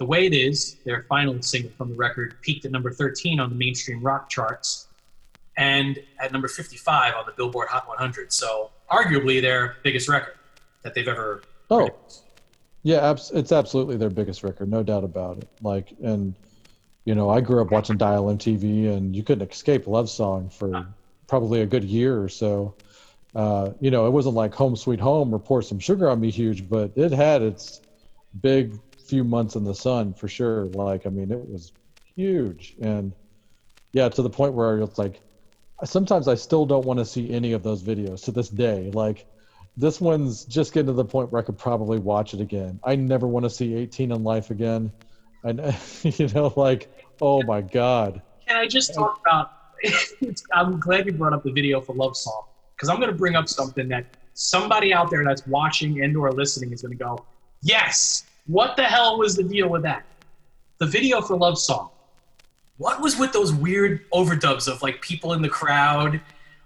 the 0.00 0.06
way 0.06 0.24
it 0.24 0.32
is, 0.32 0.76
their 0.86 1.02
final 1.10 1.40
single 1.42 1.70
from 1.76 1.90
the 1.90 1.94
record 1.94 2.34
peaked 2.40 2.64
at 2.64 2.72
number 2.72 2.90
13 2.90 3.38
on 3.38 3.50
the 3.50 3.54
mainstream 3.54 4.02
rock 4.02 4.30
charts, 4.30 4.88
and 5.58 5.98
at 6.18 6.32
number 6.32 6.48
55 6.48 7.14
on 7.14 7.26
the 7.26 7.32
Billboard 7.32 7.68
Hot 7.68 7.86
100. 7.86 8.32
So 8.32 8.70
arguably 8.90 9.42
their 9.42 9.76
biggest 9.82 10.08
record 10.08 10.36
that 10.82 10.94
they've 10.94 11.06
ever. 11.06 11.42
Oh, 11.68 11.90
yeah, 12.82 13.10
abs- 13.10 13.30
it's 13.32 13.52
absolutely 13.52 13.98
their 13.98 14.08
biggest 14.08 14.42
record, 14.42 14.70
no 14.70 14.82
doubt 14.82 15.04
about 15.04 15.36
it. 15.36 15.48
Like, 15.60 15.92
and 16.02 16.34
you 17.04 17.14
know, 17.14 17.28
I 17.28 17.42
grew 17.42 17.60
up 17.60 17.70
watching 17.70 17.98
Dial 17.98 18.24
MTV, 18.24 18.96
and 18.96 19.14
you 19.14 19.22
couldn't 19.22 19.50
escape 19.50 19.86
Love 19.86 20.08
Song 20.08 20.48
for 20.48 20.86
probably 21.26 21.60
a 21.60 21.66
good 21.66 21.84
year 21.84 22.22
or 22.22 22.30
so. 22.30 22.74
Uh, 23.34 23.72
you 23.80 23.90
know, 23.90 24.06
it 24.06 24.10
wasn't 24.10 24.34
like 24.34 24.54
Home 24.54 24.76
Sweet 24.76 25.00
Home 25.00 25.34
or 25.34 25.38
Pour 25.38 25.60
Some 25.60 25.78
Sugar 25.78 26.08
on 26.08 26.20
Me 26.20 26.30
huge, 26.30 26.70
but 26.70 26.90
it 26.96 27.12
had 27.12 27.42
its 27.42 27.82
big 28.40 28.78
few 29.10 29.24
months 29.24 29.56
in 29.56 29.64
the 29.64 29.74
sun 29.74 30.14
for 30.14 30.28
sure. 30.28 30.66
Like, 30.66 31.06
I 31.06 31.10
mean, 31.10 31.30
it 31.30 31.48
was 31.48 31.72
huge, 32.16 32.76
and 32.80 33.12
yeah, 33.92 34.08
to 34.08 34.22
the 34.22 34.30
point 34.30 34.54
where 34.54 34.78
it's 34.78 34.98
like, 34.98 35.20
sometimes 35.84 36.28
I 36.28 36.34
still 36.34 36.64
don't 36.64 36.84
want 36.84 36.98
to 36.98 37.04
see 37.04 37.30
any 37.30 37.52
of 37.52 37.62
those 37.62 37.82
videos 37.82 38.24
to 38.24 38.30
this 38.32 38.48
day. 38.48 38.90
Like, 38.92 39.26
this 39.76 40.00
one's 40.00 40.44
just 40.44 40.72
getting 40.72 40.88
to 40.88 40.92
the 40.92 41.04
point 41.04 41.32
where 41.32 41.40
I 41.42 41.44
could 41.44 41.58
probably 41.58 41.98
watch 41.98 42.34
it 42.34 42.40
again. 42.40 42.78
I 42.84 42.96
never 42.96 43.26
want 43.26 43.44
to 43.44 43.50
see 43.50 43.74
18 43.74 44.12
and 44.12 44.24
Life 44.24 44.50
again. 44.50 44.92
And 45.42 45.60
you 46.02 46.28
know, 46.28 46.52
like, 46.56 46.88
oh 47.20 47.42
my 47.42 47.60
god. 47.60 48.20
Can 48.46 48.56
I 48.56 48.66
just 48.66 48.94
talk 48.94 49.20
about? 49.26 49.52
I'm 50.52 50.78
glad 50.78 51.06
you 51.06 51.12
brought 51.12 51.32
up 51.32 51.42
the 51.42 51.52
video 51.52 51.80
for 51.80 51.94
Love 51.94 52.16
Song 52.16 52.44
because 52.76 52.88
I'm 52.88 52.96
going 52.96 53.10
to 53.10 53.16
bring 53.16 53.36
up 53.36 53.48
something 53.48 53.88
that 53.88 54.04
somebody 54.34 54.92
out 54.92 55.10
there 55.10 55.24
that's 55.24 55.46
watching 55.46 56.02
and 56.02 56.16
or 56.16 56.32
listening 56.32 56.72
is 56.72 56.82
going 56.82 56.96
to 56.96 57.02
go, 57.02 57.24
yes. 57.62 58.24
What 58.46 58.76
the 58.76 58.84
hell 58.84 59.18
was 59.18 59.36
the 59.36 59.42
deal 59.42 59.68
with 59.68 59.82
that? 59.82 60.04
The 60.78 60.86
video 60.86 61.20
for 61.20 61.36
Love 61.36 61.58
Song. 61.58 61.90
What 62.78 63.00
was 63.00 63.18
with 63.18 63.32
those 63.32 63.52
weird 63.52 64.08
overdubs 64.10 64.66
of 64.66 64.82
like 64.82 65.02
people 65.02 65.34
in 65.34 65.42
the 65.42 65.48
crowd? 65.48 66.20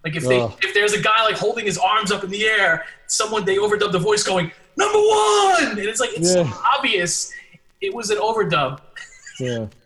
Like 0.04 0.16
if 0.16 0.24
they 0.24 0.40
Ugh. 0.40 0.56
if 0.62 0.74
there's 0.74 0.92
a 0.92 1.00
guy 1.00 1.24
like 1.24 1.36
holding 1.36 1.64
his 1.66 1.78
arms 1.78 2.12
up 2.12 2.22
in 2.22 2.30
the 2.30 2.44
air, 2.44 2.84
someone 3.06 3.44
they 3.44 3.56
overdub 3.56 3.90
the 3.90 3.98
voice 3.98 4.22
going 4.22 4.52
number 4.76 4.98
one, 4.98 5.70
and 5.70 5.78
it's 5.78 6.00
like 6.00 6.10
it's 6.16 6.32
so 6.32 6.48
obvious 6.76 7.32
it 7.80 7.92
was 7.92 8.10
an 8.10 8.18
overdub. 8.18 8.80
Yeah. 9.40 9.66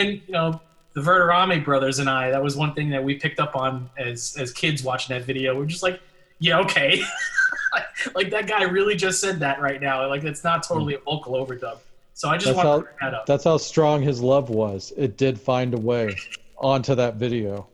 And 0.00 0.22
you 0.28 0.32
know 0.32 0.60
the 0.92 1.00
Verderame 1.00 1.64
brothers 1.64 1.98
and 1.98 2.08
I, 2.08 2.30
that 2.30 2.40
was 2.40 2.56
one 2.56 2.72
thing 2.72 2.88
that 2.90 3.02
we 3.02 3.16
picked 3.16 3.40
up 3.40 3.56
on 3.56 3.90
as 3.98 4.36
as 4.38 4.52
kids 4.52 4.84
watching 4.84 5.16
that 5.16 5.24
video. 5.24 5.56
We're 5.58 5.66
just 5.66 5.82
like, 5.82 6.00
yeah, 6.38 6.60
okay, 6.60 7.02
like 8.14 8.30
that 8.30 8.46
guy 8.46 8.62
really 8.64 8.96
just 8.96 9.20
said 9.20 9.40
that 9.40 9.60
right 9.60 9.80
now. 9.80 10.06
Like 10.08 10.24
it's 10.24 10.44
not 10.44 10.62
totally 10.62 10.94
a 10.94 10.98
vocal 10.98 11.34
overdub. 11.34 11.78
So 12.14 12.28
I 12.28 12.36
just 12.36 12.46
That's 12.46 12.66
want 12.66 12.80
to 12.80 12.84
bring 12.84 12.96
that 13.00 13.14
up. 13.14 13.26
that's 13.26 13.44
how 13.44 13.56
strong 13.58 14.02
his 14.02 14.20
love 14.20 14.50
was. 14.50 14.92
It 14.96 15.16
did 15.16 15.40
find 15.40 15.72
a 15.72 15.78
way 15.78 16.16
onto 16.58 16.94
that 16.96 17.14
video. 17.14 17.68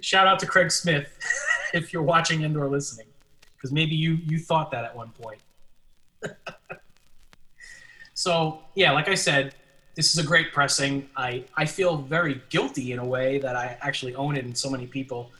Shout 0.00 0.26
out 0.26 0.38
to 0.38 0.46
Craig 0.46 0.70
Smith 0.70 1.18
if 1.74 1.92
you're 1.92 2.02
watching 2.02 2.44
and 2.44 2.56
or 2.56 2.68
listening, 2.68 3.06
because 3.54 3.72
maybe 3.72 3.94
you 3.94 4.18
you 4.24 4.38
thought 4.38 4.70
that 4.70 4.84
at 4.84 4.96
one 4.96 5.10
point. 5.10 5.40
so 8.14 8.60
yeah, 8.74 8.92
like 8.92 9.08
I 9.08 9.14
said, 9.14 9.54
this 9.94 10.12
is 10.12 10.24
a 10.24 10.26
great 10.26 10.52
pressing. 10.52 11.08
I 11.16 11.44
I 11.56 11.66
feel 11.66 11.98
very 11.98 12.40
guilty 12.48 12.92
in 12.92 12.98
a 12.98 13.04
way 13.04 13.38
that 13.38 13.56
I 13.56 13.76
actually 13.80 14.14
own 14.14 14.36
it, 14.36 14.44
and 14.44 14.56
so 14.56 14.70
many 14.70 14.86
people, 14.86 15.30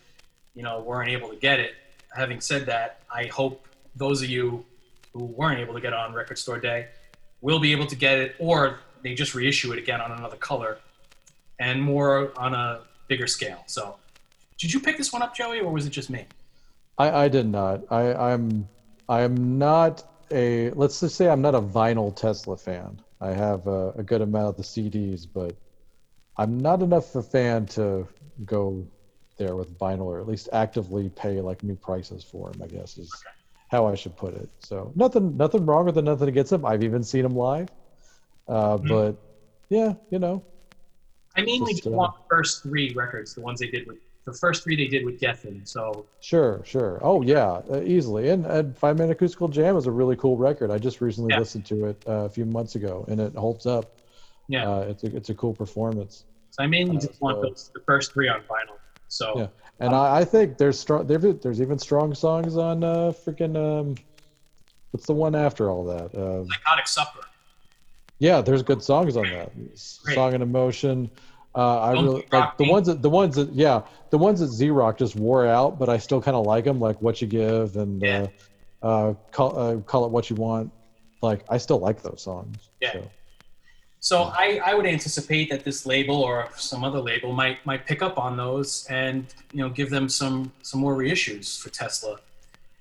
you 0.55 0.63
know, 0.63 0.81
weren't 0.81 1.09
able 1.11 1.31
to 1.31 1.37
get 1.37 1.59
it. 1.61 1.75
Having 2.15 2.41
said 2.41 2.67
that, 2.67 3.01
I 3.11 3.27
hope 3.27 3.67
those 3.97 4.23
of 4.23 4.29
you 4.29 4.65
who 5.13 5.25
weren't 5.25 5.59
able 5.59 5.75
to 5.75 5.81
get 5.81 5.93
it 5.93 5.99
on 5.99 6.13
Record 6.13 6.39
Store 6.39 6.61
Day 6.61 6.89
will 7.41 7.59
be 7.59 7.73
able 7.73 7.87
to 7.87 7.97
get 7.97 8.19
it, 8.19 8.37
or 8.39 8.81
they 9.03 9.15
just 9.15 9.35
reissue 9.35 9.73
it 9.73 9.79
again 9.79 10.01
on 10.01 10.13
another 10.13 10.37
color 10.37 10.79
and 11.59 11.83
more 11.83 12.33
on 12.39 12.55
a 12.55 12.81
bigger 13.09 13.27
scale. 13.27 13.63
So, 13.67 13.97
did 14.59 14.73
you 14.73 14.81
pick 14.81 14.97
this 14.97 15.13
one 15.13 15.23
up, 15.23 15.35
Joey, 15.35 15.61
or 15.61 15.73
was 15.73 15.87
it 15.87 15.91
just 15.91 16.11
me? 16.11 16.27
I, 16.99 17.25
I 17.25 17.29
did 17.29 17.47
not. 17.47 17.83
I, 17.91 18.15
I'm 18.15 18.69
I'm 19.09 19.59
not 19.59 20.05
a 20.31 20.71
let's 20.71 21.01
just 21.01 21.15
say 21.17 21.29
I'm 21.29 21.43
not 21.43 21.55
a 21.55 21.61
vinyl 21.61 22.15
Tesla 22.15 22.57
fan. 22.57 23.01
I 23.21 23.31
have 23.31 23.67
a, 23.67 23.91
a 23.91 24.03
good 24.03 24.23
amount 24.23 24.49
of 24.49 24.57
the 24.57 24.63
CDs, 24.63 25.27
but 25.33 25.55
I'm 26.37 26.59
not 26.59 26.83
enough 26.83 27.15
of 27.15 27.25
a 27.25 27.29
fan 27.29 27.67
to 27.67 28.07
go 28.45 28.87
there 29.39 29.57
with 29.57 29.79
vinyl 29.79 30.07
or 30.07 30.21
at 30.21 30.27
least 30.27 30.49
actively 30.53 31.11
pay 31.11 31.41
like 31.41 31.63
new 31.63 31.77
prices 31.77 32.25
for 32.25 32.51
them. 32.51 32.63
I 32.63 32.67
guess 32.67 32.99
is 32.99 33.13
how 33.77 33.87
I 33.87 33.95
should 33.95 34.17
put 34.17 34.35
it. 34.35 34.49
So 34.59 34.93
nothing 34.95 35.37
nothing 35.37 35.67
wrong 35.67 35.85
with 35.85 35.99
it. 35.99 36.03
Nothing 36.03 36.29
against 36.29 36.51
them. 36.51 36.65
I've 36.65 36.83
even 36.83 37.03
seen 37.03 37.23
them 37.23 37.37
live. 37.37 37.69
Uh, 38.49 38.79
Mhm. 38.79 38.89
But 38.89 39.17
yeah, 39.69 39.93
you 40.11 40.19
know, 40.19 40.43
I 41.37 41.43
mainly 41.43 41.73
Just, 41.73 41.85
just 41.85 41.95
uh, 41.95 41.99
want 41.99 42.13
the 42.15 42.35
first 42.35 42.63
three 42.63 42.93
records, 42.95 43.35
the 43.35 43.43
ones 43.43 43.61
they 43.61 43.69
did 43.71 43.87
with 43.87 43.99
the 44.25 44.33
first 44.33 44.65
three 44.65 44.77
they 44.77 44.89
did 44.89 45.05
with 45.05 45.21
Geffen. 45.21 45.67
So 45.69 46.07
Sure, 46.21 46.63
sure. 46.65 46.99
Oh 47.03 47.23
yeah, 47.23 47.61
uh, 47.71 47.83
easily. 47.83 48.31
And, 48.31 48.47
and 48.47 48.77
Five 48.77 48.97
Man 48.99 49.11
Acoustical 49.11 49.49
Jam 49.49 49.77
is 49.77 49.87
a 49.87 49.93
really 49.93 50.17
cool 50.17 50.37
record. 50.37 50.71
I 50.71 50.79
just 50.79 51.01
recently 51.01 51.33
Yeah. 51.33 51.39
listened 51.41 51.67
to 51.67 51.85
it 51.87 51.99
uh, 52.09 52.25
a 52.25 52.31
few 52.31 52.47
months 52.47 52.75
ago, 52.75 53.05
and 53.09 53.21
it 53.21 53.35
holds 53.37 53.67
up. 53.67 53.87
Yeah. 54.49 54.69
uh, 54.69 54.81
it's 54.91 55.03
a 55.05 55.17
it's 55.17 55.29
a 55.31 55.35
cool 55.35 55.53
performance. 55.55 56.25
so 56.51 56.63
I 56.63 56.67
mainly 56.67 56.97
Uh, 56.97 57.01
just 57.01 57.21
want 57.21 57.43
those, 57.43 57.71
the 57.75 57.83
first 57.85 58.13
three 58.13 58.29
on 58.29 58.41
vinyl. 58.43 58.79
So 59.09 59.27
Yeah, 59.41 59.49
and 59.81 59.95
I, 59.95 60.19
I 60.19 60.25
think 60.25 60.59
there's 60.59 60.79
strong. 60.79 61.07
There's 61.07 61.61
even 61.61 61.79
strong 61.79 62.15
songs 62.15 62.57
on 62.57 62.83
uh, 62.83 63.13
freaking 63.13 63.57
um, 63.57 63.95
what's 64.91 65.07
the 65.07 65.13
one 65.13 65.35
after 65.35 65.71
all 65.71 65.85
that? 65.85 66.15
Uh, 66.15 66.45
Psychotic 66.47 66.89
Supper. 66.89 67.21
yeah, 68.19 68.41
there's 68.41 68.63
good 68.63 68.83
songs 68.83 69.17
on 69.17 69.25
that. 69.25 69.53
Great. 70.03 70.15
Song 70.15 70.35
and 70.35 70.43
Emotion. 70.43 71.11
Uh, 71.55 71.81
I 71.81 71.93
really 71.93 72.27
like 72.33 72.57
the 72.59 72.69
ones 72.69 72.87
that 72.87 73.01
the 73.01 73.09
ones 73.09 73.37
that 73.37 73.51
yeah 73.53 73.83
the 74.11 74.19
ones 74.19 74.41
that 74.41 74.49
Z 74.49 74.71
Rock 74.71 74.99
just 74.99 75.17
wore 75.17 75.47
out, 75.47 75.79
but 75.79 75.89
I 75.89 75.97
still 75.99 76.21
kind 76.21 76.37
of 76.37 76.45
like 76.47 76.65
them. 76.65 76.81
Like 76.81 77.01
What 77.01 77.21
You 77.23 77.27
Give 77.27 77.77
and 77.77 78.05
uh, 78.05 78.27
uh, 78.83 79.15
call 79.33 79.59
uh, 79.59 79.77
call 79.81 80.05
it 80.05 80.11
what 80.11 80.29
you 80.29 80.37
want. 80.37 80.71
Like 81.23 81.45
I 81.49 81.57
still 81.57 81.79
like 81.79 82.03
those 82.03 82.23
songs. 82.23 82.69
Yeah. 82.81 82.93
So. 82.93 83.11
So 84.07 84.31
I, 84.33 84.61
I 84.65 84.73
would 84.73 84.87
anticipate 84.87 85.51
that 85.51 85.65
this 85.65 85.85
label 85.85 86.23
or 86.23 86.49
some 86.55 86.85
other 86.85 87.01
label 87.01 87.33
might 87.33 87.67
might 87.67 87.87
pick 87.87 88.03
up 88.03 88.21
on 88.21 88.37
those 88.37 88.87
and 88.89 89.27
you 89.53 89.59
know 89.59 89.69
give 89.69 89.91
them 89.91 90.09
some 90.09 90.53
some 90.63 90.81
more 90.81 90.95
reissues 90.95 91.61
for 91.61 91.71
Tesla. 91.71 92.21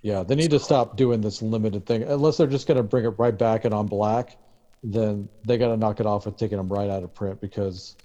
Yeah, 0.03 0.21
they 0.21 0.35
need 0.35 0.51
to 0.51 0.59
stop 0.59 0.97
doing 0.97 1.21
this 1.21 1.41
limited 1.41 1.87
thing. 1.87 2.03
Unless 2.03 2.37
they're 2.37 2.45
just 2.45 2.67
going 2.67 2.77
to 2.77 2.83
bring 2.83 3.05
it 3.05 3.15
right 3.17 3.35
back 3.35 3.65
and 3.65 3.73
on 3.73 3.87
black, 3.87 4.37
then 4.83 5.27
they 5.43 5.57
got 5.57 5.69
to 5.69 5.77
knock 5.77 5.99
it 5.99 6.05
off 6.05 6.27
with 6.27 6.37
taking 6.37 6.59
them 6.59 6.67
right 6.67 6.91
out 6.91 7.01
of 7.01 7.11
print 7.15 7.41
because 7.41 7.95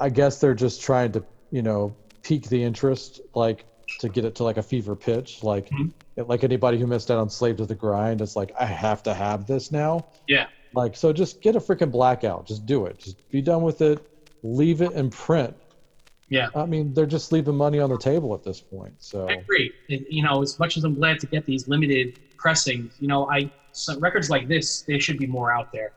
I- 0.00 0.08
guess 0.08 0.40
they're 0.40 0.54
just 0.54 0.80
trying 0.80 1.12
to, 1.12 1.22
you 1.50 1.60
know, 1.60 1.94
pique 2.22 2.48
the 2.48 2.64
interest, 2.64 3.20
like 3.34 3.66
to 3.98 4.08
get 4.08 4.24
it 4.24 4.36
to 4.36 4.44
like 4.44 4.56
a 4.56 4.62
fever 4.62 4.96
pitch. 4.96 5.42
Like, 5.42 5.68
mm-hmm. 5.68 6.22
like 6.22 6.44
anybody 6.44 6.78
who 6.78 6.86
missed 6.86 7.10
out 7.10 7.18
on 7.18 7.28
Slave 7.28 7.58
to 7.58 7.66
the 7.66 7.74
Grind, 7.74 8.22
it's 8.22 8.36
like 8.36 8.52
I 8.58 8.64
have 8.64 9.02
to 9.02 9.12
have 9.12 9.46
this 9.46 9.70
now. 9.70 10.06
Yeah. 10.26 10.46
Like, 10.74 10.96
so 10.96 11.12
just 11.12 11.40
get 11.40 11.56
a 11.56 11.60
freaking 11.60 11.90
blackout. 11.90 12.46
Just 12.46 12.66
do 12.66 12.86
it. 12.86 12.98
Just 12.98 13.30
be 13.30 13.42
done 13.42 13.62
with 13.62 13.82
it. 13.82 14.06
Leave 14.42 14.82
it 14.82 14.92
in 14.92 15.10
print. 15.10 15.54
Yeah. 16.28 16.48
I 16.54 16.64
mean, 16.64 16.94
they're 16.94 17.04
just 17.04 17.30
leaving 17.30 17.56
money 17.56 17.78
on 17.78 17.90
the 17.90 17.98
table 17.98 18.32
at 18.34 18.42
this 18.42 18.60
point. 18.60 18.94
So. 18.98 19.28
I 19.28 19.34
agree. 19.34 19.72
It- 19.88 20.10
you 20.10 20.22
know, 20.22 20.42
as 20.42 20.58
much 20.58 20.76
as 20.76 20.84
I'm 20.84 20.94
glad 20.94 21.20
to 21.20 21.26
get 21.26 21.44
these 21.44 21.68
limited 21.68 22.18
pressings, 22.36 22.94
you 23.00 23.08
know, 23.08 23.28
I 23.30 23.50
some 23.72 24.00
records 24.00 24.28
like 24.28 24.48
this 24.48 24.82
they 24.82 24.98
should 24.98 25.18
be 25.18 25.26
more 25.26 25.52
out 25.52 25.72
there. 25.72 25.92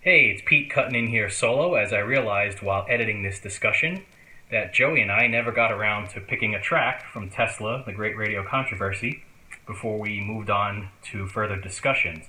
Hey, 0.00 0.26
it's 0.26 0.42
Pete 0.44 0.70
cutting 0.70 0.94
in 0.94 1.06
here 1.06 1.30
solo 1.30 1.74
as 1.74 1.92
I 1.92 2.00
realized 2.00 2.60
while 2.60 2.84
editing 2.88 3.22
this 3.22 3.40
discussion 3.40 4.04
that 4.50 4.74
Joey 4.74 5.00
and 5.00 5.10
I 5.10 5.26
never 5.26 5.50
got 5.50 5.72
around 5.72 6.10
to 6.10 6.20
picking 6.20 6.54
a 6.54 6.60
track 6.60 7.06
from 7.12 7.30
Tesla, 7.30 7.82
the 7.86 7.92
Great 7.92 8.16
Radio 8.16 8.44
Controversy, 8.46 9.24
before 9.66 9.98
we 9.98 10.20
moved 10.20 10.50
on 10.50 10.90
to 11.04 11.26
further 11.26 11.56
discussions. 11.56 12.26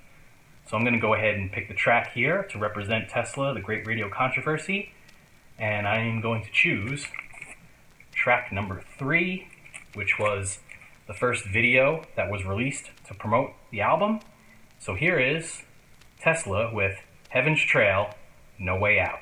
So 0.68 0.76
I'm 0.76 0.84
going 0.84 0.96
to 0.96 1.00
go 1.00 1.14
ahead 1.14 1.36
and 1.36 1.52
pick 1.52 1.68
the 1.68 1.76
track 1.76 2.14
here 2.14 2.44
to 2.50 2.58
represent 2.58 3.08
Tesla, 3.08 3.54
the 3.54 3.62
Great 3.62 3.86
Radio 3.86 4.10
Controversy, 4.10 4.92
and 5.60 5.88
I 5.88 5.98
am 5.98 6.22
going 6.22 6.44
to 6.44 6.50
choose 6.52 7.06
track 8.12 8.52
number 8.52 8.84
three, 8.98 9.48
which 9.94 10.18
was 10.20 10.60
the 11.08 11.14
first 11.14 11.46
video 11.46 12.04
that 12.16 12.32
was 12.32 12.44
released 12.46 12.90
to 13.08 13.14
promote 13.14 13.52
the 13.70 13.82
album. 13.82 14.22
So 14.80 14.96
here 14.96 15.20
is 15.20 15.62
Tesla 16.20 16.74
with 16.74 16.98
Heaven's 17.30 17.62
Trail, 17.62 18.16
No 18.58 18.76
Way 18.76 19.00
Out. 19.00 19.20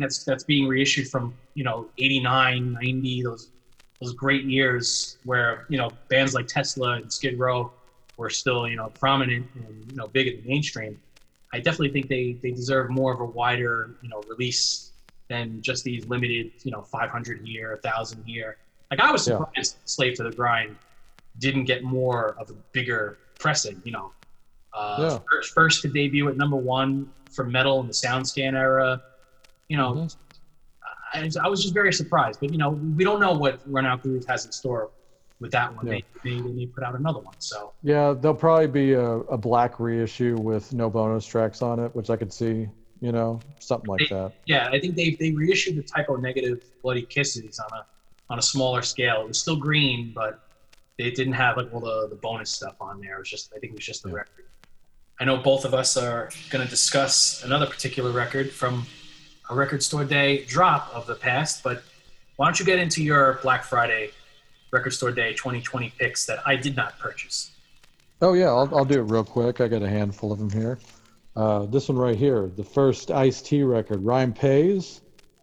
That's 0.00 0.24
that's 0.24 0.44
being 0.44 0.66
reissued 0.66 1.08
from 1.08 1.34
you 1.54 1.64
know 1.64 1.88
89 1.98 2.72
90 2.72 3.22
those 3.22 3.50
those 4.00 4.14
great 4.14 4.44
years 4.44 5.18
where 5.24 5.66
you 5.68 5.78
know 5.78 5.96
bands 6.08 6.34
like 6.34 6.46
tesla 6.46 6.94
and 6.94 7.12
skid 7.12 7.38
row 7.38 7.72
were 8.16 8.30
still 8.30 8.66
you 8.68 8.76
know 8.76 8.92
prominent 8.98 9.46
and 9.54 9.88
you 9.88 9.96
know 9.96 10.08
big 10.08 10.26
in 10.28 10.36
the 10.42 10.48
mainstream 10.48 10.96
i 11.52 11.58
definitely 11.58 11.90
think 11.90 12.08
they 12.08 12.36
they 12.42 12.50
deserve 12.50 12.90
more 12.90 13.12
of 13.12 13.20
a 13.20 13.24
wider 13.24 13.96
you 14.00 14.08
know 14.08 14.24
release 14.28 14.92
than 15.30 15.60
just 15.62 15.84
these 15.84 16.06
limited 16.06 16.50
you 16.64 16.70
know 16.70 16.82
500 16.82 17.40
here 17.44 17.72
1000 17.82 18.22
here 18.24 18.56
like 18.90 19.00
i 19.00 19.10
was 19.10 19.26
Yeah. 19.26 19.38
surprised 19.38 19.78
slave 19.84 20.14
to 20.16 20.22
the 20.24 20.30
grind 20.30 20.76
didn't 21.38 21.64
get 21.64 21.82
more 21.82 22.36
of 22.38 22.50
a 22.50 22.54
bigger 22.72 23.18
pressing 23.38 23.80
you 23.84 23.92
know 23.92 24.12
uh, 24.76 24.96
Yeah. 24.98 25.18
first, 25.30 25.52
first 25.54 25.82
to 25.82 25.88
debut 25.88 26.28
at 26.28 26.36
number 26.36 26.56
one 26.56 27.06
for 27.30 27.44
metal 27.44 27.80
in 27.80 27.86
the 27.86 27.92
SoundScan 27.92 28.54
era. 28.54 29.00
You 29.68 29.76
know, 29.76 29.92
Mm-hmm. 29.94 30.18
I, 31.14 31.30
I 31.44 31.48
was 31.48 31.62
just 31.62 31.74
very 31.74 31.92
surprised. 31.92 32.40
But 32.40 32.50
you 32.50 32.58
know, 32.58 32.70
we 32.70 33.04
don't 33.04 33.20
know 33.20 33.32
what 33.32 33.60
Run 33.66 33.86
Out 33.86 34.02
Groove 34.02 34.24
has 34.26 34.46
in 34.46 34.52
store 34.52 34.90
with 35.40 35.52
that 35.52 35.74
one. 35.74 35.86
Yeah. 35.86 36.00
They, 36.24 36.30
they, 36.30 36.40
they 36.40 36.48
may 36.52 36.66
put 36.66 36.82
out 36.82 36.96
another 36.96 37.20
one. 37.20 37.34
So 37.38 37.72
Yeah, 37.82 38.14
there'll 38.14 38.36
probably 38.36 38.66
be 38.66 38.92
a, 38.94 39.02
a 39.04 39.38
black 39.38 39.78
reissue 39.78 40.36
with 40.40 40.72
no 40.72 40.90
bonus 40.90 41.24
tracks 41.24 41.62
on 41.62 41.78
it, 41.78 41.94
which 41.94 42.10
I 42.10 42.16
could 42.16 42.32
see, 42.32 42.68
you 43.00 43.12
know, 43.12 43.38
something 43.60 43.88
like 43.88 44.08
that. 44.08 44.32
yeah, 44.46 44.68
I 44.72 44.80
think 44.80 44.96
they 44.96 45.10
they 45.20 45.30
reissued 45.30 45.76
the 45.76 45.82
Type 45.82 46.06
O 46.08 46.16
Negative 46.16 46.64
Bloody 46.82 47.02
Kisses 47.02 47.60
on 47.60 47.78
a 47.78 47.86
on 48.30 48.38
a 48.38 48.42
smaller 48.42 48.82
scale. 48.82 49.22
It 49.22 49.28
was 49.28 49.38
still 49.38 49.56
green, 49.56 50.12
but 50.14 50.40
they 50.98 51.10
didn't 51.10 51.34
have 51.34 51.56
like 51.56 51.72
all 51.72 51.80
the, 51.80 52.08
the 52.08 52.16
bonus 52.16 52.50
stuff 52.50 52.76
on 52.80 53.00
there. 53.00 53.16
It 53.16 53.18
was 53.20 53.30
just 53.30 53.52
I 53.54 53.60
think 53.60 53.72
it 53.72 53.76
was 53.76 53.86
just 53.86 54.02
the 54.02 54.10
record. 54.10 54.46
I 55.20 55.24
know 55.24 55.36
both 55.36 55.64
of 55.64 55.74
us 55.74 55.96
are 55.96 56.30
going 56.50 56.64
to 56.64 56.68
discuss 56.70 57.44
another 57.44 57.66
particular 57.66 58.10
record 58.10 58.50
from 58.50 58.84
a 59.50 59.54
record 59.54 59.82
store 59.82 60.04
day 60.04 60.44
drop 60.44 60.92
of 60.94 61.06
the 61.06 61.14
past, 61.14 61.62
but 61.62 61.82
why 62.36 62.46
don't 62.46 62.58
you 62.58 62.66
get 62.66 62.78
into 62.78 63.02
your 63.02 63.38
Black 63.42 63.64
Friday 63.64 64.10
record 64.70 64.90
store 64.90 65.12
day 65.12 65.32
2020 65.32 65.92
picks 65.98 66.26
that 66.26 66.40
I 66.46 66.56
did 66.56 66.76
not 66.76 66.98
purchase? 66.98 67.52
Oh 68.22 68.32
yeah, 68.32 68.46
I'll, 68.46 68.74
I'll 68.74 68.84
do 68.84 69.00
it 69.00 69.10
real 69.10 69.24
quick. 69.24 69.60
I 69.60 69.68
got 69.68 69.82
a 69.82 69.88
handful 69.88 70.32
of 70.32 70.38
them 70.38 70.50
here. 70.50 70.78
Uh, 71.36 71.66
this 71.66 71.88
one 71.88 71.98
right 71.98 72.16
here, 72.16 72.50
the 72.56 72.64
first 72.64 73.10
Ice 73.10 73.42
T 73.42 73.62
record, 73.62 74.04
Rhyme 74.04 74.32
Pays. 74.32 75.00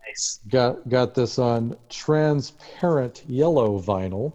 Nice. 0.07 0.39
Got 0.49 0.87
got 0.89 1.13
this 1.13 1.37
on 1.37 1.75
transparent 1.89 3.23
yellow 3.27 3.79
vinyl. 3.79 4.33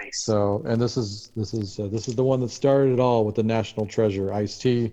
Nice. 0.00 0.24
So, 0.24 0.62
and 0.66 0.80
this 0.80 0.96
is 0.96 1.30
this 1.36 1.54
is 1.54 1.78
uh, 1.78 1.86
this 1.86 2.08
is 2.08 2.16
the 2.16 2.24
one 2.24 2.40
that 2.40 2.50
started 2.50 2.94
it 2.94 3.00
all 3.00 3.24
with 3.24 3.36
the 3.36 3.42
National 3.42 3.86
Treasure 3.86 4.32
Ice 4.32 4.58
T. 4.58 4.92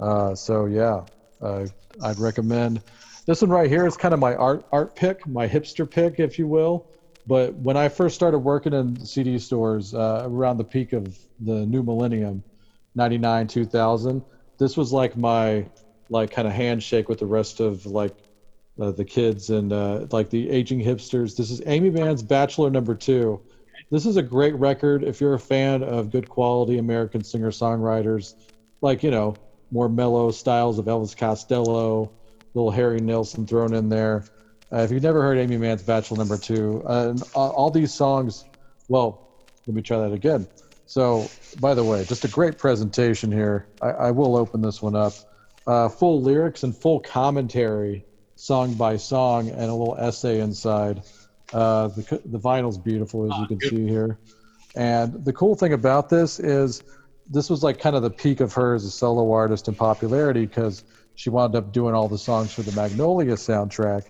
Uh, 0.00 0.34
so 0.34 0.66
yeah, 0.66 1.04
uh, 1.40 1.66
I'd 2.02 2.18
recommend 2.18 2.82
this 3.26 3.42
one 3.42 3.50
right 3.50 3.68
here 3.68 3.86
is 3.86 3.96
kind 3.96 4.14
of 4.14 4.20
my 4.20 4.34
art 4.36 4.64
art 4.72 4.94
pick, 4.94 5.26
my 5.26 5.46
hipster 5.48 5.88
pick, 5.88 6.18
if 6.18 6.38
you 6.38 6.46
will. 6.46 6.86
But 7.26 7.54
when 7.56 7.76
I 7.76 7.88
first 7.88 8.14
started 8.14 8.38
working 8.38 8.72
in 8.72 9.04
CD 9.04 9.38
stores 9.38 9.94
uh, 9.94 10.22
around 10.24 10.58
the 10.58 10.64
peak 10.64 10.92
of 10.92 11.18
the 11.40 11.66
new 11.66 11.82
millennium, 11.82 12.44
99, 12.94 13.48
2000, 13.48 14.22
this 14.58 14.76
was 14.76 14.92
like 14.92 15.16
my 15.16 15.66
like 16.08 16.30
kind 16.30 16.46
of 16.46 16.54
handshake 16.54 17.08
with 17.08 17.18
the 17.18 17.26
rest 17.26 17.58
of 17.58 17.84
like 17.84 18.12
uh, 18.80 18.92
the 18.92 19.04
kids 19.04 19.50
and 19.50 19.72
uh, 19.72 20.06
like 20.12 20.30
the 20.30 20.48
aging 20.48 20.78
hipsters. 20.78 21.36
This 21.36 21.50
is 21.50 21.60
Aimee 21.66 21.90
Mann's 21.90 22.22
Bachelor 22.22 22.70
Number 22.70 22.94
Two. 22.94 23.40
This 23.90 24.06
is 24.06 24.16
a 24.16 24.22
great 24.22 24.54
record 24.54 25.02
if 25.02 25.20
you're 25.20 25.34
a 25.34 25.38
fan 25.38 25.82
of 25.82 26.10
good 26.10 26.28
quality 26.28 26.78
American 26.78 27.24
singer 27.24 27.50
songwriters, 27.50 28.34
like 28.82 29.02
you 29.02 29.10
know 29.10 29.34
more 29.72 29.88
mellow 29.88 30.30
styles 30.30 30.78
of 30.78 30.84
Elvis 30.84 31.16
Costello, 31.16 32.12
little 32.56 32.70
Harry 32.70 33.00
Nilsson 33.00 33.46
thrown 33.46 33.74
in 33.74 33.88
there. 33.88 34.24
Uh, 34.72 34.78
if 34.78 34.90
you've 34.90 35.02
never 35.02 35.22
heard 35.22 35.38
Aimee 35.38 35.58
Mann's 35.58 35.82
Bachelor 35.82 36.16
Number 36.18 36.38
Two, 36.38 36.82
uh, 36.88 37.10
and 37.10 37.22
all 37.34 37.50
all 37.50 37.70
these 37.70 37.92
songs, 37.94 38.44
well, 38.88 39.28
let 39.66 39.76
me 39.76 39.82
try 39.82 39.98
that 39.98 40.12
again. 40.12 40.46
So, 40.86 41.28
by 41.60 41.74
the 41.74 41.84
way, 41.84 42.04
just 42.04 42.24
a 42.24 42.28
great 42.28 42.58
presentation 42.58 43.30
here. 43.30 43.66
I, 43.82 43.88
I 43.90 44.10
will 44.10 44.36
open 44.36 44.62
this 44.62 44.80
one 44.80 44.96
up. 44.96 45.12
Uh, 45.66 45.88
full 45.88 46.22
lyrics 46.22 46.62
and 46.62 46.76
full 46.76 47.00
commentary, 47.00 48.04
song 48.36 48.74
by 48.74 48.96
song, 48.96 49.48
and 49.48 49.62
a 49.62 49.74
little 49.74 49.96
essay 49.98 50.40
inside. 50.40 51.02
Uh, 51.52 51.88
the, 51.88 52.20
the 52.24 52.38
vinyl's 52.38 52.78
beautiful, 52.78 53.32
as 53.32 53.38
you 53.38 53.46
can 53.46 53.60
see 53.60 53.86
here. 53.86 54.18
And 54.76 55.24
the 55.24 55.32
cool 55.32 55.56
thing 55.56 55.72
about 55.72 56.08
this 56.08 56.38
is 56.38 56.82
this 57.28 57.50
was 57.50 57.62
like 57.62 57.80
kind 57.80 57.96
of 57.96 58.02
the 58.02 58.10
peak 58.10 58.40
of 58.40 58.52
her 58.54 58.74
as 58.74 58.84
a 58.84 58.90
solo 58.90 59.32
artist 59.32 59.68
in 59.68 59.74
popularity 59.74 60.46
because 60.46 60.84
she 61.16 61.30
wound 61.30 61.56
up 61.56 61.72
doing 61.72 61.94
all 61.94 62.08
the 62.08 62.18
songs 62.18 62.52
for 62.52 62.62
the 62.62 62.72
Magnolia 62.72 63.34
soundtrack. 63.34 64.04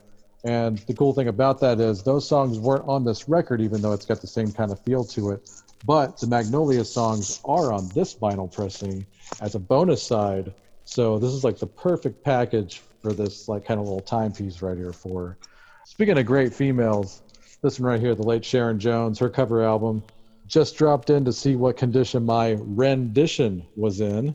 And 0.45 0.79
the 0.79 0.95
cool 0.95 1.13
thing 1.13 1.29
about 1.29 1.61
that 1.61 1.81
is 1.81 2.03
those 2.03 2.29
songs 2.29 2.59
weren't 2.59 2.87
on 2.87 3.05
this 3.05 3.29
record, 3.29 3.61
even 3.61 3.81
though 3.81 3.93
it's 3.93 4.07
got 4.07 4.21
the 4.21 4.27
same 4.27 4.53
kind 4.53 4.71
of 4.71 4.81
feel 4.81 5.05
to 5.05 5.31
it. 5.31 5.51
But 5.85 6.19
the 6.19 6.27
Magnolia 6.27 6.85
songs 6.85 7.41
are 7.45 7.73
on 7.73 7.89
this 7.95 8.15
vinyl 8.15 8.53
pressing 8.53 9.07
as 9.41 9.55
a 9.55 9.59
bonus 9.59 10.03
side. 10.03 10.53
So 10.85 11.19
this 11.19 11.33
is 11.33 11.45
like 11.45 11.59
the 11.59 11.67
perfect 11.67 12.23
package 12.23 12.83
for 13.03 13.13
this 13.13 13.49
like 13.49 13.65
kind 13.65 13.81
of 13.81 13.87
little 13.87 14.01
timepiece 14.01 14.63
right 14.63 14.77
here 14.77 14.93
for. 14.93 15.29
her. 15.29 15.39
Speaking 15.85 16.19
of 16.19 16.27
great 16.27 16.53
females, 16.53 17.23
this 17.63 17.79
one 17.79 17.91
right 17.91 18.01
here, 18.01 18.15
the 18.15 18.23
late 18.23 18.45
Sharon 18.45 18.79
Jones, 18.79 19.19
her 19.19 19.31
cover 19.31 19.63
album, 19.63 20.03
just 20.47 20.77
dropped 20.77 21.11
in 21.11 21.25
to 21.25 21.33
see 21.33 21.57
what 21.57 21.77
condition 21.77 22.25
my 22.25 22.57
rendition 22.61 23.67
was 23.77 24.01
in. 24.01 24.35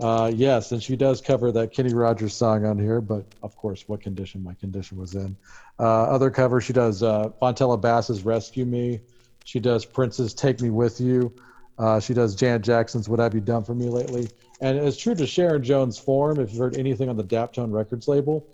Uh, 0.00 0.30
yes, 0.32 0.70
and 0.70 0.82
she 0.82 0.96
does 0.96 1.20
cover 1.20 1.50
that 1.50 1.72
Kenny 1.72 1.92
Rogers 1.92 2.34
song 2.34 2.64
on 2.64 2.78
here, 2.78 3.00
but 3.00 3.24
of 3.42 3.56
course, 3.56 3.88
what 3.88 4.00
condition 4.00 4.42
my 4.42 4.54
condition 4.54 4.96
was 4.96 5.14
in. 5.14 5.36
Uh, 5.78 6.04
other 6.04 6.30
covers, 6.30 6.64
she 6.64 6.72
does 6.72 7.02
uh, 7.02 7.30
Fontella 7.42 7.80
Bass's 7.80 8.24
Rescue 8.24 8.64
Me. 8.64 9.00
She 9.44 9.58
does 9.58 9.84
Prince's 9.84 10.34
Take 10.34 10.60
Me 10.60 10.70
With 10.70 11.00
You. 11.00 11.32
Uh, 11.78 11.98
she 11.98 12.14
does 12.14 12.34
Janet 12.34 12.62
Jackson's 12.62 13.08
What 13.08 13.18
Have 13.18 13.34
You 13.34 13.40
Done 13.40 13.64
For 13.64 13.74
Me 13.74 13.88
Lately. 13.88 14.28
And 14.60 14.78
it's 14.78 14.96
true 14.96 15.14
to 15.14 15.26
Sharon 15.26 15.62
Jones' 15.62 15.98
form, 15.98 16.38
if 16.38 16.50
you've 16.50 16.58
heard 16.58 16.76
anything 16.76 17.08
on 17.08 17.16
the 17.16 17.24
Daptone 17.24 17.72
Records 17.72 18.08
label, 18.08 18.46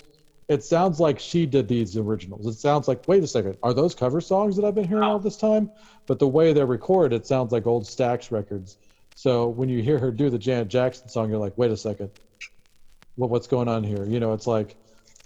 it 0.48 0.62
sounds 0.62 1.00
like 1.00 1.18
she 1.18 1.46
did 1.46 1.68
these 1.68 1.96
originals. 1.96 2.46
It 2.46 2.54
sounds 2.54 2.86
like, 2.86 3.06
wait 3.08 3.22
a 3.22 3.26
second, 3.26 3.56
are 3.62 3.72
those 3.72 3.94
cover 3.94 4.20
songs 4.20 4.56
that 4.56 4.64
I've 4.64 4.74
been 4.74 4.86
hearing 4.86 5.02
all 5.02 5.18
this 5.18 5.38
time? 5.38 5.70
But 6.06 6.18
the 6.18 6.28
way 6.28 6.52
they're 6.52 6.66
recorded, 6.66 7.16
it 7.16 7.26
sounds 7.26 7.52
like 7.52 7.66
old 7.66 7.84
Stax 7.84 8.30
records. 8.30 8.76
So 9.14 9.48
when 9.48 9.68
you 9.68 9.82
hear 9.82 9.98
her 9.98 10.10
do 10.10 10.28
the 10.28 10.38
Janet 10.38 10.68
Jackson 10.68 11.08
song, 11.08 11.30
you're 11.30 11.38
like, 11.38 11.56
wait 11.56 11.70
a 11.70 11.76
second, 11.76 12.10
what, 13.14 13.30
what's 13.30 13.46
going 13.46 13.68
on 13.68 13.84
here? 13.84 14.04
You 14.04 14.20
know, 14.20 14.32
it's 14.32 14.46
like, 14.46 14.76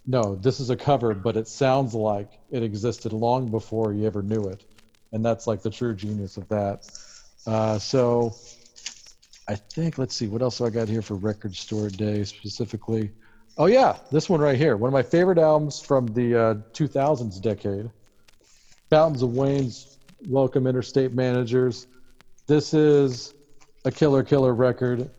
no, 0.07 0.37
this 0.37 0.61
is 0.61 0.71
a 0.71 0.77
cover, 0.77 1.15
but 1.15 1.37
it 1.37 1.49
sounds 1.49 1.95
like 1.95 2.39
it 2.51 2.63
existed 2.63 3.13
long 3.13 3.51
before 3.51 3.93
you 3.93 4.07
ever 4.07 4.23
knew 4.23 4.45
it. 4.45 4.65
And 5.13 5.25
that's 5.25 5.47
like 5.47 5.63
the 5.63 5.71
true 5.71 5.95
genius 5.95 6.37
of 6.37 6.49
that. 6.49 6.87
Uh, 7.47 7.79
so 7.79 8.35
I 9.49 9.55
think, 9.55 9.97
let's 9.97 10.15
see, 10.15 10.27
what 10.27 10.43
else 10.43 10.59
do 10.59 10.67
I 10.67 10.71
got 10.71 10.89
here 10.89 11.03
for 11.03 11.15
Record 11.15 11.57
Store 11.57 11.89
Day 11.89 12.25
specifically? 12.25 13.11
Oh, 13.57 13.67
yeah, 13.67 13.97
this 14.13 14.29
one 14.29 14.41
right 14.41 14.57
here. 14.57 14.77
One 14.77 14.89
of 14.89 14.93
my 14.93 15.03
favorite 15.03 15.39
albums 15.39 15.81
from 15.81 16.07
the 16.09 16.37
uh, 16.37 16.55
2000s 16.73 17.41
decade 17.41 17.91
Fountains 18.91 19.23
of 19.23 19.35
Wayne's 19.35 19.99
Welcome 20.27 20.67
Interstate 20.67 21.13
Managers. 21.13 21.87
This 22.47 22.73
is 22.73 23.35
a 23.89 23.91
killer, 23.91 24.23
killer 24.23 24.55
record. 24.55 25.01
If 25.01 25.11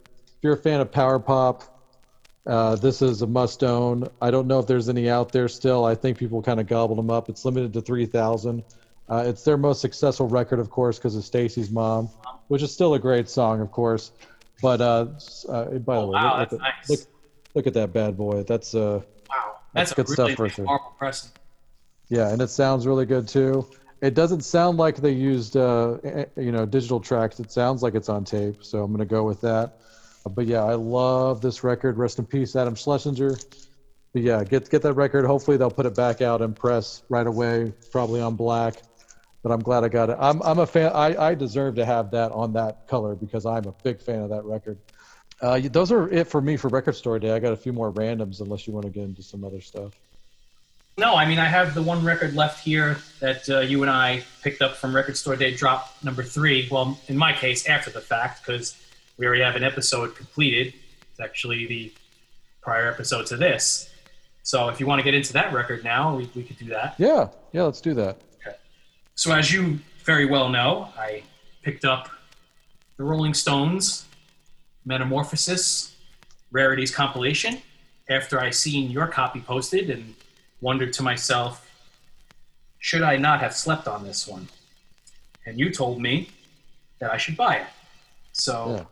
you're 0.44 0.54
a 0.54 0.58
fan 0.58 0.80
of 0.80 0.92
power 0.92 1.20
pop, 1.20 1.64
uh, 2.46 2.76
this 2.76 3.02
is 3.02 3.24
a 3.24 3.28
must 3.28 3.64
own. 3.64 4.08
I 4.22 4.32
don't 4.32 4.48
know 4.48 4.60
if 4.60 4.68
there's 4.68 4.90
any 4.90 5.10
out 5.10 5.32
there 5.32 5.48
still. 5.48 5.86
I 5.86 5.96
think 5.96 6.18
people 6.18 6.42
kind 6.42 6.60
of 6.60 6.68
gobbled 6.68 7.00
them 7.00 7.10
up. 7.10 7.30
It's 7.30 7.44
limited 7.46 7.74
to 7.74 7.82
3,000. 7.82 8.64
Uh, 9.10 9.24
it's 9.26 9.44
their 9.44 9.58
most 9.58 9.82
successful 9.82 10.28
record, 10.28 10.60
of 10.60 10.70
course, 10.70 11.00
because 11.00 11.16
of 11.16 11.26
Stacy's 11.26 11.72
Mom, 11.72 12.10
which 12.48 12.62
is 12.62 12.72
still 12.72 12.94
a 12.94 13.00
great 13.00 13.28
song, 13.28 13.60
of 13.60 13.72
course. 13.72 14.12
But 14.62 14.82
uh, 14.82 15.08
uh, 15.50 15.66
by 15.80 16.00
the 16.00 16.06
way, 16.06 16.14
wow, 16.14 16.40
look, 16.40 16.54
at, 16.54 16.60
nice. 16.60 16.90
look, 16.90 17.00
look 17.56 17.68
at 17.68 17.74
that 17.74 17.92
bad 17.92 18.16
boy. 18.16 18.44
That's 18.44 18.76
uh, 18.76 19.02
Wow, 19.30 19.58
That's 19.74 19.94
that's, 19.94 19.94
good 19.94 20.08
stuff 20.10 20.28
really 20.28 20.36
right 20.36 20.48
nice 20.48 20.56
there. 20.58 20.66
yeah, 22.10 22.32
and 22.32 22.42
it 22.42 22.50
sounds 22.50 22.86
really 22.86 23.06
good 23.08 23.28
too. 23.28 23.68
It 24.02 24.14
doesn't 24.14 24.42
sound 24.42 24.78
like 24.78 24.98
they 24.98 25.12
used, 25.12 25.58
uh, 25.58 25.98
you 26.38 26.52
know, 26.52 26.66
digital 26.66 27.00
tracks. 27.00 27.40
It 27.40 27.52
sounds 27.52 27.84
like 27.84 27.96
it's 27.96 28.08
on 28.10 28.24
tape, 28.24 28.64
so 28.64 28.84
I'm 28.84 28.92
gonna 28.92 29.06
go 29.06 29.24
with 29.24 29.42
that. 29.42 29.80
But 30.26 30.46
yeah, 30.46 30.64
I 30.64 30.76
love 30.76 31.42
this 31.42 31.64
record. 31.64 31.98
Rest 31.98 32.20
in 32.20 32.26
peace, 32.26 32.56
Adam 32.56 32.76
Schlesinger. 32.76 33.36
But 34.14 34.22
yeah, 34.22 34.44
get 34.44 34.70
get 34.70 34.82
that 34.84 34.94
record. 34.94 35.26
Hopefully 35.26 35.58
they'll 35.58 35.72
put 35.72 35.86
it 35.86 35.96
back 35.96 36.22
out 36.22 36.42
and 36.42 36.56
press 36.56 37.04
right 37.10 37.28
away, 37.28 37.74
probably 37.92 38.22
on 38.22 38.36
black. 38.36 38.76
But 39.44 39.52
I'm 39.52 39.62
glad 39.62 39.84
I 39.84 39.90
got 39.90 40.10
it. 40.10 40.18
I'm 40.20 40.42
I'm 40.44 40.60
a 40.60 40.68
fan. 40.68 40.92
I 40.94 41.30
I 41.30 41.36
deserve 41.36 41.76
to 41.76 41.86
have 41.86 42.12
that 42.12 42.32
on 42.32 42.54
that 42.54 42.88
color 42.88 43.16
because 43.16 43.46
I'm 43.46 43.66
a 43.66 43.74
big 43.84 44.02
fan 44.02 44.22
of 44.22 44.30
that 44.30 44.44
record. 44.46 44.80
Uh, 45.42 45.60
those 45.72 45.92
are 45.92 46.10
it 46.10 46.28
for 46.28 46.42
me 46.42 46.58
for 46.58 46.68
Record 46.68 46.96
Store 46.96 47.20
Day. 47.20 47.32
I 47.32 47.40
got 47.40 47.54
a 47.54 47.58
few 47.58 47.72
more 47.72 47.92
randoms 47.94 48.42
unless 48.42 48.68
you 48.68 48.74
want 48.74 48.86
to 48.86 48.92
get 48.92 49.04
into 49.04 49.24
some 49.24 49.44
other 49.46 49.62
stuff. 49.62 49.94
No, 51.00 51.16
I 51.16 51.26
mean 51.26 51.40
I 51.40 51.46
have 51.46 51.76
the 51.76 51.82
one 51.82 52.04
record 52.04 52.36
left 52.36 52.62
here 52.62 52.98
that 53.22 53.50
uh, 53.50 53.60
you 53.62 53.84
and 53.84 53.90
I 53.90 54.22
picked 54.44 54.62
up 54.62 54.76
from 54.76 54.94
Record 54.94 55.16
Store 55.16 55.38
Day 55.38 55.56
drop 55.56 55.96
number 56.04 56.24
three. 56.24 56.68
Well, 56.70 57.00
in 57.08 57.16
my 57.16 57.32
case, 57.32 57.66
after 57.68 57.90
the 57.90 58.02
fact, 58.02 58.46
because 58.46 58.76
we 59.18 59.26
already 59.26 59.42
have 59.42 59.56
an 59.56 59.64
episode 59.64 60.14
completed. 60.14 60.74
It's 61.10 61.22
actually 61.22 61.68
the 61.68 61.94
prior 62.62 62.92
episode 62.92 63.28
to 63.28 63.38
this. 63.38 63.90
So 64.44 64.68
if 64.68 64.82
you 64.82 64.88
want 64.88 65.00
to 65.00 65.04
get 65.04 65.14
into 65.14 65.32
that 65.34 65.54
record 65.54 65.86
now, 65.86 66.18
we, 66.18 66.30
we 66.36 66.44
could 66.44 66.58
do 66.58 66.66
that. 66.66 66.96
Yeah, 66.98 67.30
yeah, 67.54 67.64
let's 67.64 67.80
do 67.80 67.94
that. 67.94 68.20
Okay. 68.46 68.58
So 69.16 69.32
as 69.34 69.54
you 69.54 69.80
very 70.04 70.26
well 70.26 70.50
know, 70.50 70.90
I 70.98 71.24
picked 71.64 71.86
up 71.86 72.10
the 72.98 73.06
Rolling 73.06 73.34
Stones 73.34 74.06
Metamorphosis 74.84 75.96
Rarities 76.52 76.94
compilation 76.94 77.62
after 78.10 78.42
I 78.42 78.50
seen 78.50 78.92
your 78.92 79.08
copy 79.08 79.40
posted 79.40 79.90
and 79.90 80.14
wondered 80.62 80.94
to 80.94 81.04
myself, 81.04 81.70
should 82.80 83.02
I 83.02 83.18
not 83.18 83.40
have 83.42 83.56
slept 83.56 83.88
on 83.88 84.04
this 84.04 84.28
one? 84.28 84.48
And 85.46 85.60
you 85.60 85.72
told 85.72 86.02
me 86.02 86.30
that 87.00 87.12
I 87.12 87.18
should 87.18 87.38
buy 87.38 87.56
it. 87.58 87.68
So 88.34 88.76
Yeah. 88.78 88.86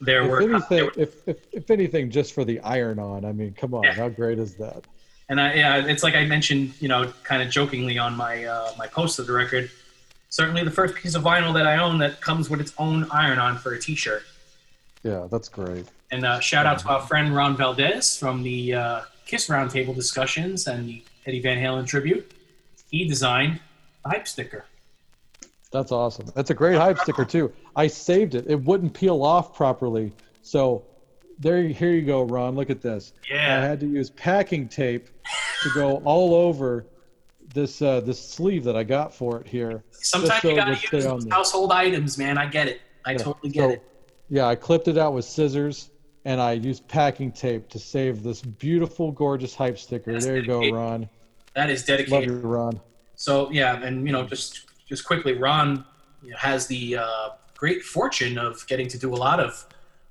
there 0.00 0.22
if 0.24 0.30
were 0.30 0.42
anything, 0.42 0.90
if, 0.96 1.28
if 1.28 1.36
if 1.52 1.70
anything, 1.70 2.10
just 2.10 2.32
for 2.34 2.44
the 2.44 2.60
iron 2.60 2.98
on. 2.98 3.24
I 3.24 3.32
mean, 3.32 3.54
come 3.54 3.74
on, 3.74 3.84
how 3.84 4.08
great 4.08 4.38
is 4.38 4.54
that? 4.56 4.84
And 5.28 5.40
I, 5.40 5.54
yeah, 5.54 5.86
it's 5.86 6.02
like 6.02 6.14
I 6.14 6.24
mentioned, 6.24 6.74
you 6.80 6.88
know, 6.88 7.12
kind 7.24 7.42
of 7.42 7.50
jokingly 7.50 7.98
on 7.98 8.16
my 8.16 8.44
uh, 8.44 8.72
my 8.78 8.86
post 8.86 9.18
of 9.18 9.26
the 9.26 9.32
record. 9.32 9.70
Certainly, 10.28 10.64
the 10.64 10.70
first 10.70 10.94
piece 10.94 11.14
of 11.14 11.22
vinyl 11.22 11.54
that 11.54 11.66
I 11.66 11.78
own 11.78 11.98
that 11.98 12.20
comes 12.20 12.50
with 12.50 12.60
its 12.60 12.72
own 12.78 13.06
iron-on 13.10 13.58
for 13.58 13.72
a 13.72 13.80
T-shirt. 13.80 14.22
Yeah, 15.02 15.28
that's 15.30 15.48
great. 15.48 15.86
And 16.10 16.26
uh, 16.26 16.40
shout 16.40 16.66
out 16.66 16.78
to 16.80 16.88
our 16.88 17.00
friend 17.00 17.34
Ron 17.34 17.56
Valdez 17.56 18.18
from 18.18 18.42
the 18.42 18.74
uh, 18.74 19.00
Kiss 19.26 19.48
Roundtable 19.48 19.94
discussions 19.94 20.66
and 20.66 20.88
the 20.88 21.02
Eddie 21.26 21.40
Van 21.42 21.58
Halen 21.58 21.86
tribute. 21.86 22.32
He 22.90 23.06
designed 23.06 23.60
a 24.04 24.10
hype 24.10 24.26
sticker. 24.28 24.64
That's 25.72 25.90
awesome. 25.92 26.26
That's 26.34 26.50
a 26.50 26.54
great 26.54 26.76
hype 26.76 26.98
sticker 26.98 27.24
too. 27.24 27.52
I 27.74 27.88
saved 27.88 28.34
it. 28.36 28.46
It 28.48 28.62
wouldn't 28.62 28.94
peel 28.94 29.22
off 29.22 29.54
properly, 29.54 30.12
so 30.42 30.84
there. 31.40 31.62
Here 31.64 31.90
you 31.90 32.02
go, 32.02 32.22
Ron. 32.22 32.54
Look 32.54 32.70
at 32.70 32.80
this. 32.80 33.12
Yeah. 33.28 33.58
I 33.58 33.66
had 33.66 33.80
to 33.80 33.86
use 33.86 34.10
packing 34.10 34.68
tape 34.68 35.08
to 35.64 35.70
go 35.74 35.96
all 36.04 36.34
over 36.34 36.86
this 37.52 37.82
uh, 37.82 38.00
this 38.00 38.20
sleeve 38.26 38.62
that 38.64 38.76
I 38.76 38.84
got 38.84 39.12
for 39.12 39.40
it 39.40 39.46
here. 39.48 39.82
Sometimes 39.90 40.40
so 40.40 40.50
you 40.50 40.56
gotta 40.56 40.70
use 40.92 41.04
there. 41.04 41.18
household 41.32 41.72
items, 41.72 42.16
man. 42.16 42.38
I 42.38 42.46
get 42.46 42.68
it. 42.68 42.80
I 43.04 43.12
Yeah. 43.12 43.18
totally 43.18 43.50
get 43.50 43.60
So, 43.62 43.70
it. 43.70 43.82
Yeah, 44.30 44.46
I 44.46 44.54
clipped 44.54 44.88
it 44.88 44.96
out 44.98 45.14
with 45.14 45.24
scissors, 45.24 45.90
and 46.26 46.40
I 46.40 46.52
used 46.52 46.86
packing 46.88 47.30
tape 47.30 47.68
to 47.68 47.78
save 47.78 48.24
this 48.24 48.42
beautiful, 48.42 49.12
gorgeous 49.12 49.54
hype 49.54 49.78
sticker. 49.78 50.12
That's 50.12 50.26
there 50.26 50.38
you 50.38 50.46
go. 50.46 50.70
Ron. 50.70 51.08
That 51.54 51.70
is 51.70 51.84
dedicated. 51.84 52.12
Love 52.12 52.20
dedicated. 52.22 52.42
you, 52.42 52.48
Ron. 52.48 52.80
So 53.14 53.48
yeah, 53.52 53.80
and 53.80 54.04
you 54.04 54.12
know, 54.12 54.24
just 54.26 54.66
just 54.88 55.06
quickly, 55.06 55.34
Ron 55.34 55.84
you 56.22 56.32
know, 56.32 56.36
has 56.36 56.66
the 56.66 56.96
uh, 56.96 57.28
great 57.56 57.82
fortune 57.82 58.38
of 58.38 58.66
getting 58.66 58.88
to 58.88 58.98
do 58.98 59.14
a 59.14 59.16
lot 59.16 59.38
of 59.38 59.66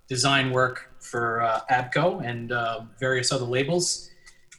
design 0.07 0.51
work 0.51 0.89
for 0.99 1.41
uh, 1.41 1.59
ABKCO 1.69 2.25
and 2.25 2.53
uh, 2.53 2.81
various 2.97 3.33
other 3.33 3.45
labels. 3.45 4.09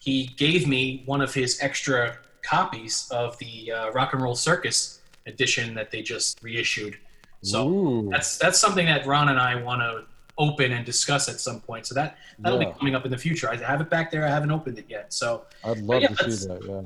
He 0.00 0.26
gave 0.36 0.68
me 0.68 1.04
one 1.06 1.22
of 1.22 1.32
his 1.32 1.58
extra 1.62 2.18
copies 2.42 3.08
of 3.10 3.38
the 3.38 3.72
uh, 3.72 3.90
Rock 3.92 4.12
and 4.12 4.22
Roll 4.22 4.36
Circus 4.36 5.00
edition 5.26 5.74
that 5.74 5.90
they 5.90 6.02
just 6.02 6.38
reissued. 6.42 6.98
So 7.42 7.68
Ooh. 7.68 8.08
that's 8.10 8.36
that's 8.36 8.60
something 8.60 8.84
that 8.84 9.06
Ron 9.06 9.30
and 9.30 9.40
I 9.40 9.54
want 9.62 9.80
to 9.80 10.04
open 10.38 10.72
and 10.72 10.84
discuss 10.84 11.28
at 11.28 11.40
some 11.40 11.60
point. 11.60 11.86
So 11.86 11.94
that 11.94 12.18
that'll 12.38 12.60
Yeah. 12.60 12.70
be 12.72 12.78
coming 12.78 12.94
up 12.94 13.04
in 13.04 13.10
the 13.10 13.18
future. 13.18 13.48
I 13.48 13.56
have 13.56 13.80
it 13.80 13.90
back 13.90 14.10
there. 14.10 14.24
I 14.24 14.28
haven't 14.28 14.50
opened 14.50 14.78
it 14.78 14.86
yet. 14.88 15.12
So 15.12 15.44
I'd 15.64 15.78
love 15.78 16.02
yeah, 16.02 16.08
to 16.08 16.32
see 16.32 16.48
that. 16.48 16.64
Yeah. 16.64 16.82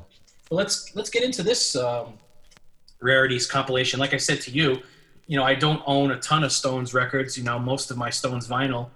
let's 0.49 0.95
let's 0.95 1.09
get 1.09 1.23
into 1.23 1.43
this 1.43 1.75
um, 1.75 2.13
rarities 2.99 3.45
compilation. 3.47 3.99
Like 3.99 4.13
I 4.13 4.17
said 4.17 4.41
to 4.41 4.51
you, 4.51 4.81
you 5.27 5.37
know, 5.37 5.43
I 5.43 5.55
don't 5.55 5.81
own 5.85 6.11
a 6.11 6.19
ton 6.19 6.43
of 6.43 6.51
Stones 6.51 6.93
records. 6.93 7.37
You 7.37 7.43
know, 7.43 7.59
most 7.59 7.91
of 7.91 7.97
my 7.97 8.09
Stones 8.09 8.47
vinyl 8.47 8.89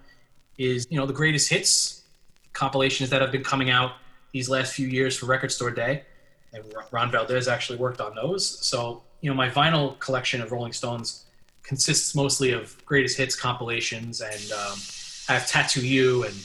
is 0.57 0.88
you 0.90 0.98
know 0.98 1.06
the 1.06 1.14
greatest 1.14 1.49
hits 1.49 2.03
compilations 2.53 3.10
that 3.10 3.22
have 3.22 3.32
been 3.32 3.44
coming 3.44 3.69
out 3.69 3.94
these 4.32 4.48
last 4.49 4.73
few 4.73 4.88
years 4.88 5.18
for 5.18 5.26
Record 5.26 5.52
Store 5.52 5.72
Day, 5.72 6.03
and 6.53 6.64
Ron 6.91 7.11
Valdez 7.11 7.48
actually 7.48 7.77
worked 7.77 7.99
on 7.99 8.15
those. 8.15 8.65
So 8.65 9.03
you 9.22 9.30
know, 9.30 9.36
my 9.36 9.49
vinyl 9.49 9.99
collection 9.99 10.41
of 10.41 10.52
Rolling 10.52 10.73
Stones 10.73 11.24
consists 11.66 12.16
mostly 12.16 12.52
of 12.52 12.84
greatest 12.86 13.18
hits 13.18 13.36
compilations, 13.36 14.22
and 14.22 14.52
um, 14.52 14.78
I 15.28 15.34
have 15.34 15.48
Tattoo 15.48 15.86
You 15.86 16.24
and 16.24 16.36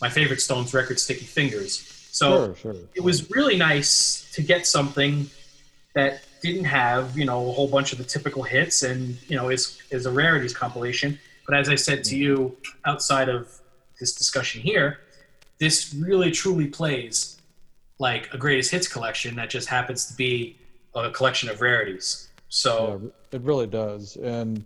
my 0.00 0.08
favorite 0.08 0.40
Stones 0.40 0.74
record, 0.74 1.00
Sticky 1.00 1.24
Fingers. 1.24 1.84
So 2.10 2.54
sure, 2.54 2.56
sure. 2.56 2.82
it 2.94 3.02
was 3.02 3.30
really 3.30 3.56
nice 3.56 4.30
to 4.34 4.42
get 4.42 4.66
something 4.66 5.30
that 5.94 6.22
didn't 6.42 6.64
have 6.64 7.18
you 7.18 7.24
know 7.24 7.48
a 7.48 7.52
whole 7.52 7.68
bunch 7.68 7.92
of 7.92 7.98
the 7.98 8.04
typical 8.04 8.42
hits 8.42 8.82
and 8.82 9.18
you 9.28 9.36
know 9.36 9.48
is 9.48 9.80
is 9.90 10.06
a 10.06 10.10
rarities 10.10 10.54
compilation 10.54 11.18
but 11.46 11.56
as 11.56 11.68
i 11.68 11.74
said 11.74 12.04
to 12.04 12.16
you 12.16 12.56
outside 12.84 13.28
of 13.28 13.60
this 13.98 14.14
discussion 14.14 14.60
here 14.60 15.00
this 15.58 15.92
really 15.94 16.30
truly 16.30 16.66
plays 16.66 17.40
like 17.98 18.32
a 18.32 18.38
greatest 18.38 18.70
hits 18.70 18.86
collection 18.86 19.34
that 19.34 19.50
just 19.50 19.68
happens 19.68 20.06
to 20.06 20.14
be 20.14 20.56
a 20.94 21.10
collection 21.10 21.48
of 21.48 21.60
rarities 21.60 22.27
so 22.48 23.00
Yeah, 23.02 23.38
it 23.38 23.42
really 23.42 23.66
does, 23.66 24.16
and 24.16 24.64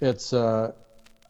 it's. 0.00 0.32
Uh, 0.32 0.72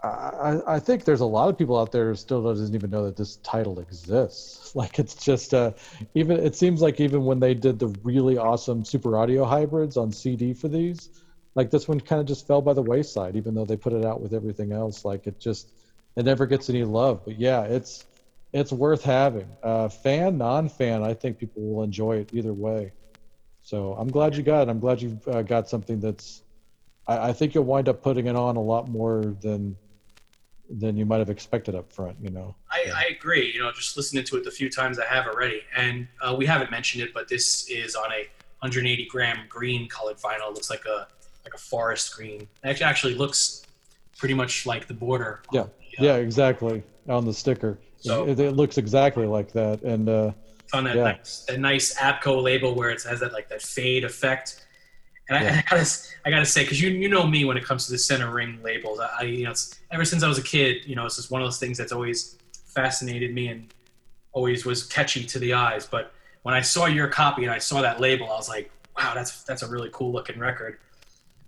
I, 0.02 0.60
I 0.66 0.78
think 0.78 1.04
there's 1.04 1.22
a 1.22 1.26
lot 1.26 1.48
of 1.48 1.58
people 1.58 1.76
out 1.76 1.90
there 1.90 2.08
who 2.08 2.14
still 2.14 2.40
doesn't 2.42 2.72
even 2.72 2.88
know 2.90 3.04
that 3.06 3.16
this 3.16 3.36
title 3.36 3.80
exists. 3.80 4.56
Like 4.74 4.98
it's 4.98 5.14
just 5.14 5.54
uh, 5.54 5.72
even 6.14 6.38
it 6.38 6.54
seems 6.54 6.82
like 6.82 7.00
even 7.00 7.24
when 7.24 7.40
they 7.40 7.54
did 7.54 7.78
the 7.78 7.88
really 8.04 8.36
awesome 8.36 8.84
super 8.84 9.16
audio 9.16 9.44
hybrids 9.44 9.96
on 9.96 10.12
CD 10.12 10.52
for 10.52 10.68
these, 10.68 11.08
like 11.54 11.70
this 11.70 11.88
one 11.88 12.00
kind 12.00 12.20
of 12.20 12.26
just 12.28 12.46
fell 12.46 12.60
by 12.62 12.74
the 12.74 12.82
wayside. 12.82 13.34
Even 13.34 13.54
though 13.54 13.64
they 13.64 13.76
put 13.76 13.92
it 13.94 14.04
out 14.04 14.20
with 14.20 14.34
everything 14.34 14.72
else, 14.72 15.04
like 15.04 15.26
it 15.26 15.40
just 15.40 15.72
it 16.16 16.24
never 16.26 16.46
gets 16.46 16.68
any 16.70 16.84
love. 16.84 17.24
But 17.24 17.40
yeah, 17.40 17.62
it's 17.62 18.04
it's 18.52 18.72
worth 18.72 19.02
having. 19.02 19.48
Uh, 19.62 19.88
fan, 19.88 20.38
non-fan, 20.38 21.02
I 21.02 21.14
think 21.14 21.38
people 21.38 21.62
will 21.62 21.82
enjoy 21.82 22.18
it 22.18 22.28
either 22.32 22.52
way. 22.52 22.92
So 23.68 23.92
I'm 23.98 24.08
glad 24.08 24.34
you 24.34 24.42
got 24.42 24.62
it. 24.62 24.70
I'm 24.70 24.80
glad 24.80 25.02
you 25.02 25.20
uh, 25.26 25.42
got 25.42 25.68
something 25.68 26.00
that's. 26.00 26.42
I, 27.06 27.28
I 27.28 27.32
think 27.34 27.54
you'll 27.54 27.64
wind 27.64 27.86
up 27.86 28.02
putting 28.02 28.26
it 28.26 28.34
on 28.34 28.56
a 28.56 28.62
lot 28.62 28.88
more 28.88 29.36
than 29.42 29.76
than 30.70 30.96
you 30.96 31.04
might 31.04 31.18
have 31.18 31.28
expected 31.28 31.74
up 31.74 31.92
front. 31.92 32.16
You 32.18 32.30
know. 32.30 32.54
I, 32.70 32.90
I 32.94 33.04
agree. 33.10 33.52
You 33.52 33.60
know, 33.60 33.70
just 33.72 33.94
listening 33.94 34.24
to 34.24 34.38
it 34.38 34.44
the 34.44 34.50
few 34.50 34.70
times 34.70 34.98
I 34.98 35.04
have 35.04 35.26
already, 35.26 35.60
and 35.76 36.08
uh, 36.22 36.34
we 36.34 36.46
haven't 36.46 36.70
mentioned 36.70 37.02
it, 37.04 37.12
but 37.12 37.28
this 37.28 37.68
is 37.68 37.94
on 37.94 38.10
a 38.10 38.24
180 38.60 39.06
gram 39.10 39.40
green 39.50 39.86
colored 39.86 40.16
vinyl. 40.16 40.48
It 40.48 40.54
looks 40.54 40.70
like 40.70 40.86
a 40.86 41.06
like 41.44 41.52
a 41.52 41.58
forest 41.58 42.16
green. 42.16 42.48
It 42.64 42.80
actually 42.80 43.16
looks 43.16 43.66
pretty 44.16 44.32
much 44.32 44.64
like 44.64 44.86
the 44.86 44.94
border. 44.94 45.42
Yeah. 45.52 45.66
Yeah. 45.98 46.16
Exactly. 46.16 46.82
On 47.06 47.26
the 47.26 47.34
sticker, 47.34 47.78
So- 47.98 48.26
it, 48.26 48.40
it 48.40 48.52
looks 48.52 48.78
exactly 48.78 49.26
like 49.26 49.52
that, 49.52 49.82
and 49.82 50.08
uh, 50.08 50.32
on 50.72 50.84
that 50.84 50.96
Yeah. 50.96 51.02
nice, 51.04 51.44
that 51.48 51.58
nice 51.60 51.94
ABKCO 51.94 52.42
label 52.42 52.74
where 52.74 52.90
it 52.90 53.02
has 53.02 53.20
that 53.20 53.32
like 53.32 53.48
that 53.48 53.62
fade 53.62 54.04
effect. 54.04 54.64
And 55.28 55.38
I, 55.38 55.42
Yeah. 55.42 55.62
I 55.66 55.70
gotta 55.70 55.90
I 56.24 56.30
gotta 56.30 56.46
say 56.46 56.62
because 56.62 56.80
you 56.80 56.90
you 56.90 57.08
know 57.08 57.26
me 57.26 57.44
when 57.44 57.56
it 57.56 57.64
comes 57.64 57.86
to 57.86 57.92
the 57.92 57.98
center 57.98 58.30
ring 58.30 58.60
labels. 58.62 59.00
I, 59.00 59.08
I 59.20 59.22
you 59.22 59.44
know 59.44 59.50
it's, 59.50 59.78
ever 59.90 60.04
since 60.04 60.22
I 60.22 60.28
was 60.28 60.38
a 60.38 60.42
kid, 60.42 60.84
you 60.86 60.94
know 60.96 61.06
it's 61.06 61.16
just 61.16 61.30
one 61.30 61.40
of 61.42 61.46
those 61.46 61.58
things 61.58 61.78
that's 61.78 61.92
always 61.92 62.38
fascinated 62.66 63.34
me 63.34 63.48
and 63.48 63.72
always 64.32 64.64
was 64.64 64.84
catchy 64.84 65.24
to 65.24 65.38
the 65.38 65.52
eyes. 65.54 65.86
But 65.86 66.12
when 66.42 66.54
I 66.54 66.60
saw 66.60 66.86
your 66.86 67.08
copy 67.08 67.42
and 67.44 67.52
I 67.52 67.58
saw 67.58 67.82
that 67.82 68.00
label, 68.00 68.26
I 68.30 68.36
was 68.36 68.48
like, 68.48 68.70
wow, 68.96 69.12
that's 69.14 69.42
that's 69.44 69.62
a 69.62 69.68
really 69.68 69.90
cool 69.92 70.12
looking 70.12 70.38
record 70.38 70.78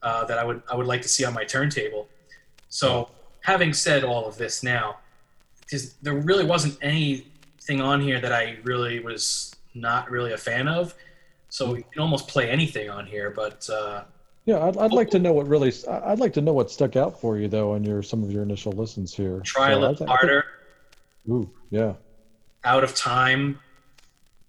uh, 0.02 0.24
that 0.24 0.38
I 0.38 0.44
would 0.44 0.62
I 0.70 0.74
would 0.76 0.86
like 0.86 1.02
to 1.02 1.08
see 1.08 1.24
on 1.24 1.34
my 1.34 1.44
turntable. 1.44 2.08
So 2.68 3.10
having 3.42 3.72
said 3.72 4.04
all 4.04 4.26
of 4.26 4.36
this 4.36 4.62
now, 4.62 4.98
there 6.02 6.14
really 6.14 6.44
wasn't 6.44 6.76
anything 7.60 7.80
on 7.82 8.00
here 8.00 8.20
that 8.20 8.32
I 8.32 8.58
really 8.64 9.00
was 9.00 9.54
not 9.74 10.10
really 10.10 10.32
a 10.32 10.38
fan 10.38 10.66
of. 10.68 10.94
So 11.48 11.74
you 11.74 11.84
can 11.92 12.00
almost 12.00 12.28
play 12.28 12.48
anything 12.48 12.88
on 12.90 13.06
here, 13.06 13.30
but 13.30 13.68
uh, 13.70 14.04
yeah, 14.46 14.64
I'd, 14.64 14.76
I'd 14.76 14.92
like 14.92 15.10
to 15.10 15.18
know 15.18 15.32
what 15.32 15.48
really. 15.48 15.72
I'd 15.88 16.20
like 16.20 16.32
to 16.34 16.40
know 16.40 16.52
what 16.52 16.70
stuck 16.70 16.94
out 16.96 17.20
for 17.20 17.36
you 17.38 17.48
though 17.48 17.72
on 17.72 17.84
your 17.84 18.02
some 18.02 18.22
of 18.22 18.30
your 18.30 18.42
initial 18.44 18.72
listens 18.72 19.12
here. 19.14 19.40
try 19.44 19.70
So 19.70 19.74
a 19.74 19.76
I 19.76 19.80
little 19.80 19.96
thi- 19.96 20.04
I 20.04 20.06
think- 20.06 20.10
harder. 20.18 20.44
Ooh, 21.28 21.50
yeah. 21.70 21.94
Out 22.64 22.82
of 22.84 22.94
time. 22.94 23.58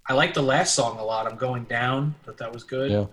I 0.08 0.14
like 0.14 0.34
the 0.34 0.42
last 0.42 0.74
song 0.76 0.98
a 1.00 1.04
lot. 1.04 1.28
I'm 1.30 1.38
going 1.38 1.64
down, 1.66 2.16
but 2.26 2.38
that 2.38 2.52
was 2.54 2.64
good. 2.64 2.92
Yeah. 2.92 3.06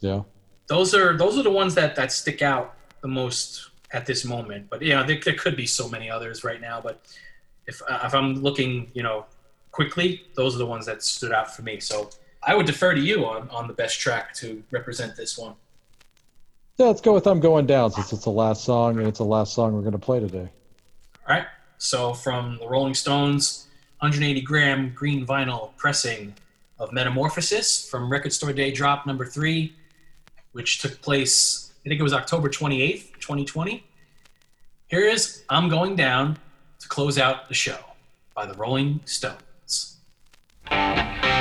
Yeah. 0.00 0.22
Those 0.68 0.94
are 0.94 1.16
those 1.16 1.38
are 1.38 1.42
the 1.42 1.50
ones 1.50 1.74
that 1.76 1.94
that 1.96 2.10
stick 2.12 2.42
out 2.42 2.74
the 3.00 3.08
most 3.08 3.70
at 3.92 4.06
this 4.06 4.24
moment. 4.24 4.68
But 4.68 4.82
yeah, 4.82 5.02
there, 5.04 5.18
there 5.24 5.34
could 5.34 5.56
be 5.56 5.66
so 5.66 5.88
many 5.88 6.10
others 6.10 6.42
right 6.44 6.60
now. 6.60 6.80
But 6.80 7.00
if 7.66 7.80
uh, 7.88 8.00
if 8.04 8.14
I'm 8.14 8.34
looking, 8.42 8.90
you 8.92 9.02
know, 9.02 9.24
quickly, 9.76 10.22
those 10.34 10.54
are 10.54 10.58
the 10.58 10.66
ones 10.66 10.86
that 10.86 11.02
stood 11.02 11.32
out 11.32 11.54
for 11.54 11.60
me. 11.60 11.78
So 11.78 12.08
I 12.42 12.54
would 12.54 12.64
defer 12.64 12.94
to 12.94 13.00
you 13.00 13.26
on 13.26 13.48
on 13.50 13.68
the 13.68 13.74
best 13.74 14.00
track 14.00 14.32
to 14.36 14.64
represent 14.70 15.14
this 15.16 15.36
one. 15.36 15.54
Yeah, 16.78 16.86
let's 16.86 17.02
go 17.02 17.12
with 17.12 17.26
"I'm 17.26 17.40
Going 17.40 17.66
Down" 17.66 17.92
since 17.92 18.12
it's 18.12 18.24
the 18.24 18.30
last 18.30 18.64
song 18.64 18.98
and 18.98 19.06
it's 19.06 19.18
the 19.18 19.24
last 19.24 19.52
song 19.52 19.74
we're 19.74 19.82
going 19.82 19.92
to 19.92 19.98
play 19.98 20.18
today. 20.18 20.48
All 21.28 21.36
right. 21.36 21.46
So 21.76 22.14
from 22.14 22.56
the 22.58 22.66
Rolling 22.66 22.94
Stones, 22.94 23.66
180 23.98 24.40
gram 24.40 24.92
green 24.94 25.26
vinyl 25.26 25.76
pressing 25.76 26.34
of 26.78 26.90
Metamorphosis 26.92 27.86
from 27.88 28.10
Record 28.10 28.32
Store 28.32 28.54
Day 28.54 28.72
drop 28.72 29.06
number 29.06 29.26
three, 29.26 29.74
which 30.52 30.80
took 30.80 31.02
place, 31.02 31.72
I 31.84 31.88
think 31.90 32.00
it 32.00 32.02
was 32.02 32.14
October 32.14 32.48
28th, 32.48 33.12
2020. 33.20 33.84
Here 34.88 35.06
is 35.06 35.42
I'm 35.50 35.68
Going 35.68 35.96
Down 35.96 36.38
to 36.78 36.88
close 36.88 37.18
out 37.18 37.48
the 37.48 37.54
show 37.54 37.78
by 38.34 38.46
the 38.46 38.54
Rolling 38.54 39.00
Stones. 39.04 39.45
All 40.70 41.35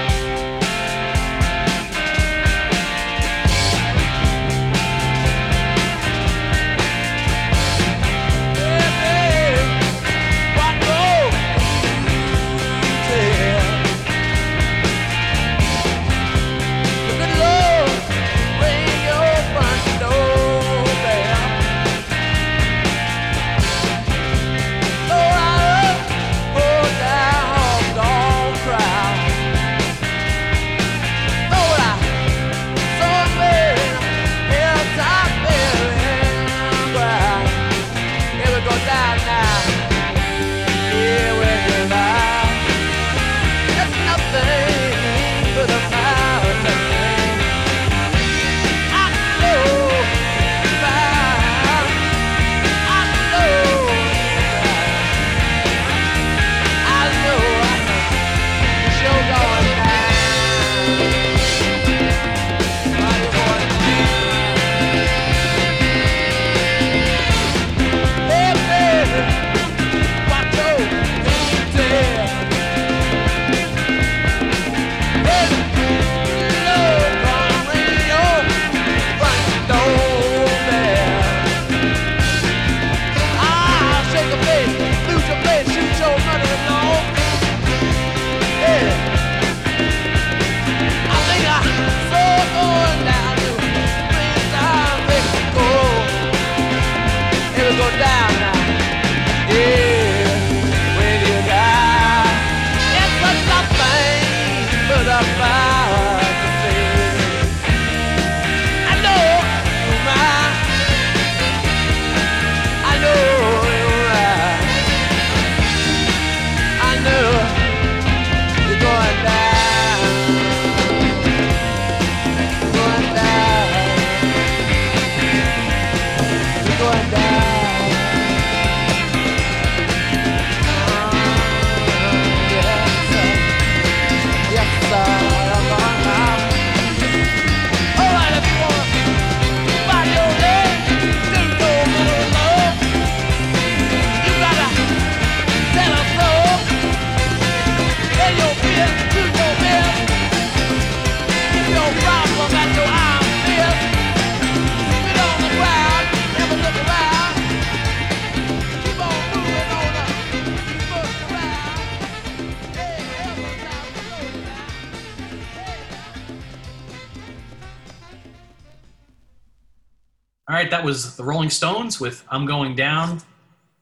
right, 170.66 170.72
that 170.72 170.84
was 170.84 171.16
the 171.16 171.24
Rolling 171.24 171.52
Stones 171.52 172.00
with 172.00 172.26
I'm 172.28 172.48
Going 172.48 172.76
Down 172.76 173.22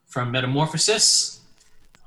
from 0.05 0.31
Metamorphosis. 0.31 1.39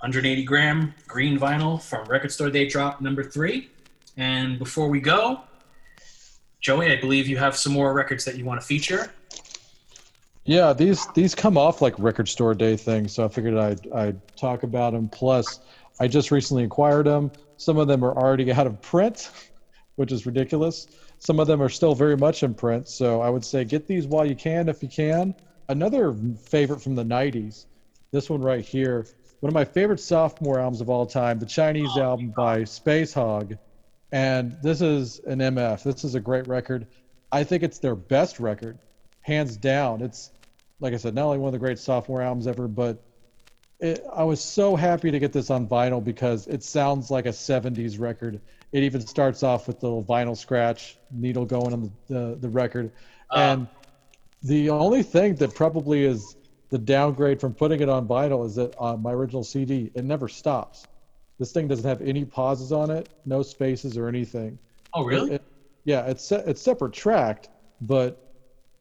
180 0.01 0.45
gram 0.45 0.95
green 1.09 1.39
vinyl 1.39 1.81
from 1.81 2.07
Record 2.09 2.31
Store 2.31 2.51
Day 2.51 2.69
Drop 2.69 3.01
number 3.01 3.25
three. 3.25 3.71
And 4.19 4.59
before 4.59 4.89
we 4.91 5.01
go, 5.01 5.41
Joey, 6.61 6.93
I 6.93 7.01
believe 7.01 7.27
you 7.27 7.39
have 7.39 7.57
some 7.57 7.73
more 7.73 7.95
records 7.95 8.27
that 8.27 8.37
you 8.37 8.45
want 8.45 8.61
to 8.61 8.67
feature. 8.67 9.11
Yeah, 10.45 10.75
these 10.75 11.07
these 11.15 11.35
come 11.35 11.57
off 11.57 11.81
like 11.81 11.99
record 11.99 12.29
store 12.29 12.53
day 12.53 12.77
things, 12.77 13.15
so 13.15 13.25
I 13.25 13.29
figured 13.29 13.57
I'd 13.57 13.91
I'd 13.93 14.37
talk 14.37 14.63
about 14.63 14.93
them. 14.93 15.09
Plus, 15.09 15.61
I 16.01 16.07
just 16.07 16.31
recently 16.31 16.65
acquired 16.65 17.07
them. 17.07 17.33
Some 17.57 17.79
of 17.79 17.89
them 17.89 18.05
are 18.05 18.15
already 18.15 18.53
out 18.53 18.67
of 18.67 18.79
print, 18.83 19.31
which 19.95 20.13
is 20.13 20.27
ridiculous. 20.27 20.87
Some 21.19 21.41
of 21.41 21.47
them 21.47 21.63
are 21.63 21.69
still 21.69 21.95
very 21.95 22.17
much 22.17 22.43
in 22.43 22.55
print, 22.55 22.89
so 22.89 23.21
I 23.21 23.31
would 23.31 23.45
say 23.45 23.65
get 23.65 23.87
these 23.87 24.07
while 24.07 24.27
you 24.27 24.37
can, 24.37 24.69
if 24.69 24.83
you 24.83 24.89
can. 24.89 25.35
Another 25.69 26.15
favorite 26.45 26.81
from 26.81 26.95
the 26.95 27.05
'90s, 27.05 27.67
this 28.13 28.31
one 28.31 28.41
right 28.41 28.65
here, 28.65 29.07
one 29.41 29.49
of 29.49 29.55
my 29.55 29.65
favorite 29.65 30.01
sophomore 30.01 30.61
albums 30.61 30.81
of 30.81 30.91
all 30.91 31.07
time, 31.07 31.39
the 31.39 31.47
Chinese 31.47 31.91
oh, 31.97 32.03
album 32.03 32.33
by 32.37 32.61
Spacehog, 32.63 33.59
and 34.13 34.57
this 34.63 34.81
is 34.81 35.19
an 35.21 35.41
MF. 35.41 35.83
This 35.83 36.05
is 36.05 36.15
a 36.15 36.21
great 36.21 36.47
record. 36.47 36.87
I 37.33 37.45
think 37.45 37.63
it's 37.63 37.79
their 37.79 37.97
best 37.97 38.39
record, 38.39 38.79
hands 39.23 39.57
down. 39.57 40.03
It's 40.03 40.31
like 40.81 40.95
I 40.95 40.97
said, 40.99 41.15
not 41.15 41.27
only 41.27 41.39
one 41.39 41.49
of 41.49 41.53
the 41.53 41.59
great 41.59 41.79
sophomore 41.79 42.23
albums 42.23 42.47
ever, 42.47 42.69
but 42.69 43.03
it, 43.81 44.05
I 44.13 44.25
was 44.25 44.41
so 44.41 44.77
happy 44.77 45.11
to 45.11 45.19
get 45.19 45.33
this 45.33 45.51
on 45.51 45.67
vinyl 45.67 46.03
because 46.03 46.47
it 46.47 46.63
sounds 46.63 47.11
like 47.11 47.27
a 47.27 47.31
70s 47.31 48.01
record. 48.01 48.41
It 48.73 48.83
even 48.83 49.01
starts 49.07 49.43
off 49.43 49.67
with 49.69 49.81
the 49.81 49.87
little 49.87 50.05
vinyl 50.05 50.37
scratch 50.37 50.99
needle 51.11 51.47
going 51.47 51.73
on 51.73 51.83
the, 51.83 52.15
the, 52.15 52.37
the 52.41 52.49
record. 52.49 52.93
and 53.35 53.69
the 54.43 54.71
only 54.71 55.03
thing 55.03 55.35
that 55.37 55.55
probably 55.55 56.05
is 56.05 56.37
the 56.71 56.79
downgrade 56.79 57.41
from 57.41 57.55
putting 57.55 57.81
it 57.81 57.89
on 57.89 58.07
vinyl 58.07 58.45
is 58.47 58.55
that 58.57 58.75
on 58.79 59.03
my 59.03 59.13
original 59.13 59.45
CD, 59.45 59.91
it 59.95 60.05
never 60.05 60.29
stops. 60.29 60.85
This 61.39 61.53
thing 61.53 61.69
doesn't 61.69 61.89
have 61.89 62.01
any 62.01 62.25
pauses 62.25 62.73
on 62.73 62.91
it, 62.91 63.09
no 63.25 63.43
spaces 63.43 63.97
or 63.97 64.09
anything. 64.09 64.59
Oh, 64.95 65.05
really? 65.05 65.31
It- 65.31 65.35
it- 65.35 65.43
yeah, 65.85 66.07
it's 66.07 66.33
it's 66.33 66.61
separate 66.61 66.93
tracked, 66.93 67.49
but 67.81 68.19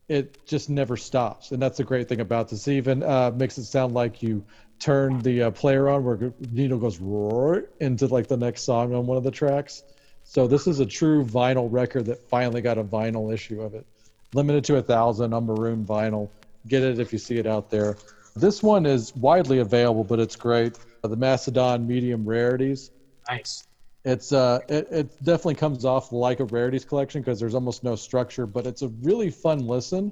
it 0.08 0.36
just 0.48 0.72
never 0.72 0.98
stops, 0.98 1.52
and 1.52 1.62
that's 1.62 1.78
the 1.78 1.84
great 1.84 2.10
thing 2.10 2.20
about 2.20 2.48
this. 2.50 2.68
It 2.68 2.74
even 2.74 3.04
uh, 3.04 3.32
makes 3.36 3.60
it 3.60 3.66
sound 3.66 3.94
like 3.94 4.24
you 4.24 4.44
turn 4.80 5.20
the 5.20 5.44
uh, 5.44 5.52
player 5.52 5.90
on, 5.90 6.04
where 6.04 6.34
needle 6.52 6.78
goes 6.78 7.00
roar 7.00 7.66
into 7.80 8.08
like 8.08 8.28
the 8.28 8.38
next 8.38 8.64
song 8.64 8.94
on 8.94 9.06
one 9.06 9.18
of 9.18 9.24
the 9.24 9.32
tracks. 9.32 9.84
So 10.24 10.48
this 10.48 10.68
is 10.68 10.80
a 10.80 10.86
true 10.86 11.24
vinyl 11.24 11.68
record 11.72 12.06
that 12.06 12.22
finally 12.30 12.62
got 12.62 12.78
a 12.78 12.84
vinyl 12.84 13.34
issue 13.34 13.62
of 13.62 13.74
it. 13.76 13.86
Limited 14.34 14.64
to 14.66 14.78
a 14.78 14.82
thousand 14.82 15.34
on 15.34 15.46
maroon 15.46 15.86
vinyl. 15.86 16.30
Get 16.68 16.84
it 16.84 17.00
if 17.00 17.14
you 17.14 17.20
see 17.20 17.38
it 17.38 17.46
out 17.46 17.70
there. 17.70 17.96
This 18.36 18.62
one 18.62 18.86
is 18.86 19.16
widely 19.16 19.60
available, 19.60 20.04
but 20.04 20.20
it's 20.20 20.36
great. 20.36 20.78
The 21.04 21.16
Mastodon 21.16 21.88
medium 21.88 22.26
rarities. 22.26 22.90
Nice. 23.30 23.66
It's 24.04 24.34
uh, 24.34 24.60
it, 24.68 24.88
it 24.92 25.24
definitely 25.24 25.56
comes 25.56 25.86
off 25.86 26.12
like 26.12 26.40
a 26.40 26.46
rarities 26.46 26.86
collection 26.86 27.22
because 27.22 27.40
there's 27.40 27.56
almost 27.56 27.84
no 27.84 27.96
structure, 27.96 28.46
but 28.46 28.68
it's 28.68 28.82
a 28.82 28.90
really 29.02 29.30
fun 29.30 29.68
listen 29.68 30.12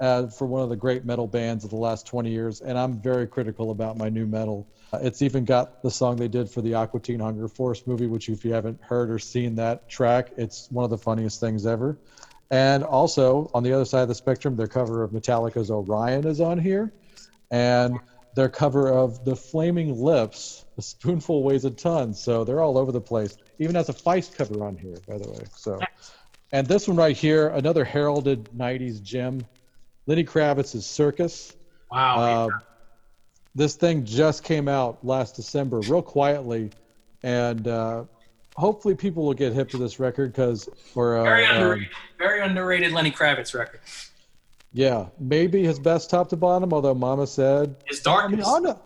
uh, 0.00 0.28
for 0.28 0.46
one 0.46 0.62
of 0.62 0.68
the 0.68 0.76
great 0.76 1.04
metal 1.04 1.26
bands 1.26 1.64
of 1.64 1.70
the 1.70 1.76
last 1.76 2.06
20 2.06 2.30
years. 2.30 2.60
And 2.60 2.78
I'm 2.78 3.00
very 3.00 3.26
critical 3.26 3.70
about 3.70 3.96
my 3.96 4.08
new 4.08 4.26
metal. 4.26 4.66
Uh, 4.92 4.98
it's 5.02 5.22
even 5.22 5.44
got 5.44 5.82
the 5.82 5.90
song 5.90 6.16
they 6.16 6.28
did 6.28 6.48
for 6.50 6.62
the 6.62 6.74
Aqua 6.74 7.00
Teen 7.00 7.20
Hunger 7.20 7.48
Force 7.48 7.86
movie, 7.86 8.06
which 8.06 8.28
if 8.28 8.44
you 8.44 8.52
haven't 8.52 8.80
heard 8.82 9.10
or 9.10 9.18
seen 9.18 9.56
that 9.56 9.88
track, 9.88 10.30
it's 10.36 10.70
one 10.70 10.84
of 10.84 10.90
the 10.90 10.98
funniest 10.98 11.40
things 11.40 11.66
ever. 11.66 11.98
And 12.50 12.82
also 12.82 13.50
on 13.52 13.62
the 13.62 13.72
other 13.72 13.84
side 13.84 14.02
of 14.02 14.08
the 14.08 14.14
spectrum, 14.14 14.56
their 14.56 14.68
cover 14.68 15.02
of 15.02 15.10
Metallica's 15.10 15.70
Orion 15.70 16.26
is 16.26 16.40
on 16.40 16.58
here, 16.58 16.92
and 17.50 17.98
their 18.34 18.48
cover 18.48 18.88
of 18.88 19.24
The 19.24 19.36
Flaming 19.36 20.00
Lips. 20.00 20.64
A 20.78 20.82
spoonful 20.82 21.42
weighs 21.42 21.64
a 21.64 21.70
ton, 21.70 22.14
so 22.14 22.44
they're 22.44 22.60
all 22.60 22.78
over 22.78 22.92
the 22.92 23.00
place. 23.00 23.36
Even 23.58 23.74
has 23.74 23.88
a 23.88 23.92
Feist 23.92 24.36
cover 24.36 24.64
on 24.64 24.76
here, 24.76 24.94
by 25.08 25.18
the 25.18 25.28
way. 25.28 25.40
So, 25.56 25.80
and 26.52 26.66
this 26.66 26.86
one 26.86 26.96
right 26.96 27.16
here, 27.16 27.48
another 27.48 27.84
heralded 27.84 28.44
'90s 28.56 29.02
gem, 29.02 29.44
Lenny 30.08 30.24
Kravitz's 30.24 30.86
Circus. 30.86 31.54
Wow. 31.92 32.48
Uh, 32.48 32.58
this 33.54 33.76
thing 33.76 34.04
just 34.04 34.42
came 34.42 34.66
out 34.68 35.04
last 35.04 35.36
December, 35.36 35.80
real 35.80 36.02
quietly, 36.02 36.70
and 37.22 37.68
uh, 37.68 38.04
hopefully 38.56 38.94
people 38.94 39.24
will 39.24 39.34
get 39.34 39.52
hip 39.52 39.68
to 39.70 39.76
this 39.78 40.00
record 40.00 40.32
because, 40.32 40.68
or 40.94 41.16
uh, 41.18 41.24
very 41.24 41.44
um, 41.46 41.56
underrated. 41.56 41.88
very 42.18 42.40
underrated 42.40 42.92
Lenny 42.92 43.10
Kravitz 43.10 43.54
record. 43.54 43.80
yeah, 44.72 45.06
maybe 45.20 45.62
his 45.62 45.78
best 45.78 46.08
top 46.10 46.28
to 46.30 46.36
bottom. 46.36 46.72
Although 46.72 46.94
Mama 46.94 47.26
said 47.26 47.76
His 47.86 48.00
darkest. 48.00 48.48
I 48.48 48.60
mean, 48.60 48.66
a- 48.66 48.78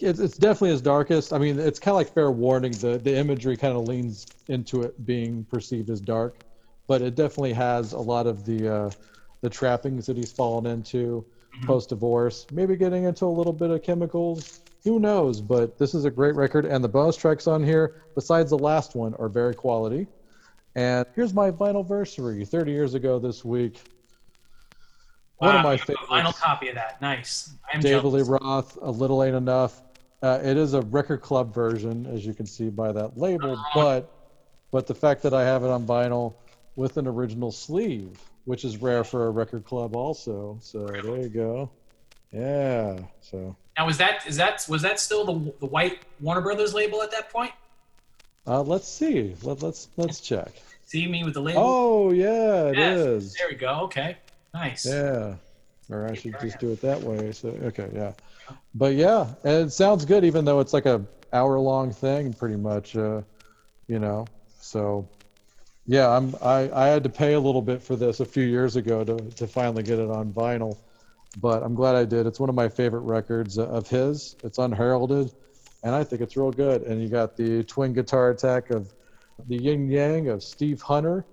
it's, 0.00 0.18
it's 0.18 0.36
definitely 0.36 0.70
his 0.70 0.82
darkest. 0.82 1.32
I 1.32 1.38
mean, 1.38 1.60
it's 1.60 1.78
kind 1.78 1.92
of 1.92 1.96
like 1.98 2.12
fair 2.12 2.30
warning. 2.32 2.72
The 2.72 2.98
the 2.98 3.16
imagery 3.16 3.56
kind 3.56 3.76
of 3.76 3.86
leans 3.86 4.26
into 4.48 4.82
it 4.82 5.04
being 5.06 5.44
perceived 5.44 5.90
as 5.90 6.00
dark, 6.00 6.42
but 6.88 7.02
it 7.02 7.14
definitely 7.14 7.52
has 7.52 7.92
a 7.92 7.98
lot 8.00 8.26
of 8.26 8.44
the 8.44 8.68
uh, 8.74 8.90
the 9.40 9.50
trappings 9.50 10.06
that 10.06 10.16
he's 10.16 10.32
fallen 10.32 10.66
into 10.66 11.24
post 11.64 11.88
divorce. 11.88 12.46
Maybe 12.52 12.76
getting 12.76 13.04
into 13.04 13.24
a 13.24 13.28
little 13.28 13.52
bit 13.52 13.70
of 13.70 13.82
chemicals. 13.82 14.60
Who 14.84 14.98
knows? 15.00 15.40
But 15.40 15.78
this 15.78 15.94
is 15.94 16.04
a 16.04 16.10
great 16.10 16.34
record, 16.34 16.64
and 16.64 16.82
the 16.84 16.88
bonus 16.88 17.16
tracks 17.16 17.46
on 17.46 17.62
here, 17.64 18.02
besides 18.14 18.50
the 18.50 18.58
last 18.58 18.94
one, 18.94 19.14
are 19.14 19.28
very 19.28 19.54
quality. 19.54 20.06
And 20.74 21.06
here's 21.14 21.32
my 21.32 21.50
vinyl 21.50 21.86
versary, 21.86 22.46
30 22.46 22.70
years 22.72 22.94
ago 22.94 23.18
this 23.18 23.44
week. 23.44 23.80
One 25.38 25.56
of 25.56 25.62
my 25.62 25.76
favorites. 25.76 26.02
Vinyl 26.10 26.34
copy 26.38 26.68
of 26.68 26.74
that. 26.76 27.00
Nice. 27.02 27.54
I'm 27.72 27.80
David 27.80 28.04
Lee. 28.08 28.22
Roth, 28.22 28.78
A 28.80 28.90
Little 28.90 29.22
Ain't 29.24 29.36
Enough. 29.36 29.82
Uh, 30.22 30.38
it 30.42 30.56
is 30.56 30.72
a 30.74 30.80
record 30.82 31.20
club 31.20 31.52
version, 31.54 32.06
as 32.06 32.24
you 32.24 32.32
can 32.32 32.46
see 32.46 32.70
by 32.70 32.90
that 32.92 33.18
label, 33.18 33.52
Uh-huh. 33.52 33.70
but 33.74 34.12
but 34.72 34.86
the 34.86 34.94
fact 34.94 35.22
that 35.22 35.32
I 35.32 35.44
have 35.44 35.62
it 35.62 35.70
on 35.70 35.86
vinyl 35.86 36.34
with 36.74 36.96
an 36.96 37.06
original 37.06 37.52
sleeve, 37.52 38.18
which 38.46 38.64
is 38.64 38.78
rare 38.78 39.04
for 39.04 39.26
a 39.26 39.30
record 39.30 39.64
club, 39.64 39.94
also. 39.94 40.56
So 40.62 40.86
there 40.86 41.18
you 41.18 41.28
go. 41.28 41.70
Yeah. 42.32 42.98
So 43.20 43.54
Now, 43.76 43.86
was 43.86 43.98
that 43.98 44.26
is 44.26 44.36
that 44.36 44.64
was 44.68 44.82
that 44.82 44.98
still 44.98 45.24
the 45.24 45.52
the 45.60 45.66
white 45.66 46.00
Warner 46.20 46.40
Brothers 46.40 46.72
label 46.72 47.02
at 47.02 47.10
that 47.10 47.30
point? 47.30 47.52
uh, 48.46 48.62
let's 48.62 48.88
see. 48.88 49.34
Let, 49.42 49.62
let's 49.62 49.88
let's 49.96 50.20
check. 50.20 50.52
See 50.86 51.06
me 51.06 51.24
with 51.24 51.34
the 51.34 51.42
label. 51.42 51.62
Oh 51.62 52.10
yeah, 52.12 52.68
it 52.68 52.78
is. 52.78 53.24
Yes, 53.24 53.34
There 53.38 53.48
we 53.48 53.56
go. 53.56 53.80
Okay. 53.84 54.16
Nice. 54.54 54.86
Yeah. 54.86 55.34
Or 55.90 56.08
I 56.08 56.14
should 56.14 56.34
just 56.40 56.58
do 56.58 56.72
it 56.72 56.80
that 56.82 57.00
way. 57.00 57.32
So 57.32 57.48
okay, 57.48 57.90
yeah. 57.94 58.12
But 58.74 58.94
yeah, 58.94 59.34
and 59.44 59.66
it 59.66 59.70
sounds 59.70 60.04
good 60.04 60.24
even 60.24 60.44
though 60.44 60.60
it's 60.60 60.72
like 60.72 60.86
a 60.86 61.04
hour 61.32 61.58
long 61.58 61.92
thing 61.92 62.32
pretty 62.32 62.56
much 62.56 62.96
uh, 62.96 63.22
you 63.88 63.98
know. 63.98 64.26
So 64.60 65.08
yeah, 65.86 66.08
I'm 66.10 66.34
I, 66.42 66.70
I 66.72 66.86
had 66.88 67.02
to 67.04 67.08
pay 67.08 67.34
a 67.34 67.40
little 67.40 67.62
bit 67.62 67.82
for 67.82 67.96
this 67.96 68.20
a 68.20 68.24
few 68.24 68.44
years 68.44 68.76
ago 68.76 69.04
to 69.04 69.16
to 69.16 69.46
finally 69.46 69.82
get 69.82 69.98
it 69.98 70.10
on 70.10 70.32
vinyl. 70.32 70.76
But 71.38 71.62
I'm 71.62 71.74
glad 71.74 71.96
I 71.96 72.04
did. 72.04 72.26
It's 72.26 72.40
one 72.40 72.48
of 72.48 72.54
my 72.54 72.68
favorite 72.68 73.00
records 73.00 73.58
of 73.58 73.88
his. 73.88 74.36
It's 74.42 74.58
unheralded 74.58 75.32
and 75.86 75.94
I 75.94 76.02
think 76.02 76.20
it's 76.20 76.36
real 76.36 76.50
good. 76.50 76.82
And 76.82 77.00
you 77.00 77.08
got 77.08 77.36
the 77.36 77.62
twin 77.62 77.92
guitar 77.92 78.30
attack 78.30 78.70
of 78.70 78.92
the 79.48 79.56
yin 79.56 79.88
yang 79.88 80.28
of 80.28 80.42
Steve 80.42 80.82
Hunter 80.82 81.24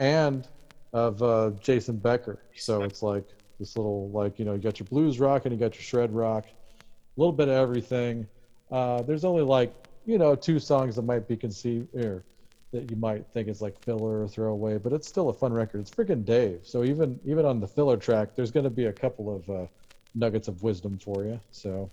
and 0.00 0.48
of 0.92 1.22
uh, 1.22 1.50
Jason 1.60 1.96
Becker. 1.96 2.42
So 2.56 2.82
it's 2.82 3.02
like 3.02 3.24
this 3.60 3.76
little 3.76 4.10
like 4.10 4.38
you 4.40 4.44
know 4.44 4.54
you 4.54 4.58
got 4.58 4.80
your 4.80 4.88
blues 4.88 5.20
rock 5.20 5.44
and 5.44 5.54
you 5.54 5.60
got 5.60 5.76
your 5.76 5.82
shred 5.82 6.12
rock, 6.12 6.46
a 6.46 7.20
little 7.20 7.32
bit 7.32 7.46
of 7.46 7.54
everything. 7.54 8.26
Uh, 8.70 9.02
there's 9.02 9.24
only 9.24 9.42
like 9.42 9.72
you 10.06 10.18
know 10.18 10.34
two 10.34 10.58
songs 10.58 10.96
that 10.96 11.02
might 11.02 11.28
be 11.28 11.36
conceived 11.36 11.94
or 11.94 12.24
that 12.74 12.90
you 12.90 12.96
might 12.96 13.24
think 13.32 13.48
is 13.48 13.62
like 13.62 13.78
filler 13.84 14.22
or 14.22 14.28
throwaway, 14.28 14.78
but 14.78 14.92
it's 14.92 15.08
still 15.08 15.28
a 15.28 15.32
fun 15.32 15.52
record. 15.52 15.80
It's 15.80 15.90
freaking 15.90 16.24
Dave. 16.24 16.60
So 16.64 16.84
even 16.84 17.18
even 17.24 17.46
on 17.46 17.60
the 17.60 17.68
filler 17.68 17.96
track, 17.96 18.34
there's 18.36 18.50
going 18.50 18.64
to 18.64 18.70
be 18.70 18.86
a 18.86 18.92
couple 18.92 19.34
of 19.34 19.48
uh, 19.48 19.66
nuggets 20.14 20.48
of 20.48 20.62
wisdom 20.62 20.98
for 20.98 21.24
you. 21.24 21.40
So 21.50 21.90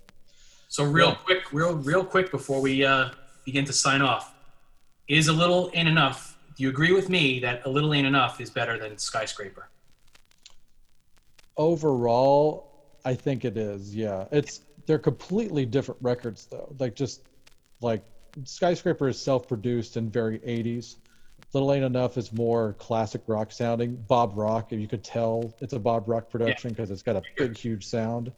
So 0.68 0.84
real 0.84 1.08
Yeah. 1.08 1.14
quick, 1.14 1.52
real 1.52 1.74
real 1.76 2.04
quick 2.04 2.30
before 2.30 2.60
we 2.60 2.84
uh, 2.84 3.10
begin 3.46 3.64
to 3.64 3.72
sign 3.72 4.02
off, 4.02 4.34
is 5.08 5.28
a 5.28 5.32
little 5.32 5.70
ain't 5.74 5.88
enough. 5.88 6.36
Do 6.56 6.64
you 6.64 6.68
agree 6.68 6.92
with 6.92 7.08
me 7.08 7.40
that 7.40 7.64
a 7.64 7.70
little 7.70 7.94
ain't 7.94 8.06
enough 8.06 8.40
is 8.40 8.50
better 8.50 8.76
than 8.78 8.98
skyscraper? 8.98 9.70
overall 11.58 12.70
i 13.04 13.14
think 13.14 13.44
it 13.44 13.56
is 13.58 13.94
yeah 13.94 14.24
it's 14.32 14.62
they're 14.86 14.98
completely 14.98 15.66
different 15.66 16.00
records 16.02 16.46
though 16.50 16.74
like 16.78 16.94
just 16.94 17.22
like 17.82 18.02
skyscraper 18.44 19.08
is 19.08 19.20
self-produced 19.20 19.96
and 19.96 20.12
very 20.12 20.38
80s 20.40 20.96
little 21.52 21.72
ain't 21.72 21.84
enough 21.84 22.16
is 22.16 22.32
more 22.32 22.74
classic 22.74 23.22
rock 23.26 23.52
sounding 23.52 23.96
bob 24.08 24.32
rock 24.34 24.72
if 24.72 24.80
you 24.80 24.88
could 24.88 25.04
tell 25.04 25.54
it's 25.60 25.74
a 25.74 25.78
bob 25.78 26.08
rock 26.08 26.30
production 26.30 26.70
because 26.70 26.90
it's 26.90 27.02
got 27.02 27.16
a 27.16 27.22
big 27.36 27.56
huge 27.56 27.86
sound 27.86 28.32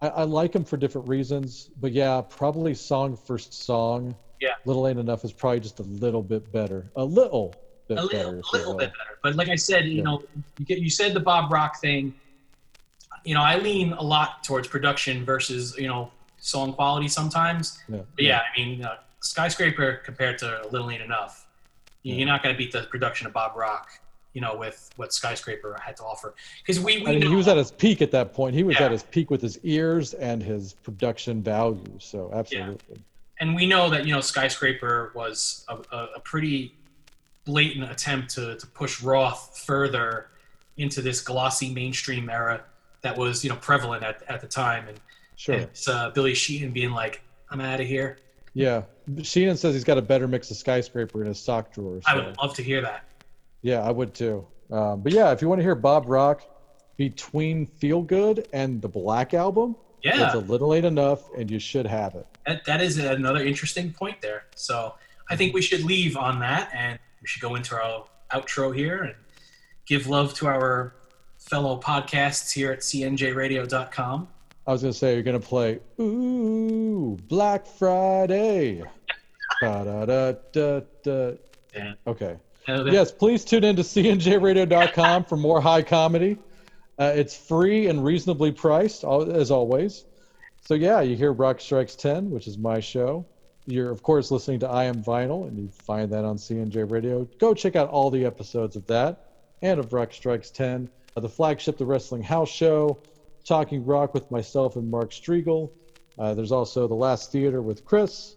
I, 0.00 0.08
I 0.08 0.22
like 0.24 0.50
them 0.52 0.64
for 0.64 0.76
different 0.76 1.06
reasons 1.08 1.70
but 1.78 1.92
yeah 1.92 2.20
probably 2.28 2.74
song 2.74 3.16
for 3.16 3.38
song 3.38 4.16
Yeah. 4.40 4.50
little 4.64 4.88
ain't 4.88 4.98
enough 4.98 5.24
is 5.24 5.32
probably 5.32 5.60
just 5.60 5.78
a 5.78 5.84
little 5.84 6.22
bit 6.22 6.50
better 6.50 6.90
a 6.96 7.04
little 7.04 7.56
bit 7.88 7.98
a 7.98 8.02
little, 8.02 8.18
better 8.18 8.42
a 8.52 8.56
little 8.56 8.74
bit 8.74 8.90
better. 8.90 9.18
But 9.22 9.36
like 9.36 9.48
I 9.48 9.56
said, 9.56 9.86
you 9.86 9.98
Yeah. 9.98 10.04
know, 10.04 10.22
you, 10.58 10.64
get, 10.64 10.78
you 10.78 10.90
said 10.90 11.12
the 11.14 11.20
Bob 11.20 11.52
Rock 11.52 11.80
thing. 11.80 12.14
You 13.24 13.34
know, 13.34 13.42
I 13.42 13.56
lean 13.58 13.92
a 13.92 14.02
lot 14.02 14.42
towards 14.42 14.68
production 14.68 15.24
versus 15.24 15.76
you 15.78 15.86
know 15.86 16.10
song 16.44 16.72
quality 16.74 17.08
sometimes. 17.08 17.78
Yeah. 17.88 18.00
But 18.14 18.24
yeah, 18.24 18.40
I 18.40 18.58
mean, 18.60 18.84
uh, 18.84 18.96
skyscraper 19.20 20.00
compared 20.04 20.38
to 20.38 20.60
Little 20.70 20.90
Ain't 20.90 21.02
Enough, 21.02 21.46
you- 22.02 22.14
you're 22.16 22.26
not 22.26 22.42
going 22.42 22.54
to 22.54 22.58
beat 22.58 22.72
the 22.72 22.82
production 22.82 23.26
of 23.26 23.32
Bob 23.32 23.56
Rock. 23.56 23.88
You 24.34 24.40
know, 24.40 24.56
with 24.56 24.90
what 24.96 25.12
skyscraper 25.14 25.78
had 25.80 25.96
to 25.98 26.02
offer, 26.02 26.34
because 26.58 26.80
we, 26.80 26.98
we 26.98 27.06
I 27.06 27.10
mean, 27.12 27.20
know 27.20 27.30
he 27.30 27.36
was 27.36 27.46
at 27.46 27.56
his 27.56 27.70
peak 27.70 28.02
at 28.02 28.10
that 28.10 28.34
point. 28.34 28.56
He 28.56 28.64
was 28.64 28.74
Yeah. 28.80 28.86
at 28.86 28.90
his 28.90 29.04
peak 29.04 29.30
with 29.30 29.40
his 29.40 29.60
ears 29.62 30.12
and 30.14 30.42
his 30.42 30.72
production 30.82 31.40
value. 31.40 31.84
So 32.00 32.32
absolutely. 32.34 32.98
and 33.38 33.54
we 33.54 33.64
know 33.64 33.88
that 33.90 34.06
you 34.06 34.12
know 34.12 34.20
skyscraper 34.20 35.12
was 35.14 35.64
a, 35.68 35.76
a, 35.96 36.08
a 36.16 36.20
pretty 36.20 36.74
blatant 37.44 37.88
attempt 37.88 38.30
to, 38.34 38.56
to 38.56 38.66
push 38.66 39.00
roth 39.00 39.56
further 39.64 40.26
into 40.78 41.00
this 41.00 41.20
glossy 41.20 41.72
mainstream 41.72 42.28
era 42.28 42.64
that 43.02 43.16
was 43.16 43.44
you 43.44 43.50
know 43.50 43.56
prevalent 43.56 44.02
at, 44.02 44.20
at 44.28 44.40
the 44.40 44.48
time 44.48 44.88
and, 44.88 44.98
Sure. 45.36 45.54
and 45.56 45.64
it's, 45.64 45.88
uh, 45.88 46.10
billy 46.10 46.34
sheehan 46.34 46.70
being 46.72 46.90
like 46.92 47.22
i'm 47.50 47.60
out 47.60 47.80
of 47.80 47.86
here 47.86 48.18
Yeah. 48.54 48.82
Sheehan 49.22 49.56
says 49.56 49.74
he's 49.74 49.84
got 49.84 49.98
a 49.98 50.02
better 50.02 50.26
mix 50.28 50.50
of 50.50 50.56
skyscraper 50.56 51.20
in 51.20 51.26
his 51.28 51.38
sock 51.40 51.72
drawer. 51.74 52.00
i 52.06 52.14
would 52.16 52.36
love 52.38 52.54
to 52.54 52.62
hear 52.62 52.80
that 52.82 53.04
Yeah, 53.62 53.80
I 53.82 53.90
would 53.90 54.14
too. 54.14 54.46
Um, 54.70 55.02
but 55.02 55.12
yeah, 55.12 55.30
if 55.32 55.42
you 55.42 55.48
want 55.48 55.58
to 55.58 55.62
hear 55.62 55.74
Bob 55.74 56.08
Rock 56.08 56.42
between 56.96 57.66
Feel 57.66 58.00
Good 58.02 58.48
and 58.52 58.80
the 58.80 58.88
Black 58.88 59.34
Album, 59.34 59.76
Yeah. 60.02 60.26
it's 60.26 60.34
a 60.34 60.38
little 60.38 60.72
ain't 60.74 60.86
enough, 60.86 61.20
and 61.36 61.50
you 61.50 61.58
should 61.58 61.86
have 61.86 62.14
it. 62.14 62.26
that, 62.46 62.64
that 62.66 62.80
is 62.80 62.96
another 62.98 63.42
interesting 63.44 63.92
point 63.92 64.20
there 64.22 64.44
so 64.54 64.94
i 65.30 65.34
think 65.36 65.52
we 65.54 65.62
should 65.62 65.82
leave 65.84 66.16
on 66.16 66.38
that 66.40 66.70
and 66.74 66.98
we 67.20 67.26
should 67.26 67.42
go 67.42 67.54
into 67.56 67.74
our 67.74 68.04
outro 68.32 68.74
here 68.74 68.98
and 69.02 69.14
give 69.86 70.06
love 70.06 70.32
to 70.34 70.46
our 70.46 70.94
fellow 71.38 71.78
podcasts 71.80 72.52
here 72.52 72.70
at 72.72 72.80
cnjradio.com 72.80 74.28
I 74.66 74.72
was 74.72 74.82
gonna 74.82 74.94
say 74.94 75.14
you're 75.14 75.22
gonna 75.22 75.40
play 75.40 75.80
Ooh 76.00 77.18
Black 77.28 77.66
Friday. 77.66 78.82
Da-da-da-da-da. 79.60 81.36
Yeah. 81.74 81.94
Okay. 82.06 82.36
Yes, 82.66 83.12
please 83.12 83.44
tune 83.44 83.64
in 83.64 83.76
to 83.76 83.82
cnjradio.com 83.82 85.24
for 85.24 85.36
more 85.36 85.60
high 85.60 85.82
comedy. 85.82 86.38
Uh, 86.98 87.12
it's 87.14 87.36
free 87.36 87.88
and 87.88 88.02
reasonably 88.04 88.52
priced, 88.52 89.04
as 89.04 89.50
always. 89.50 90.04
So 90.62 90.74
yeah, 90.74 91.02
you 91.02 91.14
hear 91.14 91.32
Rock 91.32 91.60
Strikes 91.60 91.94
10, 91.94 92.30
which 92.30 92.46
is 92.46 92.56
my 92.56 92.80
show. 92.80 93.26
You're 93.66 93.90
of 93.90 94.02
course 94.02 94.30
listening 94.30 94.60
to 94.60 94.68
I 94.68 94.84
Am 94.84 95.02
Vinyl, 95.02 95.46
and 95.46 95.58
you 95.58 95.68
find 95.68 96.10
that 96.12 96.24
on 96.24 96.36
CNJ 96.36 96.90
Radio. 96.90 97.28
Go 97.38 97.52
check 97.52 97.76
out 97.76 97.90
all 97.90 98.10
the 98.10 98.24
episodes 98.24 98.76
of 98.76 98.86
that 98.86 99.30
and 99.60 99.80
of 99.80 99.92
Rock 99.92 100.12
Strikes 100.12 100.50
10, 100.50 100.88
uh, 101.16 101.20
the 101.20 101.28
flagship, 101.28 101.76
the 101.76 101.86
Wrestling 101.86 102.22
House 102.22 102.50
Show, 102.50 102.98
Talking 103.44 103.84
Rock 103.84 104.14
with 104.14 104.30
myself 104.30 104.76
and 104.76 104.90
Mark 104.90 105.10
Striegel. 105.10 105.70
Uh, 106.18 106.34
there's 106.34 106.52
also 106.52 106.88
the 106.88 106.94
Last 106.94 107.32
Theater 107.32 107.60
with 107.60 107.84
Chris, 107.84 108.36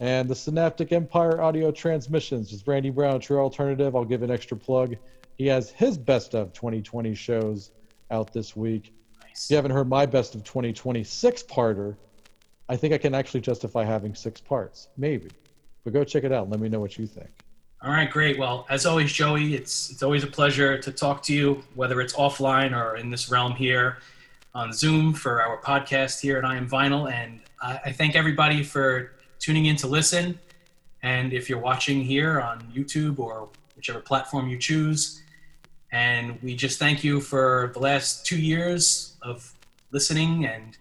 and 0.00 0.28
the 0.28 0.34
Synaptic 0.34 0.92
Empire 0.92 1.40
audio 1.40 1.70
transmissions 1.70 2.50
with 2.50 2.66
Randy 2.66 2.90
Brown, 2.90 3.20
True 3.20 3.38
Alternative. 3.38 3.94
I'll 3.94 4.04
give 4.04 4.22
an 4.22 4.30
extra 4.30 4.56
plug. 4.56 4.96
He 5.36 5.46
has 5.46 5.70
his 5.70 5.96
best 5.96 6.34
of 6.34 6.52
2020 6.52 7.14
shows 7.14 7.70
out 8.10 8.32
this 8.32 8.56
week. 8.56 8.92
If 9.32 9.50
you 9.50 9.56
haven't 9.56 9.70
heard 9.70 9.88
my 9.88 10.06
best 10.06 10.34
of 10.34 10.42
2020 10.44 11.04
six 11.04 11.42
parter, 11.42 11.96
I 12.68 12.76
think 12.76 12.92
I 12.92 12.98
can 12.98 13.14
actually 13.14 13.40
justify 13.40 13.84
having 13.84 14.14
six 14.14 14.40
parts. 14.40 14.88
Maybe. 14.96 15.28
But 15.84 15.92
go 15.92 16.04
check 16.04 16.24
it 16.24 16.32
out 16.32 16.42
and 16.42 16.50
let 16.50 16.60
me 16.60 16.68
know 16.68 16.80
what 16.80 16.98
you 16.98 17.06
think. 17.06 17.30
All 17.82 17.90
right, 17.90 18.10
great. 18.10 18.38
Well, 18.38 18.66
as 18.68 18.84
always, 18.84 19.10
Joey, 19.12 19.54
it's 19.54 19.90
it's 19.90 20.02
always 20.02 20.22
a 20.22 20.26
pleasure 20.26 20.76
to 20.78 20.92
talk 20.92 21.22
to 21.24 21.34
you, 21.34 21.62
whether 21.74 22.00
it's 22.02 22.12
offline 22.12 22.76
or 22.76 22.96
in 22.96 23.10
this 23.10 23.30
realm 23.30 23.52
here. 23.52 23.98
On 24.54 24.72
Zoom 24.72 25.14
for 25.14 25.40
our 25.40 25.60
podcast 25.60 26.20
here 26.20 26.38
at 26.38 26.44
I 26.44 26.56
Am 26.56 26.68
Vinyl. 26.68 27.10
And 27.10 27.40
I, 27.62 27.80
I 27.86 27.92
thank 27.92 28.16
everybody 28.16 28.62
for 28.62 29.12
tuning 29.38 29.66
in 29.66 29.76
to 29.76 29.86
listen. 29.86 30.38
And 31.02 31.32
if 31.32 31.48
you're 31.48 31.60
watching 31.60 32.02
here 32.02 32.40
on 32.40 32.60
YouTube 32.74 33.18
or 33.18 33.48
whichever 33.76 34.00
platform 34.00 34.48
you 34.48 34.58
choose, 34.58 35.22
and 35.92 36.40
we 36.42 36.54
just 36.54 36.78
thank 36.78 37.02
you 37.02 37.20
for 37.20 37.70
the 37.74 37.80
last 37.80 38.26
two 38.26 38.40
years 38.40 39.16
of 39.22 39.52
listening. 39.92 40.46
And 40.46 40.76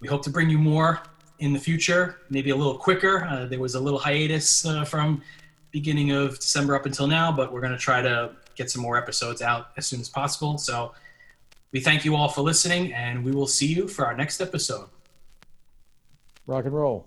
we 0.00 0.08
hope 0.08 0.22
to 0.24 0.30
bring 0.30 0.50
you 0.50 0.58
more 0.58 1.00
in 1.38 1.52
the 1.52 1.60
future, 1.60 2.18
maybe 2.30 2.50
a 2.50 2.56
little 2.56 2.76
quicker. 2.76 3.24
Uh, 3.24 3.46
there 3.46 3.60
was 3.60 3.74
a 3.74 3.80
little 3.80 3.98
hiatus 3.98 4.66
uh, 4.66 4.84
from 4.84 5.22
beginning 5.70 6.10
of 6.12 6.38
December 6.38 6.74
up 6.74 6.86
until 6.86 7.06
now, 7.06 7.30
but 7.30 7.52
we're 7.52 7.60
going 7.60 7.72
to 7.72 7.78
try 7.78 8.02
to 8.02 8.32
get 8.56 8.70
some 8.70 8.82
more 8.82 8.96
episodes 8.96 9.40
out 9.40 9.68
as 9.76 9.86
soon 9.86 10.00
as 10.00 10.08
possible. 10.08 10.58
So 10.58 10.92
we 11.72 11.80
thank 11.80 12.04
you 12.04 12.16
all 12.16 12.28
for 12.28 12.42
listening, 12.42 12.92
and 12.92 13.24
we 13.24 13.32
will 13.32 13.46
see 13.46 13.66
you 13.66 13.88
for 13.88 14.06
our 14.06 14.16
next 14.16 14.40
episode. 14.40 14.88
Rock 16.46 16.64
and 16.64 16.74
roll. 16.74 17.06